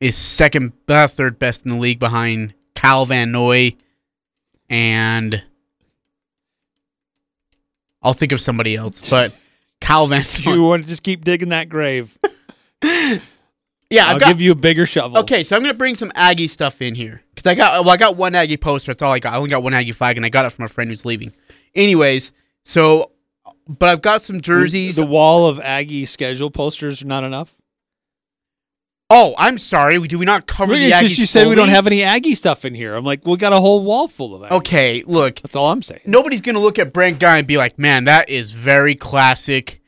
is 0.00 0.16
second, 0.16 0.72
uh, 0.88 1.06
third 1.06 1.38
best 1.38 1.64
in 1.64 1.70
the 1.70 1.78
league 1.78 2.00
behind 2.00 2.52
Kyle 2.74 3.06
Van 3.06 3.30
Noy, 3.30 3.76
and 4.68 5.42
I'll 8.02 8.12
think 8.12 8.32
of 8.32 8.40
somebody 8.40 8.76
else, 8.76 9.08
but 9.08 9.34
Kyle 9.80 10.06
Van. 10.06 10.22
You 10.40 10.62
want 10.62 10.82
to 10.82 10.88
just 10.88 11.02
keep 11.02 11.24
digging 11.24 11.50
that 11.50 11.68
grave? 11.68 12.16
yeah, 12.82 13.20
I'll 14.06 14.14
I've 14.14 14.20
got, 14.20 14.28
give 14.28 14.40
you 14.40 14.52
a 14.52 14.56
bigger 14.56 14.86
shovel. 14.86 15.18
Okay, 15.18 15.42
so 15.42 15.56
I'm 15.56 15.62
gonna 15.62 15.74
bring 15.74 15.96
some 15.96 16.12
Aggie 16.14 16.48
stuff 16.48 16.80
in 16.80 16.94
here 16.94 17.22
because 17.34 17.50
I 17.50 17.54
got 17.54 17.84
well, 17.84 17.94
I 17.94 17.96
got 17.96 18.16
one 18.16 18.34
Aggie 18.34 18.56
poster. 18.56 18.92
That's 18.92 19.02
all 19.02 19.12
I 19.12 19.18
got. 19.18 19.34
I 19.34 19.36
only 19.36 19.50
got 19.50 19.62
one 19.62 19.74
Aggie 19.74 19.92
flag, 19.92 20.16
and 20.16 20.24
I 20.24 20.28
got 20.28 20.46
it 20.46 20.50
from 20.50 20.64
a 20.64 20.68
friend 20.68 20.90
who's 20.90 21.04
leaving. 21.04 21.32
Anyways, 21.74 22.32
so 22.64 23.12
but 23.68 23.88
I've 23.88 24.02
got 24.02 24.22
some 24.22 24.40
jerseys. 24.40 24.96
The 24.96 25.06
wall 25.06 25.46
of 25.46 25.60
Aggie 25.60 26.04
schedule 26.04 26.50
posters 26.50 27.02
are 27.02 27.06
not 27.06 27.24
enough. 27.24 27.54
Oh, 29.10 29.34
I'm 29.38 29.58
sorry. 29.58 29.98
Do 30.06 30.18
we 30.18 30.24
not 30.24 30.46
cover 30.46 30.74
the 30.74 30.86
It's 30.86 30.96
Aggies? 30.96 31.00
just 31.00 31.18
you 31.18 31.26
said 31.26 31.48
we 31.48 31.54
don't 31.54 31.68
have 31.68 31.86
any 31.86 32.02
Aggie 32.02 32.34
stuff 32.34 32.64
in 32.64 32.74
here. 32.74 32.94
I'm 32.94 33.04
like, 33.04 33.24
we 33.26 33.36
got 33.36 33.52
a 33.52 33.60
whole 33.60 33.82
wall 33.84 34.08
full 34.08 34.34
of 34.34 34.42
that. 34.42 34.52
Okay, 34.52 35.02
look. 35.06 35.40
That's 35.40 35.56
all 35.56 35.70
I'm 35.70 35.82
saying. 35.82 36.02
Nobody's 36.06 36.40
gonna 36.40 36.60
look 36.60 36.78
at 36.78 36.92
Brent 36.92 37.18
Guy 37.18 37.38
and 37.38 37.46
be 37.46 37.56
like, 37.56 37.78
"Man, 37.78 38.04
that 38.04 38.28
is 38.28 38.50
very 38.50 38.94
classic, 38.94 39.80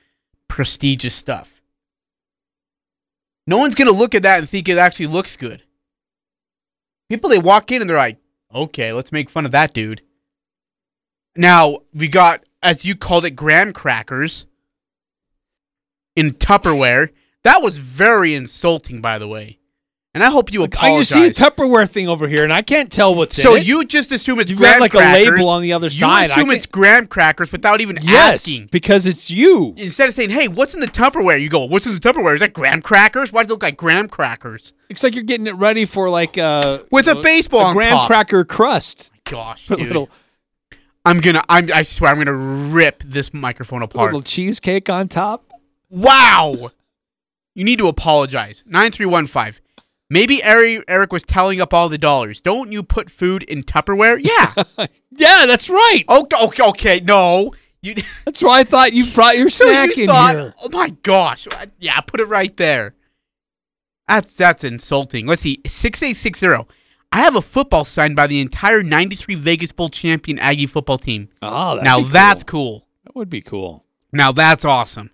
prestigious 0.49 1.15
stuff." 1.15 1.61
No 3.47 3.59
one's 3.59 3.75
gonna 3.75 3.91
look 3.93 4.15
at 4.15 4.23
that 4.23 4.39
and 4.39 4.49
think 4.49 4.69
it 4.69 4.79
actually 4.79 5.07
looks 5.07 5.37
good. 5.37 5.63
People 7.09 7.31
they 7.31 7.39
walk 7.39 7.73
in 7.73 7.81
and 7.81 7.89
they're 7.89 7.97
like, 7.97 8.19
"Okay, 8.55 8.93
let's 8.93 9.13
make 9.13 9.31
fun 9.31 9.47
of 9.47 9.53
that 9.53 9.73
dude." 9.73 10.03
Now 11.35 11.79
we 11.95 12.09
got, 12.09 12.45
as 12.63 12.85
you 12.85 12.97
called 12.97 13.25
it, 13.25 13.31
graham 13.31 13.73
crackers 13.73 14.45
in 16.17 16.33
Tupperware. 16.33 17.11
That 17.45 17.63
was 17.63 17.77
very 17.77 18.35
insulting, 18.35 19.01
by 19.01 19.19
the 19.19 19.29
way. 19.29 19.59
And 20.15 20.25
I 20.25 20.31
hope 20.31 20.53
you 20.53 20.63
I 20.63 20.65
apologize. 20.65 21.09
just 21.11 21.13
see 21.13 21.27
a 21.27 21.31
Tupperware 21.51 21.89
thing 21.89 22.09
over 22.09 22.27
here, 22.27 22.43
and 22.43 22.53
I 22.53 22.63
can't 22.63 22.91
tell 22.91 23.15
what's 23.15 23.41
so 23.41 23.53
in 23.53 23.59
it. 23.59 23.61
So 23.61 23.67
you 23.67 23.85
just 23.85 24.11
assume 24.11 24.41
it's 24.41 24.51
You've 24.51 24.59
graham 24.59 24.75
got 24.75 24.81
like 24.81 24.91
crackers. 24.93 25.29
a 25.29 25.31
label 25.31 25.49
on 25.51 25.63
the 25.63 25.73
other 25.75 25.91
side. 25.91 26.31
I 26.31 26.37
assume 26.37 26.51
it's 26.51 26.67
graham 26.67 27.07
crackers 27.07 27.53
without 27.53 27.81
even 27.81 27.99
yes, 28.03 28.49
asking. 28.49 28.69
because 28.73 29.07
it's 29.07 29.31
you. 29.31 29.75
Instead 29.77 30.09
of 30.09 30.15
saying, 30.15 30.31
"Hey, 30.31 30.49
what's 30.49 30.75
in 30.75 30.81
the 30.81 30.87
Tupperware?" 30.87 31.41
You 31.41 31.49
go, 31.51 31.65
"What's 31.67 31.87
in 31.87 31.95
the 31.95 32.01
Tupperware? 32.01 32.35
Is 32.35 32.41
that 32.41 32.53
graham 32.55 32.83
crackers? 32.83 33.33
Why 33.33 33.43
does 33.43 33.51
it 33.51 33.53
look 33.53 33.63
like 33.63 33.77
graham 33.77 34.09
crackers?" 34.09 34.73
Looks 34.91 35.05
like 35.05 35.15
you're 35.15 35.25
getting 35.25 35.47
it 35.47 35.55
ready 35.55 35.85
for 35.85 36.09
like 36.11 36.37
uh 36.39 36.79
With 36.91 37.07
a 37.07 37.17
baseball 37.17 37.71
a 37.71 37.75
graham 37.75 38.07
cracker 38.07 38.45
crust. 38.45 39.13
Gosh, 39.25 39.69
A 39.71 39.75
little 39.77 40.09
I'm 41.05 41.21
gonna, 41.21 41.43
I'm, 41.49 41.71
I 41.73 41.83
swear, 41.83 42.11
I'm 42.11 42.19
gonna 42.19 42.33
rip 42.33 43.03
this 43.07 43.33
microphone 43.33 43.83
apart. 43.83 44.07
little 44.07 44.23
cheesecake 44.23 44.91
on 44.91 45.09
top. 45.09 45.45
Wow. 45.91 46.71
You 47.59 47.65
need 47.65 47.81
to 47.81 47.89
apologize. 47.89 48.63
9315. 48.69 49.61
Maybe 50.09 50.41
Eric, 50.45 50.85
Eric 50.87 51.13
was 51.13 51.25
tallying 51.25 51.61
up 51.61 51.75
all 51.75 51.89
the 51.89 51.99
dollars. 51.99 52.41
Don't 52.41 52.71
you 52.71 52.85
put 52.85 53.11
food 53.11 53.43
in 53.43 53.65
Tupperware? 53.65 54.21
Yeah. 54.23 54.87
Yeah, 55.11 55.47
that's 55.47 55.69
right. 55.69 56.05
Oh, 56.09 56.23
okay, 56.23 56.45
okay, 56.45 56.63
okay. 56.69 57.01
No. 57.01 57.51
You, 57.83 57.97
That's 58.25 58.41
why 58.41 58.61
I 58.61 58.63
thought 58.63 58.93
you 58.93 59.11
brought 59.11 59.37
your 59.37 59.49
snack 59.49 59.97
you 59.97 60.05
in 60.05 60.09
thought, 60.09 60.37
here. 60.37 60.55
Oh 60.63 60.69
my 60.69 60.91
gosh. 61.03 61.49
Yeah, 61.81 62.01
put 62.03 62.21
it 62.21 62.27
right 62.27 62.57
there. 62.57 62.95
That's 64.07 64.33
that's 64.37 64.63
insulting. 64.63 65.27
Let's 65.27 65.43
see. 65.43 65.61
6860. 65.67 66.73
I 67.11 67.17
have 67.23 67.35
a 67.35 67.43
football 67.43 67.85
signed 67.85 68.15
by 68.15 68.29
the 68.29 68.41
entire 68.41 68.85
93 68.85 69.35
Vegas 69.35 69.73
Bowl 69.73 69.89
champion 69.89 70.39
Aggie 70.39 70.67
football 70.67 70.99
team. 70.99 71.31
Oh, 71.43 71.81
now 71.83 71.99
be 71.99 72.05
that's 72.05 72.45
cool. 72.45 72.81
cool. 72.81 72.89
That 73.05 73.17
would 73.17 73.31
be 73.31 73.41
cool. 73.41 73.85
Now 74.13 74.31
that's 74.31 74.65
awesome. 74.65 75.11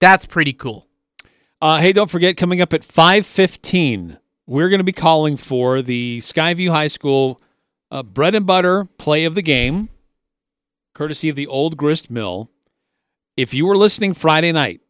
That's 0.00 0.24
pretty 0.24 0.54
cool. 0.54 0.86
Uh, 1.62 1.78
hey, 1.78 1.92
don't 1.92 2.10
forget, 2.10 2.36
coming 2.36 2.60
up 2.60 2.72
at 2.72 2.80
5.15, 2.80 4.18
we're 4.48 4.68
going 4.68 4.80
to 4.80 4.84
be 4.84 4.90
calling 4.90 5.36
for 5.36 5.80
the 5.80 6.18
Skyview 6.18 6.70
High 6.70 6.88
School 6.88 7.40
uh, 7.88 8.02
bread 8.02 8.34
and 8.34 8.44
butter 8.44 8.84
play 8.98 9.24
of 9.24 9.36
the 9.36 9.42
game, 9.42 9.88
courtesy 10.92 11.28
of 11.28 11.36
the 11.36 11.46
Old 11.46 11.76
Grist 11.76 12.10
Mill. 12.10 12.50
If 13.36 13.54
you 13.54 13.64
were 13.64 13.76
listening 13.76 14.12
Friday 14.12 14.50
night 14.50 14.80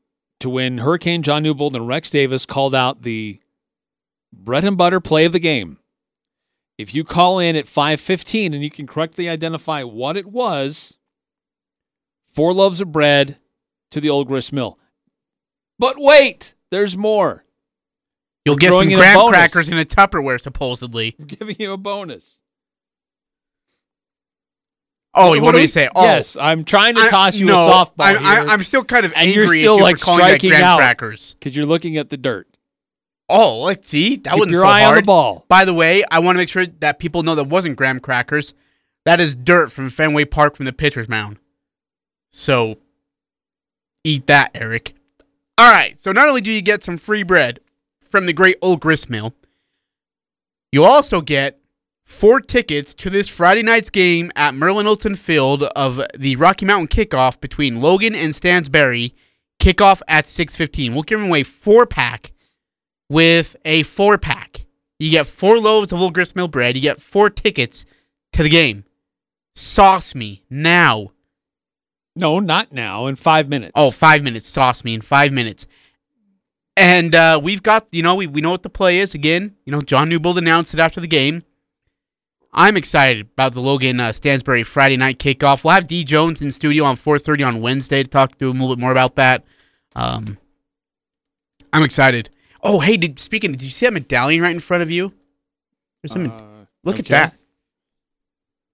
to 0.41 0.49
when 0.49 0.79
Hurricane 0.79 1.23
John 1.23 1.43
Newbold 1.43 1.77
and 1.77 1.87
Rex 1.87 2.09
Davis 2.09 2.47
called 2.47 2.75
out 2.75 3.03
the 3.03 3.39
bread 4.33 4.65
and 4.65 4.79
butter 4.79 4.99
play 4.99 5.27
of 5.27 5.35
the 5.35 5.41
game, 5.41 5.79
if 6.79 6.95
you 6.95 7.05
call 7.05 7.39
in 7.39 7.55
at 7.55 7.67
5.15 7.67 8.47
and 8.47 8.65
you 8.65 8.71
can 8.71 8.87
correctly 8.87 9.29
identify 9.29 9.83
what 9.83 10.17
it 10.17 10.27
was, 10.27 10.97
four 12.25 12.55
loaves 12.55 12.81
of 12.81 12.93
bread 12.93 13.37
to 13.91 14.01
the 14.01 14.09
Old 14.09 14.27
Grist 14.27 14.55
Mill. 14.55 14.79
But 15.79 15.97
wait, 15.99 16.55
there's 16.73 16.97
more. 16.97 17.45
You'll 18.45 18.57
get 18.57 18.71
some 18.71 18.79
throwing 18.81 18.91
in 18.91 18.99
graham 18.99 19.29
crackers 19.29 19.69
in 19.69 19.79
a 19.79 19.85
Tupperware, 19.85 20.41
supposedly. 20.41 21.15
I'm 21.21 21.27
giving 21.29 21.55
you 21.61 21.73
a 21.73 21.77
bonus. 21.77 22.41
Oh, 25.15 25.35
you 25.35 25.43
What 25.43 25.49
want 25.49 25.55
do 25.55 25.59
me 25.59 25.63
we- 25.65 25.67
to 25.67 25.73
say? 25.73 25.89
Oh, 25.95 26.03
yes, 26.03 26.37
I'm 26.41 26.65
trying 26.65 26.95
to 26.95 27.03
I- 27.03 27.09
toss 27.11 27.39
you 27.39 27.47
no, 27.47 27.55
a 27.67 27.69
softball 27.71 27.93
I, 28.01 28.17
I, 28.17 28.41
here. 28.41 28.49
I'm 28.49 28.63
still 28.63 28.83
kind 28.83 29.05
of 29.05 29.13
and 29.13 29.21
angry 29.29 29.35
you're 29.35 29.45
at 29.45 29.51
still 29.59 29.77
you 29.77 29.83
like 29.83 29.99
for 29.99 30.07
calling 30.07 30.21
that 30.21 30.27
striking 30.29 30.51
graham 30.51 30.65
out 30.65 30.79
crackers. 30.79 31.35
because 31.35 31.55
you're 31.55 31.67
looking 31.67 31.99
at 31.99 32.09
the 32.09 32.17
dirt. 32.17 32.49
Oh, 33.29 33.61
let's 33.63 33.89
see. 33.89 34.17
That 34.17 34.31
Keep 34.33 34.39
wasn't 34.41 34.53
your 34.55 34.63
so 34.63 34.69
eye 34.69 34.85
on 34.87 34.95
the 34.97 35.03
ball. 35.03 35.45
By 35.49 35.65
the 35.65 35.75
way, 35.75 36.03
I 36.11 36.19
want 36.19 36.37
to 36.37 36.39
make 36.39 36.49
sure 36.49 36.67
that 36.67 36.99
people 36.99 37.23
know 37.23 37.35
that 37.35 37.45
wasn't 37.45 37.77
graham 37.77 38.01
crackers. 38.01 38.55
That 39.05 39.21
is 39.21 39.37
dirt 39.37 39.71
from 39.71 39.91
Fenway 39.91 40.25
Park 40.27 40.57
from 40.57 40.65
the 40.67 40.73
pitcher's 40.73 41.09
mound. 41.09 41.39
So, 42.33 42.77
eat 44.05 44.27
that, 44.27 44.51
Eric. 44.55 44.95
All 45.63 45.71
right. 45.71 45.97
So 45.97 46.11
not 46.11 46.29
only 46.29 46.41
do 46.41 46.51
you 46.51 46.61
get 46.61 46.83
some 46.83 46.97
free 46.97 47.23
bread 47.23 47.61
from 48.01 48.27
the 48.27 48.33
great 48.33 48.59
old 48.61 48.81
grist 48.81 49.09
mill, 49.09 49.33
you 50.73 50.83
also 50.83 51.21
get 51.21 51.61
four 52.05 52.41
tickets 52.41 52.93
to 52.95 53.09
this 53.09 53.29
Friday 53.29 53.63
night's 53.63 53.89
game 53.89 54.33
at 54.35 54.57
Merlin 54.57 54.89
Olsen 54.89 55.15
Field 55.15 55.63
of 55.63 56.01
the 56.19 56.35
Rocky 56.35 56.67
Mountain 56.67 56.89
Kickoff 56.89 57.41
between 57.41 57.81
Logan 57.81 58.13
and 58.13 58.35
Stansbury. 58.35 59.15
Kickoff 59.61 60.03
at 60.09 60.27
6:15. 60.27 60.95
We'll 60.95 61.05
give 61.05 61.23
away 61.23 61.45
four 61.45 61.87
pack 61.87 62.33
with 63.09 63.55
a 63.65 63.85
four 63.85 64.19
pack. 64.19 64.67
You 64.99 65.13
get 65.13 65.29
four 65.29 65.61
loaves 65.61 65.93
of 65.93 66.01
Old 66.01 66.15
Grist 66.15 66.35
Mill 66.35 66.49
bread. 66.49 66.75
You 66.75 66.83
get 66.83 67.01
four 67.01 67.31
tickets 67.31 67.85
to 68.33 68.43
the 68.43 68.49
game. 68.49 68.83
Sauce 69.55 70.13
me 70.17 70.43
now. 70.51 71.13
No, 72.15 72.41
not 72.41 72.73
now. 72.73 73.07
In 73.07 73.17
five 73.17 73.49
minutes. 73.49 73.73
Oh, 73.75 73.91
five 73.91 74.23
minutes. 74.23 74.49
Sauce 74.49 74.85
me 74.85 74.95
in 74.95 75.01
five 75.01 75.33
minutes. 75.33 75.67
And 76.77 77.15
uh, 77.15 77.41
we've 77.43 77.63
got, 77.63 77.87
you 77.93 78.03
know, 78.03 78.15
we, 78.15 78.27
we 78.27 78.41
know 78.41 78.51
what 78.51 78.63
the 78.63 78.71
play 78.71 78.99
is. 78.99 79.15
Again, 79.15 79.57
you 79.65 79.73
know, 79.73 79.81
John 79.83 80.09
Newbold 80.09 80.39
announced 80.39 80.73
it 80.75 80.81
after 80.81 81.01
the 81.01 81.07
game. 81.07 81.43
I'm 82.55 82.77
excited 82.77 83.23
about 83.33 83.53
the 83.55 83.61
Logan 83.61 83.99
uh, 83.99 84.13
Stansbury 84.13 84.63
Friday 84.63 84.97
night 84.97 85.19
kickoff. 85.19 85.65
We'll 85.65 85.73
have 85.75 85.87
D 85.87 86.05
Jones 86.05 86.43
in 86.43 86.51
studio 86.51 86.85
on 86.85 86.97
4:30 86.97 87.47
on 87.47 87.61
Wednesday 87.63 88.03
to 88.03 88.09
talk 88.09 88.37
to 88.39 88.51
him 88.51 88.59
a 88.59 88.61
little 88.61 88.77
bit 88.77 88.81
more 88.81 88.93
about 88.93 89.17
that. 89.17 89.45
Um, 89.97 90.37
I'm 91.73 91.83
excited. 91.83 92.29
Oh, 92.63 92.81
hey, 92.81 92.99
did, 92.99 93.19
speaking, 93.19 93.53
did 93.53 93.63
you 93.63 93.71
see 93.71 93.87
that 93.87 93.93
medallion 93.93 94.43
right 94.43 94.55
in 94.55 94.61
front 94.61 94.83
of 94.83 94.91
you? 94.91 95.15
There's 96.03 96.13
some. 96.13 96.31
Uh, 96.31 96.67
look 96.85 96.99
at 96.99 97.07
that. 97.07 97.37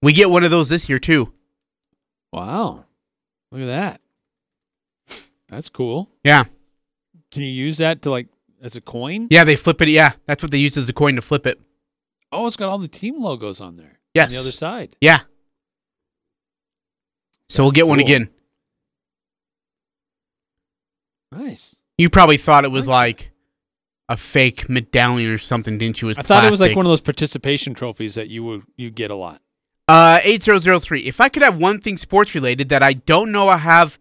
We 0.01 0.11
get 0.13 0.29
one 0.29 0.43
of 0.43 0.51
those 0.51 0.69
this 0.69 0.89
year 0.89 0.99
too. 0.99 1.33
Wow. 2.33 2.85
Look 3.51 3.61
at 3.61 3.67
that. 3.67 4.01
That's 5.47 5.69
cool. 5.69 6.09
Yeah, 6.23 6.43
Can 7.31 7.41
you 7.43 7.49
use 7.49 7.77
that 7.77 8.03
to 8.03 8.11
like 8.11 8.27
as 8.61 8.75
a 8.75 8.81
coin? 8.81 9.27
yeah, 9.31 9.43
they 9.43 9.55
flip 9.55 9.81
it. 9.81 9.89
Yeah, 9.89 10.11
that's 10.27 10.43
what 10.43 10.51
they 10.51 10.59
use 10.59 10.77
as 10.77 10.85
the 10.85 10.93
coin 10.93 11.15
to 11.15 11.21
flip 11.21 11.47
it. 11.47 11.59
Oh, 12.31 12.45
it's 12.45 12.55
got 12.55 12.69
all 12.69 12.77
the 12.77 12.87
team 12.87 13.19
logos 13.19 13.59
on 13.59 13.73
there. 13.75 13.99
Yes. 14.13 14.31
On 14.31 14.35
the 14.35 14.39
other 14.41 14.51
side. 14.51 14.95
Yeah. 15.01 15.21
So 17.47 17.63
we'll 17.63 17.71
get 17.71 17.87
one 17.87 17.99
again. 17.99 18.29
Nice. 21.31 21.75
You 21.97 22.09
probably 22.09 22.37
thought 22.37 22.65
it 22.65 22.71
was 22.71 22.87
like 22.87 23.31
a 24.07 24.17
fake 24.17 24.69
medallion 24.69 25.31
or 25.31 25.37
something, 25.37 25.77
didn't 25.77 26.01
you? 26.01 26.09
I 26.17 26.21
thought 26.21 26.43
it 26.45 26.51
was 26.51 26.61
like 26.61 26.75
one 26.75 26.85
of 26.85 26.89
those 26.91 27.01
participation 27.01 27.73
trophies 27.73 28.15
that 28.15 28.27
you 28.29 28.43
would 28.43 28.63
you 28.77 28.89
get 28.91 29.11
a 29.11 29.15
lot. 29.15 29.41
Uh, 29.89 30.19
8003. 30.23 30.99
If 31.01 31.19
I 31.19 31.29
could 31.29 31.41
have 31.41 31.57
one 31.57 31.81
thing 31.81 31.97
sports 31.97 32.35
related 32.35 32.69
that 32.69 32.83
I 32.83 32.93
don't 32.93 33.31
know 33.31 33.49
I 33.49 33.57
have, 33.57 33.97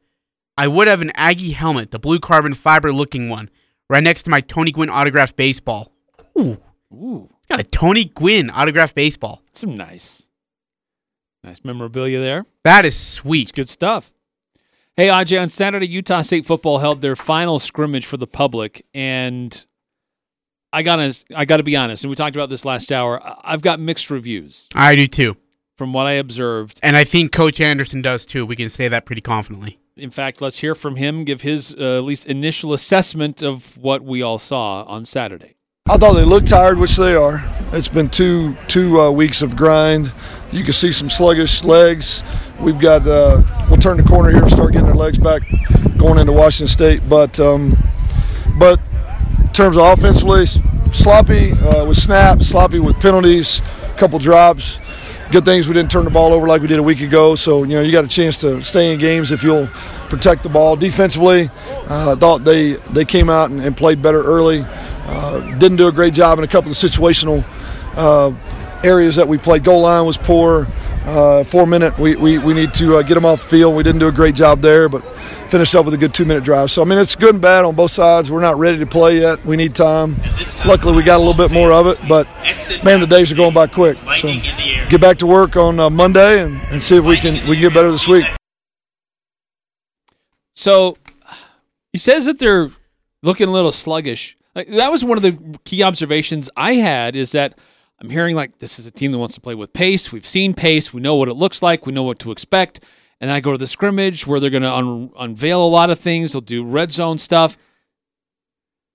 I 0.58 0.68
would 0.68 0.86
have 0.86 1.00
an 1.00 1.12
Aggie 1.14 1.52
helmet, 1.52 1.92
the 1.92 1.98
blue 1.98 2.20
carbon 2.20 2.52
fiber 2.52 2.92
looking 2.92 3.30
one, 3.30 3.48
right 3.88 4.02
next 4.02 4.24
to 4.24 4.30
my 4.30 4.42
Tony 4.42 4.70
Gwynn 4.70 4.90
autographed 4.90 5.36
baseball. 5.36 5.90
Ooh. 6.38 6.60
Ooh. 6.92 7.30
Got 7.48 7.60
a 7.60 7.64
Tony 7.64 8.04
Gwynn 8.04 8.50
autographed 8.50 8.94
baseball. 8.94 9.40
Some 9.52 9.74
nice, 9.74 10.28
nice 11.42 11.64
memorabilia 11.64 12.20
there. 12.20 12.44
That 12.64 12.84
is 12.84 12.94
sweet. 12.94 13.48
It's 13.48 13.52
good 13.52 13.70
stuff. 13.70 14.12
Hey, 14.94 15.06
Ajay, 15.06 15.40
on 15.40 15.48
Saturday, 15.48 15.88
Utah 15.88 16.20
State 16.20 16.44
football 16.44 16.80
held 16.80 17.00
their 17.00 17.16
final 17.16 17.58
scrimmage 17.58 18.04
for 18.04 18.18
the 18.18 18.26
public, 18.26 18.84
and 18.92 19.64
I 20.70 20.82
gotta, 20.82 21.16
I 21.34 21.46
gotta 21.46 21.62
be 21.62 21.76
honest, 21.76 22.04
and 22.04 22.10
we 22.10 22.14
talked 22.14 22.36
about 22.36 22.50
this 22.50 22.66
last 22.66 22.92
hour. 22.92 23.22
I've 23.42 23.62
got 23.62 23.80
mixed 23.80 24.10
reviews 24.10 24.68
I 24.74 24.94
do 24.94 25.06
too. 25.06 25.36
From 25.78 25.92
what 25.92 26.06
I 26.06 26.12
observed. 26.12 26.80
And 26.82 26.96
I 26.96 27.04
think 27.04 27.30
Coach 27.30 27.60
Anderson 27.60 28.02
does 28.02 28.26
too. 28.26 28.44
We 28.44 28.56
can 28.56 28.68
say 28.68 28.88
that 28.88 29.06
pretty 29.06 29.22
confidently. 29.22 29.78
In 29.96 30.10
fact, 30.10 30.42
let's 30.42 30.58
hear 30.58 30.74
from 30.74 30.96
him, 30.96 31.24
give 31.24 31.42
his 31.42 31.74
uh, 31.74 31.98
at 31.98 32.04
least 32.04 32.26
initial 32.26 32.72
assessment 32.72 33.42
of 33.42 33.76
what 33.78 34.02
we 34.02 34.20
all 34.22 34.38
saw 34.38 34.82
on 34.84 35.04
Saturday. 35.04 35.54
I 35.88 35.96
thought 35.96 36.12
they 36.14 36.24
looked 36.24 36.48
tired, 36.48 36.78
which 36.78 36.96
they 36.96 37.14
are. 37.14 37.42
It's 37.72 37.88
been 37.88 38.10
two 38.10 38.56
two 38.66 39.00
uh, 39.00 39.10
weeks 39.10 39.40
of 39.40 39.56
grind. 39.56 40.12
You 40.52 40.62
can 40.62 40.72
see 40.72 40.92
some 40.92 41.08
sluggish 41.08 41.64
legs. 41.64 42.22
We've 42.60 42.78
got 42.78 43.06
uh, 43.06 43.42
we'll 43.68 43.78
turn 43.78 43.96
the 43.96 44.02
corner 44.02 44.30
here 44.30 44.42
and 44.42 44.50
start 44.50 44.72
getting 44.72 44.86
their 44.86 44.94
legs 44.94 45.18
back 45.18 45.42
going 45.96 46.18
into 46.18 46.32
Washington 46.32 46.68
State. 46.68 47.08
But 47.08 47.40
um, 47.40 47.76
but 48.58 48.80
in 49.40 49.52
terms 49.52 49.76
of 49.76 49.98
offensively, 49.98 50.44
sloppy 50.92 51.52
uh, 51.52 51.86
with 51.86 51.96
snaps, 51.96 52.48
sloppy 52.48 52.80
with 52.80 53.00
penalties, 53.00 53.60
a 53.84 53.94
couple 53.96 54.18
drops. 54.18 54.80
Good 55.30 55.44
things 55.44 55.68
we 55.68 55.74
didn't 55.74 55.90
turn 55.90 56.04
the 56.04 56.10
ball 56.10 56.32
over 56.32 56.46
like 56.46 56.62
we 56.62 56.68
did 56.68 56.78
a 56.78 56.82
week 56.82 57.02
ago. 57.02 57.34
So 57.34 57.62
you 57.64 57.74
know 57.74 57.82
you 57.82 57.92
got 57.92 58.04
a 58.04 58.08
chance 58.08 58.38
to 58.40 58.62
stay 58.62 58.94
in 58.94 58.98
games 58.98 59.30
if 59.30 59.42
you'll 59.42 59.66
protect 60.08 60.42
the 60.42 60.48
ball. 60.48 60.74
Defensively, 60.74 61.50
uh, 61.88 62.12
I 62.12 62.14
thought 62.18 62.44
they 62.44 62.74
they 62.92 63.04
came 63.04 63.28
out 63.28 63.50
and, 63.50 63.60
and 63.60 63.76
played 63.76 64.00
better 64.00 64.22
early. 64.22 64.64
Uh, 64.64 65.40
didn't 65.58 65.76
do 65.76 65.86
a 65.86 65.92
great 65.92 66.14
job 66.14 66.38
in 66.38 66.44
a 66.44 66.48
couple 66.48 66.70
of 66.70 66.78
situational 66.78 67.44
uh, 67.94 68.32
areas 68.84 69.16
that 69.16 69.28
we 69.28 69.38
played. 69.38 69.64
Goal 69.64 69.82
line 69.82 70.06
was 70.06 70.18
poor. 70.18 70.66
Uh, 71.04 71.42
four 71.42 71.66
minute, 71.66 71.98
we, 71.98 72.16
we, 72.16 72.36
we 72.36 72.52
need 72.52 72.74
to 72.74 72.96
uh, 72.96 73.02
get 73.02 73.14
them 73.14 73.24
off 73.24 73.40
the 73.40 73.48
field. 73.48 73.74
We 73.74 73.82
didn't 73.82 74.00
do 74.00 74.08
a 74.08 74.12
great 74.12 74.34
job 74.34 74.60
there, 74.60 74.90
but 74.90 75.02
finished 75.48 75.74
up 75.74 75.86
with 75.86 75.94
a 75.94 75.96
good 75.96 76.12
two 76.12 76.26
minute 76.26 76.44
drive. 76.44 76.70
So, 76.70 76.82
I 76.82 76.84
mean, 76.84 76.98
it's 76.98 77.16
good 77.16 77.34
and 77.34 77.40
bad 77.40 77.64
on 77.64 77.74
both 77.74 77.92
sides. 77.92 78.30
We're 78.30 78.42
not 78.42 78.58
ready 78.58 78.78
to 78.78 78.86
play 78.86 79.20
yet. 79.20 79.42
We 79.46 79.56
need 79.56 79.74
time. 79.74 80.16
Luckily, 80.66 80.94
we 80.94 81.02
got 81.02 81.16
a 81.16 81.24
little 81.24 81.32
bit 81.32 81.50
more 81.50 81.72
of 81.72 81.86
it, 81.86 81.98
but 82.08 82.28
man, 82.84 83.00
the 83.00 83.06
days 83.06 83.32
are 83.32 83.36
going 83.36 83.54
by 83.54 83.68
quick. 83.68 83.96
So, 84.14 84.28
get 84.90 85.00
back 85.00 85.16
to 85.18 85.26
work 85.26 85.56
on 85.56 85.80
uh, 85.80 85.88
Monday 85.88 86.42
and, 86.42 86.60
and 86.70 86.82
see 86.82 86.96
if 86.96 87.04
we 87.04 87.16
can, 87.16 87.34
we 87.48 87.56
can 87.56 87.60
get 87.60 87.74
better 87.74 87.90
this 87.90 88.06
week. 88.06 88.26
So 90.54 90.98
he 91.92 91.98
says 91.98 92.26
that 92.26 92.38
they're 92.38 92.70
looking 93.22 93.48
a 93.48 93.52
little 93.52 93.72
sluggish. 93.72 94.36
Like, 94.54 94.68
that 94.68 94.90
was 94.90 95.04
one 95.04 95.16
of 95.16 95.22
the 95.22 95.58
key 95.64 95.84
observations 95.84 96.50
I 96.56 96.74
had 96.74 97.14
is 97.14 97.32
that 97.32 97.56
I'm 98.00 98.10
hearing 98.10 98.36
like 98.36 98.58
this 98.58 98.78
is 98.78 98.86
a 98.86 98.90
team 98.90 99.12
that 99.12 99.18
wants 99.18 99.34
to 99.34 99.40
play 99.40 99.54
with 99.54 99.72
pace. 99.72 100.12
We've 100.12 100.26
seen 100.26 100.54
pace. 100.54 100.94
We 100.94 101.00
know 101.00 101.16
what 101.16 101.28
it 101.28 101.34
looks 101.34 101.62
like. 101.62 101.84
We 101.84 101.92
know 101.92 102.04
what 102.04 102.18
to 102.20 102.30
expect. 102.30 102.80
And 103.20 103.30
I 103.30 103.40
go 103.40 103.52
to 103.52 103.58
the 103.58 103.66
scrimmage 103.66 104.26
where 104.26 104.38
they're 104.38 104.50
going 104.50 104.62
to 104.62 104.72
un- 104.72 105.10
unveil 105.18 105.64
a 105.64 105.66
lot 105.66 105.90
of 105.90 105.98
things. 105.98 106.32
They'll 106.32 106.40
do 106.40 106.64
red 106.64 106.92
zone 106.92 107.18
stuff. 107.18 107.56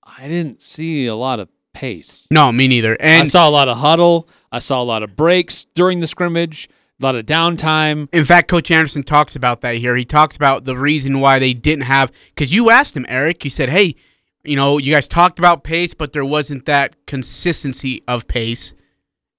I 0.02 0.28
didn't 0.28 0.62
see 0.62 1.06
a 1.06 1.14
lot 1.14 1.40
of 1.40 1.48
pace. 1.74 2.26
No, 2.30 2.50
me 2.50 2.66
neither. 2.66 2.96
And 3.00 3.22
I 3.22 3.24
saw 3.24 3.48
a 3.48 3.50
lot 3.50 3.68
of 3.68 3.78
huddle. 3.78 4.28
I 4.50 4.60
saw 4.60 4.82
a 4.82 4.84
lot 4.84 5.02
of 5.02 5.14
breaks 5.16 5.66
during 5.74 6.00
the 6.00 6.06
scrimmage. 6.06 6.68
A 7.00 7.04
lot 7.04 7.16
of 7.16 7.26
downtime. 7.26 8.08
In 8.12 8.24
fact, 8.24 8.48
Coach 8.48 8.70
Anderson 8.70 9.02
talks 9.02 9.34
about 9.36 9.60
that 9.62 9.76
here. 9.76 9.96
He 9.96 10.04
talks 10.04 10.36
about 10.36 10.64
the 10.64 10.78
reason 10.78 11.20
why 11.20 11.38
they 11.38 11.52
didn't 11.52 11.84
have 11.84 12.12
because 12.26 12.54
you 12.54 12.70
asked 12.70 12.96
him, 12.96 13.04
Eric. 13.08 13.42
You 13.44 13.50
said, 13.50 13.68
"Hey, 13.68 13.96
you 14.44 14.54
know, 14.54 14.78
you 14.78 14.92
guys 14.92 15.08
talked 15.08 15.40
about 15.40 15.64
pace, 15.64 15.92
but 15.92 16.12
there 16.12 16.24
wasn't 16.24 16.66
that 16.66 16.94
consistency 17.06 18.02
of 18.06 18.28
pace." 18.28 18.74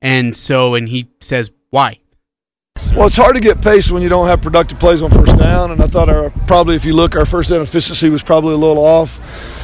And 0.05 0.35
so, 0.35 0.75
and 0.75 0.87
he 0.87 1.07
says, 1.19 1.49
"Why?" 1.71 1.97
Well, 2.95 3.07
it's 3.07 3.17
hard 3.17 3.33
to 3.33 3.41
get 3.41 3.59
pace 3.59 3.89
when 3.89 4.03
you 4.03 4.09
don't 4.09 4.27
have 4.27 4.39
productive 4.39 4.77
plays 4.77 5.01
on 5.01 5.09
first 5.09 5.35
down, 5.35 5.71
and 5.71 5.81
I 5.81 5.87
thought 5.87 6.09
our 6.09 6.29
probably 6.45 6.75
if 6.75 6.85
you 6.85 6.93
look, 6.93 7.15
our 7.15 7.25
first 7.25 7.49
down 7.49 7.61
efficiency 7.61 8.09
was 8.09 8.21
probably 8.21 8.53
a 8.53 8.57
little 8.57 8.85
off. 8.85 9.19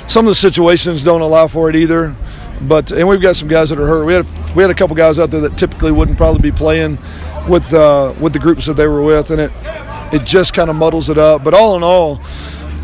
Some 0.10 0.26
of 0.26 0.32
the 0.32 0.36
situations 0.36 1.04
don't 1.04 1.22
allow 1.22 1.46
for 1.46 1.70
it 1.70 1.76
either, 1.76 2.16
but 2.62 2.92
and 2.92 3.08
we've 3.08 3.22
got 3.22 3.36
some 3.36 3.50
guys 3.50 3.70
that 3.70 3.78
are 3.78 3.86
hurt. 3.86 4.04
We 4.04 4.14
had 4.14 4.26
we 4.56 4.64
had 4.64 4.72
a 4.72 4.74
couple 4.74 4.96
guys 4.96 5.20
out 5.20 5.30
there 5.30 5.42
that 5.42 5.60
typically 5.60 5.92
wouldn't 5.92 6.18
probably 6.18 6.42
be 6.42 6.52
playing 6.52 6.98
with 7.48 7.72
uh, 7.72 8.16
with 8.20 8.34
the 8.34 8.40
groups 8.40 8.66
that 8.66 8.74
they 8.74 8.88
were 8.88 9.04
with, 9.04 9.30
and 9.30 9.40
it 9.40 9.52
it 10.12 10.24
just 10.26 10.56
kind 10.56 10.72
of 10.72 10.76
muddles 10.76 11.08
it 11.10 11.20
up. 11.20 11.44
But 11.44 11.54
all 11.54 11.76
in 11.76 11.84
all, 11.84 12.20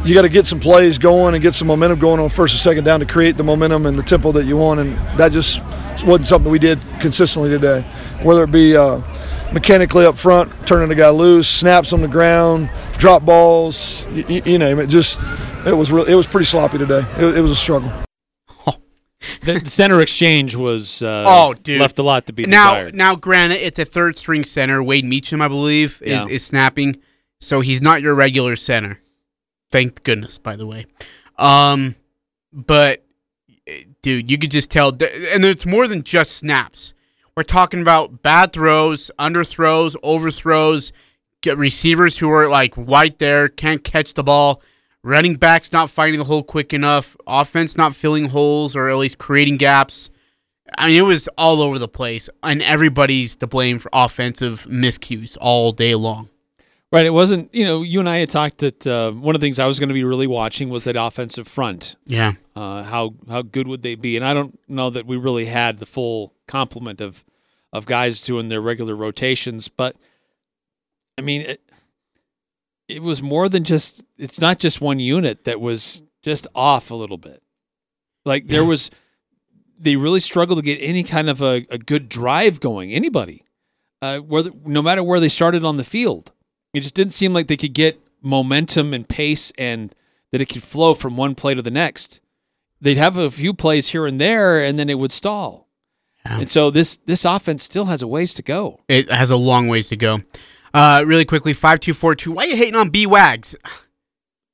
you 0.08 0.14
got 0.16 0.22
to 0.24 0.30
get 0.30 0.46
some 0.46 0.60
plays 0.60 0.98
going 0.98 1.34
and 1.36 1.42
get 1.42 1.54
some 1.54 1.68
momentum 1.68 2.00
going 2.00 2.20
on 2.20 2.30
first 2.30 2.54
and 2.54 2.60
second 2.62 2.84
down 2.84 3.00
to 3.02 3.06
create 3.06 3.38
the 3.38 3.44
momentum 3.44 3.86
and 3.86 3.98
the 3.98 4.04
tempo 4.04 4.32
that 4.34 4.46
you 4.46 4.58
want, 4.58 4.80
and 4.80 4.96
that 5.20 5.32
just 5.32 5.62
wasn't 6.06 6.26
something 6.26 6.52
we 6.52 6.60
did 6.60 6.80
consistently 7.00 7.50
today. 7.50 7.82
Whether 8.24 8.44
it 8.44 8.52
be 8.52 8.76
uh, 8.76 9.02
mechanically 9.54 10.06
up 10.06 10.18
front, 10.18 10.52
turning 10.68 10.90
the 10.90 10.96
guy 10.96 11.10
loose, 11.10 11.48
snaps 11.50 11.94
on 11.94 12.02
the 12.02 12.08
ground, 12.08 12.70
drop 12.98 13.26
balls, 13.26 14.06
you, 14.08 14.42
you 14.46 14.58
name 14.58 14.80
it. 14.80 14.88
Just 14.88 15.24
it 15.66 15.76
was 15.76 15.92
real, 15.92 16.06
it 16.06 16.16
was 16.16 16.28
pretty 16.28 16.46
sloppy 16.46 16.78
today. 16.78 17.04
It, 17.18 17.38
it 17.38 17.42
was 17.42 17.52
a 17.52 17.56
struggle. 17.56 17.92
The, 19.42 19.60
the 19.60 19.70
center 19.70 20.00
exchange 20.00 20.56
was 20.56 21.02
uh, 21.02 21.24
oh, 21.28 21.54
dude, 21.54 21.82
left 21.82 22.00
a 22.00 22.04
lot 22.04 22.28
to 22.28 22.34
be 22.34 22.46
now. 22.46 22.76
desired. 22.76 22.96
Now, 22.96 23.16
granted, 23.16 23.56
it's 23.66 23.80
a 23.80 23.84
third 23.84 24.16
string 24.18 24.46
center. 24.46 24.82
Wade 24.82 25.04
Meacham, 25.06 25.42
I 25.42 25.48
believe, 25.48 26.02
is, 26.02 26.12
Yeah. 26.12 26.26
is 26.28 26.46
snapping, 26.46 26.98
so 27.42 27.60
he's 27.62 27.82
not 27.82 28.02
your 28.02 28.14
regular 28.16 28.56
center. 28.56 29.02
Thank 29.72 30.04
goodness, 30.04 30.38
by 30.38 30.56
the 30.56 30.66
way. 30.66 30.86
Um, 31.38 31.96
but 32.54 33.06
eh, 33.68 33.84
dude, 34.02 34.32
you 34.32 34.38
could 34.38 34.52
just 34.52 34.72
tell, 34.72 34.90
and 34.90 35.46
it's 35.46 35.66
more 35.66 35.88
than 35.88 36.04
just 36.04 36.32
snaps. 36.32 36.94
We're 37.36 37.44
talking 37.44 37.82
about 37.82 38.24
bad 38.24 38.54
throws, 38.54 39.12
underthrows, 39.20 39.96
overthrows, 40.02 40.92
get 41.42 41.58
receivers 41.58 42.18
who 42.18 42.32
are 42.32 42.50
like 42.50 42.74
right 42.76 43.18
there, 43.20 43.48
can't 43.48 43.84
catch 43.84 44.14
the 44.16 44.24
ball, 44.24 44.62
running 45.04 45.36
backs 45.36 45.72
not 45.72 45.90
finding 45.90 46.20
the 46.20 46.26
hole 46.26 46.44
quick 46.44 46.74
enough, 46.74 47.16
offense 47.28 47.78
not 47.78 47.96
filling 47.96 48.30
holes 48.30 48.76
or 48.76 48.90
at 48.90 48.98
least 48.98 49.18
creating 49.18 49.58
gaps. 49.58 50.10
I 50.78 50.88
mean, 50.88 50.98
it 50.98 51.04
was 51.04 51.30
all 51.38 51.62
over 51.62 51.80
the 51.80 51.88
place, 51.88 52.30
and 52.44 52.62
everybody's 52.62 53.36
to 53.38 53.48
blame 53.48 53.80
for 53.80 53.90
offensive 53.94 54.66
miscues 54.70 55.38
all 55.40 55.72
day 55.72 55.96
long. 55.96 56.30
Right. 56.90 57.06
It 57.06 57.12
wasn't, 57.12 57.54
you 57.54 57.66
know, 57.66 57.82
you 57.82 58.00
and 58.00 58.08
I 58.08 58.18
had 58.18 58.30
talked 58.30 58.60
that 58.60 58.88
uh, 58.88 59.12
one 59.12 59.36
of 59.36 59.42
the 59.42 59.46
things 59.46 59.60
I 59.60 59.66
was 59.68 59.78
going 59.78 59.90
to 59.90 59.94
be 59.94 60.06
really 60.06 60.28
watching 60.28 60.70
was 60.70 60.86
that 60.86 60.96
offensive 60.96 61.48
front. 61.48 61.98
Yeah. 62.06 62.34
Uh, 62.56 62.84
how 62.84 63.16
how 63.30 63.42
good 63.42 63.68
would 63.68 63.82
they 63.82 63.96
be? 63.96 64.16
And 64.16 64.24
I 64.24 64.34
don't 64.34 64.58
know 64.70 64.90
that 64.90 65.06
we 65.06 65.18
really 65.18 65.46
had 65.46 65.80
the 65.80 65.86
full 65.86 66.34
complement 66.48 67.02
of 67.02 67.26
of 67.74 67.86
guys 67.86 68.22
doing 68.22 68.48
their 68.48 68.62
regular 68.62 68.96
rotations, 68.96 69.68
but 69.68 69.98
I 71.18 71.22
mean, 71.22 71.42
it, 71.42 71.62
it 72.88 73.04
was 73.04 73.22
more 73.22 73.50
than 73.50 73.66
just. 73.66 74.06
It's 74.18 74.40
not 74.40 74.58
just 74.58 74.80
one 74.80 75.00
unit 75.00 75.44
that 75.44 75.60
was 75.60 76.04
just 76.24 76.48
off 76.56 76.90
a 76.90 76.96
little 76.96 77.18
bit. 77.18 77.44
Like 78.26 78.48
there 78.48 78.66
was, 78.66 78.92
they 79.78 79.96
really 79.96 80.20
struggled 80.20 80.60
to 80.60 80.64
get 80.64 80.80
any 80.82 81.04
kind 81.04 81.30
of 81.30 81.42
a, 81.42 81.66
a 81.70 81.78
good 81.78 82.08
drive 82.10 82.60
going. 82.60 82.92
Anybody, 82.92 83.44
uh, 84.02 84.20
whether 84.20 84.52
no 84.66 84.82
matter 84.82 85.04
where 85.04 85.20
they 85.20 85.30
started 85.30 85.64
on 85.64 85.78
the 85.78 85.84
field, 85.84 86.32
it 86.74 86.82
just 86.82 86.96
didn't 86.96 87.14
seem 87.14 87.34
like 87.34 87.48
they 87.48 87.58
could 87.58 87.74
get 87.74 88.02
momentum 88.22 88.94
and 88.94 89.08
pace 89.08 89.52
and 89.58 89.94
that 90.32 90.42
it 90.42 90.48
could 90.48 90.64
flow 90.64 90.94
from 90.94 91.18
one 91.18 91.36
play 91.36 91.56
to 91.56 91.62
the 91.62 91.72
next. 91.72 92.22
They'd 92.82 92.98
have 92.98 93.18
a 93.18 93.32
few 93.32 93.54
plays 93.54 93.90
here 93.90 94.06
and 94.06 94.20
there, 94.22 94.64
and 94.64 94.78
then 94.78 94.90
it 94.90 95.00
would 95.00 95.12
stall. 95.12 95.68
And 96.26 96.50
so 96.50 96.70
this 96.70 96.98
this 96.98 97.24
offense 97.24 97.64
still 97.64 97.86
has 97.86 98.02
a 98.02 98.08
ways 98.08 98.34
to 98.34 98.42
go. 98.42 98.82
It 98.90 99.10
has 99.10 99.30
a 99.30 99.38
long 99.38 99.68
ways 99.70 99.88
to 99.90 99.96
go. 99.96 100.20
Uh, 100.74 101.04
really 101.08 101.24
quickly, 101.26 101.54
five 101.54 101.80
two 101.80 101.94
four 101.94 102.16
two. 102.16 102.34
Why 102.34 102.44
are 102.44 102.48
you 102.48 102.58
hating 102.58 102.76
on 102.76 102.90
B 102.90 103.06
Wags? 103.06 103.56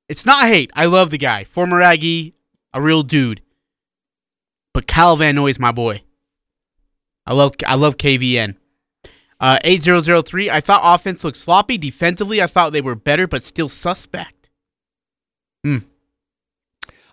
It's 0.07 0.25
not 0.25 0.47
hate. 0.47 0.69
I 0.75 0.85
love 0.85 1.09
the 1.09 1.17
guy, 1.17 1.45
former 1.45 1.81
Aggie, 1.81 2.33
a 2.73 2.81
real 2.81 3.01
dude. 3.03 3.41
But 4.73 4.85
Kyle 4.85 5.15
Van 5.15 5.33
Noy's 5.35 5.59
my 5.59 5.71
boy. 5.71 6.03
I 7.25 7.33
love 7.33 7.55
I 7.65 7.75
love 7.75 7.97
KVN. 7.97 8.57
Uh, 9.43 9.59
8003. 9.65 10.49
I 10.49 10.61
thought 10.61 10.79
offense 10.81 11.21
looked 11.21 11.35
sloppy. 11.35 11.77
Defensively, 11.77 12.41
I 12.41 12.47
thought 12.47 12.71
they 12.71 12.79
were 12.79 12.95
better, 12.95 13.27
but 13.27 13.43
still 13.43 13.67
suspect. 13.67 14.49
Hmm. 15.65 15.79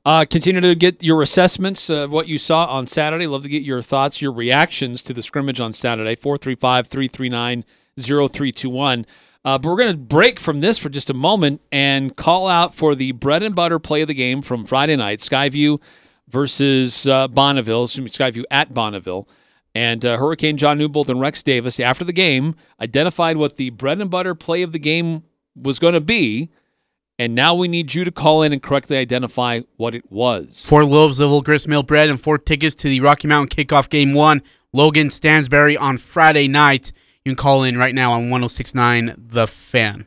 Uh, 0.05 0.25
continue 0.31 0.61
to 0.61 0.77
get 0.77 1.03
your 1.03 1.23
assessments 1.23 1.91
of 1.91 2.13
what 2.13 2.29
you 2.29 2.39
saw 2.39 2.67
on 2.67 2.87
Saturday. 2.87 3.27
Love 3.27 3.43
to 3.43 3.49
get 3.49 3.65
your 3.65 3.83
thoughts, 3.83 4.23
your 4.23 4.31
reactions 4.31 5.03
to 5.03 5.13
the 5.13 5.23
scrimmage 5.23 5.59
on 5.59 5.73
Saturday. 5.73 6.15
435 6.15 6.87
339 6.87 7.65
0321. 7.99 9.07
Uh, 9.45 9.59
but 9.59 9.69
we're 9.69 9.77
going 9.77 9.91
to 9.91 9.99
break 9.99 10.39
from 10.39 10.61
this 10.61 10.79
for 10.79 10.89
just 10.89 11.11
a 11.11 11.15
moment 11.15 11.61
and 11.73 12.17
call 12.17 12.47
out 12.47 12.73
for 12.73 12.95
the 12.95 13.11
bread 13.11 13.43
and 13.43 13.57
butter 13.57 13.81
play 13.81 14.03
of 14.03 14.09
the 14.09 14.15
game 14.15 14.41
from 14.41 14.65
Friday 14.65 14.95
night 14.95 15.19
Skyview 15.19 15.83
versus 16.29 17.09
uh, 17.09 17.27
Bonneville, 17.27 17.85
excuse 17.85 18.05
me, 18.05 18.09
Skyview 18.09 18.45
at 18.53 18.73
Bonneville. 18.73 19.27
And 19.75 20.05
uh, 20.05 20.17
Hurricane 20.17 20.57
John 20.57 20.79
Newbold 20.79 21.09
and 21.09 21.21
Rex 21.21 21.43
Davis, 21.43 21.79
after 21.79 22.05
the 22.05 22.13
game, 22.13 22.57
identified 22.81 23.37
what 23.37 23.57
the 23.57 23.71
bread 23.71 24.01
and 24.01 24.11
butter 24.11 24.35
play 24.35 24.63
of 24.63 24.73
the 24.73 24.79
game 24.79 25.23
was 25.55 25.79
going 25.79 25.95
to 25.95 26.01
be. 26.01 26.51
And 27.19 27.35
now 27.35 27.55
we 27.55 27.69
need 27.69 27.95
you 27.95 28.05
to 28.05 28.11
call 28.11 28.43
in 28.43 28.53
and 28.53 28.63
correctly 28.63 28.97
identify 28.97 29.61
what 29.77 29.95
it 29.95 30.11
was. 30.11 30.65
Four 30.67 30.85
loaves 30.85 31.21
of 31.21 31.31
Old 31.31 31.45
Grist 31.45 31.69
Mill 31.69 31.83
bread 31.83 32.09
and 32.09 32.21
four 32.21 32.39
tickets 32.39 32.75
to 32.77 32.89
the 32.89 33.01
Rocky 33.01 33.29
Mountain 33.29 33.55
Kickoff 33.55 33.91
Game 33.91 34.15
1, 34.15 34.43
Logan 34.73 35.11
Stansbury 35.11 35.77
on 35.77 35.99
Friday 35.99 36.49
night. 36.49 36.93
You 37.25 37.33
can 37.33 37.37
call 37.37 37.63
in 37.63 37.77
right 37.77 37.95
now 37.95 38.13
on 38.13 38.31
1069 38.31 39.15
The 39.19 39.47
Fan. 39.47 40.07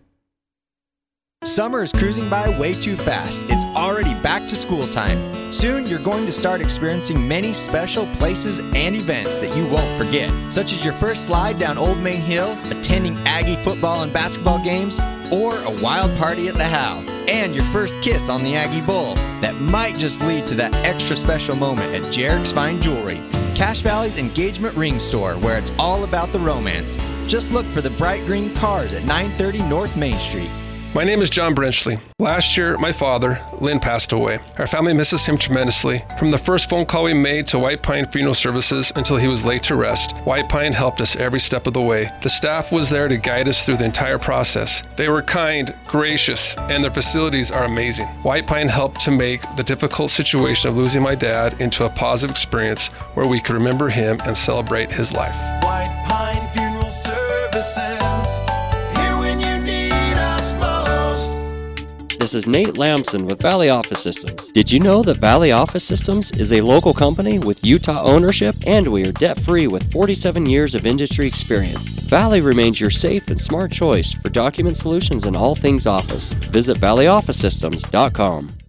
Summer 1.44 1.84
is 1.84 1.91
cruising 1.91 2.30
by 2.30 2.57
way 2.57 2.74
too 2.74 2.95
fast. 2.95 3.44
It's 3.49 3.65
already 3.76 4.14
back 4.22 4.48
to 4.48 4.56
school 4.56 4.88
time. 4.88 5.52
Soon, 5.52 5.86
you're 5.86 5.99
going 5.99 6.26
to 6.26 6.32
start 6.32 6.61
experiencing 6.61 7.28
many 7.28 7.53
special 7.53 8.06
places 8.14 8.60
and 8.60 8.95
events 8.95 9.40
that 9.40 9.56
you 9.56 9.68
won't 9.68 9.98
forget, 9.98 10.32
such 10.49 10.72
as 10.72 10.86
your 10.86 10.94
first 10.94 11.26
slide 11.26 11.60
down 11.60 11.78
Old 11.78 11.99
Main 11.99 12.22
Hill, 12.22 12.56
attending 12.72 13.18
Aggie 13.28 13.57
football 13.57 14.03
and 14.03 14.14
basketball 14.14 14.64
games, 14.64 14.98
or 15.34 15.57
a 15.57 15.82
wild 15.84 16.18
party 16.18 16.48
at 16.48 16.56
the 16.56 16.64
How, 16.64 16.99
and 17.28 17.53
your 17.53 17.65
first 17.65 18.02
kiss 18.02 18.30
on 18.30 18.41
the 18.41 18.56
Aggie 18.56 18.86
Bowl. 18.86 19.15
That 19.41 19.60
might 19.60 19.98
just 19.98 20.24
lead 20.24 20.48
to 20.48 20.56
that 20.56 20.74
extra 20.86 21.18
special 21.18 21.57
moment 21.57 21.94
at 21.94 22.03
Jarek's 22.03 22.53
Fine 22.53 22.80
Jewelry, 22.80 23.22
Cache 23.53 23.82
Valley's 23.82 24.18
engagement 24.18 24.78
ring 24.78 24.98
store, 24.98 25.34
where 25.40 25.57
it's 25.57 25.74
all 25.78 26.06
about 26.06 26.32
the 26.32 26.40
romance. 26.40 26.95
Just 27.28 27.52
look 27.52 27.65
for 27.65 27.82
the 27.82 27.90
bright 27.91 28.26
green 28.26 28.56
cars 28.56 28.94
at 28.94 29.03
930 29.03 29.64
North 29.64 29.98
Main 29.98 30.15
Street. 30.15 30.49
My 30.95 31.03
name 31.03 31.24
is 31.24 31.32
John 31.32 31.56
Brenchley. 31.56 31.99
Last 32.20 32.56
year, 32.56 32.78
my 32.78 32.91
father, 32.91 33.44
Lynn, 33.60 33.80
passed 33.80 34.11
away. 34.11 34.38
Our 34.60 34.68
family 34.68 34.94
misses 34.94 35.26
him 35.26 35.40
tremendously. 35.40 36.06
From 36.20 36.30
the 36.30 36.38
first 36.38 36.70
phone 36.70 36.86
call 36.86 37.06
we 37.06 37.15
made 37.15 37.48
to 37.48 37.57
White 37.57 37.82
Pine 37.82 38.06
Funeral 38.11 38.36
Services 38.36 38.94
until 38.95 39.18
he 39.18 39.28
was 39.28 39.44
laid 39.44 39.64
to 39.64 39.76
rest, 39.76 40.15
White 40.18 40.49
Pine 40.49 40.72
helped 40.72 41.02
us 41.02 41.15
every 41.15 41.40
step 41.40 41.65
of 41.65 41.74
the 41.74 41.82
way. 41.82 42.11
The 42.22 42.30
staff 42.30 42.72
was 42.72 42.91
there 42.91 43.07
to 43.07 43.18
guide 43.18 43.48
us 43.48 43.65
through 43.65 43.78
the 43.78 43.86
entire 43.86 44.20
process. 44.20 44.84
They 44.95 45.10
were 45.10 45.24
kind, 45.24 45.74
gracious, 45.88 46.56
and 46.57 46.84
their 46.84 46.94
facilities 46.94 47.49
are 47.49 47.64
amazing. 47.64 48.06
White 48.22 48.45
Pine 48.45 48.68
helped 48.68 49.02
to 49.02 49.10
make 49.10 49.41
the 49.56 49.64
difficult 49.64 50.11
situation 50.11 50.70
of 50.70 50.78
losing 50.78 51.02
my 51.02 51.15
dad 51.15 51.60
into 51.60 51.86
a 51.86 51.90
positive 51.90 52.36
experience 52.36 52.90
where 53.15 53.28
we 53.28 53.41
could 53.41 53.56
remember 53.56 53.90
him 53.90 54.20
and 54.26 54.38
celebrate 54.38 54.91
his 54.91 55.11
life. 55.11 55.36
White 55.64 56.06
Pine 56.07 56.48
Funeral 56.49 56.91
Services. 56.91 58.12
This 62.24 62.36
is 62.36 62.48
Nate 62.48 62.78
Lamson 62.78 63.26
with 63.26 63.41
Valley 63.41 63.70
Office 63.70 64.02
Systems. 64.02 64.48
Did 64.54 64.72
you 64.72 64.80
know 64.80 65.04
that 65.04 65.18
Valley 65.18 65.52
Office 65.52 65.84
Systems 65.84 66.32
is 66.32 66.54
a 66.54 66.62
local 66.62 66.94
company 66.94 67.38
with 67.38 67.66
Utah 67.66 68.02
ownership 68.02 68.56
and 68.66 68.88
we 68.88 69.06
are 69.06 69.12
debt 69.12 69.38
free 69.38 69.68
with 69.68 69.91
47 69.91 70.45
years 70.45 70.74
of 70.74 70.86
industry 70.86 71.28
experience? 71.28 71.90
Valley 71.90 72.40
remains 72.40 72.80
your 72.80 72.90
safe 72.90 73.28
and 73.28 73.41
smart 73.41 73.74
choice 73.74 74.14
for 74.14 74.30
document 74.30 74.78
solutions 74.78 75.26
and 75.26 75.36
all 75.36 75.54
things 75.54 75.86
office. 75.86 76.32
Visit 76.36 76.78
valleyofficesystems.com. 76.78 78.62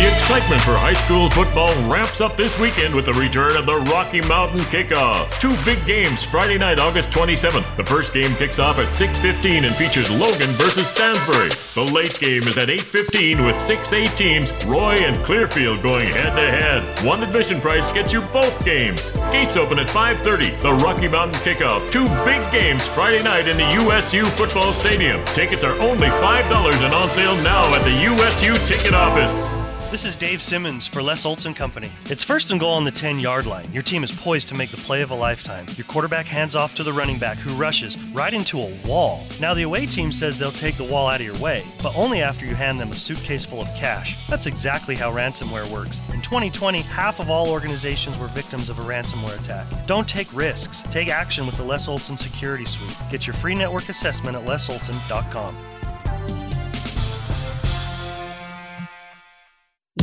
The 0.00 0.10
excitement 0.14 0.62
for 0.62 0.72
high 0.72 0.94
school 0.94 1.28
football 1.28 1.74
ramps 1.86 2.22
up 2.22 2.34
this 2.34 2.58
weekend 2.58 2.94
with 2.94 3.04
the 3.04 3.12
return 3.12 3.54
of 3.54 3.66
the 3.66 3.76
Rocky 3.92 4.22
Mountain 4.22 4.60
Kickoff. 4.72 5.28
Two 5.38 5.54
big 5.62 5.76
games 5.84 6.22
Friday 6.22 6.56
night, 6.56 6.78
August 6.78 7.10
27th. 7.10 7.76
The 7.76 7.84
first 7.84 8.14
game 8.14 8.34
kicks 8.36 8.58
off 8.58 8.78
at 8.78 8.94
6:15 8.94 9.66
and 9.66 9.76
features 9.76 10.10
Logan 10.10 10.48
versus 10.56 10.88
Stansbury. 10.88 11.50
The 11.74 11.84
late 11.92 12.18
game 12.18 12.44
is 12.44 12.56
at 12.56 12.70
8:15 12.70 13.44
with 13.44 13.54
6A 13.56 14.08
teams, 14.16 14.52
Roy 14.64 15.04
and 15.04 15.22
Clearfield 15.22 15.82
going 15.82 16.08
head 16.08 16.34
to 16.34 16.48
head. 16.48 16.80
One 17.04 17.22
admission 17.22 17.60
price 17.60 17.92
gets 17.92 18.14
you 18.14 18.22
both 18.32 18.64
games. 18.64 19.10
Gates 19.30 19.58
open 19.58 19.78
at 19.78 19.90
5:30. 19.90 20.48
The 20.62 20.72
Rocky 20.80 21.08
Mountain 21.08 21.42
Kickoff. 21.42 21.92
Two 21.92 22.08
big 22.24 22.40
games 22.50 22.88
Friday 22.88 23.22
night 23.22 23.46
in 23.48 23.58
the 23.58 23.70
USU 23.74 24.24
Football 24.40 24.72
Stadium. 24.72 25.22
Tickets 25.34 25.62
are 25.62 25.78
only 25.78 26.08
$5 26.24 26.80
and 26.80 26.94
on 26.94 27.10
sale 27.10 27.36
now 27.42 27.68
at 27.74 27.84
the 27.84 27.96
USU 28.08 28.56
ticket 28.66 28.94
office. 28.94 29.59
This 29.90 30.04
is 30.04 30.16
Dave 30.16 30.40
Simmons 30.40 30.86
for 30.86 31.02
Les 31.02 31.26
Olson 31.26 31.52
Company. 31.52 31.90
It's 32.04 32.22
first 32.22 32.52
and 32.52 32.60
goal 32.60 32.74
on 32.74 32.84
the 32.84 32.92
10 32.92 33.18
yard 33.18 33.44
line. 33.46 33.66
Your 33.72 33.82
team 33.82 34.04
is 34.04 34.12
poised 34.12 34.48
to 34.50 34.54
make 34.54 34.70
the 34.70 34.76
play 34.76 35.02
of 35.02 35.10
a 35.10 35.16
lifetime. 35.16 35.66
Your 35.74 35.84
quarterback 35.86 36.26
hands 36.26 36.54
off 36.54 36.76
to 36.76 36.84
the 36.84 36.92
running 36.92 37.18
back 37.18 37.36
who 37.38 37.52
rushes 37.56 38.00
right 38.12 38.32
into 38.32 38.60
a 38.60 38.72
wall. 38.86 39.26
Now, 39.40 39.52
the 39.52 39.64
away 39.64 39.86
team 39.86 40.12
says 40.12 40.38
they'll 40.38 40.52
take 40.52 40.76
the 40.76 40.84
wall 40.84 41.08
out 41.08 41.18
of 41.18 41.26
your 41.26 41.36
way, 41.38 41.64
but 41.82 41.92
only 41.98 42.22
after 42.22 42.46
you 42.46 42.54
hand 42.54 42.78
them 42.78 42.92
a 42.92 42.94
suitcase 42.94 43.44
full 43.44 43.62
of 43.62 43.68
cash. 43.74 44.28
That's 44.28 44.46
exactly 44.46 44.94
how 44.94 45.10
ransomware 45.10 45.68
works. 45.72 45.98
In 46.14 46.20
2020, 46.20 46.82
half 46.82 47.18
of 47.18 47.28
all 47.28 47.50
organizations 47.50 48.16
were 48.16 48.28
victims 48.28 48.68
of 48.68 48.78
a 48.78 48.82
ransomware 48.82 49.40
attack. 49.40 49.66
Don't 49.88 50.08
take 50.08 50.32
risks. 50.32 50.82
Take 50.82 51.08
action 51.08 51.46
with 51.46 51.56
the 51.56 51.64
Les 51.64 51.88
Olson 51.88 52.16
Security 52.16 52.64
Suite. 52.64 52.96
Get 53.10 53.26
your 53.26 53.34
free 53.34 53.56
network 53.56 53.88
assessment 53.88 54.36
at 54.36 54.44
lesolson.com. 54.44 55.56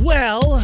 Well, 0.01 0.63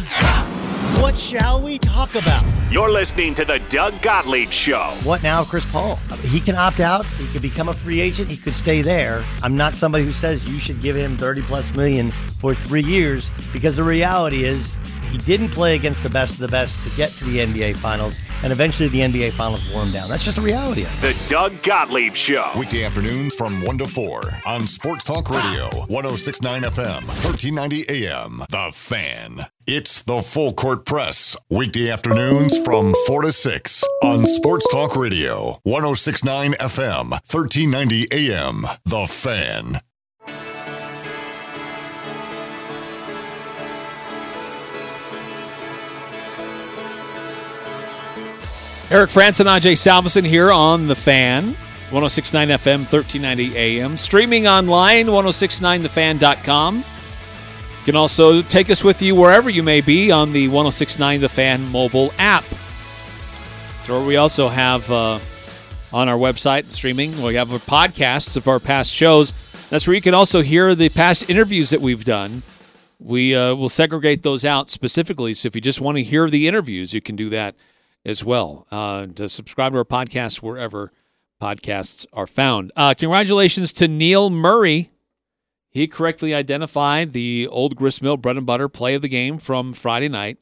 what 1.04 1.18
shall 1.18 1.60
we 1.60 1.78
talk 1.78 2.14
about? 2.14 2.42
You're 2.70 2.90
listening 2.90 3.34
to 3.34 3.44
the 3.44 3.58
Doug 3.68 4.00
Gottlieb 4.00 4.48
Show. 4.48 4.94
What 5.02 5.22
now, 5.22 5.44
Chris 5.44 5.66
Paul? 5.66 5.96
He 6.22 6.40
can 6.40 6.54
opt 6.54 6.80
out. 6.80 7.04
He 7.04 7.26
could 7.26 7.42
become 7.42 7.68
a 7.68 7.74
free 7.74 8.00
agent. 8.00 8.30
He 8.30 8.38
could 8.38 8.54
stay 8.54 8.80
there. 8.80 9.22
I'm 9.42 9.54
not 9.54 9.76
somebody 9.76 10.02
who 10.02 10.12
says 10.12 10.42
you 10.46 10.58
should 10.58 10.80
give 10.80 10.96
him 10.96 11.18
30 11.18 11.42
plus 11.42 11.70
million 11.74 12.10
for 12.40 12.54
three 12.54 12.82
years 12.82 13.30
because 13.52 13.76
the 13.76 13.84
reality 13.84 14.44
is 14.44 14.78
he 15.12 15.18
didn't 15.18 15.50
play 15.50 15.74
against 15.76 16.02
the 16.02 16.08
best 16.08 16.34
of 16.34 16.40
the 16.40 16.48
best 16.48 16.82
to 16.84 16.96
get 16.96 17.10
to 17.18 17.24
the 17.26 17.40
NBA 17.40 17.76
Finals, 17.76 18.18
and 18.42 18.50
eventually 18.50 18.88
the 18.88 19.00
NBA 19.00 19.32
Finals 19.32 19.70
wore 19.70 19.82
him 19.82 19.92
down. 19.92 20.08
That's 20.08 20.24
just 20.24 20.38
the 20.38 20.42
reality. 20.42 20.84
of 20.84 21.04
it. 21.04 21.14
The 21.14 21.28
Doug 21.28 21.62
Gottlieb 21.62 22.14
Show. 22.14 22.50
Weekday 22.58 22.84
afternoons 22.84 23.34
from 23.34 23.60
1 23.60 23.76
to 23.76 23.86
4 23.86 24.40
on 24.46 24.66
Sports 24.66 25.04
Talk 25.04 25.28
Radio, 25.28 25.68
1069 25.88 26.62
FM, 26.62 27.04
1390 27.04 28.06
AM. 28.06 28.38
The 28.48 28.70
Fan. 28.72 29.46
It's 29.66 30.02
the 30.02 30.20
Full 30.20 30.52
Court 30.52 30.84
Press. 30.84 31.38
Weekday 31.48 31.88
afternoons 31.88 32.58
from 32.62 32.92
4 33.06 33.22
to 33.22 33.32
6 33.32 33.84
on 34.02 34.26
Sports 34.26 34.70
Talk 34.70 34.94
Radio, 34.94 35.58
1069 35.62 36.52
FM, 36.52 37.10
1390 37.12 38.06
AM. 38.12 38.66
The 38.84 39.06
Fan. 39.06 39.80
Eric 48.90 49.08
Frandsen 49.08 49.46
and 49.46 49.64
Ajay 49.64 49.72
Salvesen 49.72 50.26
here 50.26 50.52
on 50.52 50.88
The 50.88 50.94
Fan, 50.94 51.54
1069 51.90 52.48
FM, 52.48 52.78
1390 52.80 53.56
AM. 53.56 53.96
Streaming 53.96 54.46
online, 54.46 55.06
1069thefan.com. 55.06 56.84
You 57.84 57.92
can 57.92 57.96
also 57.96 58.40
take 58.40 58.70
us 58.70 58.82
with 58.82 59.02
you 59.02 59.14
wherever 59.14 59.50
you 59.50 59.62
may 59.62 59.82
be 59.82 60.10
on 60.10 60.32
the 60.32 60.48
1069 60.48 61.20
The 61.20 61.28
Fan 61.28 61.70
mobile 61.70 62.14
app. 62.18 62.42
So 63.82 64.02
we 64.02 64.16
also 64.16 64.48
have 64.48 64.90
uh, 64.90 65.18
on 65.92 66.08
our 66.08 66.16
website 66.16 66.64
streaming, 66.70 67.20
we 67.20 67.34
have 67.34 67.48
podcasts 67.48 68.38
of 68.38 68.48
our 68.48 68.58
past 68.58 68.90
shows. 68.90 69.34
That's 69.68 69.86
where 69.86 69.94
you 69.94 70.00
can 70.00 70.14
also 70.14 70.40
hear 70.40 70.74
the 70.74 70.88
past 70.88 71.28
interviews 71.28 71.68
that 71.68 71.82
we've 71.82 72.04
done. 72.04 72.42
We 72.98 73.34
uh, 73.34 73.54
will 73.54 73.68
segregate 73.68 74.22
those 74.22 74.46
out 74.46 74.70
specifically. 74.70 75.34
So 75.34 75.48
if 75.48 75.54
you 75.54 75.60
just 75.60 75.82
want 75.82 75.98
to 75.98 76.02
hear 76.02 76.30
the 76.30 76.48
interviews, 76.48 76.94
you 76.94 77.02
can 77.02 77.16
do 77.16 77.28
that 77.28 77.54
as 78.06 78.24
well. 78.24 78.66
Uh, 78.70 79.08
to 79.08 79.28
subscribe 79.28 79.72
to 79.72 79.78
our 79.78 79.84
podcast 79.84 80.38
wherever 80.38 80.90
podcasts 81.38 82.06
are 82.14 82.26
found. 82.26 82.72
Uh, 82.76 82.94
congratulations 82.94 83.74
to 83.74 83.88
Neil 83.88 84.30
Murray. 84.30 84.90
He 85.74 85.88
correctly 85.88 86.32
identified 86.32 87.10
the 87.12 87.48
old 87.50 87.74
gristmill 87.74 88.16
bread 88.16 88.36
and 88.36 88.46
butter 88.46 88.68
play 88.68 88.94
of 88.94 89.02
the 89.02 89.08
game 89.08 89.38
from 89.38 89.72
Friday 89.72 90.08
night. 90.08 90.38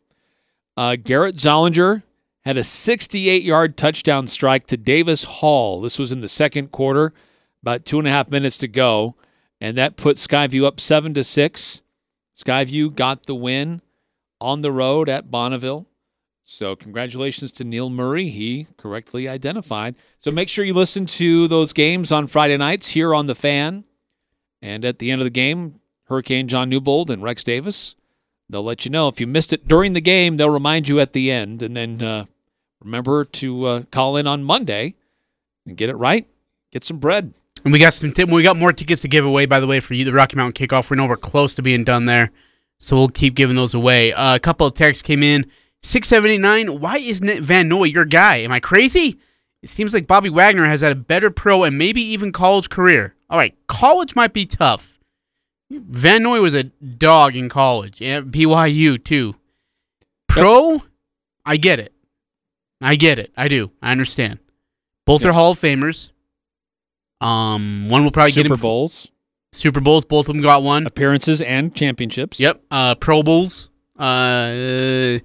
Uh, 0.76 0.96
Garrett 1.02 1.36
Zollinger 1.36 2.02
had 2.44 2.58
a 2.58 2.62
68 2.62 3.42
yard 3.42 3.78
touchdown 3.78 4.26
strike 4.26 4.66
to 4.66 4.76
Davis 4.76 5.24
Hall. 5.24 5.80
This 5.80 5.98
was 5.98 6.12
in 6.12 6.20
the 6.20 6.28
second 6.28 6.70
quarter, 6.70 7.14
about 7.62 7.86
two 7.86 7.98
and 7.98 8.06
a 8.06 8.10
half 8.10 8.30
minutes 8.30 8.58
to 8.58 8.68
go, 8.68 9.14
and 9.58 9.78
that 9.78 9.96
put 9.96 10.16
Skyview 10.16 10.66
up 10.66 10.78
seven 10.78 11.14
to 11.14 11.24
six. 11.24 11.80
Skyview 12.36 12.94
got 12.94 13.24
the 13.24 13.34
win 13.34 13.80
on 14.38 14.60
the 14.60 14.72
road 14.72 15.08
at 15.08 15.30
Bonneville. 15.30 15.86
So 16.44 16.76
congratulations 16.76 17.52
to 17.52 17.64
Neil 17.64 17.88
Murray. 17.88 18.28
He 18.28 18.66
correctly 18.76 19.26
identified. 19.28 19.94
So 20.18 20.30
make 20.30 20.50
sure 20.50 20.64
you 20.66 20.74
listen 20.74 21.06
to 21.06 21.48
those 21.48 21.72
games 21.72 22.12
on 22.12 22.26
Friday 22.26 22.58
nights 22.58 22.90
here 22.90 23.14
on 23.14 23.26
the 23.26 23.34
Fan. 23.34 23.84
And 24.62 24.84
at 24.84 25.00
the 25.00 25.10
end 25.10 25.20
of 25.20 25.26
the 25.26 25.30
game, 25.30 25.80
Hurricane 26.04 26.46
John 26.48 26.68
Newbold 26.68 27.10
and 27.10 27.22
Rex 27.22 27.42
Davis, 27.42 27.96
they'll 28.48 28.62
let 28.62 28.84
you 28.84 28.90
know. 28.90 29.08
If 29.08 29.20
you 29.20 29.26
missed 29.26 29.52
it 29.52 29.66
during 29.66 29.92
the 29.92 30.00
game, 30.00 30.36
they'll 30.36 30.48
remind 30.50 30.88
you 30.88 31.00
at 31.00 31.12
the 31.12 31.30
end. 31.30 31.62
And 31.62 31.76
then 31.76 32.00
uh, 32.00 32.26
remember 32.80 33.24
to 33.24 33.64
uh, 33.64 33.82
call 33.90 34.16
in 34.16 34.26
on 34.26 34.44
Monday 34.44 34.94
and 35.66 35.76
get 35.76 35.90
it 35.90 35.96
right. 35.96 36.26
Get 36.70 36.84
some 36.84 36.98
bread. 36.98 37.34
And 37.64 37.72
we 37.72 37.78
got 37.78 37.94
some. 37.94 38.12
T- 38.12 38.24
we 38.24 38.42
got 38.42 38.56
more 38.56 38.72
tickets 38.72 39.02
to 39.02 39.08
give 39.08 39.24
away, 39.24 39.46
by 39.46 39.60
the 39.60 39.66
way, 39.66 39.78
for 39.78 39.94
you. 39.94 40.04
The 40.04 40.12
Rocky 40.12 40.36
Mountain 40.36 40.66
Kickoff. 40.66 40.90
We 40.90 40.96
know 40.96 41.06
we're 41.06 41.16
close 41.16 41.54
to 41.54 41.62
being 41.62 41.84
done 41.84 42.06
there, 42.06 42.30
so 42.78 42.96
we'll 42.96 43.08
keep 43.08 43.34
giving 43.36 43.54
those 43.54 43.74
away. 43.74 44.12
Uh, 44.12 44.34
a 44.34 44.40
couple 44.40 44.66
of 44.66 44.74
texts 44.74 45.02
came 45.02 45.22
in. 45.22 45.46
Six 45.80 46.08
seven 46.08 46.30
eight 46.30 46.38
nine. 46.38 46.80
Why 46.80 46.96
isn't 46.96 47.28
it 47.28 47.42
Van 47.42 47.68
Noy 47.68 47.84
your 47.84 48.04
guy? 48.04 48.38
Am 48.38 48.50
I 48.50 48.58
crazy? 48.58 49.18
It 49.62 49.70
seems 49.70 49.94
like 49.94 50.08
Bobby 50.08 50.28
Wagner 50.28 50.66
has 50.66 50.80
had 50.80 50.92
a 50.92 50.96
better 50.96 51.30
pro 51.30 51.62
and 51.62 51.78
maybe 51.78 52.02
even 52.02 52.32
college 52.32 52.68
career. 52.68 53.14
All 53.32 53.38
right, 53.38 53.56
college 53.66 54.14
might 54.14 54.34
be 54.34 54.44
tough. 54.44 54.98
Van 55.70 56.22
Noy 56.22 56.42
was 56.42 56.54
a 56.54 56.64
dog 56.64 57.34
in 57.34 57.48
college, 57.48 58.02
and 58.02 58.30
BYU 58.30 59.02
too. 59.02 59.36
Pro, 60.28 60.82
I 61.46 61.56
get 61.56 61.78
it. 61.78 61.94
I 62.82 62.94
get 62.96 63.18
it. 63.18 63.32
I 63.34 63.48
do. 63.48 63.70
I 63.80 63.90
understand. 63.90 64.38
Both 65.06 65.24
are 65.24 65.32
Hall 65.32 65.52
of 65.52 65.58
Famers. 65.58 66.10
Um, 67.22 67.88
one 67.88 68.04
will 68.04 68.10
probably 68.10 68.32
get 68.32 68.44
Super 68.44 68.58
Bowls, 68.58 69.10
Super 69.52 69.80
Bowls. 69.80 70.04
Both 70.04 70.28
of 70.28 70.34
them 70.34 70.42
got 70.42 70.62
one. 70.62 70.86
appearances, 70.86 71.40
and 71.40 71.74
championships. 71.74 72.38
Yep. 72.38 72.60
Uh, 72.70 72.96
Pro 72.96 73.22
Bowls. 73.22 73.70
Uh, 73.98 74.52
yeah. 74.52 75.18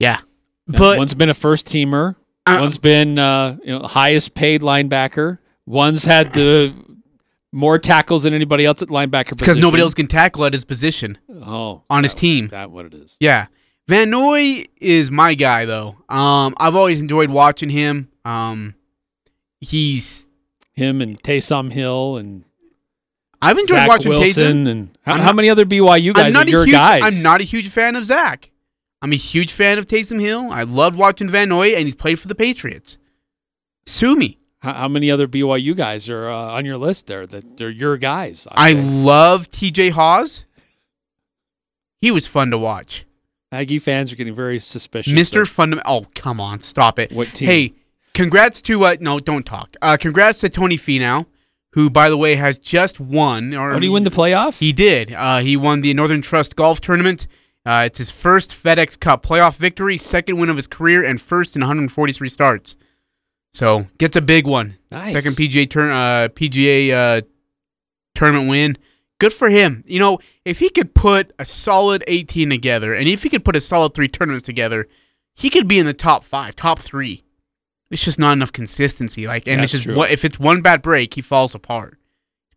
Yeah, 0.00 0.18
But 0.66 0.98
one's 0.98 1.14
been 1.14 1.28
a 1.28 1.34
first 1.34 1.68
teamer. 1.68 2.16
Uh, 2.44 2.58
one's 2.60 2.78
been 2.78 3.20
uh, 3.20 3.56
you 3.62 3.78
know 3.78 3.86
highest 3.86 4.34
paid 4.34 4.62
linebacker. 4.62 5.38
One's 5.64 6.02
had 6.02 6.32
the 6.32 6.74
more 7.56 7.78
tackles 7.78 8.24
than 8.24 8.34
anybody 8.34 8.66
else 8.66 8.82
at 8.82 8.88
linebacker 8.88 9.36
because 9.38 9.56
nobody 9.56 9.82
else 9.82 9.94
can 9.94 10.06
tackle 10.06 10.44
at 10.44 10.52
his 10.52 10.66
position 10.66 11.16
Oh, 11.32 11.82
on 11.88 12.02
his 12.02 12.12
team. 12.14 12.48
That 12.48 12.70
what 12.70 12.84
it 12.84 12.92
is. 12.92 13.16
Yeah. 13.18 13.46
Van 13.88 14.10
Noy 14.10 14.64
is 14.76 15.10
my 15.10 15.32
guy 15.34 15.64
though. 15.64 15.96
Um, 16.08 16.54
I've 16.58 16.74
always 16.76 17.00
enjoyed 17.00 17.30
watching 17.30 17.70
him. 17.70 18.10
Um, 18.24 18.74
he's 19.60 20.28
Him 20.74 21.00
and 21.00 21.20
Taysom 21.22 21.72
Hill 21.72 22.16
and 22.18 22.44
I've 23.40 23.56
enjoyed 23.58 23.76
Zach 23.78 23.88
watching 23.88 24.10
Wilson 24.12 24.64
Taysom. 24.64 24.70
and 24.70 24.98
how, 25.02 25.20
how 25.20 25.32
many 25.32 25.48
other 25.48 25.64
BYU 25.64 26.12
guys 26.14 26.34
are 26.34 26.46
your 26.48 26.64
huge, 26.64 26.74
guys? 26.74 27.02
I'm 27.04 27.22
not 27.22 27.40
a 27.40 27.44
huge 27.44 27.68
fan 27.68 27.96
of 27.96 28.04
Zach. 28.04 28.50
I'm 29.02 29.12
a 29.12 29.16
huge 29.16 29.52
fan 29.52 29.78
of 29.78 29.86
Taysom 29.86 30.20
Hill. 30.20 30.48
I 30.50 30.62
loved 30.64 30.96
watching 30.98 31.28
Van 31.28 31.48
Noy, 31.50 31.68
and 31.68 31.84
he's 31.84 31.94
played 31.94 32.18
for 32.18 32.28
the 32.28 32.34
Patriots. 32.34 32.96
Sue 33.86 34.16
me. 34.16 34.38
How, 34.74 34.88
many 34.88 35.10
other 35.10 35.28
BYU 35.28 35.76
guys 35.76 36.08
are 36.10 36.28
uh, 36.30 36.34
on 36.36 36.64
your 36.64 36.76
list 36.76 37.06
there 37.06 37.26
that 37.26 37.56
they're 37.56 37.70
your 37.70 37.96
guys? 37.96 38.48
I 38.50 38.72
love 38.72 39.50
TJ 39.50 39.92
Haws. 39.92 40.44
He 42.00 42.10
was 42.10 42.26
fun 42.26 42.50
to 42.50 42.58
watch. 42.58 43.06
Aggie 43.52 43.78
fans 43.78 44.12
are 44.12 44.16
getting 44.16 44.34
very 44.34 44.58
suspicious. 44.58 45.12
Mr. 45.12 45.46
Fundamental. 45.46 45.92
Oh, 46.04 46.06
come 46.14 46.40
on. 46.40 46.60
Stop 46.60 46.98
it. 46.98 47.12
What 47.12 47.28
team? 47.28 47.48
Hey, 47.48 47.74
congrats 48.12 48.60
to, 48.62 48.84
uh, 48.84 48.96
no, 49.00 49.18
don't 49.18 49.46
talk. 49.46 49.76
Uh, 49.80 49.96
congrats 49.98 50.40
to 50.40 50.48
Tony 50.48 50.76
Finau, 50.76 51.26
who, 51.72 51.88
by 51.88 52.08
the 52.08 52.16
way, 52.16 52.34
has 52.34 52.58
just 52.58 52.98
won. 52.98 53.54
Or, 53.54 53.70
Oh, 53.70 53.74
did 53.74 53.84
he 53.84 53.88
win 53.88 54.02
the 54.04 54.10
playoff? 54.10 54.58
He 54.58 54.72
did. 54.72 55.12
Uh, 55.12 55.38
he 55.38 55.56
won 55.56 55.80
the 55.80 55.94
Northern 55.94 56.22
Trust 56.22 56.56
Golf 56.56 56.80
Tournament. 56.80 57.26
Uh, 57.64 57.84
it's 57.86 57.98
his 57.98 58.10
first 58.10 58.50
FedEx 58.50 58.98
Cup 58.98 59.24
playoff 59.24 59.56
victory, 59.56 59.96
second 59.96 60.38
win 60.38 60.50
of 60.50 60.56
his 60.56 60.66
career, 60.66 61.04
and 61.04 61.20
first 61.20 61.56
in 61.56 61.62
143 61.62 62.28
starts. 62.28 62.76
So 63.56 63.86
gets 63.96 64.16
a 64.16 64.20
big 64.20 64.46
one. 64.46 64.76
Nice. 64.90 65.14
Second 65.14 65.32
PGA 65.32 65.70
turn, 65.70 65.90
uh, 65.90 66.28
PGA 66.28 66.90
uh, 66.92 67.22
tournament 68.14 68.50
win. 68.50 68.76
Good 69.18 69.32
for 69.32 69.48
him. 69.48 69.82
You 69.86 69.98
know, 69.98 70.18
if 70.44 70.58
he 70.58 70.68
could 70.68 70.94
put 70.94 71.32
a 71.38 71.46
solid 71.46 72.04
18 72.06 72.50
together, 72.50 72.92
and 72.92 73.08
if 73.08 73.22
he 73.22 73.30
could 73.30 73.46
put 73.46 73.56
a 73.56 73.62
solid 73.62 73.94
three 73.94 74.08
tournaments 74.08 74.44
together, 74.44 74.86
he 75.34 75.48
could 75.48 75.66
be 75.66 75.78
in 75.78 75.86
the 75.86 75.94
top 75.94 76.22
five, 76.22 76.54
top 76.54 76.80
three. 76.80 77.24
It's 77.90 78.04
just 78.04 78.18
not 78.18 78.34
enough 78.34 78.52
consistency. 78.52 79.26
Like, 79.26 79.48
and 79.48 79.62
That's 79.62 79.72
it's 79.72 79.84
just 79.84 79.96
what 79.96 80.10
if 80.10 80.22
it's 80.22 80.38
one 80.38 80.60
bad 80.60 80.82
break, 80.82 81.14
he 81.14 81.22
falls 81.22 81.54
apart. 81.54 81.96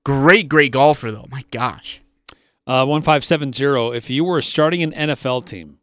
Great, 0.03 0.49
great 0.49 0.73
golfer 0.73 1.11
though. 1.11 1.27
My 1.31 1.45
gosh. 1.49 2.01
Uh, 2.67 2.85
one 2.85 3.03
five 3.03 3.23
seven 3.23 3.53
zero. 3.53 3.93
If 3.93 4.09
you 4.09 4.25
were 4.25 4.41
starting 4.41 4.83
an 4.83 4.91
NFL 4.91 5.45
team, 5.45 5.77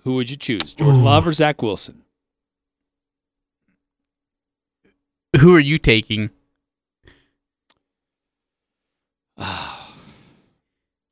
who 0.00 0.14
would 0.14 0.30
you 0.30 0.36
choose? 0.36 0.74
Jordan 0.74 1.04
Love 1.04 1.28
or 1.28 1.32
Zach 1.32 1.62
Wilson? 1.62 2.02
Who 5.40 5.54
are 5.54 5.60
you 5.60 5.78
taking? 5.78 6.30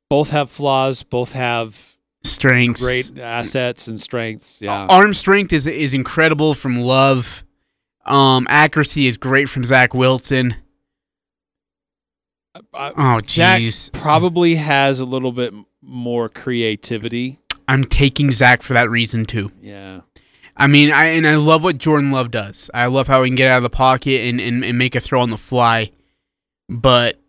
Both 0.09 0.31
have 0.31 0.49
flaws. 0.49 1.03
Both 1.03 1.33
have 1.33 1.95
Strengths. 2.23 2.81
great 2.81 3.17
assets 3.19 3.87
and 3.87 3.99
strengths. 3.99 4.61
Yeah. 4.61 4.87
Arm 4.89 5.13
strength 5.13 5.53
is 5.53 5.67
is 5.67 5.93
incredible 5.93 6.53
from 6.53 6.75
Love. 6.75 7.43
Um, 8.05 8.47
accuracy 8.49 9.07
is 9.07 9.17
great 9.17 9.49
from 9.49 9.65
Zach 9.65 9.93
Wilson. 9.93 10.55
Oh, 12.73 13.19
jeez. 13.23 13.91
probably 13.93 14.55
has 14.55 14.99
a 14.99 15.05
little 15.05 15.31
bit 15.31 15.53
more 15.81 16.27
creativity. 16.29 17.39
I'm 17.67 17.83
taking 17.83 18.31
Zach 18.31 18.63
for 18.63 18.73
that 18.73 18.89
reason 18.89 19.25
too. 19.25 19.51
Yeah. 19.61 20.01
I 20.57 20.65
mean, 20.65 20.91
I 20.91 21.05
and 21.05 21.27
I 21.27 21.35
love 21.35 21.63
what 21.63 21.77
Jordan 21.77 22.11
Love 22.11 22.31
does. 22.31 22.69
I 22.73 22.87
love 22.87 23.07
how 23.07 23.21
he 23.21 23.29
can 23.29 23.35
get 23.35 23.47
out 23.47 23.57
of 23.57 23.63
the 23.63 23.69
pocket 23.69 24.21
and, 24.21 24.41
and, 24.41 24.65
and 24.65 24.77
make 24.77 24.95
a 24.95 24.99
throw 24.99 25.21
on 25.21 25.29
the 25.29 25.37
fly. 25.37 25.91
But 26.67 27.21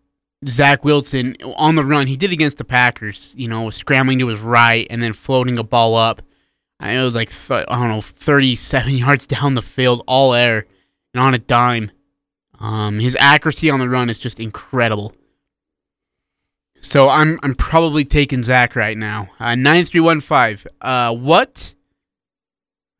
Zach 0.46 0.82
Wilson 0.82 1.36
on 1.56 1.74
the 1.74 1.84
run, 1.84 2.06
he 2.06 2.16
did 2.16 2.32
against 2.32 2.56
the 2.56 2.64
Packers. 2.64 3.34
You 3.36 3.46
know, 3.46 3.68
scrambling 3.68 4.18
to 4.20 4.28
his 4.28 4.40
right 4.40 4.86
and 4.88 5.02
then 5.02 5.12
floating 5.12 5.58
a 5.58 5.62
ball 5.62 5.94
up. 5.94 6.22
I 6.80 6.92
it 6.92 7.02
was 7.02 7.14
like 7.14 7.28
th- 7.30 7.66
I 7.68 7.78
don't 7.78 7.88
know, 7.88 8.00
thirty-seven 8.00 8.92
yards 8.96 9.26
down 9.26 9.54
the 9.54 9.62
field, 9.62 10.02
all 10.06 10.32
air, 10.32 10.66
and 11.12 11.22
on 11.22 11.34
a 11.34 11.38
dime. 11.38 11.90
Um, 12.60 12.98
his 12.98 13.16
accuracy 13.20 13.68
on 13.70 13.78
the 13.78 13.88
run 13.88 14.10
is 14.10 14.18
just 14.18 14.40
incredible. 14.40 15.14
So 16.80 17.08
I'm 17.08 17.38
I'm 17.42 17.54
probably 17.54 18.04
taking 18.04 18.42
Zach 18.42 18.74
right 18.74 18.96
now. 18.96 19.28
Uh, 19.38 19.54
nine 19.54 19.84
three 19.84 20.00
one 20.00 20.20
five. 20.20 20.66
Uh, 20.80 21.14
what? 21.14 21.74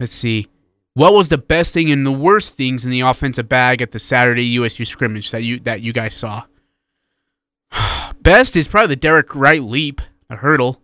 Let's 0.00 0.12
see. 0.12 0.48
What 0.94 1.12
was 1.14 1.28
the 1.28 1.38
best 1.38 1.72
thing 1.72 1.90
and 1.90 2.04
the 2.04 2.12
worst 2.12 2.54
things 2.54 2.84
in 2.84 2.90
the 2.90 3.00
offensive 3.00 3.48
bag 3.48 3.80
at 3.82 3.92
the 3.92 3.98
Saturday 3.98 4.44
USU 4.44 4.84
scrimmage 4.84 5.30
that 5.30 5.42
you 5.42 5.58
that 5.60 5.80
you 5.82 5.92
guys 5.92 6.14
saw? 6.14 6.44
best 8.22 8.56
is 8.56 8.68
probably 8.68 8.94
the 8.94 9.00
Derek 9.00 9.34
Wright 9.34 9.62
leap, 9.62 10.00
a 10.30 10.36
hurdle. 10.36 10.82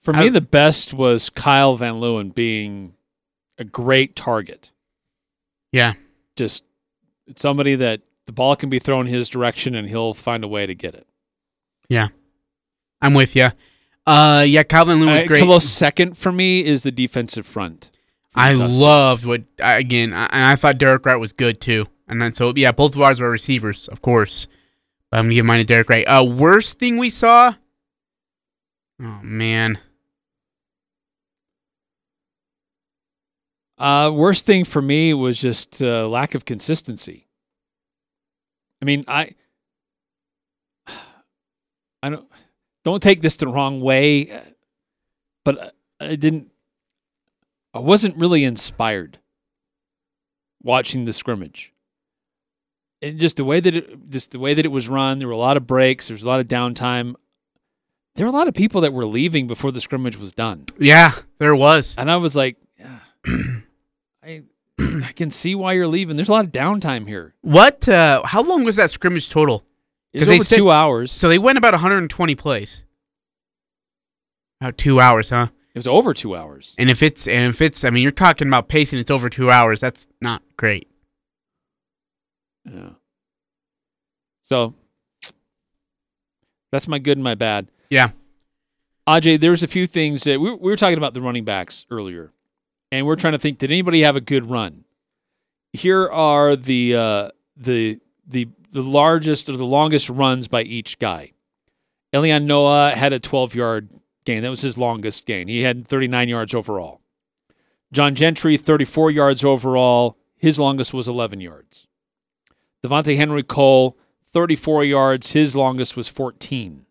For 0.00 0.12
me, 0.12 0.28
the 0.28 0.40
best 0.40 0.92
was 0.92 1.30
Kyle 1.30 1.76
Van 1.76 1.94
Leeuwen 1.94 2.34
being 2.34 2.94
a 3.56 3.62
great 3.64 4.16
target. 4.16 4.72
Yeah. 5.70 5.92
Just 6.34 6.64
somebody 7.36 7.76
that 7.76 8.00
the 8.26 8.32
ball 8.32 8.56
can 8.56 8.68
be 8.68 8.80
thrown 8.80 9.06
his 9.06 9.28
direction 9.28 9.76
and 9.76 9.88
he'll 9.88 10.12
find 10.12 10.42
a 10.42 10.48
way 10.48 10.66
to 10.66 10.74
get 10.74 10.94
it. 10.94 11.06
Yeah, 11.88 12.08
I'm 13.00 13.14
with 13.14 13.36
you. 13.36 13.50
Uh, 14.04 14.44
yeah, 14.46 14.64
Kyle 14.64 14.86
Van 14.86 14.98
Leeuwen 14.98 15.12
was 15.12 15.22
Uh, 15.22 15.26
great. 15.28 15.42
close 15.44 15.68
second 15.68 16.18
for 16.18 16.32
me 16.32 16.64
is 16.64 16.82
the 16.82 16.90
defensive 16.90 17.46
front. 17.46 17.91
I 18.34 18.54
loved 18.54 19.26
what 19.26 19.42
again, 19.58 20.12
I- 20.12 20.26
and 20.32 20.44
I 20.44 20.56
thought 20.56 20.78
Derek 20.78 21.04
Wright 21.04 21.18
was 21.20 21.32
good 21.32 21.60
too. 21.60 21.86
And 22.08 22.20
then 22.20 22.34
so 22.34 22.52
yeah, 22.56 22.72
both 22.72 22.94
of 22.94 23.00
ours 23.02 23.20
were 23.20 23.30
receivers, 23.30 23.88
of 23.88 24.00
course. 24.02 24.46
But 25.10 25.18
I'm 25.18 25.24
gonna 25.26 25.34
give 25.34 25.44
mine 25.46 25.58
to 25.60 25.64
Derek 25.64 25.88
Wright. 25.90 26.06
Uh, 26.06 26.24
worst 26.24 26.78
thing 26.78 26.96
we 26.96 27.10
saw. 27.10 27.54
Oh 29.00 29.20
man, 29.22 29.78
Uh, 33.78 34.12
worst 34.14 34.46
thing 34.46 34.64
for 34.64 34.80
me 34.80 35.12
was 35.12 35.40
just 35.40 35.82
uh, 35.82 36.06
lack 36.08 36.36
of 36.36 36.44
consistency. 36.44 37.26
I 38.80 38.84
mean, 38.84 39.02
I, 39.08 39.30
I 42.02 42.10
don't, 42.10 42.28
don't 42.84 43.02
take 43.02 43.22
this 43.22 43.34
the 43.36 43.48
wrong 43.48 43.80
way, 43.80 44.30
but 45.44 45.74
I 46.00 46.14
didn't, 46.14 46.51
I 47.74 47.78
wasn't 47.78 48.16
really 48.16 48.44
inspired 48.44 49.18
watching 50.62 51.04
the 51.04 51.12
scrimmage. 51.12 51.72
And 53.00 53.18
just 53.18 53.36
the 53.36 53.44
way 53.44 53.58
that 53.60 53.74
it, 53.74 54.10
just 54.10 54.30
the 54.30 54.38
way 54.38 54.54
that 54.54 54.64
it 54.64 54.68
was 54.70 54.88
run, 54.88 55.18
there 55.18 55.26
were 55.26 55.34
a 55.34 55.38
lot 55.38 55.56
of 55.56 55.66
breaks. 55.66 56.08
There 56.08 56.14
was 56.14 56.22
a 56.22 56.26
lot 56.28 56.38
of 56.40 56.46
downtime. 56.48 57.14
There 58.14 58.26
were 58.26 58.30
a 58.32 58.36
lot 58.36 58.46
of 58.46 58.54
people 58.54 58.82
that 58.82 58.92
were 58.92 59.06
leaving 59.06 59.46
before 59.46 59.72
the 59.72 59.80
scrimmage 59.80 60.18
was 60.18 60.32
done. 60.34 60.66
yeah, 60.78 61.12
there 61.38 61.56
was. 61.56 61.94
And 61.98 62.10
I 62.10 62.16
was 62.16 62.36
like, 62.36 62.58
yeah, 62.78 62.98
I 64.22 64.42
I 64.78 65.12
can 65.16 65.30
see 65.30 65.54
why 65.54 65.72
you're 65.72 65.88
leaving. 65.88 66.16
There's 66.16 66.28
a 66.28 66.32
lot 66.32 66.44
of 66.44 66.52
downtime 66.52 67.08
here. 67.08 67.34
What? 67.40 67.88
Uh, 67.88 68.22
how 68.24 68.42
long 68.42 68.64
was 68.64 68.76
that 68.76 68.90
scrimmage 68.90 69.30
total? 69.30 69.64
Because 70.12 70.28
it 70.28 70.32
was 70.32 70.40
they 70.40 70.44
said- 70.44 70.56
two 70.56 70.70
hours. 70.70 71.10
So 71.10 71.28
they 71.28 71.38
went 71.38 71.58
about 71.58 71.72
120 71.72 72.34
plays. 72.34 72.82
About 74.60 74.76
two 74.78 75.00
hours, 75.00 75.30
huh? 75.30 75.48
It 75.74 75.78
was 75.78 75.86
over 75.86 76.12
two 76.12 76.36
hours. 76.36 76.74
And 76.78 76.90
if 76.90 77.02
it's 77.02 77.26
and 77.26 77.46
if 77.46 77.62
it's, 77.62 77.82
I 77.82 77.90
mean, 77.90 78.02
you're 78.02 78.12
talking 78.12 78.46
about 78.46 78.68
pacing. 78.68 78.98
It's 78.98 79.10
over 79.10 79.30
two 79.30 79.50
hours. 79.50 79.80
That's 79.80 80.06
not 80.20 80.42
great. 80.56 80.88
Yeah. 82.64 82.90
So 84.42 84.74
that's 86.70 86.86
my 86.88 86.98
good 86.98 87.16
and 87.16 87.24
my 87.24 87.34
bad. 87.34 87.68
Yeah. 87.88 88.10
Ajay, 89.08 89.40
there's 89.40 89.62
a 89.62 89.68
few 89.68 89.86
things 89.86 90.24
that 90.24 90.40
we, 90.40 90.50
we 90.50 90.70
were 90.70 90.76
talking 90.76 90.98
about 90.98 91.14
the 91.14 91.22
running 91.22 91.44
backs 91.44 91.86
earlier, 91.90 92.32
and 92.92 93.06
we're 93.06 93.16
trying 93.16 93.32
to 93.32 93.38
think: 93.38 93.58
Did 93.58 93.72
anybody 93.72 94.02
have 94.02 94.14
a 94.14 94.20
good 94.20 94.50
run? 94.50 94.84
Here 95.72 96.08
are 96.08 96.54
the 96.54 96.94
uh, 96.94 97.28
the 97.56 97.98
the 98.26 98.48
the 98.70 98.82
largest 98.82 99.48
or 99.48 99.56
the 99.56 99.64
longest 99.64 100.08
runs 100.10 100.48
by 100.48 100.62
each 100.62 100.98
guy. 100.98 101.32
Elelyon 102.12 102.44
Noa 102.44 102.92
had 102.94 103.12
a 103.12 103.18
12 103.18 103.54
yard 103.54 103.88
gain. 104.24 104.42
That 104.42 104.50
was 104.50 104.62
his 104.62 104.78
longest 104.78 105.26
gain. 105.26 105.48
He 105.48 105.62
had 105.62 105.86
39 105.86 106.28
yards 106.28 106.54
overall. 106.54 107.00
John 107.92 108.14
Gentry, 108.14 108.56
34 108.56 109.10
yards 109.10 109.44
overall. 109.44 110.16
His 110.36 110.58
longest 110.58 110.94
was 110.94 111.06
11 111.08 111.40
yards. 111.40 111.86
Devontae 112.82 113.16
Henry 113.16 113.42
Cole, 113.42 113.96
34 114.32 114.84
yards. 114.84 115.32
His 115.32 115.54
longest 115.54 115.96
was 115.96 116.08
14. 116.08 116.86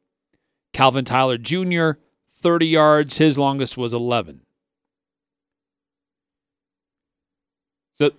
Calvin 0.73 1.05
Tyler 1.05 1.37
Jr., 1.37 1.91
30 2.31 2.67
yards. 2.67 3.17
His 3.17 3.37
longest 3.37 3.77
was 3.77 3.93
11. 3.93 4.41
So, 7.97 8.11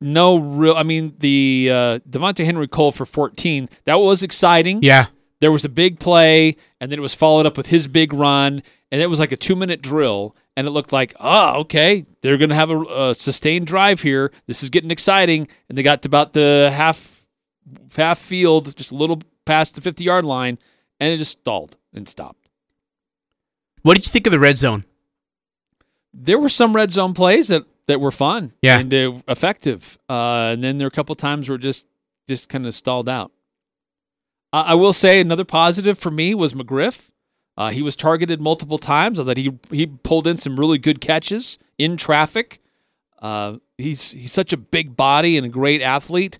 no 0.00 0.36
real. 0.36 0.74
I 0.74 0.84
mean, 0.84 1.14
the 1.18 1.68
uh, 1.70 1.98
Devontae 2.08 2.44
Henry 2.44 2.68
Cole 2.68 2.92
for 2.92 3.04
14, 3.04 3.68
that 3.84 3.96
was 3.96 4.22
exciting. 4.22 4.82
Yeah. 4.82 5.06
There 5.42 5.50
was 5.50 5.64
a 5.64 5.68
big 5.68 5.98
play, 5.98 6.56
and 6.80 6.90
then 6.92 7.00
it 7.00 7.02
was 7.02 7.16
followed 7.16 7.46
up 7.46 7.56
with 7.56 7.66
his 7.66 7.88
big 7.88 8.12
run, 8.12 8.62
and 8.92 9.02
it 9.02 9.10
was 9.10 9.18
like 9.18 9.32
a 9.32 9.36
two 9.36 9.56
minute 9.56 9.82
drill. 9.82 10.36
And 10.56 10.66
it 10.68 10.70
looked 10.70 10.92
like, 10.92 11.14
oh, 11.18 11.60
okay, 11.62 12.04
they're 12.20 12.36
going 12.38 12.50
to 12.50 12.54
have 12.54 12.70
a, 12.70 12.80
a 12.82 13.14
sustained 13.14 13.66
drive 13.66 14.02
here. 14.02 14.30
This 14.46 14.62
is 14.62 14.70
getting 14.70 14.90
exciting. 14.92 15.48
And 15.68 15.76
they 15.76 15.82
got 15.82 16.02
to 16.02 16.08
about 16.08 16.32
the 16.34 16.70
half 16.72 17.26
half 17.96 18.18
field, 18.18 18.76
just 18.76 18.92
a 18.92 18.94
little 18.94 19.20
past 19.46 19.74
the 19.74 19.80
50 19.80 20.04
yard 20.04 20.24
line, 20.24 20.58
and 21.00 21.12
it 21.12 21.16
just 21.16 21.40
stalled 21.40 21.76
and 21.92 22.06
stopped. 22.06 22.48
What 23.82 23.94
did 23.94 24.06
you 24.06 24.10
think 24.12 24.26
of 24.28 24.30
the 24.30 24.38
red 24.38 24.58
zone? 24.58 24.84
There 26.14 26.38
were 26.38 26.48
some 26.50 26.76
red 26.76 26.92
zone 26.92 27.14
plays 27.14 27.48
that, 27.48 27.64
that 27.86 28.00
were 28.00 28.12
fun 28.12 28.52
Yeah. 28.62 28.78
and 28.78 28.92
were 28.92 29.22
effective. 29.26 29.98
Uh, 30.08 30.52
and 30.52 30.62
then 30.62 30.78
there 30.78 30.84
were 30.84 30.88
a 30.92 30.92
couple 30.92 31.14
times 31.16 31.48
where 31.48 31.58
just 31.58 31.86
just 32.28 32.48
kind 32.48 32.66
of 32.66 32.74
stalled 32.74 33.08
out. 33.08 33.32
I 34.52 34.72
I 34.72 34.74
will 34.74 34.92
say 34.92 35.20
another 35.20 35.44
positive 35.44 35.98
for 35.98 36.10
me 36.10 36.34
was 36.34 36.52
McGriff. 36.52 37.10
Uh, 37.56 37.70
he 37.70 37.82
was 37.82 37.96
targeted 37.96 38.40
multiple 38.40 38.78
times, 38.78 39.18
although 39.18 39.34
he 39.34 39.58
he 39.70 39.86
pulled 39.86 40.26
in 40.26 40.36
some 40.36 40.58
really 40.58 40.78
good 40.78 41.00
catches 41.00 41.58
in 41.78 41.96
traffic. 41.96 42.60
Uh, 43.20 43.56
he's 43.78 44.12
he's 44.12 44.32
such 44.32 44.52
a 44.52 44.56
big 44.56 44.96
body 44.96 45.36
and 45.36 45.46
a 45.46 45.50
great 45.50 45.82
athlete. 45.82 46.38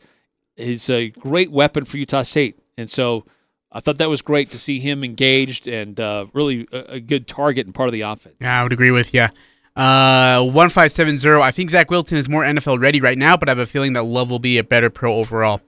He's 0.56 0.88
a 0.90 1.10
great 1.10 1.50
weapon 1.50 1.84
for 1.84 1.96
Utah 1.98 2.22
State, 2.22 2.58
and 2.76 2.88
so 2.88 3.24
I 3.70 3.80
thought 3.80 3.98
that 3.98 4.08
was 4.08 4.22
great 4.22 4.50
to 4.50 4.58
see 4.58 4.80
him 4.80 5.04
engaged 5.04 5.66
and 5.66 5.98
uh, 5.98 6.26
really 6.32 6.66
a, 6.72 6.94
a 6.94 7.00
good 7.00 7.26
target 7.26 7.66
and 7.66 7.74
part 7.74 7.88
of 7.88 7.92
the 7.92 8.02
offense. 8.02 8.36
Yeah, 8.40 8.60
I 8.60 8.62
would 8.62 8.72
agree 8.72 8.90
with 8.90 9.14
you. 9.14 9.26
Uh, 9.74 10.44
one 10.44 10.68
five 10.68 10.92
seven 10.92 11.18
zero. 11.18 11.40
I 11.40 11.50
think 11.50 11.70
Zach 11.70 11.90
Wilson 11.90 12.18
is 12.18 12.28
more 12.28 12.42
NFL 12.42 12.80
ready 12.80 13.00
right 13.00 13.16
now, 13.16 13.36
but 13.36 13.48
I 13.48 13.52
have 13.52 13.58
a 13.58 13.66
feeling 13.66 13.94
that 13.94 14.04
Love 14.04 14.30
will 14.30 14.38
be 14.38 14.58
a 14.58 14.64
better 14.64 14.90
pro 14.90 15.14
overall. 15.14 15.60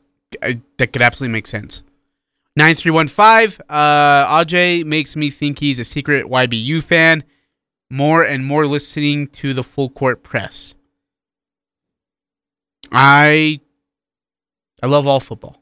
I, 0.43 0.61
that 0.79 0.93
could 0.93 1.01
absolutely 1.03 1.33
make 1.33 1.47
sense. 1.47 1.83
Nine 2.57 2.77
three 2.77 2.93
one 2.93 3.09
five. 3.09 3.61
Uh, 3.69 4.27
Ajay 4.27 4.85
makes 4.85 5.17
me 5.17 5.31
think 5.31 5.59
he's 5.59 5.79
a 5.79 5.85
secret 5.85 6.27
YBU 6.27 6.83
fan. 6.83 7.25
More 7.91 8.23
and 8.23 8.45
more 8.45 8.67
listening 8.67 9.27
to 9.29 9.53
the 9.55 9.65
full 9.65 9.89
court 9.89 10.23
press. 10.23 10.75
I, 12.93 13.61
I 14.83 14.87
love 14.87 15.07
all 15.07 15.21
football. 15.21 15.61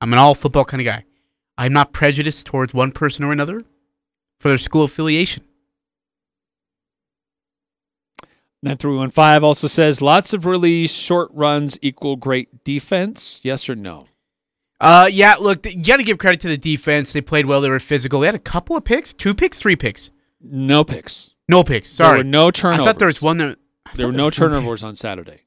I'm 0.00 0.12
an 0.12 0.18
all 0.18 0.34
football 0.34 0.64
kind 0.64 0.80
of 0.80 0.84
guy. 0.84 1.04
I'm 1.56 1.72
not 1.72 1.92
prejudiced 1.92 2.46
towards 2.46 2.74
one 2.74 2.92
person 2.92 3.24
or 3.24 3.32
another 3.32 3.62
for 4.38 4.48
their 4.48 4.58
school 4.58 4.84
affiliation. 4.84 5.44
9315 8.62 9.44
also 9.44 9.66
says 9.66 10.02
lots 10.02 10.32
of 10.32 10.46
really 10.46 10.86
short 10.86 11.30
runs 11.32 11.78
equal 11.80 12.16
great 12.16 12.64
defense. 12.64 13.40
Yes 13.42 13.68
or 13.68 13.74
no? 13.74 14.08
Uh, 14.80 15.08
yeah. 15.10 15.36
Look, 15.40 15.66
you 15.66 15.82
got 15.82 15.98
to 15.98 16.04
give 16.04 16.18
credit 16.18 16.40
to 16.40 16.48
the 16.48 16.58
defense. 16.58 17.12
They 17.12 17.20
played 17.20 17.46
well. 17.46 17.60
They 17.60 17.70
were 17.70 17.80
physical. 17.80 18.20
They 18.20 18.26
had 18.26 18.34
a 18.34 18.40
couple 18.40 18.76
of 18.76 18.84
picks, 18.84 19.12
two 19.12 19.34
picks, 19.34 19.58
three 19.58 19.76
picks. 19.76 20.10
No 20.40 20.84
picks. 20.84 21.34
No 21.48 21.62
picks. 21.64 21.96
There 21.96 22.06
Sorry, 22.06 22.18
were 22.18 22.24
no 22.24 22.50
turnovers. 22.50 22.80
I 22.80 22.84
thought 22.90 22.98
there 22.98 23.06
was 23.06 23.22
one 23.22 23.38
that 23.38 23.58
There 23.94 24.06
were 24.06 24.12
no 24.12 24.24
there 24.24 24.48
turnovers 24.48 24.82
on 24.82 24.94
Saturday. 24.94 25.40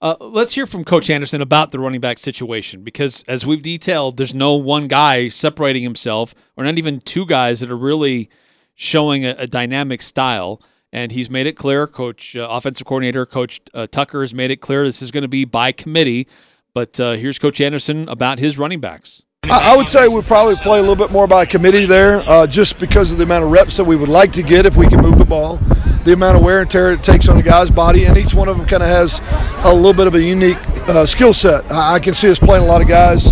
Uh, 0.00 0.14
let's 0.20 0.54
hear 0.54 0.66
from 0.66 0.84
Coach 0.84 1.10
Anderson 1.10 1.40
about 1.40 1.72
the 1.72 1.80
running 1.80 2.00
back 2.00 2.18
situation 2.18 2.84
because, 2.84 3.24
as 3.26 3.44
we've 3.44 3.62
detailed, 3.62 4.16
there's 4.16 4.34
no 4.34 4.54
one 4.54 4.86
guy 4.86 5.26
separating 5.26 5.82
himself, 5.82 6.34
or 6.56 6.64
not 6.64 6.78
even 6.78 7.00
two 7.00 7.26
guys 7.26 7.58
that 7.60 7.70
are 7.70 7.76
really 7.76 8.30
showing 8.76 9.24
a, 9.26 9.30
a 9.38 9.46
dynamic 9.48 10.00
style. 10.00 10.62
And 10.92 11.12
he's 11.12 11.28
made 11.28 11.46
it 11.46 11.52
clear, 11.52 11.86
Coach, 11.86 12.34
uh, 12.34 12.46
offensive 12.50 12.86
coordinator, 12.86 13.26
Coach 13.26 13.60
uh, 13.74 13.86
Tucker 13.86 14.22
has 14.22 14.32
made 14.32 14.50
it 14.50 14.56
clear 14.56 14.84
this 14.84 15.02
is 15.02 15.10
going 15.10 15.22
to 15.22 15.28
be 15.28 15.44
by 15.44 15.70
committee. 15.70 16.26
But 16.72 16.98
uh, 16.98 17.12
here's 17.12 17.38
Coach 17.38 17.60
Anderson 17.60 18.08
about 18.08 18.38
his 18.38 18.58
running 18.58 18.80
backs. 18.80 19.22
I 19.44 19.72
I 19.72 19.76
would 19.76 19.88
say 19.88 20.08
we 20.08 20.22
probably 20.22 20.56
play 20.56 20.78
a 20.78 20.82
little 20.82 20.96
bit 20.96 21.10
more 21.10 21.26
by 21.26 21.44
committee 21.44 21.86
there, 21.86 22.22
uh, 22.26 22.46
just 22.46 22.78
because 22.78 23.12
of 23.12 23.18
the 23.18 23.24
amount 23.24 23.44
of 23.44 23.50
reps 23.50 23.76
that 23.76 23.84
we 23.84 23.96
would 23.96 24.08
like 24.08 24.32
to 24.32 24.42
get 24.42 24.66
if 24.66 24.76
we 24.76 24.86
can 24.86 25.00
move 25.00 25.18
the 25.18 25.24
ball, 25.24 25.58
the 26.04 26.12
amount 26.12 26.36
of 26.36 26.42
wear 26.42 26.60
and 26.60 26.70
tear 26.70 26.92
it 26.92 27.02
takes 27.02 27.28
on 27.28 27.38
a 27.38 27.42
guy's 27.42 27.70
body, 27.70 28.04
and 28.04 28.16
each 28.16 28.34
one 28.34 28.48
of 28.48 28.56
them 28.56 28.66
kind 28.66 28.82
of 28.82 28.88
has 28.88 29.20
a 29.64 29.74
little 29.74 29.94
bit 29.94 30.06
of 30.06 30.14
a 30.14 30.22
unique 30.22 30.58
uh, 30.88 31.04
skill 31.04 31.32
set. 31.32 31.70
I 31.70 31.94
I 31.94 31.98
can 31.98 32.14
see 32.14 32.30
us 32.30 32.38
playing 32.38 32.64
a 32.64 32.66
lot 32.66 32.80
of 32.80 32.88
guys 32.88 33.30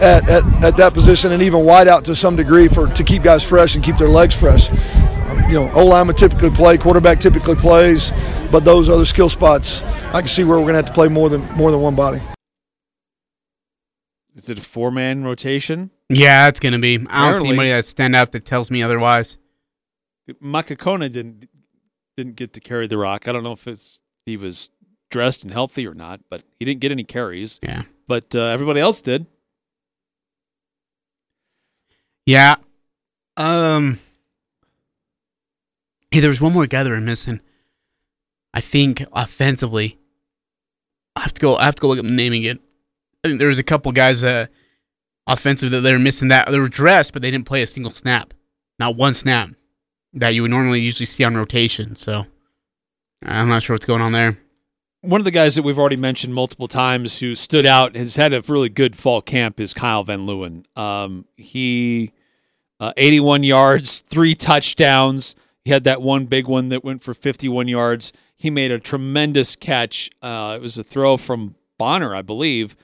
at, 0.00 0.28
at, 0.28 0.64
at 0.64 0.76
that 0.76 0.94
position 0.94 1.32
and 1.32 1.42
even 1.42 1.64
wide 1.64 1.88
out 1.88 2.04
to 2.04 2.14
some 2.14 2.36
degree 2.36 2.68
for 2.68 2.86
to 2.88 3.04
keep 3.04 3.22
guys 3.22 3.42
fresh 3.42 3.74
and 3.74 3.84
keep 3.84 3.96
their 3.96 4.08
legs 4.08 4.36
fresh. 4.36 4.70
You 5.48 5.54
know, 5.54 5.72
O 5.72 5.86
lineman 5.86 6.14
typically 6.14 6.50
play, 6.50 6.76
quarterback 6.76 7.20
typically 7.20 7.54
plays, 7.54 8.12
but 8.52 8.64
those 8.66 8.90
other 8.90 9.06
skill 9.06 9.30
spots, 9.30 9.82
I 9.82 10.20
can 10.20 10.28
see 10.28 10.44
where 10.44 10.58
we're 10.58 10.64
going 10.64 10.74
to 10.74 10.78
have 10.78 10.86
to 10.86 10.92
play 10.92 11.08
more 11.08 11.30
than 11.30 11.40
more 11.52 11.70
than 11.70 11.80
one 11.80 11.94
body. 11.96 12.20
Is 14.36 14.48
it 14.48 14.58
a 14.58 14.62
four 14.62 14.90
man 14.90 15.24
rotation? 15.24 15.90
Yeah, 16.08 16.48
it's 16.48 16.60
gonna 16.60 16.78
be. 16.78 17.04
I 17.10 17.32
don't 17.32 17.42
see 17.42 17.48
anybody 17.48 17.70
that 17.70 17.84
stand 17.84 18.14
out 18.14 18.32
that 18.32 18.44
tells 18.44 18.70
me 18.70 18.82
otherwise. 18.82 19.36
Makakona 20.42 21.10
didn't 21.10 21.48
didn't 22.16 22.36
get 22.36 22.52
to 22.52 22.60
carry 22.60 22.86
the 22.86 22.98
rock. 22.98 23.26
I 23.26 23.32
don't 23.32 23.42
know 23.42 23.52
if 23.52 23.66
it's 23.66 24.00
he 24.26 24.36
was 24.36 24.70
dressed 25.10 25.42
and 25.42 25.52
healthy 25.52 25.86
or 25.86 25.94
not, 25.94 26.20
but 26.30 26.44
he 26.58 26.64
didn't 26.64 26.80
get 26.80 26.92
any 26.92 27.04
carries. 27.04 27.58
Yeah. 27.62 27.82
But 28.06 28.34
uh, 28.34 28.40
everybody 28.40 28.80
else 28.80 29.02
did. 29.02 29.26
Yeah. 32.26 32.56
Um. 33.36 33.98
Hey, 36.10 36.20
there 36.20 36.30
was 36.30 36.40
one 36.40 36.54
more 36.54 36.66
we're 36.70 37.00
missing. 37.00 37.40
I 38.54 38.60
think 38.60 39.04
offensively. 39.12 39.98
I 41.14 41.20
have 41.20 41.34
to 41.34 41.40
go. 41.40 41.56
I 41.56 41.64
have 41.64 41.74
to 41.74 41.80
go 41.80 41.88
look 41.88 41.98
up 41.98 42.04
naming 42.04 42.44
it. 42.44 42.58
I 43.24 43.28
think 43.28 43.38
there 43.38 43.48
was 43.48 43.58
a 43.58 43.64
couple 43.64 43.92
guys 43.92 44.22
uh, 44.22 44.46
offensive 45.26 45.70
that 45.70 45.80
they 45.80 45.92
were 45.92 45.98
missing. 45.98 46.28
That 46.28 46.50
they 46.50 46.58
were 46.58 46.68
dressed, 46.68 47.12
but 47.12 47.20
they 47.20 47.30
didn't 47.30 47.46
play 47.46 47.62
a 47.62 47.66
single 47.66 47.92
snap, 47.92 48.32
not 48.78 48.96
one 48.96 49.14
snap 49.14 49.50
that 50.14 50.30
you 50.30 50.42
would 50.42 50.50
normally 50.50 50.80
usually 50.80 51.06
see 51.06 51.24
on 51.24 51.36
rotation. 51.36 51.94
So 51.94 52.24
I'm 53.24 53.48
not 53.48 53.62
sure 53.62 53.74
what's 53.74 53.86
going 53.86 54.00
on 54.00 54.12
there. 54.12 54.38
One 55.02 55.20
of 55.20 55.26
the 55.26 55.30
guys 55.30 55.54
that 55.54 55.62
we've 55.62 55.78
already 55.78 55.96
mentioned 55.96 56.34
multiple 56.34 56.68
times 56.68 57.20
who 57.20 57.34
stood 57.34 57.66
out 57.66 57.94
has 57.94 58.16
had 58.16 58.32
a 58.32 58.40
really 58.48 58.68
good 58.68 58.96
fall 58.96 59.20
camp 59.20 59.60
is 59.60 59.74
Kyle 59.74 60.02
Van 60.02 60.26
Leeuwen. 60.26 60.64
Um, 60.76 61.26
he 61.36 62.12
uh, 62.80 62.92
81 62.96 63.44
yards, 63.44 64.00
three 64.00 64.34
touchdowns. 64.34 65.36
He 65.68 65.72
had 65.72 65.84
that 65.84 66.00
one 66.00 66.24
big 66.24 66.48
one 66.48 66.70
that 66.70 66.82
went 66.82 67.02
for 67.02 67.12
51 67.12 67.68
yards. 67.68 68.10
He 68.34 68.48
made 68.48 68.70
a 68.70 68.80
tremendous 68.80 69.54
catch. 69.54 70.08
Uh, 70.22 70.54
it 70.56 70.62
was 70.62 70.78
a 70.78 70.82
throw 70.82 71.18
from 71.18 71.56
Bonner, 71.76 72.14
I 72.14 72.22
believe. 72.22 72.74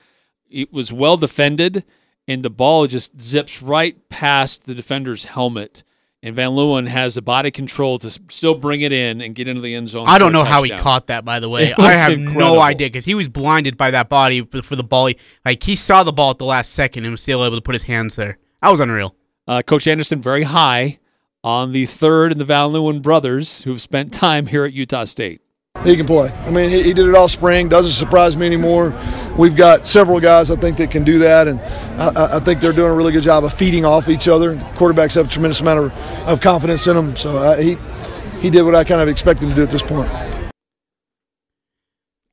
It 0.51 0.71
was 0.71 0.93
well 0.93 1.17
defended, 1.17 1.83
and 2.27 2.43
the 2.43 2.51
ball 2.51 2.85
just 2.85 3.19
zips 3.19 3.63
right 3.63 4.07
past 4.09 4.67
the 4.67 4.75
defender's 4.75 5.25
helmet. 5.25 5.83
And 6.21 6.35
Van 6.35 6.51
Leeuwen 6.51 6.87
has 6.87 7.15
the 7.15 7.23
body 7.23 7.49
control 7.49 7.97
to 7.97 8.11
still 8.11 8.53
bring 8.53 8.81
it 8.81 8.91
in 8.91 9.19
and 9.19 9.33
get 9.33 9.47
into 9.47 9.61
the 9.61 9.73
end 9.73 9.89
zone. 9.89 10.05
I 10.07 10.19
don't 10.19 10.31
know 10.31 10.43
how 10.43 10.61
he 10.61 10.69
caught 10.69 11.07
that. 11.07 11.25
By 11.25 11.39
the 11.39 11.49
way, 11.49 11.73
I 11.75 11.91
have 11.91 12.13
incredible. 12.13 12.55
no 12.55 12.61
idea 12.61 12.89
because 12.89 13.05
he 13.05 13.15
was 13.15 13.27
blinded 13.27 13.77
by 13.77 13.89
that 13.89 14.09
body 14.09 14.45
for 14.45 14.75
the 14.75 14.83
ball. 14.83 15.07
He, 15.07 15.17
like 15.43 15.63
he 15.63 15.75
saw 15.75 16.03
the 16.03 16.13
ball 16.13 16.29
at 16.29 16.37
the 16.37 16.45
last 16.45 16.71
second 16.73 17.05
and 17.05 17.13
was 17.13 17.21
still 17.21 17.43
able 17.43 17.57
to 17.57 17.63
put 17.63 17.73
his 17.73 17.85
hands 17.85 18.15
there. 18.15 18.37
That 18.61 18.69
was 18.69 18.79
unreal. 18.79 19.15
Uh, 19.47 19.63
Coach 19.63 19.87
Anderson 19.87 20.21
very 20.21 20.43
high 20.43 20.99
on 21.45 21.71
the 21.71 21.85
third 21.85 22.31
and 22.31 22.41
the 22.41 22.45
Van 22.45 22.69
Leeuwen 22.71 23.01
brothers 23.03 23.61
who've 23.61 23.79
spent 23.79 24.11
time 24.11 24.47
here 24.47 24.65
at 24.65 24.73
Utah 24.73 25.03
State. 25.03 25.41
He 25.83 25.95
can 25.95 26.07
play. 26.07 26.31
I 26.31 26.49
mean, 26.49 26.69
he, 26.71 26.81
he 26.81 26.91
did 26.93 27.07
it 27.07 27.13
all 27.13 27.27
spring. 27.27 27.69
Doesn't 27.69 27.91
surprise 27.91 28.35
me 28.35 28.47
anymore. 28.47 28.99
We've 29.37 29.55
got 29.55 29.85
several 29.85 30.19
guys 30.19 30.49
I 30.49 30.55
think 30.55 30.77
that 30.77 30.89
can 30.89 31.03
do 31.03 31.19
that, 31.19 31.47
and 31.47 31.59
I- 32.01 32.07
I, 32.15 32.37
I 32.37 32.39
think 32.39 32.61
they're 32.61 32.73
doing 32.73 32.89
a 32.89 32.93
really 32.95 33.11
good 33.11 33.21
job 33.23 33.43
of 33.43 33.53
feeding 33.53 33.85
off 33.85 34.09
each 34.09 34.27
other. 34.27 34.55
Quarterbacks 34.75 35.13
have 35.15 35.27
a 35.27 35.29
tremendous 35.29 35.61
amount 35.61 35.79
of, 35.79 35.91
of 36.27 36.41
confidence 36.41 36.87
in 36.87 36.95
them. 36.95 37.15
So 37.15 37.37
uh, 37.37 37.57
he 37.57 37.77
he 38.41 38.49
did 38.49 38.63
what 38.63 38.73
I 38.73 38.83
kind 38.83 39.01
of 39.01 39.07
expect 39.07 39.41
him 39.41 39.49
to 39.49 39.55
do 39.55 39.61
at 39.63 39.69
this 39.69 39.83
point. 39.83 40.09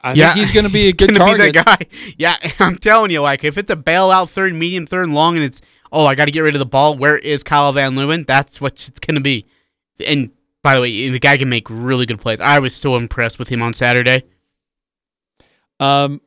I 0.01 0.15
think 0.15 0.35
he's 0.35 0.53
going 0.53 0.67
to 0.67 0.73
be 0.73 0.89
a 0.89 0.93
good 0.97 1.15
gonna 1.15 1.37
target. 1.37 1.53
Be 1.53 1.59
that 1.61 1.79
guy. 1.79 1.87
Yeah, 2.17 2.37
I'm 2.59 2.77
telling 2.77 3.11
you, 3.11 3.21
like 3.21 3.45
if 3.45 3.59
it's 3.59 3.71
a 3.71 3.77
bailout 3.77 4.31
third, 4.31 4.55
medium, 4.55 4.87
third, 4.87 5.05
and 5.05 5.15
long, 5.15 5.37
and 5.37 5.45
it's 5.45 5.61
oh, 5.93 6.07
I 6.07 6.15
got 6.15 6.25
to 6.25 6.31
get 6.31 6.41
rid 6.41 6.55
of 6.55 6.59
the 6.59 6.67
ball. 6.67 6.97
Where 6.97 7.19
is 7.19 7.43
Kyle 7.43 7.73
Van 7.73 7.93
Leeuwen? 7.93 8.27
That's 8.27 8.61
what 8.61 8.73
it's 8.73 8.99
going 8.99 9.15
to 9.15 9.21
be. 9.21 9.47
And 10.05 10.31
by 10.63 10.75
the 10.75 10.81
way, 10.81 11.09
the 11.09 11.19
guy 11.19 11.37
can 11.37 11.49
make 11.49 11.69
really 11.69 12.07
good 12.07 12.21
plays. 12.21 12.41
I 12.41 12.59
was 12.59 12.75
so 12.75 12.97
impressed 12.97 13.39
with 13.39 13.49
him 13.49 13.63
on 13.63 13.75
Saturday. 13.75 14.25
Um, 15.79 16.21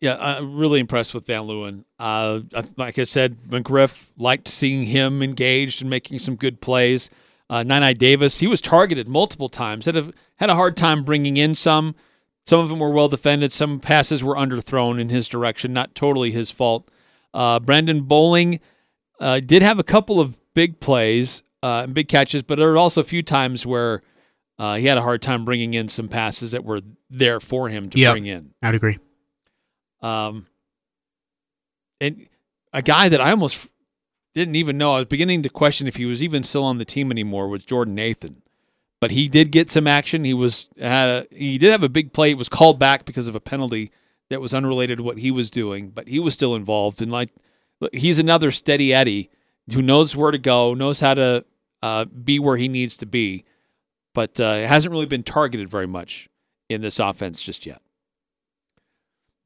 yeah, 0.00 0.16
I'm 0.18 0.56
really 0.56 0.80
impressed 0.80 1.14
with 1.14 1.26
Van 1.26 1.42
Leeuwen. 1.42 1.84
Uh, 1.98 2.40
like 2.76 2.98
I 2.98 3.04
said, 3.04 3.36
McGriff 3.48 4.10
liked 4.16 4.48
seeing 4.48 4.86
him 4.86 5.22
engaged 5.22 5.82
and 5.82 5.90
making 5.90 6.18
some 6.18 6.36
good 6.36 6.60
plays. 6.60 7.10
Uh, 7.50 7.62
Nine 7.62 7.94
Davis, 7.94 8.40
he 8.40 8.46
was 8.46 8.62
targeted 8.62 9.06
multiple 9.06 9.50
times. 9.50 9.84
Had 9.84 9.96
a 9.96 10.10
had 10.36 10.48
a 10.48 10.54
hard 10.54 10.76
time 10.76 11.04
bringing 11.04 11.36
in 11.36 11.54
some. 11.54 11.94
Some 12.46 12.60
of 12.60 12.70
them 12.70 12.78
were 12.78 12.90
well 12.90 13.08
defended. 13.08 13.52
Some 13.52 13.80
passes 13.80 14.24
were 14.24 14.34
underthrown 14.34 14.98
in 14.98 15.10
his 15.10 15.28
direction. 15.28 15.72
Not 15.72 15.94
totally 15.94 16.30
his 16.30 16.50
fault. 16.50 16.88
Uh, 17.34 17.58
Brandon 17.60 18.02
Bowling 18.02 18.60
uh, 19.20 19.40
did 19.40 19.60
have 19.60 19.78
a 19.78 19.82
couple 19.82 20.20
of 20.20 20.38
big 20.54 20.78
plays 20.80 21.42
uh, 21.62 21.82
and 21.84 21.92
big 21.92 22.08
catches, 22.08 22.42
but 22.42 22.56
there 22.56 22.68
were 22.68 22.78
also 22.78 23.00
a 23.00 23.04
few 23.04 23.22
times 23.22 23.66
where 23.66 24.00
uh, 24.58 24.76
he 24.76 24.86
had 24.86 24.96
a 24.96 25.02
hard 25.02 25.20
time 25.20 25.44
bringing 25.44 25.74
in 25.74 25.88
some 25.88 26.08
passes 26.08 26.52
that 26.52 26.64
were 26.64 26.80
there 27.10 27.40
for 27.40 27.68
him 27.68 27.90
to 27.90 27.98
Yep, 27.98 28.12
bring 28.12 28.26
in. 28.26 28.54
I'd 28.62 28.74
agree. 28.76 28.98
Um, 30.00 30.46
and 32.00 32.28
a 32.72 32.82
guy 32.82 33.08
that 33.08 33.20
I 33.20 33.30
almost 33.30 33.72
didn't 34.34 34.56
even 34.56 34.78
know. 34.78 34.94
I 34.94 34.98
was 34.98 35.06
beginning 35.06 35.42
to 35.42 35.48
question 35.48 35.86
if 35.86 35.96
he 35.96 36.04
was 36.04 36.22
even 36.22 36.42
still 36.44 36.64
on 36.64 36.78
the 36.78 36.84
team 36.84 37.10
anymore. 37.10 37.48
Was 37.48 37.64
Jordan 37.64 37.94
Nathan, 37.94 38.42
but 39.00 39.10
he 39.12 39.28
did 39.28 39.50
get 39.50 39.70
some 39.70 39.86
action. 39.86 40.24
He 40.24 40.34
was 40.34 40.68
had 40.78 41.08
a, 41.08 41.26
he 41.34 41.56
did 41.58 41.72
have 41.72 41.82
a 41.82 41.88
big 41.88 42.12
play. 42.12 42.30
It 42.30 42.38
was 42.38 42.48
called 42.48 42.78
back 42.78 43.06
because 43.06 43.26
of 43.28 43.34
a 43.34 43.40
penalty 43.40 43.90
that 44.30 44.40
was 44.40 44.54
unrelated 44.54 44.98
to 44.98 45.02
what 45.02 45.18
he 45.18 45.30
was 45.30 45.50
doing, 45.50 45.90
but 45.90 46.08
he 46.08 46.18
was 46.18 46.34
still 46.34 46.54
involved. 46.54 47.02
And 47.02 47.12
like 47.12 47.30
he's 47.92 48.18
another 48.18 48.50
steady 48.50 48.92
Eddie 48.92 49.30
who 49.72 49.82
knows 49.82 50.16
where 50.16 50.30
to 50.30 50.38
go, 50.38 50.74
knows 50.74 51.00
how 51.00 51.14
to 51.14 51.44
uh, 51.82 52.04
be 52.04 52.38
where 52.38 52.56
he 52.56 52.68
needs 52.68 52.96
to 52.98 53.06
be, 53.06 53.44
but 54.14 54.38
uh, 54.40 54.66
hasn't 54.66 54.92
really 54.92 55.06
been 55.06 55.22
targeted 55.22 55.68
very 55.68 55.86
much 55.86 56.28
in 56.68 56.80
this 56.80 56.98
offense 56.98 57.42
just 57.42 57.66
yet. 57.66 57.80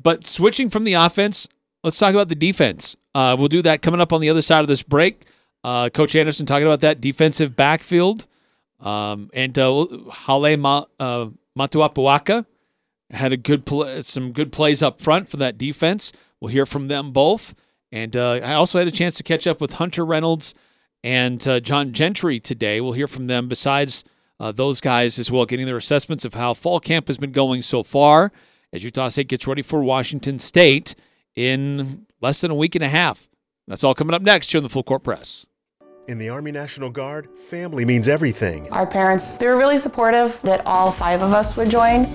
But 0.00 0.26
switching 0.26 0.70
from 0.70 0.84
the 0.84 0.94
offense, 0.94 1.48
let's 1.82 1.98
talk 1.98 2.14
about 2.14 2.28
the 2.28 2.36
defense. 2.36 2.94
Uh, 3.14 3.34
we'll 3.38 3.48
do 3.48 3.62
that 3.62 3.82
coming 3.82 4.00
up 4.00 4.12
on 4.12 4.20
the 4.20 4.30
other 4.30 4.42
side 4.42 4.60
of 4.60 4.68
this 4.68 4.82
break. 4.82 5.26
Uh, 5.64 5.88
Coach 5.88 6.14
Anderson 6.14 6.46
talking 6.46 6.66
about 6.66 6.80
that 6.80 7.00
defensive 7.00 7.56
backfield. 7.56 8.26
Um, 8.80 9.28
and 9.34 9.58
uh, 9.58 9.86
Hale 10.26 10.56
Ma, 10.56 10.84
uh, 11.00 11.26
Motu'apuaka 11.58 12.46
had 13.10 13.32
a 13.32 13.36
good 13.36 13.64
pl- 13.64 14.02
some 14.02 14.32
good 14.32 14.52
plays 14.52 14.82
up 14.82 15.00
front 15.00 15.28
for 15.28 15.36
that 15.38 15.58
defense. 15.58 16.12
We'll 16.40 16.52
hear 16.52 16.66
from 16.66 16.88
them 16.88 17.12
both. 17.12 17.54
And 17.90 18.16
uh, 18.16 18.32
I 18.32 18.54
also 18.54 18.78
had 18.78 18.88
a 18.88 18.92
chance 18.92 19.16
to 19.16 19.22
catch 19.22 19.46
up 19.46 19.60
with 19.60 19.74
Hunter 19.74 20.04
Reynolds 20.04 20.54
and 21.02 21.46
uh, 21.48 21.60
John 21.60 21.92
Gentry 21.92 22.38
today. 22.38 22.80
We'll 22.80 22.92
hear 22.92 23.08
from 23.08 23.26
them 23.28 23.48
besides 23.48 24.04
uh, 24.40 24.52
those 24.52 24.80
guys 24.80 25.18
as 25.18 25.32
well, 25.32 25.46
getting 25.46 25.66
their 25.66 25.76
assessments 25.76 26.24
of 26.24 26.34
how 26.34 26.54
fall 26.54 26.80
camp 26.80 27.08
has 27.08 27.18
been 27.18 27.32
going 27.32 27.62
so 27.62 27.82
far 27.82 28.30
as 28.72 28.84
Utah 28.84 29.08
State 29.08 29.28
gets 29.28 29.46
ready 29.46 29.62
for 29.62 29.82
Washington 29.82 30.38
State 30.38 30.94
in 31.34 32.06
less 32.20 32.40
than 32.40 32.50
a 32.50 32.54
week 32.54 32.74
and 32.74 32.84
a 32.84 32.88
half. 32.88 33.28
That's 33.66 33.84
all 33.84 33.94
coming 33.94 34.14
up 34.14 34.22
next 34.22 34.52
here 34.52 34.58
on 34.58 34.62
the 34.62 34.68
Full 34.68 34.82
Court 34.82 35.02
Press. 35.02 35.46
In 36.08 36.18
the 36.18 36.30
Army 36.30 36.52
National 36.52 36.88
Guard, 36.88 37.28
family 37.50 37.84
means 37.84 38.08
everything. 38.08 38.70
Our 38.72 38.86
parents, 38.86 39.36
they 39.36 39.46
were 39.46 39.58
really 39.58 39.78
supportive 39.78 40.40
that 40.42 40.62
all 40.66 40.90
five 40.90 41.20
of 41.20 41.32
us 41.32 41.56
would 41.56 41.70
join. 41.70 42.06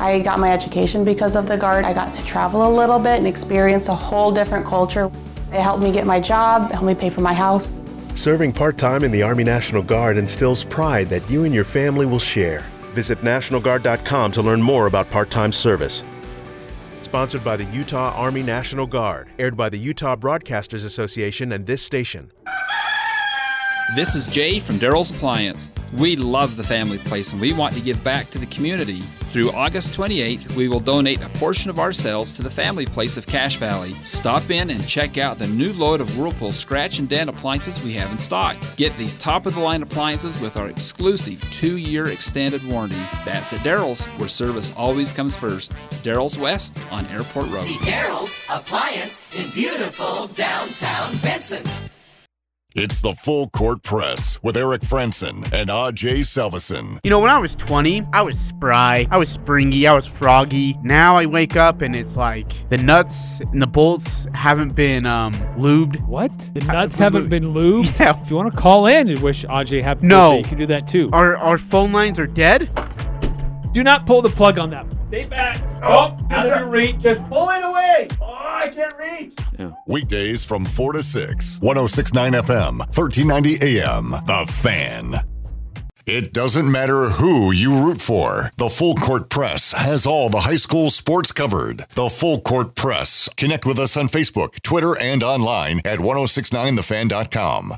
I 0.00 0.20
got 0.20 0.38
my 0.38 0.50
education 0.50 1.04
because 1.04 1.36
of 1.36 1.46
the 1.46 1.58
Guard. 1.58 1.84
I 1.84 1.92
got 1.92 2.14
to 2.14 2.24
travel 2.24 2.66
a 2.66 2.72
little 2.74 2.98
bit 2.98 3.18
and 3.18 3.26
experience 3.26 3.88
a 3.88 3.94
whole 3.94 4.32
different 4.32 4.64
culture. 4.66 5.12
It 5.52 5.60
helped 5.60 5.82
me 5.82 5.92
get 5.92 6.06
my 6.06 6.18
job, 6.18 6.70
it 6.70 6.72
helped 6.72 6.86
me 6.86 6.94
pay 6.94 7.10
for 7.10 7.20
my 7.20 7.34
house. 7.34 7.74
Serving 8.14 8.52
part 8.52 8.78
time 8.78 9.04
in 9.04 9.10
the 9.10 9.22
Army 9.22 9.44
National 9.44 9.82
Guard 9.82 10.16
instills 10.16 10.64
pride 10.64 11.08
that 11.08 11.28
you 11.28 11.44
and 11.44 11.54
your 11.54 11.64
family 11.64 12.06
will 12.06 12.18
share. 12.18 12.60
Visit 12.92 13.18
NationalGuard.com 13.18 14.32
to 14.32 14.42
learn 14.42 14.62
more 14.62 14.86
about 14.86 15.10
part 15.10 15.30
time 15.30 15.52
service. 15.52 16.02
Sponsored 17.02 17.44
by 17.44 17.56
the 17.56 17.64
Utah 17.64 18.14
Army 18.16 18.42
National 18.42 18.86
Guard, 18.86 19.28
aired 19.38 19.56
by 19.56 19.68
the 19.68 19.78
Utah 19.78 20.16
Broadcasters 20.16 20.84
Association 20.84 21.52
and 21.52 21.66
this 21.66 21.82
station. 21.82 22.30
This 23.96 24.14
is 24.14 24.28
Jay 24.28 24.60
from 24.60 24.78
Daryl's 24.78 25.10
Appliance. 25.10 25.68
We 25.94 26.14
love 26.14 26.56
the 26.56 26.62
family 26.62 26.98
place 26.98 27.32
and 27.32 27.40
we 27.40 27.52
want 27.52 27.74
to 27.74 27.80
give 27.80 28.04
back 28.04 28.30
to 28.30 28.38
the 28.38 28.46
community. 28.46 29.00
Through 29.22 29.50
August 29.50 29.92
28th, 29.98 30.54
we 30.54 30.68
will 30.68 30.78
donate 30.78 31.20
a 31.22 31.28
portion 31.30 31.70
of 31.70 31.80
our 31.80 31.92
sales 31.92 32.32
to 32.34 32.42
the 32.42 32.50
family 32.50 32.86
place 32.86 33.16
of 33.16 33.26
Cache 33.26 33.56
Valley. 33.56 33.96
Stop 34.04 34.48
in 34.48 34.70
and 34.70 34.86
check 34.86 35.18
out 35.18 35.38
the 35.38 35.48
new 35.48 35.72
load 35.72 36.00
of 36.00 36.16
Whirlpool 36.16 36.52
scratch 36.52 37.00
and 37.00 37.08
dent 37.08 37.30
appliances 37.30 37.82
we 37.82 37.92
have 37.94 38.12
in 38.12 38.18
stock. 38.18 38.56
Get 38.76 38.96
these 38.96 39.16
top 39.16 39.44
of 39.44 39.56
the 39.56 39.60
line 39.60 39.82
appliances 39.82 40.38
with 40.38 40.56
our 40.56 40.68
exclusive 40.68 41.40
two 41.50 41.76
year 41.76 42.10
extended 42.10 42.64
warranty. 42.64 42.94
That's 43.24 43.52
at 43.52 43.58
Daryl's, 43.60 44.04
where 44.18 44.28
service 44.28 44.72
always 44.76 45.12
comes 45.12 45.34
first. 45.34 45.72
Daryl's 46.04 46.38
West 46.38 46.78
on 46.92 47.06
Airport 47.06 47.50
Road. 47.50 47.64
See 47.64 47.74
Daryl's 47.78 48.36
Appliance 48.48 49.20
in 49.36 49.50
beautiful 49.50 50.28
downtown 50.28 51.16
Benson. 51.16 51.64
It's 52.76 53.00
the 53.00 53.14
Full 53.14 53.48
Court 53.50 53.82
Press 53.82 54.38
with 54.44 54.56
Eric 54.56 54.82
Frandsen 54.82 55.42
and 55.52 55.68
AJ 55.68 56.20
Salvesen. 56.20 57.00
You 57.02 57.10
know, 57.10 57.18
when 57.18 57.28
I 57.30 57.38
was 57.38 57.56
20, 57.56 58.06
I 58.12 58.22
was 58.22 58.38
spry, 58.38 59.08
I 59.10 59.16
was 59.16 59.28
springy, 59.28 59.88
I 59.88 59.92
was 59.92 60.06
froggy. 60.06 60.78
Now 60.84 61.16
I 61.18 61.26
wake 61.26 61.56
up 61.56 61.82
and 61.82 61.96
it's 61.96 62.14
like 62.14 62.46
the 62.70 62.78
nuts 62.78 63.40
and 63.40 63.60
the 63.60 63.66
bolts 63.66 64.24
haven't 64.34 64.76
been 64.76 65.04
um, 65.04 65.34
lubed. 65.58 66.00
What? 66.06 66.30
The 66.54 66.60
nuts 66.60 66.96
haven't 66.98 67.28
been 67.28 67.42
lubed? 67.52 67.90
Yeah. 68.00 68.20
If 68.20 68.30
you 68.30 68.36
want 68.36 68.52
to 68.52 68.56
call 68.56 68.86
in 68.86 69.08
and 69.08 69.18
wish 69.20 69.44
AJ 69.44 69.82
happy 69.82 70.06
No. 70.06 70.36
birthday, 70.36 70.38
you 70.38 70.48
can 70.48 70.58
do 70.58 70.66
that 70.66 70.86
too. 70.86 71.10
Our, 71.12 71.36
our 71.36 71.58
phone 71.58 71.90
lines 71.90 72.20
are 72.20 72.26
dead? 72.28 72.70
Do 73.72 73.82
not 73.82 74.06
pull 74.06 74.22
the 74.22 74.28
plug 74.30 74.60
on 74.60 74.70
that. 74.70 74.86
Stay 75.10 75.24
back. 75.24 75.60
Oh, 75.82 76.16
out 76.30 76.46
of 76.46 76.60
your 76.60 76.68
reach. 76.68 77.00
Just 77.00 77.20
pull 77.28 77.48
it 77.50 77.64
away. 77.64 78.06
Oh, 78.20 78.32
I 78.32 78.68
can't 78.68 78.94
reach. 78.96 79.34
Weekdays 79.88 80.46
from 80.46 80.64
4 80.64 80.92
to 80.92 81.02
6, 81.02 81.58
1069 81.60 82.32
FM, 82.34 82.78
1390 82.78 83.80
AM. 83.80 84.10
The 84.10 84.46
Fan. 84.48 85.14
It 86.06 86.32
doesn't 86.32 86.70
matter 86.70 87.08
who 87.08 87.50
you 87.50 87.84
root 87.84 88.00
for. 88.00 88.52
The 88.56 88.68
Full 88.68 88.94
Court 88.94 89.28
Press 89.28 89.72
has 89.72 90.06
all 90.06 90.30
the 90.30 90.40
high 90.40 90.54
school 90.54 90.90
sports 90.90 91.32
covered. 91.32 91.86
The 91.96 92.08
Full 92.08 92.40
Court 92.42 92.76
Press. 92.76 93.28
Connect 93.36 93.66
with 93.66 93.80
us 93.80 93.96
on 93.96 94.06
Facebook, 94.06 94.62
Twitter, 94.62 94.96
and 94.96 95.24
online 95.24 95.80
at 95.84 95.98
1069thefan.com. 95.98 97.74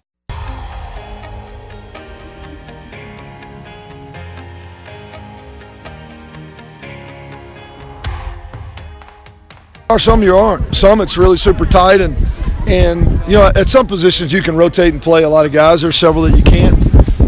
Or 9.93 9.99
some 9.99 10.23
you 10.23 10.35
aren't. 10.35 10.75
Some 10.75 11.03
it's 11.03 11.19
really 11.19 11.37
super 11.37 11.67
tight, 11.67 12.01
and 12.01 12.17
and 12.67 13.21
you 13.27 13.35
know 13.35 13.53
at 13.55 13.69
some 13.69 13.87
positions 13.87 14.33
you 14.33 14.41
can 14.41 14.57
rotate 14.57 14.95
and 14.95 15.03
play 15.03 15.23
a 15.23 15.29
lot 15.29 15.45
of 15.45 15.53
guys. 15.53 15.83
There's 15.83 15.97
several 15.97 16.23
that 16.23 16.35
you 16.35 16.43
can't. 16.43 16.81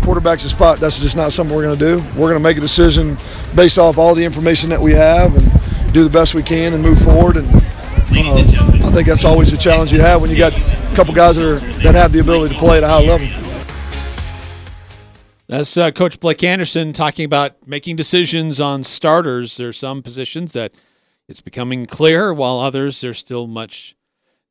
Quarterback's 0.02 0.46
a 0.46 0.48
spot. 0.48 0.80
That's 0.80 0.98
just 0.98 1.14
not 1.14 1.34
something 1.34 1.54
we're 1.54 1.64
going 1.64 1.78
to 1.78 1.84
do. 1.84 1.98
We're 2.18 2.30
going 2.30 2.36
to 2.36 2.40
make 2.40 2.56
a 2.56 2.62
decision 2.62 3.18
based 3.54 3.78
off 3.78 3.98
all 3.98 4.14
the 4.14 4.24
information 4.24 4.70
that 4.70 4.80
we 4.80 4.94
have 4.94 5.36
and 5.36 5.92
do 5.92 6.04
the 6.04 6.08
best 6.08 6.34
we 6.34 6.42
can 6.42 6.72
and 6.72 6.82
move 6.82 6.98
forward. 7.02 7.36
And 7.36 7.46
uh, 7.54 8.86
I 8.86 8.90
think 8.90 9.08
that's 9.08 9.26
always 9.26 9.50
the 9.50 9.58
challenge 9.58 9.92
you 9.92 10.00
have 10.00 10.22
when 10.22 10.30
you 10.30 10.38
got 10.38 10.54
a 10.54 10.96
couple 10.96 11.12
guys 11.12 11.36
that 11.36 11.44
are 11.44 11.60
that 11.82 11.94
have 11.94 12.12
the 12.12 12.20
ability 12.20 12.54
to 12.54 12.58
play 12.58 12.78
at 12.78 12.82
a 12.82 12.88
high 12.88 13.04
level. 13.04 13.28
That's 15.48 15.76
uh, 15.76 15.90
Coach 15.90 16.18
Blake 16.18 16.42
Anderson 16.42 16.94
talking 16.94 17.26
about 17.26 17.68
making 17.68 17.96
decisions 17.96 18.58
on 18.58 18.84
starters. 18.84 19.58
There's 19.58 19.76
some 19.76 20.00
positions 20.00 20.54
that 20.54 20.72
it's 21.28 21.40
becoming 21.40 21.86
clear, 21.86 22.32
while 22.34 22.58
others 22.58 23.00
there's 23.00 23.18
still 23.18 23.46
much 23.46 23.96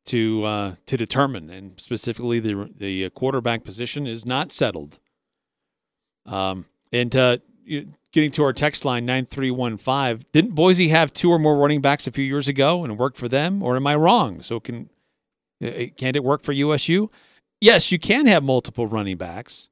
to 0.06 0.44
uh, 0.46 0.76
to 0.86 0.98
determine, 0.98 1.50
and 1.50 1.80
specifically 1.80 2.40
the 2.40 2.70
the 2.76 3.10
quarterback 3.12 3.64
position 3.64 4.08
is 4.08 4.26
not 4.26 4.52
settled. 4.52 5.00
Um, 6.26 6.66
and 6.92 7.16
uh, 7.16 7.38
getting 8.12 8.32
to 8.32 8.44
our 8.44 8.54
text 8.54 8.86
line 8.86 9.06
nine 9.06 9.26
three 9.26 9.52
one 9.52 9.78
five, 9.78 10.30
didn't 10.32 10.56
Boise 10.56 10.90
have 10.90 11.14
two 11.14 11.30
or 11.30 11.40
more 11.40 11.58
running 11.58 11.82
backs 11.82 12.08
a 12.08 12.12
few 12.12 12.24
years 12.26 12.48
ago 12.48 12.84
and 12.84 12.94
it 12.94 13.00
worked 13.00 13.18
for 13.18 13.28
them, 13.28 13.62
or 13.64 13.76
am 13.76 13.88
I 13.88 13.96
wrong? 13.96 14.42
So 14.42 14.60
can 14.60 14.90
uh, 15.64 15.86
can't 15.98 16.16
it 16.16 16.24
work 16.24 16.44
for 16.44 16.52
USU? 16.52 17.10
Yes, 17.62 17.92
you 17.92 18.00
can 18.00 18.26
have 18.26 18.44
multiple 18.44 18.88
running 18.88 19.18
backs. 19.18 19.70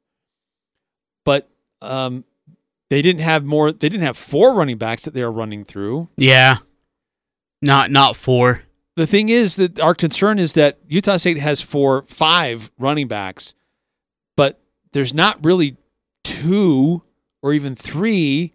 but 1.26 1.50
um, 1.82 2.24
they 2.90 3.02
didn't 3.02 3.22
have 3.22 3.44
more. 3.46 3.72
They 3.72 3.90
didn't 3.90 4.04
have 4.04 4.18
four 4.18 4.54
running 4.56 4.78
backs 4.78 5.04
that 5.06 5.14
they 5.14 5.24
were 5.24 5.32
running 5.32 5.64
through. 5.64 6.10
Yeah. 6.18 6.58
Not 7.62 7.92
not 7.92 8.16
four. 8.16 8.64
The 8.96 9.08
thing 9.08 9.30
is 9.30 9.56
that 9.56 9.80
our 9.80 9.96
concern 9.96 10.38
is 10.40 10.54
that 10.54 10.80
Utah 10.88 11.18
State 11.18 11.38
has 11.38 11.62
four, 11.62 12.04
five 12.04 12.72
running 12.78 13.08
backs, 13.08 13.54
but 14.36 14.60
there's 14.92 15.14
not 15.14 15.44
really 15.46 15.78
two 16.24 17.02
or 17.42 17.54
even 17.54 17.76
three 17.76 18.54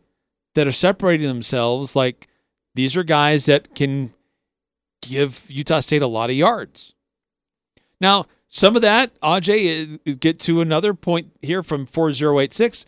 that 0.54 0.66
are 0.66 0.72
separating 0.72 1.26
themselves. 1.26 1.96
Like 1.96 2.28
these 2.74 2.96
are 2.96 3.02
guys 3.02 3.46
that 3.46 3.74
can 3.74 4.12
give 5.02 5.46
Utah 5.48 5.80
State 5.80 6.02
a 6.02 6.06
lot 6.06 6.30
of 6.30 6.36
yards. 6.36 6.94
Now, 8.00 8.26
some 8.48 8.76
of 8.76 8.82
that, 8.82 9.18
Aj, 9.20 9.98
uh, 10.06 10.14
get 10.20 10.38
to 10.40 10.60
another 10.60 10.94
point 10.94 11.32
here 11.42 11.62
from 11.62 11.86
4086. 11.86 12.86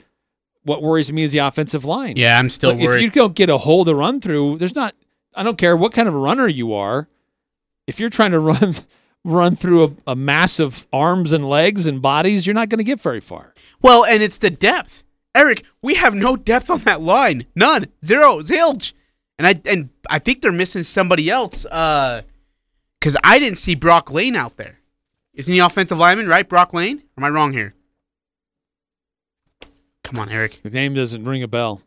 What 0.64 0.82
worries 0.82 1.10
me 1.12 1.22
is 1.22 1.32
the 1.32 1.38
offensive 1.38 1.84
line. 1.84 2.16
Yeah, 2.16 2.38
I'm 2.38 2.50
still 2.50 2.70
Like, 2.74 2.80
worried. 2.80 2.96
If 2.98 3.02
you 3.02 3.10
don't 3.10 3.34
get 3.34 3.48
a 3.48 3.58
hole 3.58 3.84
to 3.86 3.94
run 3.94 4.20
through, 4.20 4.58
there's 4.58 4.74
not, 4.74 4.94
I 5.38 5.44
don't 5.44 5.56
care 5.56 5.76
what 5.76 5.92
kind 5.92 6.08
of 6.08 6.14
a 6.14 6.18
runner 6.18 6.48
you 6.48 6.74
are. 6.74 7.08
If 7.86 8.00
you're 8.00 8.10
trying 8.10 8.32
to 8.32 8.40
run 8.40 8.74
run 9.24 9.56
through 9.56 9.84
a, 9.84 10.12
a 10.12 10.16
mass 10.16 10.58
of 10.58 10.86
arms 10.92 11.32
and 11.32 11.48
legs 11.48 11.86
and 11.86 12.02
bodies, 12.02 12.46
you're 12.46 12.54
not 12.54 12.68
going 12.68 12.78
to 12.78 12.84
get 12.84 13.00
very 13.00 13.20
far. 13.20 13.54
Well, 13.80 14.04
and 14.04 14.22
it's 14.22 14.38
the 14.38 14.50
depth. 14.50 15.04
Eric, 15.34 15.64
we 15.80 15.94
have 15.94 16.14
no 16.14 16.36
depth 16.36 16.68
on 16.70 16.80
that 16.80 17.00
line. 17.00 17.46
None. 17.54 17.86
Zero. 18.04 18.40
Zilch. 18.40 18.92
And 19.38 19.46
I 19.46 19.60
and 19.64 19.90
I 20.10 20.18
think 20.18 20.42
they're 20.42 20.50
missing 20.50 20.82
somebody 20.82 21.30
else. 21.30 21.64
Uh 21.66 22.22
because 22.98 23.16
I 23.22 23.38
didn't 23.38 23.58
see 23.58 23.76
Brock 23.76 24.10
Lane 24.10 24.34
out 24.34 24.56
there. 24.56 24.80
Isn't 25.34 25.54
he 25.54 25.60
offensive 25.60 25.98
lineman, 25.98 26.26
right? 26.26 26.48
Brock 26.48 26.74
Lane? 26.74 26.98
Or 26.98 27.18
am 27.18 27.24
I 27.24 27.28
wrong 27.28 27.52
here? 27.52 27.74
Come 30.02 30.18
on, 30.18 30.30
Eric. 30.30 30.60
The 30.64 30.70
name 30.70 30.94
doesn't 30.94 31.24
ring 31.24 31.44
a 31.44 31.48
bell, 31.48 31.82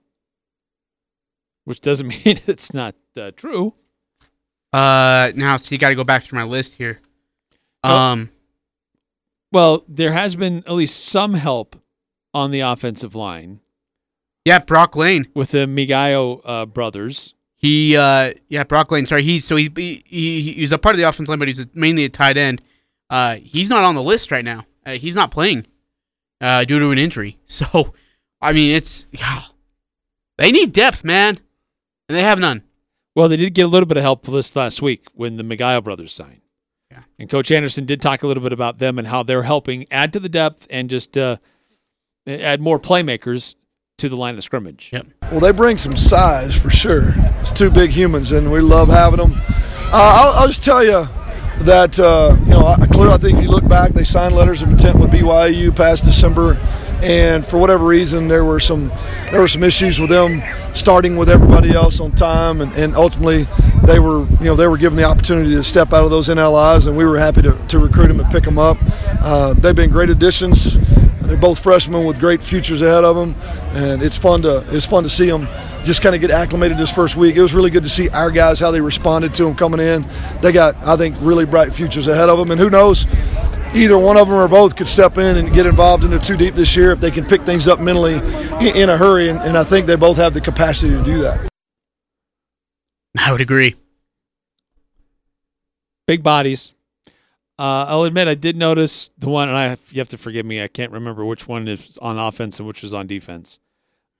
which 1.65 1.81
doesn't 1.81 2.07
mean 2.25 2.37
it's 2.47 2.73
not 2.73 2.95
uh, 3.17 3.31
true. 3.35 3.75
Uh 4.73 5.31
now 5.35 5.57
so 5.57 5.73
you 5.73 5.77
gotta 5.77 5.95
go 5.95 6.03
back 6.03 6.23
through 6.23 6.39
my 6.39 6.45
list 6.45 6.75
here. 6.75 6.99
Well- 7.83 7.97
Um 7.97 8.29
Well, 9.51 9.83
there 9.87 10.13
has 10.13 10.35
been 10.35 10.57
at 10.59 10.71
least 10.73 11.03
some 11.03 11.33
help 11.33 11.75
on 12.33 12.51
the 12.51 12.61
offensive 12.61 13.13
line 13.15 13.59
Yeah, 14.45 14.59
Brock 14.59 14.95
Lane. 14.95 15.27
with 15.35 15.51
the 15.51 15.65
Migayo 15.67 16.41
uh, 16.45 16.65
brothers. 16.65 17.33
He 17.57 17.95
uh 17.97 18.33
yeah, 18.49 18.63
Brock 18.63 18.91
Lane, 18.91 19.05
sorry, 19.05 19.23
he's 19.23 19.45
so 19.45 19.55
he 19.57 19.69
he, 19.75 20.01
he 20.05 20.53
he's 20.53 20.71
a 20.71 20.77
part 20.77 20.95
of 20.95 20.99
the 20.99 21.07
offensive 21.07 21.29
line, 21.29 21.39
but 21.39 21.47
he's 21.49 21.65
mainly 21.75 22.05
a 22.05 22.09
tight 22.09 22.37
end. 22.37 22.61
Uh 23.09 23.35
he's 23.35 23.69
not 23.69 23.83
on 23.83 23.95
the 23.95 24.01
list 24.03 24.31
right 24.31 24.45
now. 24.45 24.65
Uh, 24.85 24.91
he's 24.93 25.15
not 25.15 25.31
playing 25.31 25.67
uh 26.39 26.63
due 26.63 26.79
to 26.79 26.91
an 26.91 26.97
injury. 26.97 27.37
So 27.45 27.93
I 28.41 28.53
mean 28.53 28.71
it's 28.73 29.07
yeah. 29.11 29.41
They 30.37 30.51
need 30.51 30.71
depth, 30.73 31.03
man. 31.03 31.39
And 32.11 32.17
they 32.17 32.23
have 32.23 32.39
none. 32.39 32.63
Well, 33.15 33.29
they 33.29 33.37
did 33.37 33.53
get 33.53 33.61
a 33.61 33.69
little 33.69 33.87
bit 33.87 33.95
of 33.95 34.03
help 34.03 34.25
this 34.25 34.53
last 34.53 34.81
week 34.81 35.05
when 35.13 35.37
the 35.37 35.43
Migayo 35.43 35.81
brothers 35.81 36.11
signed. 36.11 36.41
Yeah. 36.91 37.03
And 37.17 37.29
Coach 37.29 37.49
Anderson 37.51 37.85
did 37.85 38.01
talk 38.01 38.21
a 38.21 38.27
little 38.27 38.43
bit 38.43 38.51
about 38.51 38.79
them 38.79 38.99
and 38.99 39.07
how 39.07 39.23
they're 39.23 39.43
helping 39.43 39.85
add 39.91 40.11
to 40.11 40.19
the 40.19 40.27
depth 40.27 40.67
and 40.69 40.89
just 40.89 41.17
uh, 41.17 41.37
add 42.27 42.59
more 42.59 42.79
playmakers 42.79 43.55
to 43.99 44.09
the 44.09 44.17
line 44.17 44.35
of 44.35 44.43
scrimmage. 44.43 44.89
Yep. 44.91 45.07
Well, 45.31 45.39
they 45.39 45.53
bring 45.53 45.77
some 45.77 45.95
size 45.95 46.53
for 46.53 46.69
sure. 46.69 47.13
It's 47.39 47.53
two 47.53 47.69
big 47.69 47.91
humans, 47.91 48.33
and 48.33 48.51
we 48.51 48.59
love 48.59 48.89
having 48.89 49.19
them. 49.21 49.35
Uh, 49.37 49.91
I'll, 49.93 50.33
I'll 50.33 50.47
just 50.47 50.65
tell 50.65 50.83
you 50.83 51.07
that 51.59 51.97
uh, 51.97 52.35
you 52.41 52.49
know, 52.49 52.65
I, 52.65 52.75
clearly, 52.87 53.13
I 53.13 53.17
think 53.19 53.37
if 53.37 53.45
you 53.45 53.49
look 53.49 53.69
back, 53.69 53.91
they 53.93 54.03
signed 54.03 54.35
letters 54.35 54.61
of 54.61 54.69
intent 54.69 54.99
with 54.99 55.11
BYU 55.11 55.73
past 55.73 56.03
December, 56.03 56.55
and 57.01 57.45
for 57.45 57.57
whatever 57.57 57.85
reason, 57.85 58.27
there 58.27 58.45
were 58.45 58.59
some 58.59 58.89
there 59.31 59.39
were 59.39 59.47
some 59.47 59.63
issues 59.63 59.99
with 59.99 60.09
them 60.09 60.41
starting 60.73 61.17
with 61.17 61.29
everybody 61.29 61.71
else 61.71 61.99
on 61.99 62.11
time, 62.11 62.61
and, 62.61 62.71
and 62.73 62.95
ultimately, 62.95 63.47
they 63.85 63.99
were 63.99 64.19
you 64.39 64.45
know 64.45 64.55
they 64.55 64.67
were 64.67 64.77
given 64.77 64.97
the 64.97 65.03
opportunity 65.03 65.51
to 65.55 65.63
step 65.63 65.93
out 65.93 66.03
of 66.03 66.11
those 66.11 66.27
NLIs, 66.27 66.87
and 66.87 66.95
we 66.95 67.05
were 67.05 67.17
happy 67.17 67.41
to, 67.41 67.57
to 67.69 67.79
recruit 67.79 68.07
them 68.07 68.19
and 68.19 68.29
pick 68.31 68.43
them 68.43 68.59
up. 68.59 68.77
Uh, 69.21 69.53
they've 69.53 69.75
been 69.75 69.89
great 69.89 70.09
additions. 70.09 70.77
They're 71.21 71.37
both 71.37 71.59
freshmen 71.59 72.05
with 72.05 72.19
great 72.19 72.43
futures 72.43 72.81
ahead 72.81 73.03
of 73.03 73.15
them, 73.15 73.35
and 73.73 74.03
it's 74.03 74.17
fun 74.17 74.41
to 74.43 74.65
it's 74.75 74.85
fun 74.85 75.03
to 75.03 75.09
see 75.09 75.27
them 75.27 75.47
just 75.83 76.01
kind 76.01 76.13
of 76.13 76.21
get 76.21 76.29
acclimated 76.29 76.77
this 76.77 76.91
first 76.91 77.15
week. 77.15 77.35
It 77.35 77.41
was 77.41 77.55
really 77.55 77.71
good 77.71 77.83
to 77.83 77.89
see 77.89 78.09
our 78.09 78.29
guys 78.29 78.59
how 78.59 78.69
they 78.69 78.81
responded 78.81 79.33
to 79.35 79.45
them 79.45 79.55
coming 79.55 79.79
in. 79.79 80.05
They 80.41 80.51
got 80.51 80.75
I 80.85 80.97
think 80.97 81.15
really 81.21 81.45
bright 81.45 81.73
futures 81.73 82.07
ahead 82.07 82.29
of 82.29 82.37
them, 82.37 82.51
and 82.51 82.59
who 82.59 82.69
knows, 82.69 83.05
either 83.73 83.97
one 83.97 84.17
of 84.17 84.27
them 84.27 84.37
or 84.37 84.47
both 84.47 84.75
could 84.75 84.87
step 84.87 85.17
in 85.17 85.37
and 85.37 85.53
get 85.53 85.65
involved 85.65 86.03
in 86.03 86.11
the 86.11 86.19
two 86.19 86.35
deep 86.35 86.55
this 86.55 86.75
year 86.75 86.91
if 86.91 86.99
they 86.99 87.11
can 87.11 87.25
pick 87.25 87.41
things 87.43 87.67
up 87.67 87.79
mentally 87.79 88.15
in, 88.65 88.75
in 88.75 88.89
a 88.89 88.97
hurry, 88.97 89.29
and, 89.29 89.39
and 89.39 89.57
I 89.57 89.63
think 89.63 89.85
they 89.85 89.95
both 89.95 90.17
have 90.17 90.33
the 90.33 90.41
capacity 90.41 90.95
to 90.95 91.03
do 91.03 91.19
that. 91.19 91.47
I 93.17 93.31
would 93.31 93.41
agree. 93.41 93.75
Big 96.07 96.23
bodies. 96.23 96.73
Uh, 97.59 97.85
I'll 97.87 98.03
admit 98.03 98.27
I 98.27 98.33
did 98.33 98.57
notice 98.57 99.11
the 99.17 99.29
one, 99.29 99.47
and 99.47 99.57
I 99.57 99.67
have, 99.67 99.91
you 99.91 99.99
have 99.99 100.09
to 100.09 100.17
forgive 100.17 100.45
me. 100.45 100.63
I 100.63 100.67
can't 100.67 100.91
remember 100.91 101.23
which 101.23 101.47
one 101.47 101.67
is 101.67 101.97
on 102.01 102.17
offense 102.17 102.59
and 102.59 102.67
which 102.67 102.81
was 102.81 102.93
on 102.93 103.05
defense, 103.07 103.59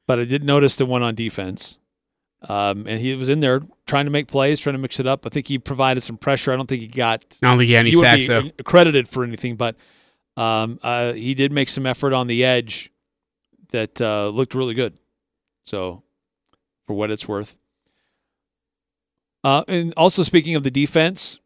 but 0.08 0.20
I 0.20 0.26
did 0.26 0.44
notice 0.44 0.76
the 0.76 0.86
one 0.86 1.02
on 1.02 1.16
defense. 1.16 1.78
Um, 2.50 2.88
and 2.88 3.00
he 3.00 3.16
was 3.16 3.30
in 3.30 3.40
there 3.40 3.62
trying 3.86 4.06
to 4.06 4.12
make 4.12 4.28
plays, 4.28 4.60
trying 4.60 4.74
to 4.74 4.80
mix 4.80 5.00
it 5.00 5.06
up. 5.06 5.26
I 5.26 5.30
think 5.30 5.48
he 5.48 5.60
provided 5.60 6.02
some 6.02 6.18
pressure. 6.18 6.52
I 6.52 6.56
don't 6.56 6.68
think 6.68 6.82
he 6.82 6.88
got. 6.88 7.24
I 7.44 7.50
don't 7.50 7.58
think 7.60 7.68
he 7.68 7.74
had 7.74 7.82
any 7.82 7.96
wouldn't 7.96 8.24
sacks, 8.24 8.28
though. 8.28 8.64
credited 8.64 9.08
for 9.08 9.24
anything, 9.24 9.56
but 9.56 9.76
um, 10.38 10.80
uh, 10.82 11.14
he 11.14 11.36
did 11.36 11.52
make 11.52 11.70
some 11.70 11.86
effort 11.86 12.14
on 12.14 12.28
the 12.28 12.44
edge 12.44 12.92
that 13.72 14.02
uh, 14.02 14.30
looked 14.30 14.56
really 14.56 14.74
good. 14.74 14.98
So, 15.66 16.04
for 16.88 16.96
what 16.96 17.12
it's 17.12 17.28
worth. 17.28 17.58
Uh, 19.44 19.64
and 19.68 19.94
also 19.96 20.24
speaking 20.24 20.56
of 20.56 20.64
the 20.64 20.72
defense, 20.72 21.40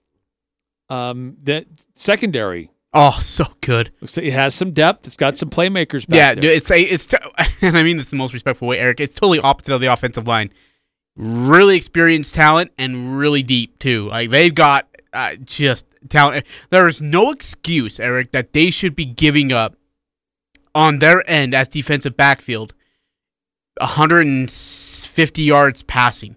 um, 0.89 1.37
that 1.43 1.65
secondary. 1.95 2.71
Oh, 2.93 3.17
so 3.19 3.45
good. 3.59 3.91
looks 3.99 4.15
like 4.15 4.25
It 4.27 4.33
has 4.33 4.55
some 4.55 4.71
depth. 4.71 5.05
It's 5.05 5.15
got 5.15 5.37
some 5.37 5.49
playmakers 5.49 6.07
back 6.07 6.17
yeah, 6.17 6.33
there. 6.33 6.41
dude, 6.43 6.51
it's 6.51 6.71
a, 6.71 6.81
it's 6.81 7.05
t- 7.05 7.17
and 7.61 7.77
I 7.77 7.83
mean 7.83 7.97
this 7.97 8.11
in 8.11 8.17
the 8.17 8.23
most 8.23 8.33
respectful 8.33 8.67
way, 8.69 8.79
Eric. 8.79 9.01
It's 9.01 9.15
totally 9.15 9.39
opposite 9.39 9.73
of 9.73 9.81
the 9.81 9.87
offensive 9.87 10.27
line. 10.27 10.51
Really 11.15 11.77
experienced 11.77 12.35
talent 12.35 12.71
and 12.77 13.17
really 13.17 13.43
deep 13.43 13.79
too. 13.79 14.09
Like 14.09 14.29
they've 14.29 14.53
got 14.53 14.87
uh, 15.13 15.35
just 15.43 15.85
talent. 16.09 16.45
There 16.69 16.87
is 16.87 17.01
no 17.01 17.31
excuse, 17.31 17.99
Eric, 17.99 18.31
that 18.31 18.53
they 18.53 18.69
should 18.69 18.95
be 18.95 19.05
giving 19.05 19.51
up 19.51 19.77
on 20.73 20.99
their 20.99 21.23
end 21.29 21.53
as 21.53 21.69
defensive 21.69 22.17
backfield 22.17 22.73
150 23.79 25.41
yards 25.41 25.83
passing. 25.83 26.35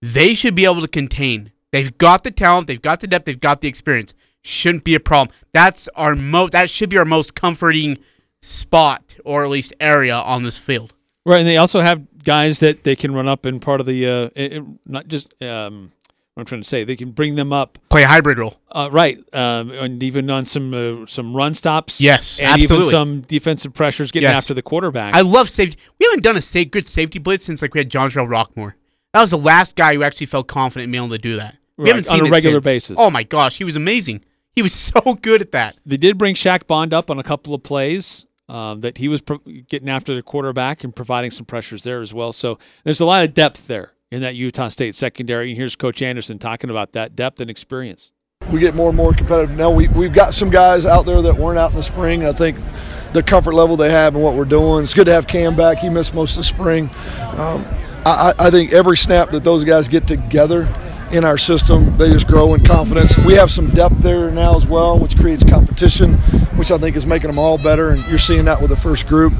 They 0.00 0.34
should 0.34 0.54
be 0.54 0.64
able 0.64 0.80
to 0.80 0.88
contain. 0.88 1.52
They've 1.72 1.96
got 1.98 2.24
the 2.24 2.30
talent, 2.30 2.66
they've 2.66 2.80
got 2.80 3.00
the 3.00 3.06
depth, 3.06 3.26
they've 3.26 3.38
got 3.38 3.60
the 3.60 3.68
experience. 3.68 4.14
Shouldn't 4.42 4.84
be 4.84 4.94
a 4.94 5.00
problem. 5.00 5.36
That's 5.52 5.88
our 5.94 6.14
most. 6.14 6.52
that 6.52 6.70
should 6.70 6.88
be 6.88 6.96
our 6.96 7.04
most 7.04 7.34
comforting 7.34 7.98
spot 8.40 9.16
or 9.24 9.44
at 9.44 9.50
least 9.50 9.74
area 9.78 10.16
on 10.16 10.42
this 10.44 10.56
field. 10.56 10.94
Right, 11.26 11.38
and 11.38 11.46
they 11.46 11.56
also 11.58 11.80
have 11.80 12.02
guys 12.24 12.60
that 12.60 12.84
they 12.84 12.96
can 12.96 13.12
run 13.14 13.28
up 13.28 13.46
in 13.46 13.60
part 13.60 13.80
of 13.80 13.86
the 13.86 14.06
uh, 14.06 14.30
it, 14.34 14.62
not 14.86 15.06
just 15.08 15.32
um, 15.42 15.92
what 16.34 16.42
I'm 16.42 16.46
trying 16.46 16.62
to 16.62 16.68
say. 16.68 16.84
They 16.84 16.96
can 16.96 17.10
bring 17.10 17.34
them 17.34 17.52
up, 17.52 17.78
Play 17.90 18.04
a 18.04 18.06
hybrid 18.06 18.38
role. 18.38 18.58
uh, 18.72 18.88
right, 18.90 19.18
um, 19.34 19.70
and 19.70 20.02
even 20.02 20.30
on 20.30 20.46
some 20.46 20.72
uh, 20.72 21.06
some 21.06 21.36
run 21.36 21.52
stops. 21.54 22.00
Yes, 22.00 22.38
and 22.40 22.48
even 22.60 22.62
absolutely. 22.78 22.90
some 22.90 23.20
defensive 23.22 23.74
pressures 23.74 24.10
getting 24.10 24.28
Yes. 24.30 24.36
after 24.44 24.54
the 24.54 24.62
quarterback. 24.62 25.14
I 25.14 25.20
love 25.20 25.50
safety. 25.50 25.78
We 25.98 26.06
haven't 26.06 26.22
done 26.22 26.36
a 26.36 26.42
sa- 26.42 26.64
good 26.70 26.88
safety 26.88 27.18
blitz 27.18 27.44
since 27.44 27.60
like 27.60 27.74
we 27.74 27.80
had 27.80 27.90
Jontrell 27.90 28.26
Rocquemore. 28.28 28.72
That 29.12 29.20
was 29.20 29.30
the 29.30 29.38
last 29.38 29.76
guy 29.76 29.94
who 29.94 30.02
actually 30.02 30.26
felt 30.26 30.46
confident 30.46 30.84
in 30.84 30.90
being 30.92 31.04
able 31.04 31.14
to 31.14 31.18
do 31.20 31.36
that. 31.36 31.56
We 31.76 31.84
Right, 31.90 31.96
haven't 31.96 32.10
on 32.12 32.26
a 32.26 32.30
regular 32.30 32.56
since. 32.56 32.64
basis. 32.64 32.96
Oh 32.98 33.10
my 33.10 33.24
gosh, 33.24 33.58
he 33.58 33.64
was 33.64 33.76
amazing. 33.76 34.24
He 34.54 34.62
was 34.62 34.72
so 34.94 35.14
good 35.20 35.40
at 35.42 35.52
that. 35.52 35.76
They 35.84 35.96
did 35.98 36.16
bring 36.16 36.34
Shaq 36.34 36.66
Bond 36.66 36.94
up 36.94 37.10
on 37.10 37.18
a 37.18 37.22
couple 37.22 37.52
of 37.54 37.62
plays 37.62 38.26
um, 38.50 38.80
that 38.80 38.98
he 38.98 39.08
was 39.08 39.22
pro- 39.22 39.38
getting 39.68 39.88
after 39.88 40.14
the 40.14 40.22
quarterback 40.22 40.82
and 40.82 40.94
providing 40.94 41.30
some 41.30 41.46
pressures 41.46 41.84
there 41.84 42.00
as 42.00 42.12
well. 42.12 42.32
So 42.32 42.58
there's 42.84 43.00
a 43.00 43.06
lot 43.06 43.24
of 43.24 43.32
depth 43.32 43.66
there 43.68 43.94
in 44.10 44.20
that 44.22 44.34
Utah 44.34 44.68
State 44.68 44.94
secondary. 44.94 45.50
And 45.50 45.56
here's 45.56 45.76
Coach 45.76 46.02
Anderson 46.02 46.38
talking 46.38 46.68
about 46.68 46.92
that 46.92 47.14
depth 47.14 47.40
and 47.40 47.48
experience. 47.48 48.10
we 48.52 48.58
get 48.58 48.74
more 48.74 48.88
and 48.88 48.96
more 48.96 49.12
competitive. 49.12 49.56
Now 49.56 49.70
we, 49.70 49.86
we've 49.88 50.12
got 50.12 50.34
some 50.34 50.50
guys 50.50 50.84
out 50.84 51.06
there 51.06 51.22
that 51.22 51.36
weren't 51.36 51.58
out 51.58 51.70
in 51.70 51.76
the 51.76 51.82
spring. 51.82 52.26
I 52.26 52.32
think 52.32 52.58
the 53.12 53.22
comfort 53.22 53.54
level 53.54 53.76
they 53.76 53.90
have 53.90 54.14
and 54.14 54.24
what 54.24 54.34
we're 54.34 54.44
doing. 54.44 54.82
It's 54.82 54.94
good 54.94 55.06
to 55.06 55.12
have 55.12 55.26
Cam 55.28 55.54
back. 55.54 55.78
He 55.78 55.88
missed 55.88 56.14
most 56.14 56.32
of 56.32 56.38
the 56.38 56.44
spring. 56.44 56.90
Um, 57.36 57.64
I, 58.04 58.32
I 58.38 58.46
I 58.46 58.50
think 58.50 58.72
every 58.72 58.96
snap 58.96 59.30
that 59.30 59.44
those 59.44 59.62
guys 59.62 59.88
get 59.88 60.06
together 60.08 60.68
in 61.12 61.24
our 61.24 61.36
system, 61.38 61.96
they 61.98 62.10
just 62.10 62.26
grow 62.26 62.54
in 62.54 62.64
confidence. 62.64 63.18
We 63.18 63.34
have 63.34 63.50
some 63.50 63.68
depth 63.70 63.98
there 63.98 64.30
now 64.30 64.56
as 64.56 64.66
well, 64.66 64.98
which 64.98 65.16
creates 65.18 65.42
competition, 65.42 66.14
which 66.56 66.70
I 66.70 66.78
think 66.78 66.94
is 66.96 67.04
making 67.04 67.28
them 67.28 67.38
all 67.38 67.58
better. 67.58 67.90
And 67.90 68.04
you're 68.06 68.18
seeing 68.18 68.44
that 68.44 68.60
with 68.60 68.70
the 68.70 68.76
first 68.76 69.06
group. 69.08 69.32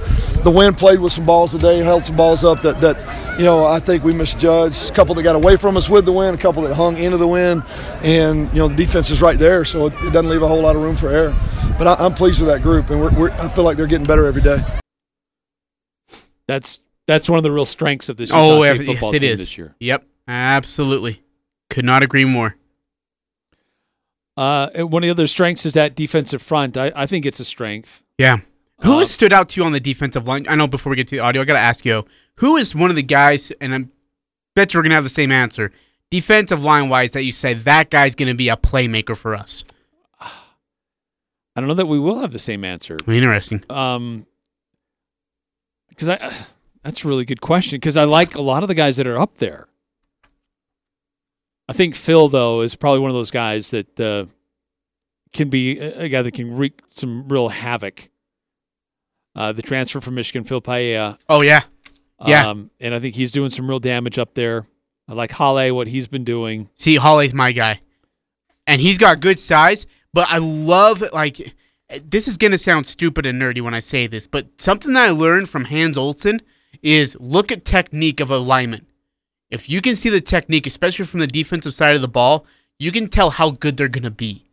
The 0.43 0.51
wind 0.51 0.77
played 0.77 0.99
with 1.01 1.13
some 1.13 1.25
balls 1.27 1.53
today, 1.53 1.79
held 1.79 2.05
some 2.05 2.17
balls 2.17 2.45
up 2.45 2.63
that, 2.63 2.81
that 2.81 3.39
you 3.39 3.45
know, 3.45 3.65
I 3.65 3.79
think 3.79 4.03
we 4.03 4.13
misjudged. 4.13 4.91
A 4.91 4.95
couple 4.95 5.15
that 5.15 5.23
got 5.23 5.37
away 5.37 5.57
from 5.57 5.77
us 5.77 5.89
with 5.89 6.05
the 6.05 6.13
wind, 6.13 6.39
a 6.39 6.41
couple 6.41 6.63
that 6.63 6.75
hung 6.75 6.99
into 6.99 7.17
the 7.17 7.29
wind, 7.29 7.63
and 8.03 8.49
you 8.53 8.59
know 8.59 8.69
the 8.69 8.75
defense 8.75 9.11
is 9.11 9.23
right 9.23 9.39
there, 9.39 9.65
so 9.65 9.87
it, 9.87 9.93
it 10.03 10.13
doesn't 10.13 10.29
leave 10.29 10.43
a 10.43 10.49
whole 10.49 10.61
lot 10.61 10.77
of 10.77 10.83
room 10.83 10.97
for 10.97 11.09
error. 11.09 11.37
But 11.79 11.87
I, 11.87 12.05
I'm 12.05 12.15
pleased 12.15 12.41
with 12.41 12.49
that 12.49 12.63
group, 12.63 12.91
and 12.91 13.01
we're, 13.01 13.11
we're, 13.11 13.31
I 13.31 13.49
feel 13.49 13.65
like 13.65 13.77
they're 13.77 13.87
getting 13.87 14.05
better 14.07 14.27
every 14.27 14.43
day. 14.43 14.59
That's 16.47 16.85
that's 17.07 17.29
one 17.31 17.39
of 17.39 17.43
the 17.43 17.53
real 17.53 17.65
strengths 17.67 18.09
of 18.09 18.17
this 18.17 18.31
oh, 18.33 18.35
Utah 18.37 18.57
Oh, 18.59 18.63
State 18.63 18.77
yes, 18.79 18.87
football 18.87 19.15
it 19.15 19.19
team 19.21 19.33
is. 19.33 19.39
this 19.39 19.57
year. 19.59 19.77
Yep, 19.81 20.05
absolutely. 20.29 21.23
Could 21.71 21.85
not 21.87 22.03
agree 22.03 22.25
more. 22.27 22.57
Uh, 24.37 24.69
one 24.85 25.03
of 25.03 25.07
the 25.07 25.11
other 25.11 25.27
strengths 25.27 25.65
is 25.67 25.75
that 25.75 25.95
defensive 25.95 26.41
front. 26.43 26.77
I, 26.77 26.93
I 26.95 27.07
think 27.07 27.25
it's 27.27 27.41
a 27.41 27.45
strength. 27.45 28.03
Yeah. 28.19 28.39
Who 28.83 28.97
Uh, 28.97 28.99
has 29.01 29.11
stood 29.11 29.33
out 29.33 29.51
to 29.51 29.61
you 29.61 29.67
on 29.67 29.73
the 29.73 29.81
defensive 29.81 30.27
line? 30.27 30.47
I 30.49 30.55
know 30.55 30.67
before 30.67 30.91
we 30.91 30.97
get 30.97 31.09
to 31.09 31.17
the 31.17 31.21
audio, 31.21 31.43
I 31.43 31.45
got 31.45 31.55
to 31.55 31.59
ask 31.59 31.85
you, 31.85 32.05
who 32.37 32.57
is 32.57 32.75
one 32.75 32.91
of 32.91 32.97
the 32.97 33.03
guys, 33.03 33.53
and 33.61 33.75
I 33.75 33.85
bet 34.55 34.73
you're 34.73 34.83
going 34.83 34.91
to 34.91 34.95
have 34.95 35.05
the 35.05 35.11
same 35.11 35.31
answer, 35.33 35.73
defensive 36.11 36.63
line 36.65 36.89
wise, 36.89 37.11
that 37.13 37.25
you 37.25 37.33
say 37.33 37.53
that 37.55 37.91
guy's 37.91 38.15
going 38.15 38.29
to 38.29 38.35
be 38.35 38.49
a 38.49 38.57
playmaker 38.57 39.17
for 39.17 39.35
us? 39.35 39.65
I 40.21 40.31
don't 41.57 41.67
know 41.69 41.75
that 41.75 41.87
we 41.87 41.99
will 41.99 42.21
have 42.21 42.33
the 42.33 42.39
same 42.39 42.65
answer. 42.65 42.97
Interesting. 43.07 43.63
Um, 43.69 44.27
because 45.91 46.09
I 46.09 46.17
that's 46.83 47.05
a 47.05 47.09
really 47.09 47.27
good 47.27 47.43
question 47.43 47.77
because 47.77 47.99
I 47.99 48.05
like 48.05 48.35
a 48.35 48.41
lot 48.43 48.63
of 48.63 48.69
the 48.69 48.75
guys 48.75 48.97
that 48.97 49.07
are 49.07 49.19
up 49.19 49.37
there. 49.37 49.67
I 51.71 51.73
think 51.73 51.95
Phil 51.95 52.29
though 52.29 52.63
is 52.63 52.75
probably 52.75 52.99
one 52.99 53.11
of 53.11 53.15
those 53.15 53.31
guys 53.31 53.71
that 53.71 54.01
uh, 54.01 54.27
can 55.33 55.51
be 55.51 55.79
a, 55.79 56.09
guy 56.09 56.23
that 56.23 56.35
can 56.35 56.57
wreak 56.57 56.81
some 56.91 57.29
real 57.29 57.49
havoc. 57.49 58.09
Uh, 59.37 59.53
the 59.53 59.63
transfer 59.63 60.01
from 60.01 60.17
Michigan, 60.17 60.43
Phil 60.43 60.61
Paea. 60.61 61.17
Oh, 61.29 61.41
yeah. 61.41 61.63
Yeah. 62.27 62.49
Um, 62.49 62.71
and 62.81 62.93
I 62.95 62.99
think 62.99 63.15
he's 63.15 63.31
doing 63.31 63.51
some 63.51 63.69
real 63.69 63.79
damage 63.79 64.19
up 64.19 64.35
there. 64.35 64.67
I 65.09 65.15
like 65.15 65.31
Hale, 65.33 65.75
what 65.75 65.87
he's 65.87 66.09
been 66.09 66.25
doing. 66.25 66.69
See, 66.75 66.97
Holly's 66.97 67.33
my 67.33 67.53
guy. 67.53 67.81
And 68.67 68.81
he's 68.81 68.99
got 68.99 69.21
good 69.21 69.39
size, 69.39 69.87
but 70.13 70.27
I 70.29 70.39
love, 70.39 71.03
like, 71.13 71.55
this 72.05 72.29
is 72.29 72.37
going 72.37 72.51
to 72.51 72.59
sound 72.59 72.87
stupid 72.87 73.25
and 73.25 73.41
nerdy 73.41 73.61
when 73.61 73.75
I 73.75 73.81
say 73.81 74.07
this, 74.07 74.27
but 74.27 74.61
something 74.61 74.93
that 74.93 75.09
I 75.09 75.11
learned 75.11 75.49
from 75.49 75.67
Hans 75.67 75.97
Olsen 75.97 76.43
is 76.83 77.17
look 77.19 77.51
at 77.51 77.65
technique 77.65 78.21
of 78.21 78.31
alignment. 78.31 78.87
If 79.51 79.69
you 79.69 79.81
can 79.81 79.97
see 79.97 80.09
the 80.09 80.21
technique, 80.21 80.67
especially 80.67 81.05
from 81.07 81.21
the 81.21 81.27
defensive 81.27 81.75
side 81.75 81.97
of 81.97 82.03
the 82.03 82.09
ball, 82.09 82.47
you 82.79 82.93
can 82.93 83.09
tell 83.09 83.31
how 83.31 83.51
good 83.51 83.77
they're 83.77 83.89
going 83.89 84.05
to 84.05 84.11
be. 84.11 84.45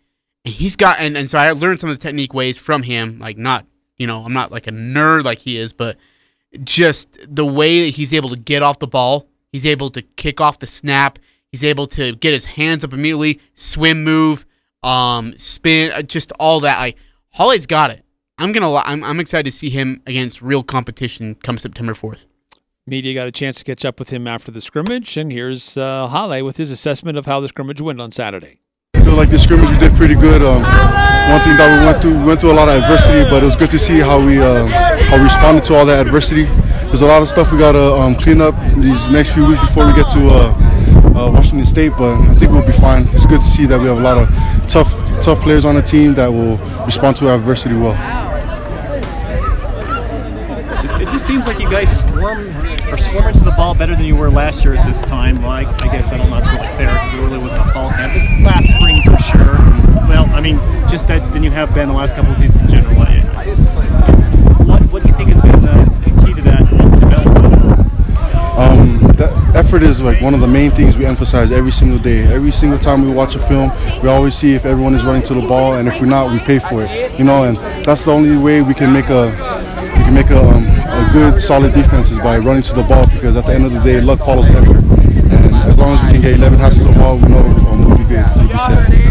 And 0.43 0.53
he's 0.53 0.75
got, 0.75 0.99
and, 0.99 1.17
and 1.17 1.29
so 1.29 1.37
I 1.37 1.51
learned 1.51 1.79
some 1.79 1.89
of 1.89 1.97
the 1.97 2.01
technique 2.01 2.33
ways 2.33 2.57
from 2.57 2.83
him, 2.83 3.19
like, 3.19 3.37
not, 3.37 3.65
you 3.97 4.07
know, 4.07 4.23
I'm 4.23 4.33
not 4.33 4.51
like 4.51 4.67
a 4.67 4.71
nerd 4.71 5.23
like 5.23 5.39
he 5.39 5.57
is, 5.57 5.73
but 5.73 5.97
just 6.63 7.17
the 7.27 7.45
way 7.45 7.85
that 7.85 7.95
he's 7.95 8.13
able 8.13 8.29
to 8.29 8.37
get 8.37 8.63
off 8.63 8.79
the 8.79 8.87
ball, 8.87 9.27
he's 9.51 9.65
able 9.65 9.89
to 9.91 10.01
kick 10.01 10.41
off 10.41 10.59
the 10.59 10.67
snap, 10.67 11.19
he's 11.51 11.63
able 11.63 11.87
to 11.87 12.15
get 12.15 12.33
his 12.33 12.45
hands 12.45 12.83
up 12.83 12.93
immediately, 12.93 13.39
swim 13.53 14.03
move, 14.03 14.45
um, 14.83 15.37
spin, 15.37 15.91
uh, 15.91 16.01
just 16.01 16.31
all 16.39 16.59
that. 16.61 16.79
Like 16.79 16.97
Holly's 17.31 17.65
got 17.65 17.91
it. 17.91 18.03
I'm 18.37 18.51
gonna. 18.51 18.73
I'm, 18.73 19.03
I'm 19.03 19.19
excited 19.19 19.49
to 19.49 19.57
see 19.57 19.69
him 19.69 20.01
against 20.05 20.41
real 20.41 20.63
competition 20.63 21.35
come 21.35 21.57
September 21.57 21.93
4th. 21.93 22.25
Media 22.89 23.13
got 23.13 23.27
a 23.27 23.33
chance 23.33 23.57
to 23.57 23.65
catch 23.65 23.83
up 23.83 23.99
with 23.99 24.11
him 24.11 24.27
after 24.27 24.49
the 24.49 24.61
scrimmage, 24.61 25.17
and 25.17 25.29
here's 25.29 25.75
uh, 25.75 26.07
Hale 26.07 26.45
with 26.45 26.55
his 26.55 26.71
assessment 26.71 27.17
of 27.17 27.25
how 27.25 27.41
the 27.41 27.49
scrimmage 27.49 27.81
went 27.81 27.99
on 27.99 28.11
Saturday. 28.11 28.59
I 28.93 29.03
feel 29.03 29.15
like 29.15 29.29
the 29.29 29.37
scrimmage 29.37 29.69
we 29.69 29.77
did 29.77 29.93
pretty 29.93 30.15
good. 30.15 30.41
Um, 30.41 30.61
one 30.61 31.41
thing 31.43 31.57
that 31.57 31.67
we 31.67 31.85
went 31.85 32.01
through, 32.01 32.17
we 32.17 32.23
went 32.23 32.39
through 32.39 32.53
a 32.53 32.53
lot 32.53 32.69
of 32.69 32.81
adversity, 32.81 33.29
but 33.29 33.43
it 33.43 33.45
was 33.45 33.57
good 33.57 33.71
to 33.71 33.77
see 33.77 33.99
how 33.99 34.25
we 34.25 34.39
um, 34.39 34.69
how 34.69 35.17
we 35.17 35.23
responded 35.23 35.65
to 35.65 35.75
all 35.75 35.85
that 35.85 35.99
adversity. 36.07 36.45
There's 36.87 37.01
a 37.01 37.07
lot 37.07 37.21
of 37.21 37.27
stuff 37.27 37.51
we 37.51 37.57
gotta 37.57 37.93
um, 37.93 38.15
clean 38.15 38.39
up 38.39 38.55
these 38.77 39.09
next 39.09 39.33
few 39.33 39.45
weeks 39.45 39.59
before 39.59 39.85
we 39.85 39.91
get 39.91 40.09
to 40.11 40.29
uh, 40.29 41.27
uh, 41.27 41.31
Washington 41.33 41.65
State, 41.65 41.91
but 41.97 42.13
I 42.21 42.33
think 42.35 42.53
we'll 42.53 42.65
be 42.65 42.71
fine. 42.71 43.09
It's 43.09 43.25
good 43.25 43.41
to 43.41 43.47
see 43.47 43.65
that 43.65 43.77
we 43.81 43.87
have 43.87 43.97
a 43.97 44.01
lot 44.01 44.17
of 44.17 44.29
tough 44.69 44.93
tough 45.21 45.41
players 45.41 45.65
on 45.65 45.75
the 45.75 45.81
team 45.81 46.13
that 46.13 46.29
will 46.31 46.55
respond 46.85 47.17
to 47.17 47.27
adversity 47.27 47.75
well. 47.75 48.26
It 51.07 51.11
just 51.11 51.25
seems 51.25 51.47
like 51.47 51.59
you 51.59 51.69
guys 51.69 52.01
swarm 52.01 52.49
or 52.91 52.97
swarm 52.97 53.27
into 53.29 53.39
the 53.39 53.53
ball 53.55 53.73
better 53.73 53.95
than 53.95 54.03
you 54.03 54.17
were 54.17 54.29
last 54.29 54.65
year 54.65 54.73
at 54.73 54.85
this 54.85 55.01
time. 55.03 55.35
Well, 55.41 55.51
I, 55.51 55.63
guess 55.63 56.11
I 56.11 56.17
don't 56.17 56.29
know 56.29 56.37
if 56.37 56.45
really 56.45 56.67
fair 56.75 56.91
because 56.91 57.13
it 57.13 57.17
really 57.21 57.37
wasn't 57.37 57.61
a 57.61 57.71
fall 57.71 57.89
camp. 57.91 58.43
Last 58.43 58.67
spring 58.67 59.01
for 59.03 59.17
sure. 59.23 59.55
Well, 60.09 60.25
I 60.31 60.41
mean, 60.41 60.57
just 60.89 61.07
that 61.07 61.33
than 61.33 61.43
you 61.43 61.51
have 61.51 61.73
been 61.73 61.87
the 61.87 61.93
last 61.93 62.13
couple 62.13 62.31
of 62.31 62.37
seasons 62.37 62.61
in 62.65 62.69
general. 62.69 62.95
What, 64.67 64.81
what 64.91 65.01
do 65.01 65.07
you 65.07 65.15
think 65.15 65.29
has 65.29 65.39
been 65.41 65.61
the, 65.61 66.25
key 66.25 66.33
to 66.33 66.41
that 66.41 66.67
development? 66.99 67.79
Um, 68.57 68.99
that 69.13 69.55
effort 69.55 69.83
is 69.83 70.01
like 70.01 70.19
one 70.19 70.33
of 70.33 70.41
the 70.41 70.47
main 70.47 70.71
things 70.71 70.97
we 70.97 71.05
emphasize 71.05 71.53
every 71.53 71.71
single 71.71 71.99
day. 71.99 72.23
Every 72.23 72.51
single 72.51 72.77
time 72.77 73.01
we 73.01 73.13
watch 73.13 73.33
a 73.35 73.39
film, 73.39 73.71
we 74.03 74.09
always 74.09 74.35
see 74.35 74.55
if 74.55 74.65
everyone 74.65 74.93
is 74.93 75.05
running 75.05 75.23
to 75.23 75.33
the 75.33 75.47
ball, 75.47 75.75
and 75.75 75.87
if 75.87 76.01
we're 76.01 76.07
not, 76.07 76.33
we 76.33 76.39
pay 76.39 76.59
for 76.59 76.83
it. 76.83 77.17
You 77.17 77.23
know, 77.23 77.45
and 77.45 77.55
that's 77.85 78.03
the 78.03 78.11
only 78.11 78.37
way 78.37 78.61
we 78.61 78.73
can 78.73 78.91
make 78.91 79.07
a 79.07 79.27
we 79.97 80.03
can 80.03 80.13
make 80.13 80.29
a, 80.29 80.41
um, 80.41 80.65
a 80.67 80.76
good, 81.11 81.41
solid 81.41 81.73
defenses 81.73 82.19
by 82.19 82.37
running 82.37 82.63
to 82.63 82.73
the 82.73 82.83
ball. 82.83 83.05
Because 83.07 83.35
at 83.35 83.45
the 83.45 83.53
end 83.53 83.65
of 83.65 83.73
the 83.73 83.79
day, 83.79 84.01
luck 84.01 84.19
follows 84.19 84.49
effort, 84.49 84.83
and 85.31 85.55
as 85.55 85.77
long 85.77 85.93
as 85.93 86.03
we 86.03 86.11
can 86.13 86.21
get 86.21 86.35
11 86.35 86.57
passes 86.57 86.83
to 86.83 86.89
the 86.89 86.93
ball, 86.93 87.17
we 87.17 87.27
know 87.27 87.39
um, 87.39 87.87
we'll 87.87 87.97
be 87.97 88.03
good. 88.03 88.25
We'll 88.35 88.47
be 88.47 88.57
set. 88.57 89.07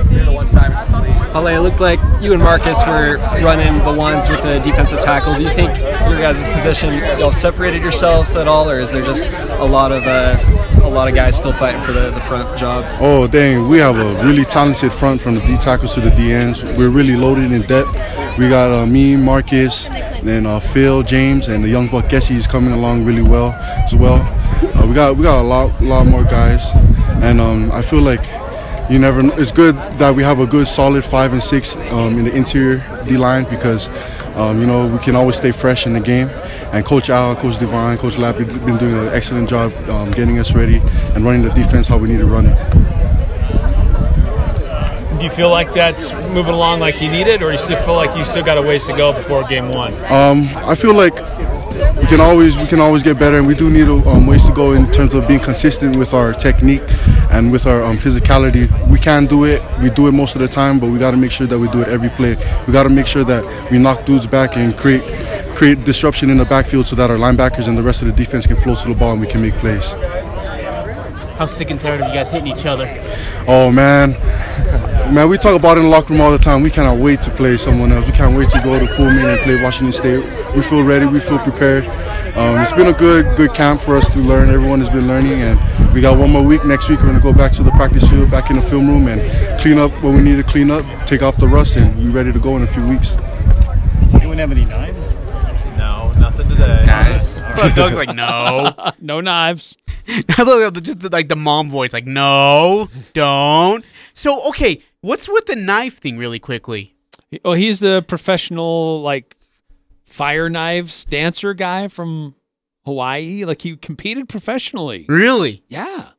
Ale, 1.36 1.48
it 1.48 1.58
looked 1.58 1.80
like 1.80 2.00
you 2.22 2.32
and 2.32 2.42
Marcus 2.42 2.82
were 2.86 3.18
running 3.44 3.84
the 3.84 3.92
ones 3.92 4.26
with 4.28 4.42
the 4.42 4.58
defensive 4.60 5.00
tackle. 5.00 5.34
Do 5.34 5.42
you 5.42 5.52
think 5.52 5.68
your 5.78 6.18
guys' 6.18 6.48
position 6.48 6.94
y'all 7.18 7.30
separated 7.30 7.82
yourselves 7.82 8.36
at 8.36 8.48
all, 8.48 8.70
or 8.70 8.80
is 8.80 8.92
there 8.92 9.04
just 9.04 9.30
a 9.30 9.64
lot 9.64 9.92
of 9.92 10.02
uh, 10.06 10.38
a 10.78 10.88
lot 10.88 11.08
of 11.08 11.14
guys 11.14 11.38
still 11.38 11.52
fighting 11.52 11.82
for 11.82 11.92
the, 11.92 12.10
the 12.10 12.20
front 12.20 12.58
job? 12.58 12.84
Oh 13.00 13.26
dang, 13.26 13.68
we 13.68 13.78
have 13.78 13.96
a 13.96 14.26
really 14.26 14.44
talented 14.44 14.92
front 14.92 15.20
from 15.20 15.34
the 15.34 15.40
D 15.40 15.56
tackles 15.56 15.94
to 15.94 16.00
the 16.00 16.10
D 16.10 16.32
ends. 16.32 16.64
We're 16.64 16.90
really 16.90 17.16
loaded 17.16 17.52
in 17.52 17.62
depth. 17.62 17.92
We 18.38 18.48
got 18.48 18.70
uh, 18.70 18.86
me, 18.86 19.16
Marcus, 19.16 19.88
then 20.22 20.46
uh, 20.46 20.60
Phil, 20.60 21.02
James, 21.02 21.48
and 21.48 21.64
the 21.64 21.68
young 21.68 21.88
buck 21.88 22.06
Gessie 22.06 22.36
is 22.36 22.46
coming 22.46 22.72
along 22.72 23.04
really 23.04 23.22
well 23.22 23.52
as 23.52 23.94
well. 23.94 24.20
Uh, 24.76 24.86
we 24.86 24.94
got 24.94 25.16
we 25.16 25.22
got 25.22 25.40
a 25.40 25.46
lot 25.46 25.80
lot 25.82 26.06
more 26.06 26.24
guys, 26.24 26.70
and 27.22 27.40
um, 27.40 27.70
I 27.72 27.82
feel 27.82 28.02
like 28.02 28.24
you 28.90 28.98
never. 28.98 29.20
It's 29.40 29.52
good 29.52 29.76
that 29.98 30.14
we 30.14 30.22
have 30.22 30.40
a 30.40 30.46
good 30.46 30.66
solid 30.66 31.04
five 31.04 31.32
and 31.32 31.42
six 31.42 31.76
um, 31.76 32.18
in 32.18 32.24
the 32.24 32.34
interior 32.34 33.04
D 33.06 33.16
line 33.16 33.44
because. 33.44 33.88
Um, 34.36 34.60
you 34.60 34.66
know, 34.66 34.86
we 34.86 34.98
can 34.98 35.16
always 35.16 35.36
stay 35.36 35.50
fresh 35.50 35.86
in 35.86 35.94
the 35.94 36.00
game. 36.00 36.28
And 36.72 36.84
Coach 36.84 37.10
Al, 37.10 37.36
Coach 37.36 37.58
Divine, 37.58 37.96
Coach 37.98 38.16
Lappy 38.18 38.44
been 38.44 38.76
doing 38.76 38.96
an 38.96 39.08
excellent 39.08 39.48
job 39.48 39.72
um, 39.88 40.10
getting 40.10 40.38
us 40.38 40.54
ready 40.54 40.82
and 41.14 41.24
running 41.24 41.42
the 41.42 41.50
defense 41.50 41.88
how 41.88 41.98
we 41.98 42.08
need 42.08 42.18
to 42.18 42.26
run 42.26 42.46
it. 42.46 42.56
Do 45.18 45.24
you 45.24 45.30
feel 45.30 45.50
like 45.50 45.72
that's 45.72 46.12
moving 46.34 46.52
along 46.52 46.80
like 46.80 47.00
you 47.00 47.10
need 47.10 47.26
it, 47.26 47.40
or 47.40 47.46
do 47.46 47.52
you 47.52 47.58
still 47.58 47.82
feel 47.84 47.94
like 47.94 48.14
you 48.16 48.24
still 48.24 48.44
got 48.44 48.58
a 48.58 48.62
ways 48.62 48.86
to 48.86 48.94
go 48.94 49.14
before 49.14 49.44
game 49.44 49.70
one? 49.72 49.94
Um, 50.12 50.50
I 50.56 50.74
feel 50.74 50.94
like 50.94 51.14
we 51.96 52.06
can 52.06 52.20
always 52.20 52.58
we 52.58 52.66
can 52.66 52.80
always 52.80 53.02
get 53.02 53.18
better, 53.18 53.38
and 53.38 53.46
we 53.46 53.54
do 53.54 53.70
need 53.70 53.88
um, 53.88 54.26
ways 54.26 54.44
to 54.44 54.52
go 54.52 54.72
in 54.72 54.90
terms 54.90 55.14
of 55.14 55.26
being 55.26 55.40
consistent 55.40 55.96
with 55.96 56.12
our 56.12 56.34
technique 56.34 56.82
and 57.30 57.50
with 57.50 57.66
our 57.66 57.82
um, 57.82 57.96
physicality. 57.96 58.68
We 58.88 58.98
can 58.98 59.26
do 59.26 59.44
it. 59.44 59.62
We 59.80 59.90
do 59.90 60.06
it 60.06 60.12
most 60.12 60.34
of 60.34 60.42
the 60.42 60.48
time, 60.48 60.78
but 60.78 60.88
we 60.88 60.98
got 60.98 61.12
to 61.12 61.16
make 61.16 61.30
sure 61.30 61.46
that 61.46 61.58
we 61.58 61.68
do 61.68 61.80
it 61.80 61.88
every 61.88 62.10
play. 62.10 62.36
We 62.66 62.72
got 62.72 62.82
to 62.82 62.90
make 62.90 63.06
sure 63.06 63.24
that 63.24 63.70
we 63.70 63.78
knock 63.78 64.04
dudes 64.04 64.26
back 64.26 64.56
and 64.56 64.76
create 64.76 65.02
create 65.56 65.84
disruption 65.84 66.28
in 66.28 66.36
the 66.36 66.44
backfield 66.44 66.86
so 66.86 66.94
that 66.94 67.10
our 67.10 67.16
linebackers 67.16 67.66
and 67.66 67.78
the 67.78 67.82
rest 67.82 68.02
of 68.02 68.08
the 68.08 68.12
defense 68.12 68.46
can 68.46 68.56
flow 68.56 68.74
to 68.74 68.88
the 68.88 68.94
ball 68.94 69.12
and 69.12 69.20
we 69.20 69.26
can 69.26 69.40
make 69.40 69.54
plays. 69.54 69.92
How 71.38 71.46
sick 71.46 71.70
and 71.70 71.80
tired 71.80 72.00
of 72.00 72.08
you 72.08 72.14
guys 72.14 72.30
hitting 72.30 72.48
each 72.48 72.66
other? 72.66 72.86
Oh 73.48 73.70
man, 73.70 74.12
man, 75.12 75.28
we 75.28 75.38
talk 75.38 75.58
about 75.58 75.76
it 75.76 75.80
in 75.80 75.84
the 75.84 75.90
locker 75.90 76.12
room 76.12 76.20
all 76.20 76.32
the 76.32 76.38
time. 76.38 76.62
We 76.62 76.70
cannot 76.70 76.98
wait 76.98 77.20
to 77.22 77.30
play 77.30 77.56
someone 77.56 77.90
else. 77.90 78.06
We 78.06 78.12
can't 78.12 78.36
wait 78.36 78.50
to 78.50 78.60
go 78.60 78.78
to 78.78 78.86
Pullman 78.94 79.24
and 79.24 79.40
play 79.40 79.62
Washington 79.62 79.92
State. 79.92 80.24
We 80.54 80.62
feel 80.62 80.82
ready. 80.82 81.06
We 81.06 81.20
feel 81.20 81.38
prepared. 81.38 81.86
Um, 82.36 82.60
it's 82.60 82.72
been 82.74 82.88
a 82.88 82.92
good, 82.92 83.34
good 83.36 83.54
camp 83.54 83.80
for 83.80 83.96
us 83.96 84.12
to 84.12 84.18
learn. 84.18 84.50
Everyone 84.50 84.80
has 84.80 84.90
been 84.90 85.08
learning, 85.08 85.40
and 85.40 85.94
we 85.94 86.02
got 86.02 86.18
one 86.18 86.30
more 86.30 86.42
week. 86.42 86.64
Next 86.66 86.90
week, 86.90 87.00
we're 87.00 87.06
gonna 87.06 87.20
go 87.20 87.32
back 87.32 87.52
to 87.52 87.62
the 87.62 87.70
practice 87.72 88.08
field, 88.10 88.30
back 88.30 88.50
in 88.50 88.56
the 88.56 88.62
film 88.62 88.88
room, 88.88 89.08
and 89.08 89.20
clean 89.60 89.78
up 89.78 89.90
what 90.02 90.14
we 90.14 90.20
need 90.20 90.36
to 90.36 90.42
clean 90.42 90.70
up, 90.70 90.84
take 91.06 91.22
off 91.22 91.38
the 91.38 91.48
rust, 91.48 91.76
and 91.76 91.96
we're 91.96 92.10
ready 92.10 92.32
to 92.32 92.38
go 92.38 92.56
in 92.56 92.62
a 92.62 92.66
few 92.66 92.86
weeks. 92.86 93.14
Does 93.14 94.14
anyone 94.14 94.36
have 94.38 94.50
any 94.50 94.66
knives? 94.66 95.08
No, 96.58 96.66
nothing 96.66 96.84
today. 96.84 96.86
Nice. 96.86 97.40
Doug's 97.76 97.96
like, 97.96 98.14
no. 98.14 98.70
no 99.00 99.20
knives. 99.20 99.76
I 100.08 100.42
love 100.42 100.74
the- 100.74 100.80
just 100.80 101.00
the, 101.00 101.08
like 101.08 101.28
the 101.28 101.36
mom 101.36 101.70
voice, 101.70 101.92
like, 101.92 102.06
no, 102.06 102.88
don't. 103.12 103.84
So, 104.14 104.46
okay, 104.48 104.82
what's 105.00 105.28
with 105.28 105.46
the 105.46 105.56
knife 105.56 105.98
thing, 105.98 106.16
really 106.18 106.38
quickly? 106.38 106.94
Oh, 107.44 107.52
he's 107.54 107.80
the 107.80 108.02
professional 108.06 109.02
like 109.02 109.34
fire 110.04 110.48
knives 110.48 111.04
dancer 111.04 111.54
guy 111.54 111.88
from 111.88 112.36
Hawaii. 112.84 113.44
Like 113.44 113.62
he 113.62 113.76
competed 113.76 114.28
professionally. 114.28 115.06
Really? 115.08 115.64
Yeah. 115.68 116.10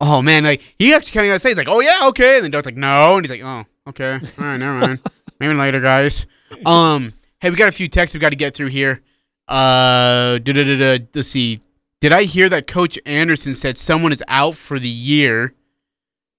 Oh 0.00 0.20
man, 0.20 0.44
like 0.44 0.60
he 0.78 0.92
actually 0.92 1.12
kind 1.12 1.26
of 1.26 1.30
got 1.30 1.34
to 1.36 1.38
say, 1.40 1.48
he's 1.48 1.56
like, 1.58 1.68
oh 1.70 1.80
yeah, 1.80 2.00
okay, 2.08 2.36
and 2.36 2.44
then 2.44 2.50
Doug's 2.50 2.66
like, 2.66 2.76
no, 2.76 3.16
and 3.16 3.24
he's 3.24 3.30
like, 3.30 3.40
oh, 3.42 3.64
okay, 3.88 4.12
all 4.12 4.44
right, 4.44 4.58
never 4.58 4.78
mind, 4.78 5.00
maybe 5.40 5.54
later, 5.54 5.80
guys. 5.80 6.26
Um, 6.66 7.14
hey, 7.40 7.48
we 7.48 7.56
got 7.56 7.68
a 7.68 7.72
few 7.72 7.88
texts 7.88 8.12
we 8.12 8.20
got 8.20 8.28
to 8.28 8.36
get 8.36 8.54
through 8.54 8.66
here. 8.66 9.00
Uh. 9.48 10.38
Let's 10.44 11.28
see. 11.28 11.60
Did 12.00 12.12
I 12.12 12.24
hear 12.24 12.48
that 12.48 12.66
Coach 12.66 12.98
Anderson 13.06 13.54
said 13.54 13.78
someone 13.78 14.12
is 14.12 14.22
out 14.28 14.54
for 14.54 14.78
the 14.78 14.88
year, 14.88 15.54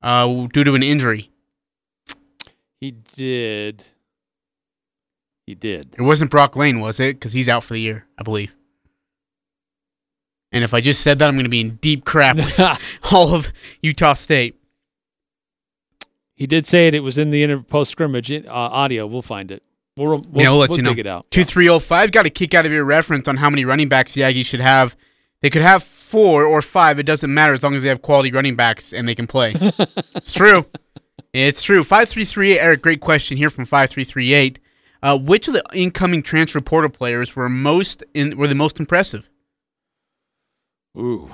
uh, 0.01 0.47
due 0.47 0.63
to 0.63 0.75
an 0.75 0.83
injury? 0.83 1.31
He 2.79 2.91
did. 2.91 3.83
He 5.47 5.55
did. 5.55 5.95
It 5.97 6.01
wasn't 6.03 6.29
Brock 6.29 6.55
Lane, 6.55 6.79
was 6.79 6.99
it? 6.99 7.15
Because 7.15 7.33
he's 7.33 7.49
out 7.49 7.63
for 7.63 7.73
the 7.73 7.81
year, 7.81 8.05
I 8.19 8.23
believe. 8.23 8.55
And 10.51 10.63
if 10.63 10.73
I 10.73 10.81
just 10.81 11.01
said 11.01 11.19
that, 11.19 11.27
I'm 11.27 11.35
going 11.35 11.45
to 11.45 11.49
be 11.49 11.61
in 11.61 11.75
deep 11.77 12.05
crap 12.05 12.35
with 12.35 12.59
all 13.11 13.33
of 13.33 13.51
Utah 13.81 14.13
State. 14.13 14.59
He 16.35 16.45
did 16.45 16.65
say 16.65 16.87
it. 16.87 16.93
It 16.93 16.99
was 16.99 17.17
in 17.17 17.31
the 17.31 17.41
inter- 17.41 17.63
post 17.63 17.91
scrimmage 17.91 18.31
uh, 18.31 18.43
audio. 18.51 19.07
We'll 19.07 19.23
find 19.23 19.49
it. 19.51 19.63
We'll, 19.97 20.21
we'll, 20.29 20.43
yeah, 20.43 20.49
we'll 20.49 20.59
let 20.59 20.77
you 20.77 20.83
know. 20.83 20.91
it 20.91 21.07
out. 21.07 21.29
Two 21.31 21.43
three 21.43 21.67
oh 21.67 21.79
five 21.79 22.11
got 22.11 22.25
a 22.25 22.29
kick 22.29 22.53
out 22.53 22.65
of 22.65 22.71
your 22.71 22.85
reference 22.85 23.27
on 23.27 23.37
how 23.37 23.49
many 23.49 23.65
running 23.65 23.89
backs 23.89 24.13
the 24.13 24.21
Aggies 24.21 24.45
should 24.45 24.59
have. 24.59 24.95
They 25.41 25.49
could 25.49 25.63
have 25.63 25.83
four 25.83 26.45
or 26.45 26.61
five. 26.61 26.99
It 26.99 27.03
doesn't 27.03 27.33
matter 27.33 27.53
as 27.53 27.63
long 27.63 27.75
as 27.75 27.83
they 27.83 27.89
have 27.89 28.01
quality 28.01 28.31
running 28.31 28.55
backs 28.55 28.93
and 28.93 29.07
they 29.07 29.15
can 29.15 29.27
play. 29.27 29.53
it's 30.15 30.33
true. 30.33 30.65
It's 31.33 31.63
true. 31.63 31.83
Five 31.83 32.09
three 32.09 32.25
three 32.25 32.53
eight. 32.53 32.59
Eric, 32.59 32.81
great 32.81 33.01
question 33.01 33.37
here 33.37 33.49
from 33.49 33.65
five 33.65 33.89
three 33.89 34.03
three 34.03 34.33
eight. 34.33 34.59
Uh, 35.01 35.17
which 35.17 35.47
of 35.47 35.53
the 35.53 35.63
incoming 35.73 36.23
transfer 36.23 36.61
portal 36.61 36.89
players 36.89 37.35
were 37.35 37.49
most 37.49 38.03
in, 38.13 38.37
were 38.37 38.47
the 38.47 38.55
most 38.55 38.79
impressive? 38.79 39.29
Ooh. 40.97 41.29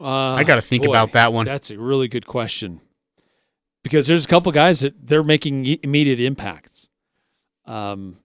Uh, 0.00 0.34
I 0.34 0.44
gotta 0.44 0.62
think 0.62 0.84
boy, 0.84 0.90
about 0.90 1.12
that 1.12 1.32
one. 1.32 1.46
That's 1.46 1.70
a 1.70 1.78
really 1.78 2.08
good 2.08 2.26
question. 2.26 2.80
Because 3.82 4.06
there's 4.06 4.24
a 4.24 4.28
couple 4.28 4.50
guys 4.52 4.80
that 4.80 5.06
they're 5.06 5.22
making 5.22 5.66
immediate 5.82 6.20
impacts. 6.20 6.88
Um, 7.66 8.18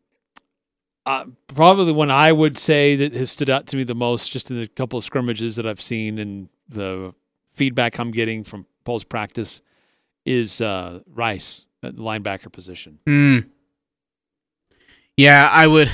uh, 1.05 1.25
probably 1.47 1.85
the 1.85 1.93
one 1.93 2.11
I 2.11 2.31
would 2.31 2.57
say 2.57 2.95
that 2.97 3.13
has 3.13 3.31
stood 3.31 3.49
out 3.49 3.65
to 3.67 3.77
me 3.77 3.83
the 3.83 3.95
most, 3.95 4.31
just 4.31 4.51
in 4.51 4.59
the 4.59 4.67
couple 4.67 4.97
of 4.97 5.03
scrimmages 5.03 5.55
that 5.55 5.65
I've 5.65 5.81
seen 5.81 6.19
and 6.19 6.49
the 6.67 7.13
feedback 7.47 7.99
I'm 7.99 8.11
getting 8.11 8.43
from 8.43 8.65
post 8.83 9.09
practice, 9.09 9.61
is 10.25 10.61
uh, 10.61 10.99
Rice 11.07 11.65
at 11.81 11.95
the 11.95 12.03
linebacker 12.03 12.51
position. 12.51 12.99
Hmm. 13.07 13.39
Yeah, 15.17 15.49
I 15.51 15.67
would. 15.67 15.89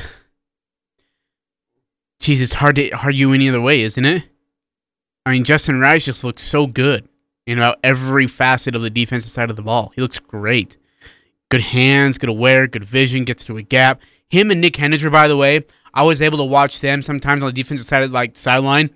Jeez, 2.20 2.42
it's 2.42 2.54
hard 2.54 2.76
to 2.76 2.90
argue 2.92 3.34
any 3.34 3.50
other 3.50 3.62
way, 3.62 3.82
isn't 3.82 4.06
it? 4.06 4.24
I 5.26 5.32
mean, 5.32 5.44
Justin 5.44 5.80
Rice 5.80 6.06
just 6.06 6.24
looks 6.24 6.44
so 6.44 6.68
good 6.68 7.08
in 7.48 7.58
about 7.58 7.80
every 7.84 8.28
facet 8.28 8.76
of 8.76 8.82
the 8.82 8.90
defensive 8.90 9.32
side 9.32 9.50
of 9.50 9.56
the 9.56 9.62
ball. 9.62 9.92
He 9.96 10.02
looks 10.02 10.20
great. 10.20 10.78
Good 11.50 11.62
hands, 11.62 12.18
good 12.18 12.30
aware, 12.30 12.68
good 12.68 12.84
vision, 12.84 13.24
gets 13.24 13.46
to 13.46 13.58
a 13.58 13.62
gap. 13.62 14.02
Him 14.30 14.52
and 14.52 14.62
Nick 14.62 14.74
Heninger, 14.74 15.12
by 15.12 15.28
the 15.28 15.38
way, 15.38 15.64
I 15.94 16.04
was 16.04 16.22
able 16.22 16.38
to 16.40 16.44
watch 16.44 16.82
them 16.82 17.02
sometimes 17.02 17.44
on 17.44 17.48
the 17.48 17.54
defensive 17.54 17.88
side 17.88 18.04
of 18.04 18.12
like 18.12 18.36
sideline. 18.36 18.90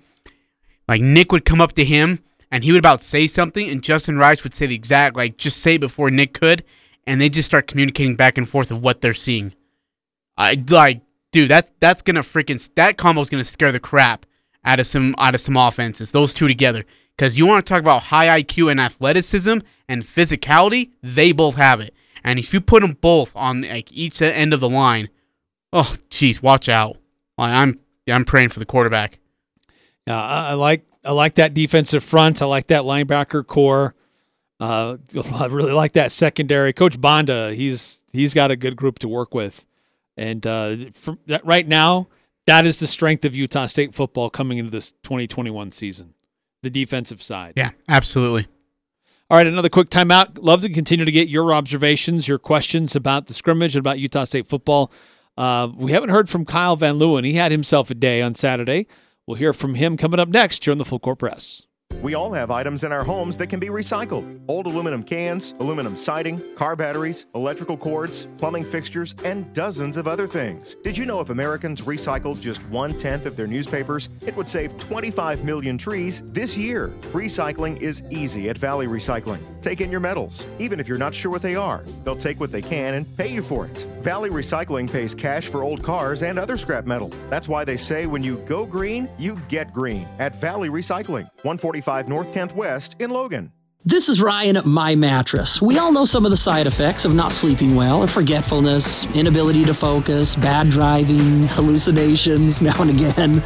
Like 0.88 1.00
Nick 1.00 1.32
would 1.32 1.44
come 1.44 1.60
up 1.60 1.72
to 1.74 1.84
him 1.84 2.20
and 2.50 2.64
he 2.64 2.72
would 2.72 2.80
about 2.80 3.02
say 3.02 3.26
something, 3.26 3.70
and 3.70 3.82
Justin 3.82 4.18
Rice 4.18 4.42
would 4.42 4.54
say 4.54 4.66
the 4.66 4.74
exact 4.74 5.16
like 5.16 5.36
just 5.36 5.58
say 5.58 5.76
before 5.76 6.10
Nick 6.10 6.34
could, 6.34 6.64
and 7.06 7.20
they 7.20 7.28
just 7.28 7.46
start 7.46 7.68
communicating 7.68 8.16
back 8.16 8.36
and 8.36 8.48
forth 8.48 8.70
of 8.70 8.82
what 8.82 9.00
they're 9.00 9.14
seeing. 9.14 9.54
I 10.36 10.62
like, 10.68 11.02
dude, 11.30 11.48
that's 11.48 11.72
that's 11.80 12.02
gonna 12.02 12.22
freaking 12.22 12.74
that 12.74 12.96
combo's 12.96 13.28
gonna 13.28 13.44
scare 13.44 13.72
the 13.72 13.80
crap 13.80 14.26
out 14.64 14.80
of 14.80 14.86
some 14.86 15.14
out 15.18 15.34
of 15.34 15.40
some 15.40 15.56
offenses. 15.56 16.12
Those 16.12 16.34
two 16.34 16.48
together, 16.48 16.84
because 17.16 17.38
you 17.38 17.46
want 17.46 17.64
to 17.64 17.70
talk 17.70 17.80
about 17.80 18.04
high 18.04 18.42
IQ 18.42 18.70
and 18.70 18.80
athleticism 18.80 19.58
and 19.88 20.02
physicality, 20.02 20.90
they 21.02 21.32
both 21.32 21.54
have 21.54 21.80
it. 21.80 21.94
And 22.24 22.38
if 22.38 22.52
you 22.52 22.60
put 22.60 22.82
them 22.82 22.96
both 23.00 23.34
on 23.34 23.62
like 23.62 23.90
each 23.92 24.20
end 24.22 24.52
of 24.52 24.60
the 24.60 24.68
line, 24.68 25.08
oh 25.72 25.96
jeez, 26.10 26.42
watch 26.42 26.68
out. 26.68 26.96
Like, 27.38 27.56
I'm 27.56 27.80
I'm 28.08 28.24
praying 28.24 28.50
for 28.50 28.58
the 28.58 28.66
quarterback. 28.66 29.18
Yeah, 30.06 30.20
I, 30.20 30.50
I 30.50 30.54
like 30.54 30.84
I 31.04 31.12
like 31.12 31.36
that 31.36 31.54
defensive 31.54 32.02
front. 32.02 32.42
I 32.42 32.46
like 32.46 32.66
that 32.68 32.82
linebacker 32.82 33.46
core. 33.46 33.94
Uh, 34.58 34.98
I 35.40 35.46
really 35.46 35.72
like 35.72 35.92
that 35.92 36.12
secondary. 36.12 36.72
Coach 36.72 37.00
Bonda, 37.00 37.54
he's 37.54 38.04
he's 38.12 38.34
got 38.34 38.50
a 38.50 38.56
good 38.56 38.76
group 38.76 38.98
to 39.00 39.08
work 39.08 39.34
with, 39.34 39.66
and 40.16 40.46
uh, 40.46 40.76
right 41.44 41.66
now, 41.66 42.08
that 42.46 42.66
is 42.66 42.78
the 42.78 42.86
strength 42.86 43.24
of 43.24 43.34
Utah 43.34 43.66
State 43.66 43.94
football 43.94 44.28
coming 44.28 44.58
into 44.58 44.70
this 44.70 44.92
2021 45.02 45.70
season, 45.70 46.14
the 46.62 46.70
defensive 46.70 47.22
side. 47.22 47.54
Yeah, 47.56 47.70
absolutely. 47.88 48.48
All 49.30 49.36
right, 49.36 49.46
another 49.46 49.68
quick 49.68 49.90
timeout. 49.90 50.38
Love 50.42 50.62
to 50.62 50.68
continue 50.68 51.04
to 51.04 51.12
get 51.12 51.28
your 51.28 51.54
observations, 51.54 52.26
your 52.26 52.40
questions 52.40 52.96
about 52.96 53.26
the 53.26 53.32
scrimmage 53.32 53.76
and 53.76 53.80
about 53.80 54.00
Utah 54.00 54.24
State 54.24 54.48
football. 54.48 54.90
Uh, 55.36 55.68
we 55.76 55.92
haven't 55.92 56.08
heard 56.08 56.28
from 56.28 56.44
Kyle 56.44 56.74
Van 56.74 56.98
Leeuwen. 56.98 57.24
He 57.24 57.34
had 57.34 57.52
himself 57.52 57.92
a 57.92 57.94
day 57.94 58.20
on 58.20 58.34
Saturday. 58.34 58.88
We'll 59.28 59.36
hear 59.36 59.52
from 59.52 59.76
him 59.76 59.96
coming 59.96 60.18
up 60.18 60.28
next 60.28 60.64
here 60.64 60.72
on 60.72 60.78
the 60.78 60.84
Full 60.84 60.98
Court 60.98 61.20
Press. 61.20 61.68
We 62.02 62.14
all 62.14 62.32
have 62.32 62.50
items 62.50 62.84
in 62.84 62.92
our 62.92 63.04
homes 63.04 63.36
that 63.36 63.48
can 63.48 63.60
be 63.60 63.68
recycled 63.68 64.40
old 64.48 64.66
aluminum 64.66 65.02
cans, 65.02 65.54
aluminum 65.60 65.96
siding, 65.96 66.42
car 66.56 66.74
batteries, 66.74 67.26
electrical 67.34 67.76
cords, 67.76 68.26
plumbing 68.38 68.64
fixtures, 68.64 69.14
and 69.24 69.52
dozens 69.52 69.96
of 69.96 70.08
other 70.08 70.26
things. 70.26 70.76
Did 70.82 70.98
you 70.98 71.04
know 71.06 71.20
if 71.20 71.30
Americans 71.30 71.82
recycled 71.82 72.40
just 72.40 72.60
one 72.68 72.96
tenth 72.96 73.26
of 73.26 73.36
their 73.36 73.46
newspapers, 73.46 74.08
it 74.26 74.34
would 74.36 74.48
save 74.48 74.76
25 74.78 75.44
million 75.44 75.78
trees 75.78 76.22
this 76.32 76.56
year? 76.56 76.88
Recycling 77.12 77.80
is 77.80 78.02
easy 78.10 78.48
at 78.48 78.58
Valley 78.58 78.86
Recycling. 78.86 79.40
Take 79.60 79.82
in 79.82 79.90
your 79.90 80.00
metals, 80.00 80.46
even 80.58 80.80
if 80.80 80.88
you're 80.88 80.98
not 80.98 81.14
sure 81.14 81.30
what 81.30 81.42
they 81.42 81.54
are. 81.54 81.84
They'll 82.04 82.16
take 82.16 82.40
what 82.40 82.50
they 82.50 82.62
can 82.62 82.94
and 82.94 83.16
pay 83.16 83.28
you 83.28 83.42
for 83.42 83.66
it. 83.66 83.86
Valley 84.00 84.30
Recycling 84.30 84.90
pays 84.90 85.14
cash 85.14 85.48
for 85.48 85.62
old 85.62 85.82
cars 85.82 86.22
and 86.22 86.38
other 86.38 86.56
scrap 86.56 86.86
metal. 86.86 87.10
That's 87.28 87.46
why 87.46 87.64
they 87.64 87.76
say 87.76 88.06
when 88.06 88.22
you 88.24 88.38
go 88.46 88.64
green, 88.64 89.08
you 89.18 89.38
get 89.48 89.72
green 89.72 90.08
at 90.18 90.34
Valley 90.40 90.70
Recycling, 90.70 91.28
145 91.86 92.08
North 92.08 92.32
10th 92.32 92.54
West 92.54 92.96
in 93.00 93.10
Logan. 93.10 93.52
This 93.84 94.10
is 94.10 94.20
Ryan 94.20 94.58
at 94.58 94.66
My 94.66 94.94
Mattress. 94.94 95.62
We 95.62 95.78
all 95.78 95.90
know 95.90 96.04
some 96.04 96.26
of 96.26 96.30
the 96.30 96.36
side 96.36 96.66
effects 96.66 97.06
of 97.06 97.14
not 97.14 97.32
sleeping 97.32 97.74
well, 97.74 98.02
or 98.02 98.06
forgetfulness, 98.06 99.04
inability 99.16 99.64
to 99.64 99.72
focus, 99.72 100.36
bad 100.36 100.68
driving, 100.68 101.48
hallucinations 101.48 102.60
now 102.62 102.78
and 102.82 102.90
again. 102.90 103.42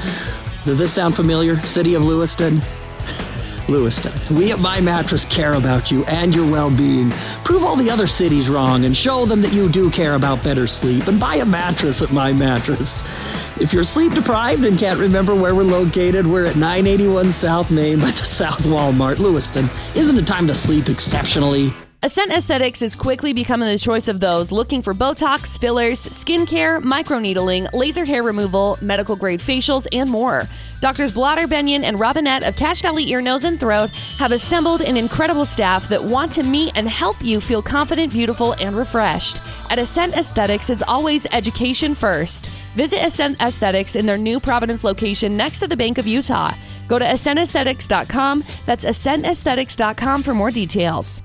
Does 0.65 0.79
this 0.79 0.93
sound 0.93 1.15
familiar? 1.15 1.63
City 1.63 1.95
of 1.95 2.05
Lewiston? 2.05 2.61
Lewiston. 3.69 4.13
We 4.35 4.53
at 4.53 4.59
My 4.59 4.81
Mattress 4.81 5.25
care 5.25 5.55
about 5.55 5.91
you 5.91 6.05
and 6.07 6.35
your 6.35 6.51
well 6.51 6.71
being. 6.71 7.11
Prove 7.45 7.63
all 7.63 7.77
the 7.77 7.91
other 7.91 8.07
cities 8.07 8.49
wrong 8.49 8.85
and 8.85 8.97
show 8.97 9.25
them 9.27 9.41
that 9.43 9.53
you 9.53 9.69
do 9.69 9.91
care 9.91 10.15
about 10.15 10.43
better 10.43 10.67
sleep 10.67 11.07
and 11.07 11.19
buy 11.21 11.37
a 11.37 11.45
mattress 11.45 12.03
at 12.03 12.13
My 12.13 12.33
Mattress. 12.33 13.03
If 13.61 13.73
you're 13.73 13.85
sleep 13.85 14.13
deprived 14.13 14.65
and 14.65 14.79
can't 14.79 14.99
remember 14.99 15.35
where 15.35 15.55
we're 15.55 15.63
located, 15.63 16.27
we're 16.27 16.47
at 16.47 16.57
981 16.57 17.33
South 17.33 17.71
Main 17.71 18.01
by 18.01 18.11
the 18.11 18.25
South 18.25 18.63
Walmart, 18.63 19.19
Lewiston. 19.19 19.69
Isn't 19.95 20.19
it 20.19 20.27
time 20.27 20.47
to 20.49 20.55
sleep 20.55 20.89
exceptionally? 20.89 21.75
Ascent 22.05 22.33
Aesthetics 22.33 22.83
is 22.83 22.95
quickly 22.95 23.33
becoming 23.33 23.67
the 23.67 23.79
choice 23.79 24.09
of 24.09 24.21
those 24.21 24.53
looking 24.53 24.83
for 24.83 24.93
Botox, 24.93 25.59
fillers, 25.59 26.07
skincare, 26.09 26.83
microneedling, 26.83 27.73
laser 27.73 28.05
hair 28.05 28.23
removal, 28.23 28.77
medical 28.83 29.17
grade 29.17 29.41
facials, 29.41 29.87
and 29.91 30.11
more. 30.11 30.47
Doctors 30.83 31.15
Blotter 31.15 31.47
Benyon 31.47 31.83
and 31.83 31.99
Robinette 31.99 32.43
of 32.43 32.57
Cache 32.57 32.83
Valley 32.83 33.09
Ear, 33.09 33.23
Nose, 33.23 33.45
and 33.45 33.59
Throat 33.59 33.89
have 34.19 34.33
assembled 34.33 34.83
an 34.83 34.99
incredible 34.99 35.47
staff 35.47 35.89
that 35.89 36.05
want 36.05 36.31
to 36.33 36.43
meet 36.43 36.73
and 36.77 36.87
help 36.87 37.17
you 37.23 37.41
feel 37.41 37.63
confident, 37.63 38.13
beautiful, 38.13 38.53
and 38.61 38.77
refreshed. 38.77 39.41
At 39.71 39.79
Ascent 39.79 40.13
Aesthetics, 40.15 40.69
it's 40.69 40.83
always 40.83 41.25
education 41.33 41.95
first. 41.95 42.49
Visit 42.75 43.03
Ascent 43.03 43.41
Aesthetics 43.41 43.97
in 43.97 44.05
their 44.05 44.19
new 44.19 44.39
Providence 44.41 44.85
location 44.85 45.39
next 45.39 45.59
to 45.61 45.67
the 45.67 45.77
Bank 45.77 45.97
of 45.97 46.07
Utah. 46.07 46.53
Go 46.87 46.99
to 46.99 47.05
ascentaesthetics.com. 47.07 48.45
That's 48.67 48.85
ascentaesthetics.com 48.85 50.23
for 50.23 50.35
more 50.35 50.51
details. 50.51 51.23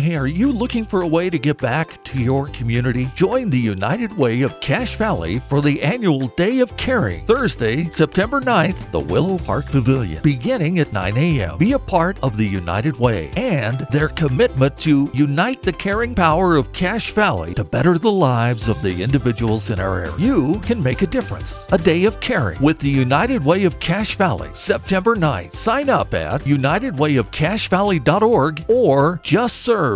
Hey, 0.00 0.14
are 0.14 0.28
you 0.28 0.52
looking 0.52 0.84
for 0.84 1.02
a 1.02 1.08
way 1.08 1.28
to 1.28 1.40
get 1.40 1.58
back 1.58 2.04
to 2.04 2.22
your 2.22 2.46
community? 2.46 3.10
Join 3.16 3.50
the 3.50 3.58
United 3.58 4.16
Way 4.16 4.42
of 4.42 4.60
Cache 4.60 4.94
Valley 4.94 5.40
for 5.40 5.60
the 5.60 5.82
annual 5.82 6.28
Day 6.28 6.60
of 6.60 6.76
Caring, 6.76 7.26
Thursday, 7.26 7.90
September 7.90 8.40
9th, 8.40 8.92
the 8.92 9.00
Willow 9.00 9.38
Park 9.38 9.66
Pavilion, 9.66 10.22
beginning 10.22 10.78
at 10.78 10.92
9 10.92 11.16
a.m. 11.16 11.58
Be 11.58 11.72
a 11.72 11.80
part 11.80 12.16
of 12.22 12.36
the 12.36 12.46
United 12.46 12.96
Way 12.96 13.32
and 13.36 13.88
their 13.90 14.10
commitment 14.10 14.78
to 14.78 15.10
unite 15.14 15.64
the 15.64 15.72
caring 15.72 16.14
power 16.14 16.54
of 16.54 16.72
Cache 16.72 17.10
Valley 17.10 17.54
to 17.54 17.64
better 17.64 17.98
the 17.98 18.12
lives 18.12 18.68
of 18.68 18.80
the 18.82 19.02
individuals 19.02 19.70
in 19.70 19.80
our 19.80 19.98
area. 19.98 20.14
You 20.16 20.60
can 20.60 20.80
make 20.80 21.02
a 21.02 21.08
difference. 21.08 21.66
A 21.72 21.78
Day 21.78 22.04
of 22.04 22.20
Caring 22.20 22.62
with 22.62 22.78
the 22.78 22.88
United 22.88 23.44
Way 23.44 23.64
of 23.64 23.80
Cache 23.80 24.14
Valley, 24.14 24.50
September 24.52 25.16
9th. 25.16 25.54
Sign 25.54 25.90
up 25.90 26.14
at 26.14 26.42
unitedwayofcachevalley.org 26.42 28.64
or 28.68 29.20
just 29.24 29.62
serve 29.62 29.87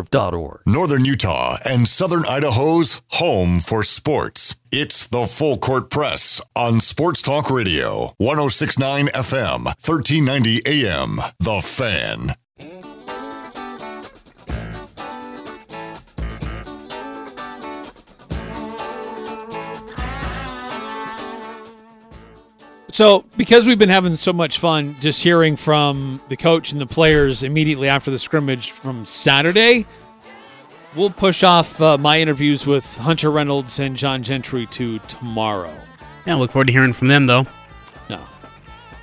Northern 0.66 1.04
Utah 1.04 1.56
and 1.64 1.86
Southern 1.86 2.24
Idaho's 2.26 3.02
home 3.08 3.58
for 3.58 3.82
sports. 3.82 4.56
It's 4.70 5.06
the 5.06 5.26
Full 5.26 5.58
Court 5.58 5.90
Press 5.90 6.40
on 6.56 6.80
Sports 6.80 7.20
Talk 7.22 7.50
Radio, 7.50 8.14
1069 8.18 9.08
FM, 9.08 9.64
1390 9.64 10.60
AM. 10.66 11.20
The 11.38 11.60
Fan. 11.60 12.36
So, 23.02 23.24
because 23.36 23.66
we've 23.66 23.80
been 23.80 23.88
having 23.88 24.14
so 24.14 24.32
much 24.32 24.60
fun 24.60 24.94
just 25.00 25.24
hearing 25.24 25.56
from 25.56 26.20
the 26.28 26.36
coach 26.36 26.70
and 26.70 26.80
the 26.80 26.86
players 26.86 27.42
immediately 27.42 27.88
after 27.88 28.12
the 28.12 28.18
scrimmage 28.18 28.70
from 28.70 29.04
Saturday, 29.04 29.86
we'll 30.94 31.10
push 31.10 31.42
off 31.42 31.80
uh, 31.80 31.98
my 31.98 32.20
interviews 32.20 32.64
with 32.64 32.98
Hunter 32.98 33.32
Reynolds 33.32 33.80
and 33.80 33.96
John 33.96 34.22
Gentry 34.22 34.66
to 34.66 35.00
tomorrow. 35.00 35.74
Yeah, 36.26 36.36
look 36.36 36.52
forward 36.52 36.68
to 36.68 36.72
hearing 36.72 36.92
from 36.92 37.08
them 37.08 37.26
though. 37.26 37.44
No. 38.08 38.24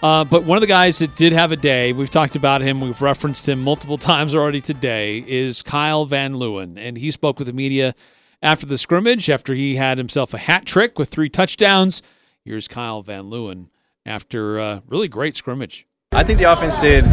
Uh, 0.01 0.23
but 0.23 0.45
one 0.45 0.55
of 0.55 0.61
the 0.61 0.67
guys 0.67 0.99
that 0.99 1.17
did 1.17 1.33
have 1.33 1.51
a 1.51 1.57
day, 1.57 1.91
we've 1.91 2.09
talked 2.09 2.37
about 2.37 2.61
him, 2.61 2.79
we've 2.79 3.01
referenced 3.01 3.49
him 3.49 3.61
multiple 3.61 3.97
times 4.13 4.33
already 4.33 4.61
today, 4.61 5.25
is 5.27 5.61
Kyle 5.61 6.05
Van 6.05 6.35
Leeuwen. 6.35 6.77
And 6.77 6.97
he 6.97 7.11
spoke 7.11 7.37
with 7.37 7.47
the 7.47 7.53
media 7.53 7.93
after 8.41 8.65
the 8.65 8.77
scrimmage, 8.77 9.29
after 9.29 9.53
he 9.53 9.75
had 9.75 9.97
himself 9.97 10.33
a 10.33 10.37
hat 10.37 10.65
trick 10.65 10.97
with 10.97 11.09
three 11.09 11.27
touchdowns. 11.27 12.01
Here's 12.45 12.69
Kyle 12.69 13.01
Van 13.01 13.25
Leeuwen 13.25 13.67
after 14.09 14.57
a 14.57 14.83
really 14.87 15.07
great 15.07 15.35
scrimmage. 15.35 15.85
I 16.11 16.23
think 16.23 16.39
the 16.39 16.51
offense 16.51 16.77
did 16.77 17.05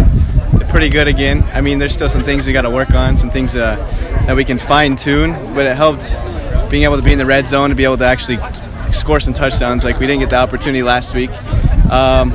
pretty 0.71 0.89
good 0.89 1.07
again. 1.07 1.43
I 1.53 1.61
mean, 1.61 1.79
there's 1.79 1.95
still 1.95 2.09
some 2.09 2.23
things 2.23 2.47
we 2.47 2.53
got 2.53 2.63
to 2.63 2.71
work 2.71 2.93
on, 2.93 3.17
some 3.17 3.31
things 3.31 3.55
uh, 3.55 3.77
that 4.27 4.35
we 4.35 4.45
can 4.45 4.59
fine 4.59 4.97
tune, 4.97 5.33
but 5.55 5.67
it 5.67 5.77
helped 5.77 6.19
being 6.71 6.83
able 6.83 6.97
to 6.97 7.03
be 7.03 7.13
in 7.13 7.19
the 7.19 7.27
red 7.27 7.47
zone 7.47 7.71
to 7.71 7.77
be 7.77 7.85
able 7.85 7.99
to 7.99 8.05
actually 8.05 8.39
score 8.93 9.21
some 9.21 9.33
touchdowns. 9.33 9.85
Like 9.85 10.01
we 10.01 10.07
didn't 10.07 10.21
get 10.21 10.31
the 10.31 10.37
opportunity 10.37 10.83
last 10.83 11.15
week. 11.15 11.31
Um, 11.91 12.33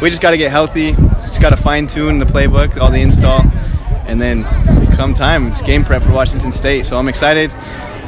we 0.00 0.08
just 0.08 0.22
got 0.22 0.30
to 0.30 0.38
get 0.38 0.50
healthy. 0.50 0.92
Just 0.92 1.40
got 1.40 1.50
to 1.50 1.56
fine 1.56 1.86
tune 1.86 2.18
the 2.18 2.26
playbook, 2.26 2.78
all 2.78 2.90
the 2.90 3.00
install, 3.00 3.42
and 4.06 4.20
then 4.20 4.44
come 4.94 5.14
time, 5.14 5.46
it's 5.46 5.62
game 5.62 5.84
prep 5.84 6.02
for 6.02 6.12
Washington 6.12 6.52
State. 6.52 6.86
So 6.86 6.96
I'm 6.96 7.08
excited. 7.08 7.52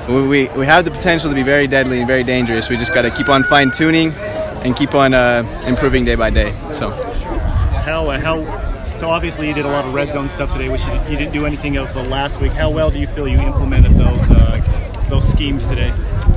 We, 0.09 0.27
we, 0.27 0.48
we 0.48 0.66
have 0.66 0.85
the 0.85 0.90
potential 0.90 1.28
to 1.28 1.35
be 1.35 1.43
very 1.43 1.66
deadly 1.66 1.98
and 1.98 2.07
very 2.07 2.24
dangerous. 2.24 2.69
We 2.69 2.77
just 2.77 2.94
got 2.94 3.02
to 3.02 3.11
keep 3.11 3.28
on 3.28 3.43
fine 3.44 3.70
tuning 3.70 4.12
and 4.62 4.76
keep 4.76 4.94
on 4.94 5.14
uh, 5.14 5.44
improving 5.66 6.04
day 6.04 6.14
by 6.14 6.30
day. 6.30 6.54
So 6.72 6.90
how 6.90 8.10
uh, 8.10 8.20
how 8.20 8.94
so 8.94 9.10
obviously 9.10 9.48
you 9.48 9.54
did 9.54 9.64
a 9.64 9.70
lot 9.70 9.86
of 9.86 9.94
red 9.94 10.12
zone 10.12 10.28
stuff 10.28 10.52
today, 10.52 10.68
which 10.68 10.84
you, 10.84 10.92
you 11.08 11.16
didn't 11.16 11.32
do 11.32 11.46
anything 11.46 11.76
of 11.78 11.92
the 11.94 12.02
last 12.04 12.40
week. 12.40 12.52
How 12.52 12.70
well 12.70 12.90
do 12.90 12.98
you 12.98 13.06
feel 13.06 13.26
you 13.26 13.40
implemented 13.40 13.92
those 13.92 14.30
uh, 14.30 15.06
those 15.08 15.28
schemes 15.28 15.66
today? 15.66 15.92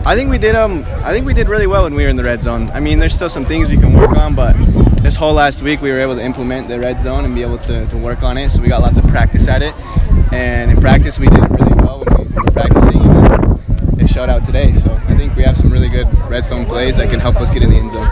I 0.06 0.16
think 0.16 0.30
we 0.30 0.38
did 0.38 0.56
um 0.56 0.86
I 1.04 1.12
think 1.12 1.26
we 1.26 1.34
did 1.34 1.48
really 1.48 1.68
well 1.68 1.84
when 1.84 1.94
we 1.94 2.04
were 2.04 2.10
in 2.10 2.16
the 2.16 2.24
red 2.24 2.42
zone. 2.42 2.70
I 2.72 2.80
mean, 2.80 3.00
there's 3.00 3.16
still 3.16 3.30
some 3.30 3.46
things 3.46 3.70
we 3.70 3.78
can 3.78 3.94
work 3.94 4.18
on, 4.18 4.36
but 4.36 4.54
this 5.02 5.16
whole 5.16 5.34
last 5.34 5.62
week 5.62 5.82
we 5.82 5.92
were 5.92 6.00
able 6.00 6.16
to 6.16 6.24
implement 6.24 6.68
the 6.70 6.80
red 6.80 7.00
zone 7.00 7.26
and 7.26 7.36
be 7.36 7.42
able 7.42 7.58
to, 7.60 7.86
to 7.88 7.98
work 7.98 8.24
on 8.24 8.38
it. 8.38 8.50
So 8.50 8.62
we 8.62 8.70
got 8.70 8.82
lots 8.82 8.98
of 8.98 9.06
practice 9.08 9.48
at 9.48 9.62
it, 9.62 9.74
and 10.34 10.72
in 10.72 10.80
practice 10.80 11.20
we 11.20 11.28
did 11.28 11.44
it 11.44 11.52
really 11.52 11.74
well 11.76 12.00
when 12.00 12.28
we 12.28 12.34
were 12.34 12.52
practicing. 12.52 13.13
It 14.04 14.30
out 14.30 14.46
today. 14.46 14.74
So 14.74 14.94
I 14.94 15.16
think 15.16 15.36
we 15.36 15.44
have 15.44 15.58
some 15.58 15.72
really 15.72 15.88
good 15.90 16.08
red 16.30 16.44
zone 16.44 16.66
plays 16.66 16.98
that 16.98 17.10
can 17.10 17.20
help 17.20 17.38
us 17.38 17.50
get 17.50 17.64
in 17.64 17.70
the 17.70 17.78
end 17.78 17.92
zone. 17.92 18.08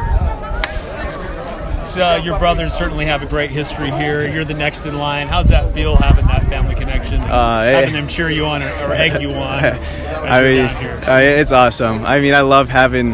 Uh, 1.97 2.15
your 2.23 2.39
brothers 2.39 2.73
certainly 2.73 3.05
have 3.05 3.22
a 3.22 3.26
great 3.26 3.51
history 3.51 3.91
here. 3.91 4.26
You're 4.26 4.45
the 4.45 4.53
next 4.53 4.85
in 4.85 4.97
line. 4.97 5.27
How's 5.27 5.49
that 5.49 5.73
feel 5.73 5.97
having 5.97 6.26
that 6.27 6.47
family 6.47 6.73
connection? 6.76 7.22
Uh, 7.22 7.63
having 7.63 7.93
them 7.93 8.07
cheer 8.07 8.30
you 8.30 8.45
on 8.45 8.63
or, 8.63 8.69
or 8.84 8.93
egg 8.93 9.22
you 9.22 9.31
on? 9.31 9.63
I 9.63 10.41
mean, 10.41 10.65
uh, 10.65 11.19
it's 11.22 11.51
awesome. 11.51 12.05
I 12.05 12.19
mean, 12.19 12.34
I 12.34 12.41
love 12.41 12.69
having. 12.69 13.13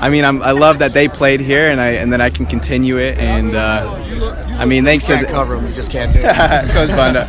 I 0.00 0.10
mean, 0.10 0.24
I'm, 0.24 0.42
I 0.42 0.52
love 0.52 0.78
that 0.78 0.92
they 0.92 1.08
played 1.08 1.40
here, 1.40 1.68
and 1.68 1.80
I 1.80 1.88
and 1.90 2.12
then 2.12 2.20
I 2.20 2.30
can 2.30 2.46
continue 2.46 2.98
it. 2.98 3.18
And 3.18 3.54
uh, 3.54 4.56
I 4.58 4.64
mean, 4.64 4.84
thanks 4.84 5.04
to 5.06 5.24
cover 5.24 5.56
them. 5.56 5.66
You 5.66 5.72
just 5.72 5.90
can't 5.90 6.12
do 6.12 6.20
it. 6.22 6.24
Coach 6.72 6.90
Bunda. 6.90 7.22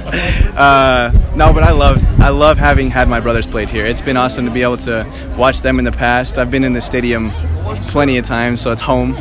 Uh, 0.55 1.11
no, 1.35 1.51
but 1.51 1.63
I 1.63 1.71
love 1.71 2.03
I 2.19 2.29
love 2.29 2.57
having 2.57 2.91
had 2.91 3.07
my 3.07 3.19
brothers 3.19 3.47
played 3.47 3.69
here. 3.69 3.85
It's 3.85 4.01
been 4.01 4.17
awesome 4.17 4.45
to 4.45 4.51
be 4.51 4.61
able 4.61 4.77
to 4.77 5.05
watch 5.37 5.61
them 5.61 5.79
in 5.79 5.85
the 5.85 5.91
past. 5.91 6.37
I've 6.37 6.51
been 6.51 6.63
in 6.63 6.73
the 6.73 6.81
stadium 6.81 7.31
plenty 7.89 8.17
of 8.17 8.25
times, 8.25 8.61
so 8.61 8.71
it's 8.71 8.81
home. 8.81 9.13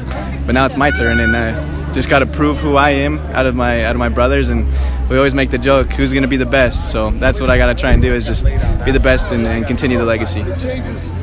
But 0.45 0.53
now 0.53 0.67
it's 0.67 0.77
my 0.77 0.91
turn, 0.91 1.21
and 1.21 1.35
uh, 1.35 1.93
just 1.93 2.09
got 2.09 2.19
to 2.21 2.27
prove 2.27 2.59
who 2.59 2.77
I 2.77 2.91
am 2.91 3.19
out 3.35 3.47
of 3.47 3.55
my 3.55 3.85
out 3.85 3.93
of 3.93 3.99
my 3.99 4.09
brothers. 4.11 4.51
And 4.51 4.67
we 5.09 5.17
always 5.17 5.35
make 5.35 5.51
the 5.51 5.59
joke, 5.59 5.91
who's 5.91 6.13
going 6.13 6.23
to 6.23 6.29
be 6.29 6.37
the 6.37 6.47
best? 6.47 6.93
So 6.93 7.11
that's 7.13 7.41
what 7.41 7.49
I 7.49 7.57
got 7.57 7.67
to 7.67 7.75
try 7.75 7.93
and 7.93 8.03
do 8.03 8.13
is 8.13 8.27
just 8.27 8.45
be 8.85 8.93
the 8.93 9.01
best 9.01 9.33
and, 9.33 9.47
and 9.47 9.67
continue 9.67 9.97
the 9.97 10.05
legacy. 10.05 10.43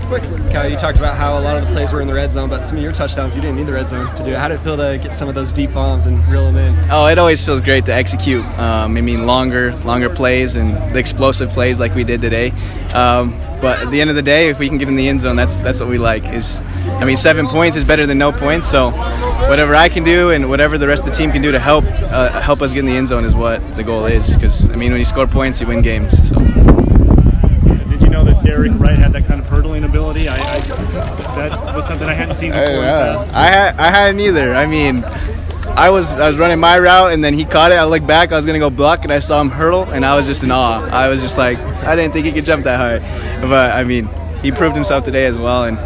Kyle, 0.05 0.69
you 0.69 0.75
talked 0.75 0.99
about 0.99 1.17
how 1.17 1.37
a 1.37 1.41
lot 1.41 1.57
of 1.57 1.67
the 1.67 1.73
plays 1.73 1.91
were 1.91 1.99
in 1.99 2.07
the 2.07 2.13
red 2.13 2.31
zone, 2.31 2.47
but 2.47 2.63
some 2.63 2.77
of 2.77 2.83
your 2.83 2.91
touchdowns 2.91 3.35
you 3.35 3.41
didn't 3.41 3.57
need 3.57 3.65
the 3.65 3.73
red 3.73 3.89
zone 3.89 4.13
to 4.15 4.23
do. 4.23 4.35
How 4.35 4.47
did 4.47 4.55
it 4.55 4.63
feel 4.63 4.77
to 4.77 4.99
get 5.01 5.13
some 5.13 5.27
of 5.27 5.33
those 5.33 5.51
deep 5.51 5.73
bombs 5.73 6.05
and 6.05 6.25
reel 6.27 6.45
them 6.51 6.57
in? 6.57 6.91
Oh, 6.91 7.07
it 7.07 7.17
always 7.17 7.43
feels 7.43 7.59
great 7.59 7.85
to 7.87 7.93
execute. 7.93 8.45
Um, 8.59 8.97
I 8.97 9.01
mean, 9.01 9.25
longer, 9.25 9.75
longer 9.77 10.09
plays 10.09 10.57
and 10.57 10.93
the 10.93 10.99
explosive 10.99 11.49
plays 11.49 11.79
like 11.79 11.95
we 11.95 12.03
did 12.03 12.21
today. 12.21 12.51
Um, 12.93 13.35
but 13.61 13.79
at 13.79 13.91
the 13.91 13.99
end 13.99 14.11
of 14.11 14.15
the 14.15 14.21
day, 14.21 14.49
if 14.49 14.59
we 14.59 14.69
can 14.69 14.77
get 14.77 14.87
in 14.87 14.95
the 14.95 15.07
end 15.07 15.21
zone, 15.21 15.35
that's 15.35 15.59
that's 15.59 15.79
what 15.79 15.89
we 15.89 15.97
like. 15.97 16.23
Is 16.25 16.61
I 16.85 17.05
mean, 17.05 17.17
seven 17.17 17.47
points 17.47 17.75
is 17.75 17.83
better 17.83 18.05
than 18.05 18.19
no 18.19 18.31
points. 18.31 18.69
So 18.69 18.91
whatever 19.49 19.73
I 19.73 19.89
can 19.89 20.03
do 20.03 20.29
and 20.29 20.49
whatever 20.49 20.77
the 20.77 20.87
rest 20.87 21.03
of 21.03 21.09
the 21.09 21.15
team 21.15 21.31
can 21.31 21.41
do 21.41 21.51
to 21.51 21.59
help 21.59 21.85
uh, 21.85 22.41
help 22.41 22.61
us 22.61 22.73
get 22.73 22.79
in 22.79 22.85
the 22.85 22.95
end 22.95 23.07
zone 23.07 23.25
is 23.25 23.33
what 23.33 23.75
the 23.75 23.83
goal 23.83 24.05
is. 24.05 24.35
Because 24.35 24.69
I 24.69 24.75
mean, 24.75 24.91
when 24.91 24.99
you 24.99 25.05
score 25.05 25.25
points, 25.25 25.61
you 25.61 25.67
win 25.67 25.81
games. 25.81 26.29
So. 26.29 26.74
Did 28.55 28.63
you 28.63 28.69
know 28.69 28.75
that 28.75 28.79
Derek 28.79 28.79
Wright 28.79 28.97
had 28.97 29.13
that 29.13 29.25
kind 29.25 29.39
of 29.39 29.47
hurdling 29.47 29.83
ability? 29.83 30.27
I, 30.29 30.35
I 30.35 30.59
that 30.59 31.75
was 31.75 31.85
something 31.85 32.07
I 32.07 32.13
hadn't 32.13 32.35
seen 32.35 32.51
before. 32.51 32.65
in 32.65 32.81
the. 32.81 33.29
I 33.33 33.47
had 33.47 33.75
I 33.77 33.89
hadn't 33.89 34.19
either. 34.19 34.55
I 34.55 34.65
mean, 34.65 35.03
I 35.77 35.89
was 35.89 36.13
I 36.13 36.27
was 36.27 36.37
running 36.37 36.59
my 36.59 36.79
route 36.79 37.11
and 37.11 37.23
then 37.23 37.33
he 37.33 37.43
caught 37.43 37.71
it. 37.71 37.75
I 37.75 37.83
looked 37.83 38.07
back. 38.07 38.31
I 38.31 38.35
was 38.35 38.45
gonna 38.45 38.59
go 38.59 38.69
block 38.69 39.03
and 39.03 39.11
I 39.11 39.19
saw 39.19 39.41
him 39.41 39.49
hurdle 39.49 39.83
and 39.83 40.05
I 40.05 40.15
was 40.15 40.25
just 40.25 40.43
in 40.43 40.51
awe. 40.51 40.87
I 40.87 41.09
was 41.09 41.21
just 41.21 41.37
like 41.37 41.57
I 41.59 41.95
didn't 41.95 42.13
think 42.13 42.25
he 42.25 42.31
could 42.31 42.45
jump 42.45 42.63
that 42.63 42.77
high, 42.77 43.41
but 43.41 43.71
I 43.71 43.83
mean 43.83 44.09
he 44.41 44.51
proved 44.51 44.75
himself 44.75 45.03
today 45.03 45.25
as 45.25 45.39
well 45.39 45.63
and 45.65 45.77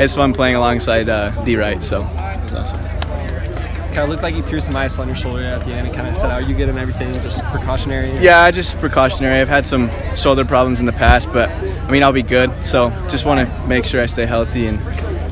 it's 0.00 0.14
fun 0.14 0.32
playing 0.32 0.56
alongside 0.56 1.08
uh, 1.08 1.30
D 1.44 1.56
Wright. 1.56 1.82
So 1.82 2.02
it 2.02 2.42
was 2.42 2.54
awesome. 2.54 2.80
Kind 2.80 3.98
of 3.98 4.08
looked 4.10 4.22
like 4.22 4.34
you 4.34 4.42
threw 4.42 4.60
some 4.60 4.76
ice 4.76 4.98
on 4.98 5.06
your 5.06 5.16
shoulder 5.16 5.42
at 5.42 5.64
the 5.64 5.72
end 5.72 5.86
and 5.86 5.96
kind 5.96 6.06
of 6.06 6.16
said, 6.18 6.30
"Are 6.30 6.42
you 6.42 6.54
good 6.54 6.68
and 6.68 6.78
everything? 6.78 7.14
Just 7.22 7.42
precautionary." 7.44 8.12
Yeah, 8.18 8.50
just 8.50 8.76
precautionary. 8.78 9.40
I've 9.40 9.48
had 9.48 9.66
some 9.66 9.90
shoulder 10.14 10.44
problems 10.44 10.80
in 10.80 10.86
the 10.86 10.92
past, 10.92 11.32
but 11.32 11.48
I 11.86 11.90
mean 11.90 12.02
I'll 12.02 12.12
be 12.12 12.22
good. 12.22 12.50
So 12.64 12.90
just 13.08 13.24
want 13.24 13.48
to 13.48 13.66
make 13.66 13.84
sure 13.84 14.00
I 14.02 14.06
stay 14.06 14.26
healthy 14.26 14.66
and 14.66 14.78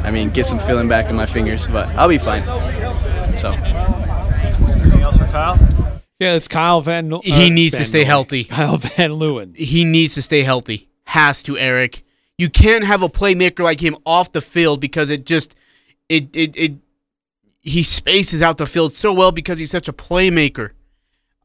I 0.07 0.11
mean 0.11 0.31
get 0.31 0.47
some 0.47 0.59
feeling 0.59 0.89
back 0.89 1.11
in 1.11 1.17
my 1.17 1.27
fingers, 1.27 1.67
but 1.67 1.89
I'll 1.97 2.09
be 2.09 2.19
fine. 2.19 2.43
So. 3.35 3.51
Anything 3.53 5.01
else 5.03 5.17
for 5.17 5.27
Kyle? 5.27 5.59
Yeah, 6.21 6.35
it's 6.35 6.47
Kyle 6.49 6.81
Van. 6.81 7.13
Uh, 7.13 7.21
He 7.23 7.51
needs 7.51 7.77
to 7.77 7.85
stay 7.85 8.03
Leeuwen. 8.03 8.07
healthy. 8.07 8.45
Kyle 8.59 8.77
Van 8.77 9.11
Leeuwen. 9.11 9.57
He 9.57 9.85
needs 9.85 10.15
to 10.15 10.23
stay 10.23 10.43
healthy. 10.43 10.89
Has 11.07 11.43
to, 11.45 11.59
Eric. 11.59 12.03
You 12.39 12.49
can't 12.49 12.85
have 12.85 13.03
a 13.03 13.09
playmaker 13.09 13.61
like 13.61 13.81
him 13.81 13.97
off 14.07 14.33
the 14.33 14.41
field 14.41 14.81
because 14.81 15.11
it 15.11 15.27
just 15.27 15.55
it 16.09 16.35
it 16.35 16.57
it 16.57 16.73
he 17.61 17.83
spaces 17.83 18.43
out 18.43 18.59
the 18.59 18.67
field 18.67 18.93
so 18.93 19.13
well 19.13 19.33
because 19.33 19.59
he's 19.59 19.71
such 19.71 19.89
a 19.89 19.93
playmaker. 19.93 20.71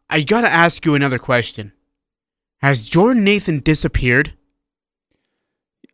I 0.09 0.21
got 0.21 0.41
to 0.41 0.49
ask 0.49 0.85
you 0.85 0.95
another 0.95 1.19
question. 1.19 1.71
Has 2.61 2.83
Jordan 2.83 3.23
Nathan 3.23 3.59
disappeared? 3.59 4.33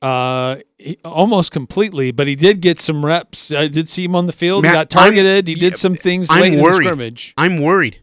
Uh, 0.02 0.58
he- 0.78 0.98
almost 1.04 1.52
completely, 1.52 2.12
but 2.12 2.28
he 2.28 2.36
did 2.36 2.62
get 2.62 2.78
some 2.80 3.06
reps. 3.06 3.52
I 3.52 3.68
did 3.68 3.90
see 3.90 4.04
him 4.06 4.16
on 4.16 4.28
the 4.28 4.34
field. 4.34 4.66
he 4.66 4.72
got 4.72 4.90
targeted. 4.90 5.48
he 5.48 5.56
did 5.56 5.76
some 5.76 5.96
things 5.96 6.30
late 6.30 6.38
I'm 6.38 6.44
in 6.54 6.58
the 6.58 6.64
worried. 6.64 6.76
scrimmage. 6.86 7.34
I'm 7.38 7.62
worried. 7.62 8.02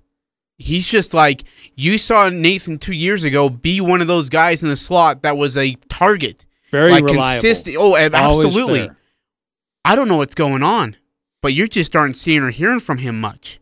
He's 0.58 0.88
just 0.88 1.12
like 1.14 1.44
you 1.74 1.98
saw 1.98 2.28
Nathan 2.28 2.78
two 2.78 2.92
years 2.92 3.24
ago 3.24 3.48
be 3.48 3.80
one 3.80 4.00
of 4.00 4.06
those 4.06 4.28
guys 4.28 4.62
in 4.62 4.68
the 4.68 4.76
slot 4.76 5.22
that 5.22 5.36
was 5.36 5.56
a 5.56 5.74
target. 5.88 6.44
Very 6.70 6.90
like 6.92 7.04
reliable. 7.04 7.42
consistent. 7.42 7.76
Oh, 7.78 7.96
absolutely. 7.96 8.90
I 9.84 9.96
don't 9.96 10.08
know 10.08 10.16
what's 10.18 10.34
going 10.34 10.62
on, 10.62 10.96
but 11.40 11.52
you 11.52 11.66
just 11.68 11.94
aren't 11.96 12.16
seeing 12.16 12.42
or 12.42 12.50
hearing 12.50 12.80
from 12.80 12.98
him 12.98 13.20
much. 13.20 13.60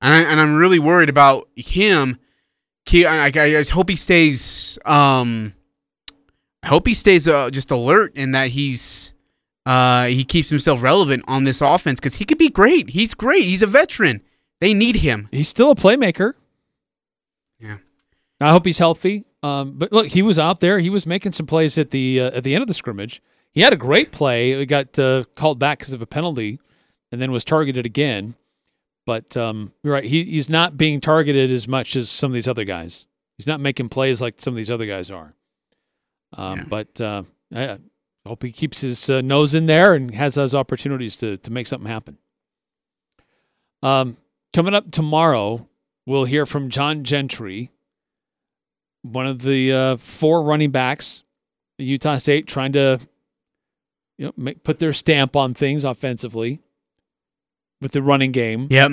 And, 0.00 0.12
I, 0.12 0.30
and 0.30 0.40
I'm 0.40 0.56
really 0.56 0.78
worried 0.78 1.08
about 1.08 1.48
him. 1.56 2.18
I, 2.92 3.26
I 3.26 3.30
just 3.30 3.70
hope 3.70 3.88
he 3.88 3.96
stays. 3.96 4.78
Um, 4.84 5.54
I 6.62 6.68
hope 6.68 6.86
he 6.86 6.94
stays 6.94 7.26
uh, 7.26 7.50
just 7.50 7.70
alert 7.70 8.12
and 8.14 8.34
that 8.34 8.50
he's 8.50 9.12
uh, 9.66 10.06
he 10.06 10.24
keeps 10.24 10.48
himself 10.48 10.82
relevant 10.82 11.24
on 11.28 11.44
this 11.44 11.60
offense 11.60 12.00
because 12.00 12.16
he 12.16 12.24
could 12.24 12.38
be 12.38 12.48
great. 12.48 12.90
He's 12.90 13.14
great. 13.14 13.44
He's 13.44 13.62
a 13.62 13.66
veteran. 13.66 14.22
They 14.60 14.74
need 14.74 14.96
him. 14.96 15.28
He's 15.32 15.48
still 15.48 15.70
a 15.70 15.74
playmaker. 15.74 16.34
Yeah. 17.58 17.78
I 18.40 18.50
hope 18.50 18.64
he's 18.64 18.78
healthy. 18.78 19.24
Um, 19.42 19.72
but 19.76 19.92
look, 19.92 20.08
he 20.08 20.22
was 20.22 20.38
out 20.38 20.60
there. 20.60 20.78
He 20.78 20.90
was 20.90 21.06
making 21.06 21.32
some 21.32 21.46
plays 21.46 21.78
at 21.78 21.90
the 21.90 22.20
uh, 22.20 22.30
at 22.30 22.44
the 22.44 22.54
end 22.54 22.62
of 22.62 22.68
the 22.68 22.74
scrimmage. 22.74 23.20
He 23.52 23.60
had 23.60 23.72
a 23.72 23.76
great 23.76 24.12
play. 24.12 24.58
He 24.58 24.66
got 24.66 24.98
uh, 24.98 25.24
called 25.34 25.58
back 25.58 25.80
because 25.80 25.92
of 25.92 26.02
a 26.02 26.06
penalty, 26.06 26.60
and 27.10 27.20
then 27.20 27.32
was 27.32 27.44
targeted 27.44 27.84
again. 27.84 28.34
But 29.04 29.36
um, 29.36 29.72
you're 29.82 29.92
right. 29.92 30.04
He, 30.04 30.24
he's 30.24 30.48
not 30.48 30.76
being 30.76 31.00
targeted 31.00 31.50
as 31.50 31.66
much 31.66 31.96
as 31.96 32.08
some 32.08 32.30
of 32.30 32.34
these 32.34 32.46
other 32.46 32.64
guys. 32.64 33.06
He's 33.36 33.48
not 33.48 33.60
making 33.60 33.88
plays 33.88 34.22
like 34.22 34.40
some 34.40 34.52
of 34.52 34.56
these 34.56 34.70
other 34.70 34.86
guys 34.86 35.10
are. 35.10 35.34
Um, 36.34 36.66
But 36.68 37.00
uh, 37.00 37.22
I 37.54 37.78
hope 38.26 38.42
he 38.42 38.52
keeps 38.52 38.80
his 38.80 39.10
uh, 39.10 39.20
nose 39.20 39.54
in 39.54 39.66
there 39.66 39.94
and 39.94 40.14
has 40.14 40.34
those 40.34 40.54
opportunities 40.54 41.16
to 41.18 41.36
to 41.36 41.50
make 41.50 41.66
something 41.66 41.90
happen. 41.90 42.18
Um, 43.82 44.16
coming 44.52 44.74
up 44.74 44.90
tomorrow, 44.90 45.68
we'll 46.06 46.24
hear 46.24 46.46
from 46.46 46.68
John 46.68 47.02
Gentry, 47.04 47.70
one 49.02 49.26
of 49.26 49.42
the 49.42 49.72
uh, 49.72 49.96
four 49.96 50.42
running 50.42 50.70
backs 50.70 51.24
at 51.78 51.84
Utah 51.84 52.16
State, 52.18 52.46
trying 52.46 52.72
to 52.72 53.00
you 54.18 54.26
know 54.26 54.32
make, 54.36 54.62
put 54.62 54.78
their 54.78 54.92
stamp 54.92 55.34
on 55.34 55.52
things 55.54 55.84
offensively 55.84 56.60
with 57.80 57.92
the 57.92 58.02
running 58.02 58.30
game. 58.32 58.68
Yep. 58.70 58.92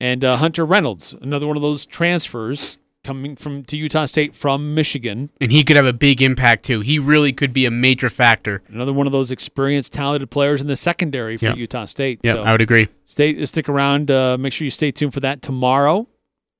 And 0.00 0.24
uh, 0.24 0.36
Hunter 0.36 0.64
Reynolds, 0.64 1.12
another 1.12 1.46
one 1.46 1.56
of 1.56 1.62
those 1.62 1.86
transfers 1.86 2.78
coming 3.08 3.36
from 3.36 3.64
to 3.64 3.76
Utah 3.76 4.04
State 4.04 4.34
from 4.34 4.74
Michigan. 4.74 5.30
And 5.40 5.50
he 5.50 5.64
could 5.64 5.76
have 5.76 5.86
a 5.86 5.94
big 5.94 6.20
impact 6.20 6.66
too. 6.66 6.80
He 6.80 6.98
really 6.98 7.32
could 7.32 7.54
be 7.54 7.64
a 7.64 7.70
major 7.70 8.10
factor. 8.10 8.60
Another 8.68 8.92
one 8.92 9.06
of 9.06 9.12
those 9.12 9.30
experienced, 9.30 9.94
talented 9.94 10.30
players 10.30 10.60
in 10.60 10.66
the 10.66 10.76
secondary 10.76 11.38
for 11.38 11.46
Yeah. 11.46 11.54
Utah 11.54 11.86
State. 11.86 12.20
Yeah, 12.22 12.34
I 12.34 12.52
would 12.52 12.60
agree. 12.60 12.88
Stay, 13.06 13.42
stick 13.46 13.66
around. 13.66 14.10
Uh, 14.10 14.36
make 14.38 14.52
sure 14.52 14.66
you 14.66 14.70
stay 14.70 14.90
tuned 14.90 15.14
for 15.14 15.20
that 15.20 15.40
tomorrow. 15.40 16.06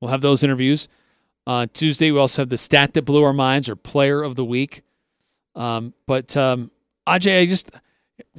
We'll 0.01 0.11
have 0.11 0.23
those 0.23 0.43
interviews. 0.43 0.89
Uh, 1.47 1.67
Tuesday, 1.75 2.11
we 2.11 2.19
also 2.19 2.41
have 2.43 2.49
the 2.49 2.57
stat 2.57 2.95
that 2.95 3.03
blew 3.03 3.23
our 3.25 3.35
minds 3.35 3.69
or 3.69 3.77
player 3.77 4.23
of 4.23 4.35
the 4.37 4.45
week. 4.45 4.81
Um, 5.55 5.93
but 6.07 6.35
um, 6.35 6.71
Ajay, 7.07 7.43
I 7.43 7.47
just 7.47 7.71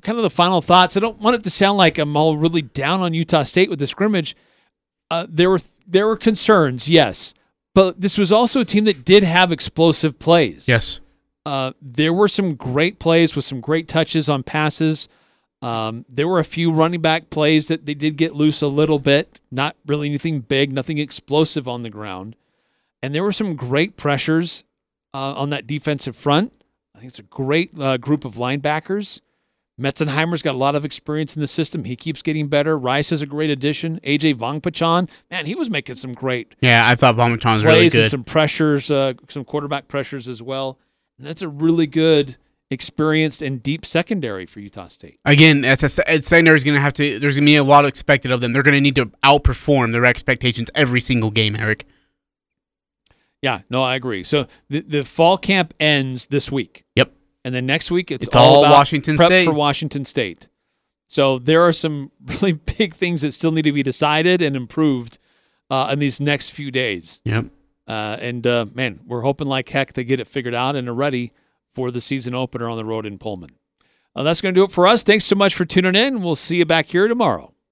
kind 0.02 0.18
of 0.18 0.24
the 0.24 0.32
final 0.32 0.62
thoughts. 0.64 0.98
I 0.98 1.00
don't 1.00 1.20
want 1.20 1.36
it 1.36 1.44
to 1.44 1.52
sound 1.52 1.78
like 1.78 2.00
I'm 2.00 2.18
all 2.18 2.38
really 2.38 2.64
down 2.64 3.02
on 3.02 3.14
Utah 3.14 3.44
State 3.44 3.70
with 3.70 3.78
the 3.78 3.88
scrimmage. 3.88 4.36
Uh, 5.12 5.28
there 5.30 5.50
were 5.52 5.62
there 5.88 6.08
were 6.08 6.16
concerns, 6.18 6.90
yes, 6.90 7.34
but 7.80 8.02
this 8.02 8.18
was 8.18 8.30
also 8.30 8.60
a 8.60 8.66
team 8.66 8.84
that 8.84 9.06
did 9.06 9.24
have 9.24 9.54
explosive 9.54 10.20
plays. 10.20 10.68
Yes. 10.68 11.00
Uh, 11.46 11.72
there 11.82 12.12
were 12.12 12.28
some 12.28 12.56
great 12.56 13.00
plays 13.00 13.38
with 13.38 13.46
some 13.46 13.62
great 13.62 13.88
touches 13.88 14.28
on 14.28 14.44
passes. 14.44 15.08
Um, 15.62 16.04
there 16.10 16.28
were 16.28 16.40
a 16.40 16.44
few 16.44 16.74
running 16.74 17.00
back 17.00 17.30
plays 17.30 17.70
that 17.70 17.86
they 17.86 17.94
did 17.94 18.18
get 18.18 18.36
loose 18.36 18.62
a 18.62 18.68
little 18.68 19.00
bit, 19.00 19.40
not 19.50 19.78
really 19.86 20.10
anything 20.10 20.42
big, 20.42 20.74
nothing 20.74 20.98
explosive 20.98 21.70
on 21.70 21.84
the 21.84 21.90
ground. 21.90 22.36
And 23.02 23.16
there 23.16 23.24
were 23.24 23.32
some 23.32 23.56
great 23.56 23.96
pressures 23.96 24.66
uh, 25.14 25.36
on 25.36 25.50
that 25.52 25.66
defensive 25.66 26.18
front. 26.18 26.52
I 26.94 27.00
think 27.00 27.12
it's 27.12 27.20
a 27.20 27.24
great 27.24 27.80
uh, 27.80 27.96
group 27.96 28.26
of 28.26 28.36
linebackers. 28.36 29.22
Metzenheimer's 29.80 30.42
got 30.42 30.56
a 30.56 30.58
lot 30.58 30.76
of 30.76 30.86
experience 30.86 31.36
in 31.36 31.42
the 31.42 31.48
system. 31.48 31.86
He 31.86 31.96
keeps 31.96 32.22
getting 32.22 32.48
better. 32.48 32.78
Rice 32.78 33.12
is 33.12 33.22
a 33.22 33.26
great 33.26 33.50
addition. 33.50 34.00
AJ 34.02 34.36
Vongphachanh, 34.36 35.10
man, 35.32 35.46
he 35.46 35.56
was 35.56 35.70
making 35.70 35.96
some 35.96 36.14
great 36.14 36.54
Yeah, 36.62 36.88
I 36.88 36.96
thought 36.96 37.16
Bomberton 37.16 37.54
was 37.56 37.66
really 37.66 37.84
and 37.86 37.92
good. 37.92 38.08
some 38.10 38.24
pressures, 38.24 38.92
uh, 38.92 39.14
some 39.30 39.44
quarterback 39.44 39.88
pressures 39.88 40.28
as 40.28 40.42
well. 40.44 40.78
And 41.18 41.26
that's 41.28 41.42
a 41.42 41.48
really 41.48 41.88
good, 41.88 42.38
experienced, 42.70 43.42
and 43.42 43.62
deep 43.64 43.86
secondary 43.86 44.46
for 44.46 44.60
Utah 44.60 44.88
State. 44.88 45.20
Again, 45.26 45.66
as 45.66 45.84
a 45.84 45.90
secondary 45.90 46.56
is 46.58 46.64
going 46.64 46.76
to 46.76 46.82
have 46.82 46.94
to. 46.94 47.20
There's 47.20 47.36
going 47.36 47.46
to 47.46 47.52
be 47.52 47.56
a 47.56 47.64
lot 47.64 47.86
expected 47.86 48.32
of 48.32 48.42
them. 48.42 48.52
They're 48.52 48.64
going 48.64 48.76
to 48.76 48.82
need 48.82 48.96
to 48.96 49.08
outperform 49.24 49.92
their 49.92 50.06
expectations 50.06 50.70
every 50.76 51.02
single 51.02 51.32
game. 51.32 51.56
Eric. 51.56 51.86
Yeah, 53.42 53.62
no, 53.70 53.82
I 53.84 53.96
agree. 53.96 54.24
So 54.24 54.48
the, 54.70 54.82
the 54.82 55.04
fall 55.04 55.38
camp 55.38 55.74
ends 55.80 56.28
this 56.28 56.52
week. 56.52 56.84
Yep. 56.96 57.14
And 57.50 57.56
then 57.56 57.66
next 57.66 57.90
week 57.90 58.12
it's, 58.12 58.28
It's 58.28 58.36
all 58.36 58.64
about 58.64 58.74
Washington 58.74 59.18
prep 59.18 59.30
State. 59.30 59.46
for 59.46 59.54
Washington 59.54 60.06
State. 60.06 60.50
So 61.08 61.40
there 61.40 61.64
are 61.64 61.74
some 61.74 62.12
really 62.26 62.52
big 62.52 62.94
things 62.94 63.24
that 63.24 63.32
still 63.32 63.52
need 63.52 63.64
to 63.64 63.72
be 63.72 63.82
decided 63.82 64.40
and 64.40 64.56
improved 64.56 65.18
uh, 65.72 65.90
in 65.92 65.98
these 65.98 66.22
next 66.22 66.52
few 66.52 66.70
days. 66.70 67.22
Yep. 67.26 67.48
Uh, 67.88 68.18
and 68.22 68.46
uh, 68.46 68.68
man, 68.76 69.00
we're 69.04 69.22
hoping 69.22 69.48
like 69.48 69.68
heck 69.70 69.94
they 69.94 70.04
get 70.04 70.20
it 70.20 70.28
figured 70.28 70.54
out 70.54 70.76
and 70.76 70.88
are 70.88 70.94
ready 70.94 71.32
for 71.74 71.90
the 71.90 72.00
season 72.00 72.36
opener 72.36 72.70
on 72.70 72.78
the 72.78 72.86
road 72.86 73.08
in 73.08 73.18
Pullman. 73.18 73.50
Uh, 74.16 74.22
that's 74.22 74.42
going 74.42 74.54
to 74.54 74.60
do 74.62 74.64
it 74.66 74.70
for 74.72 74.86
us. 74.86 75.02
Thanks 75.02 75.26
so 75.26 75.36
much 75.36 75.56
for 75.56 75.66
tuning 75.66 75.96
in. 75.96 76.22
We'll 76.22 76.36
see 76.36 76.58
you 76.58 76.66
back 76.66 76.86
here 76.90 77.08
tomorrow. 77.08 77.52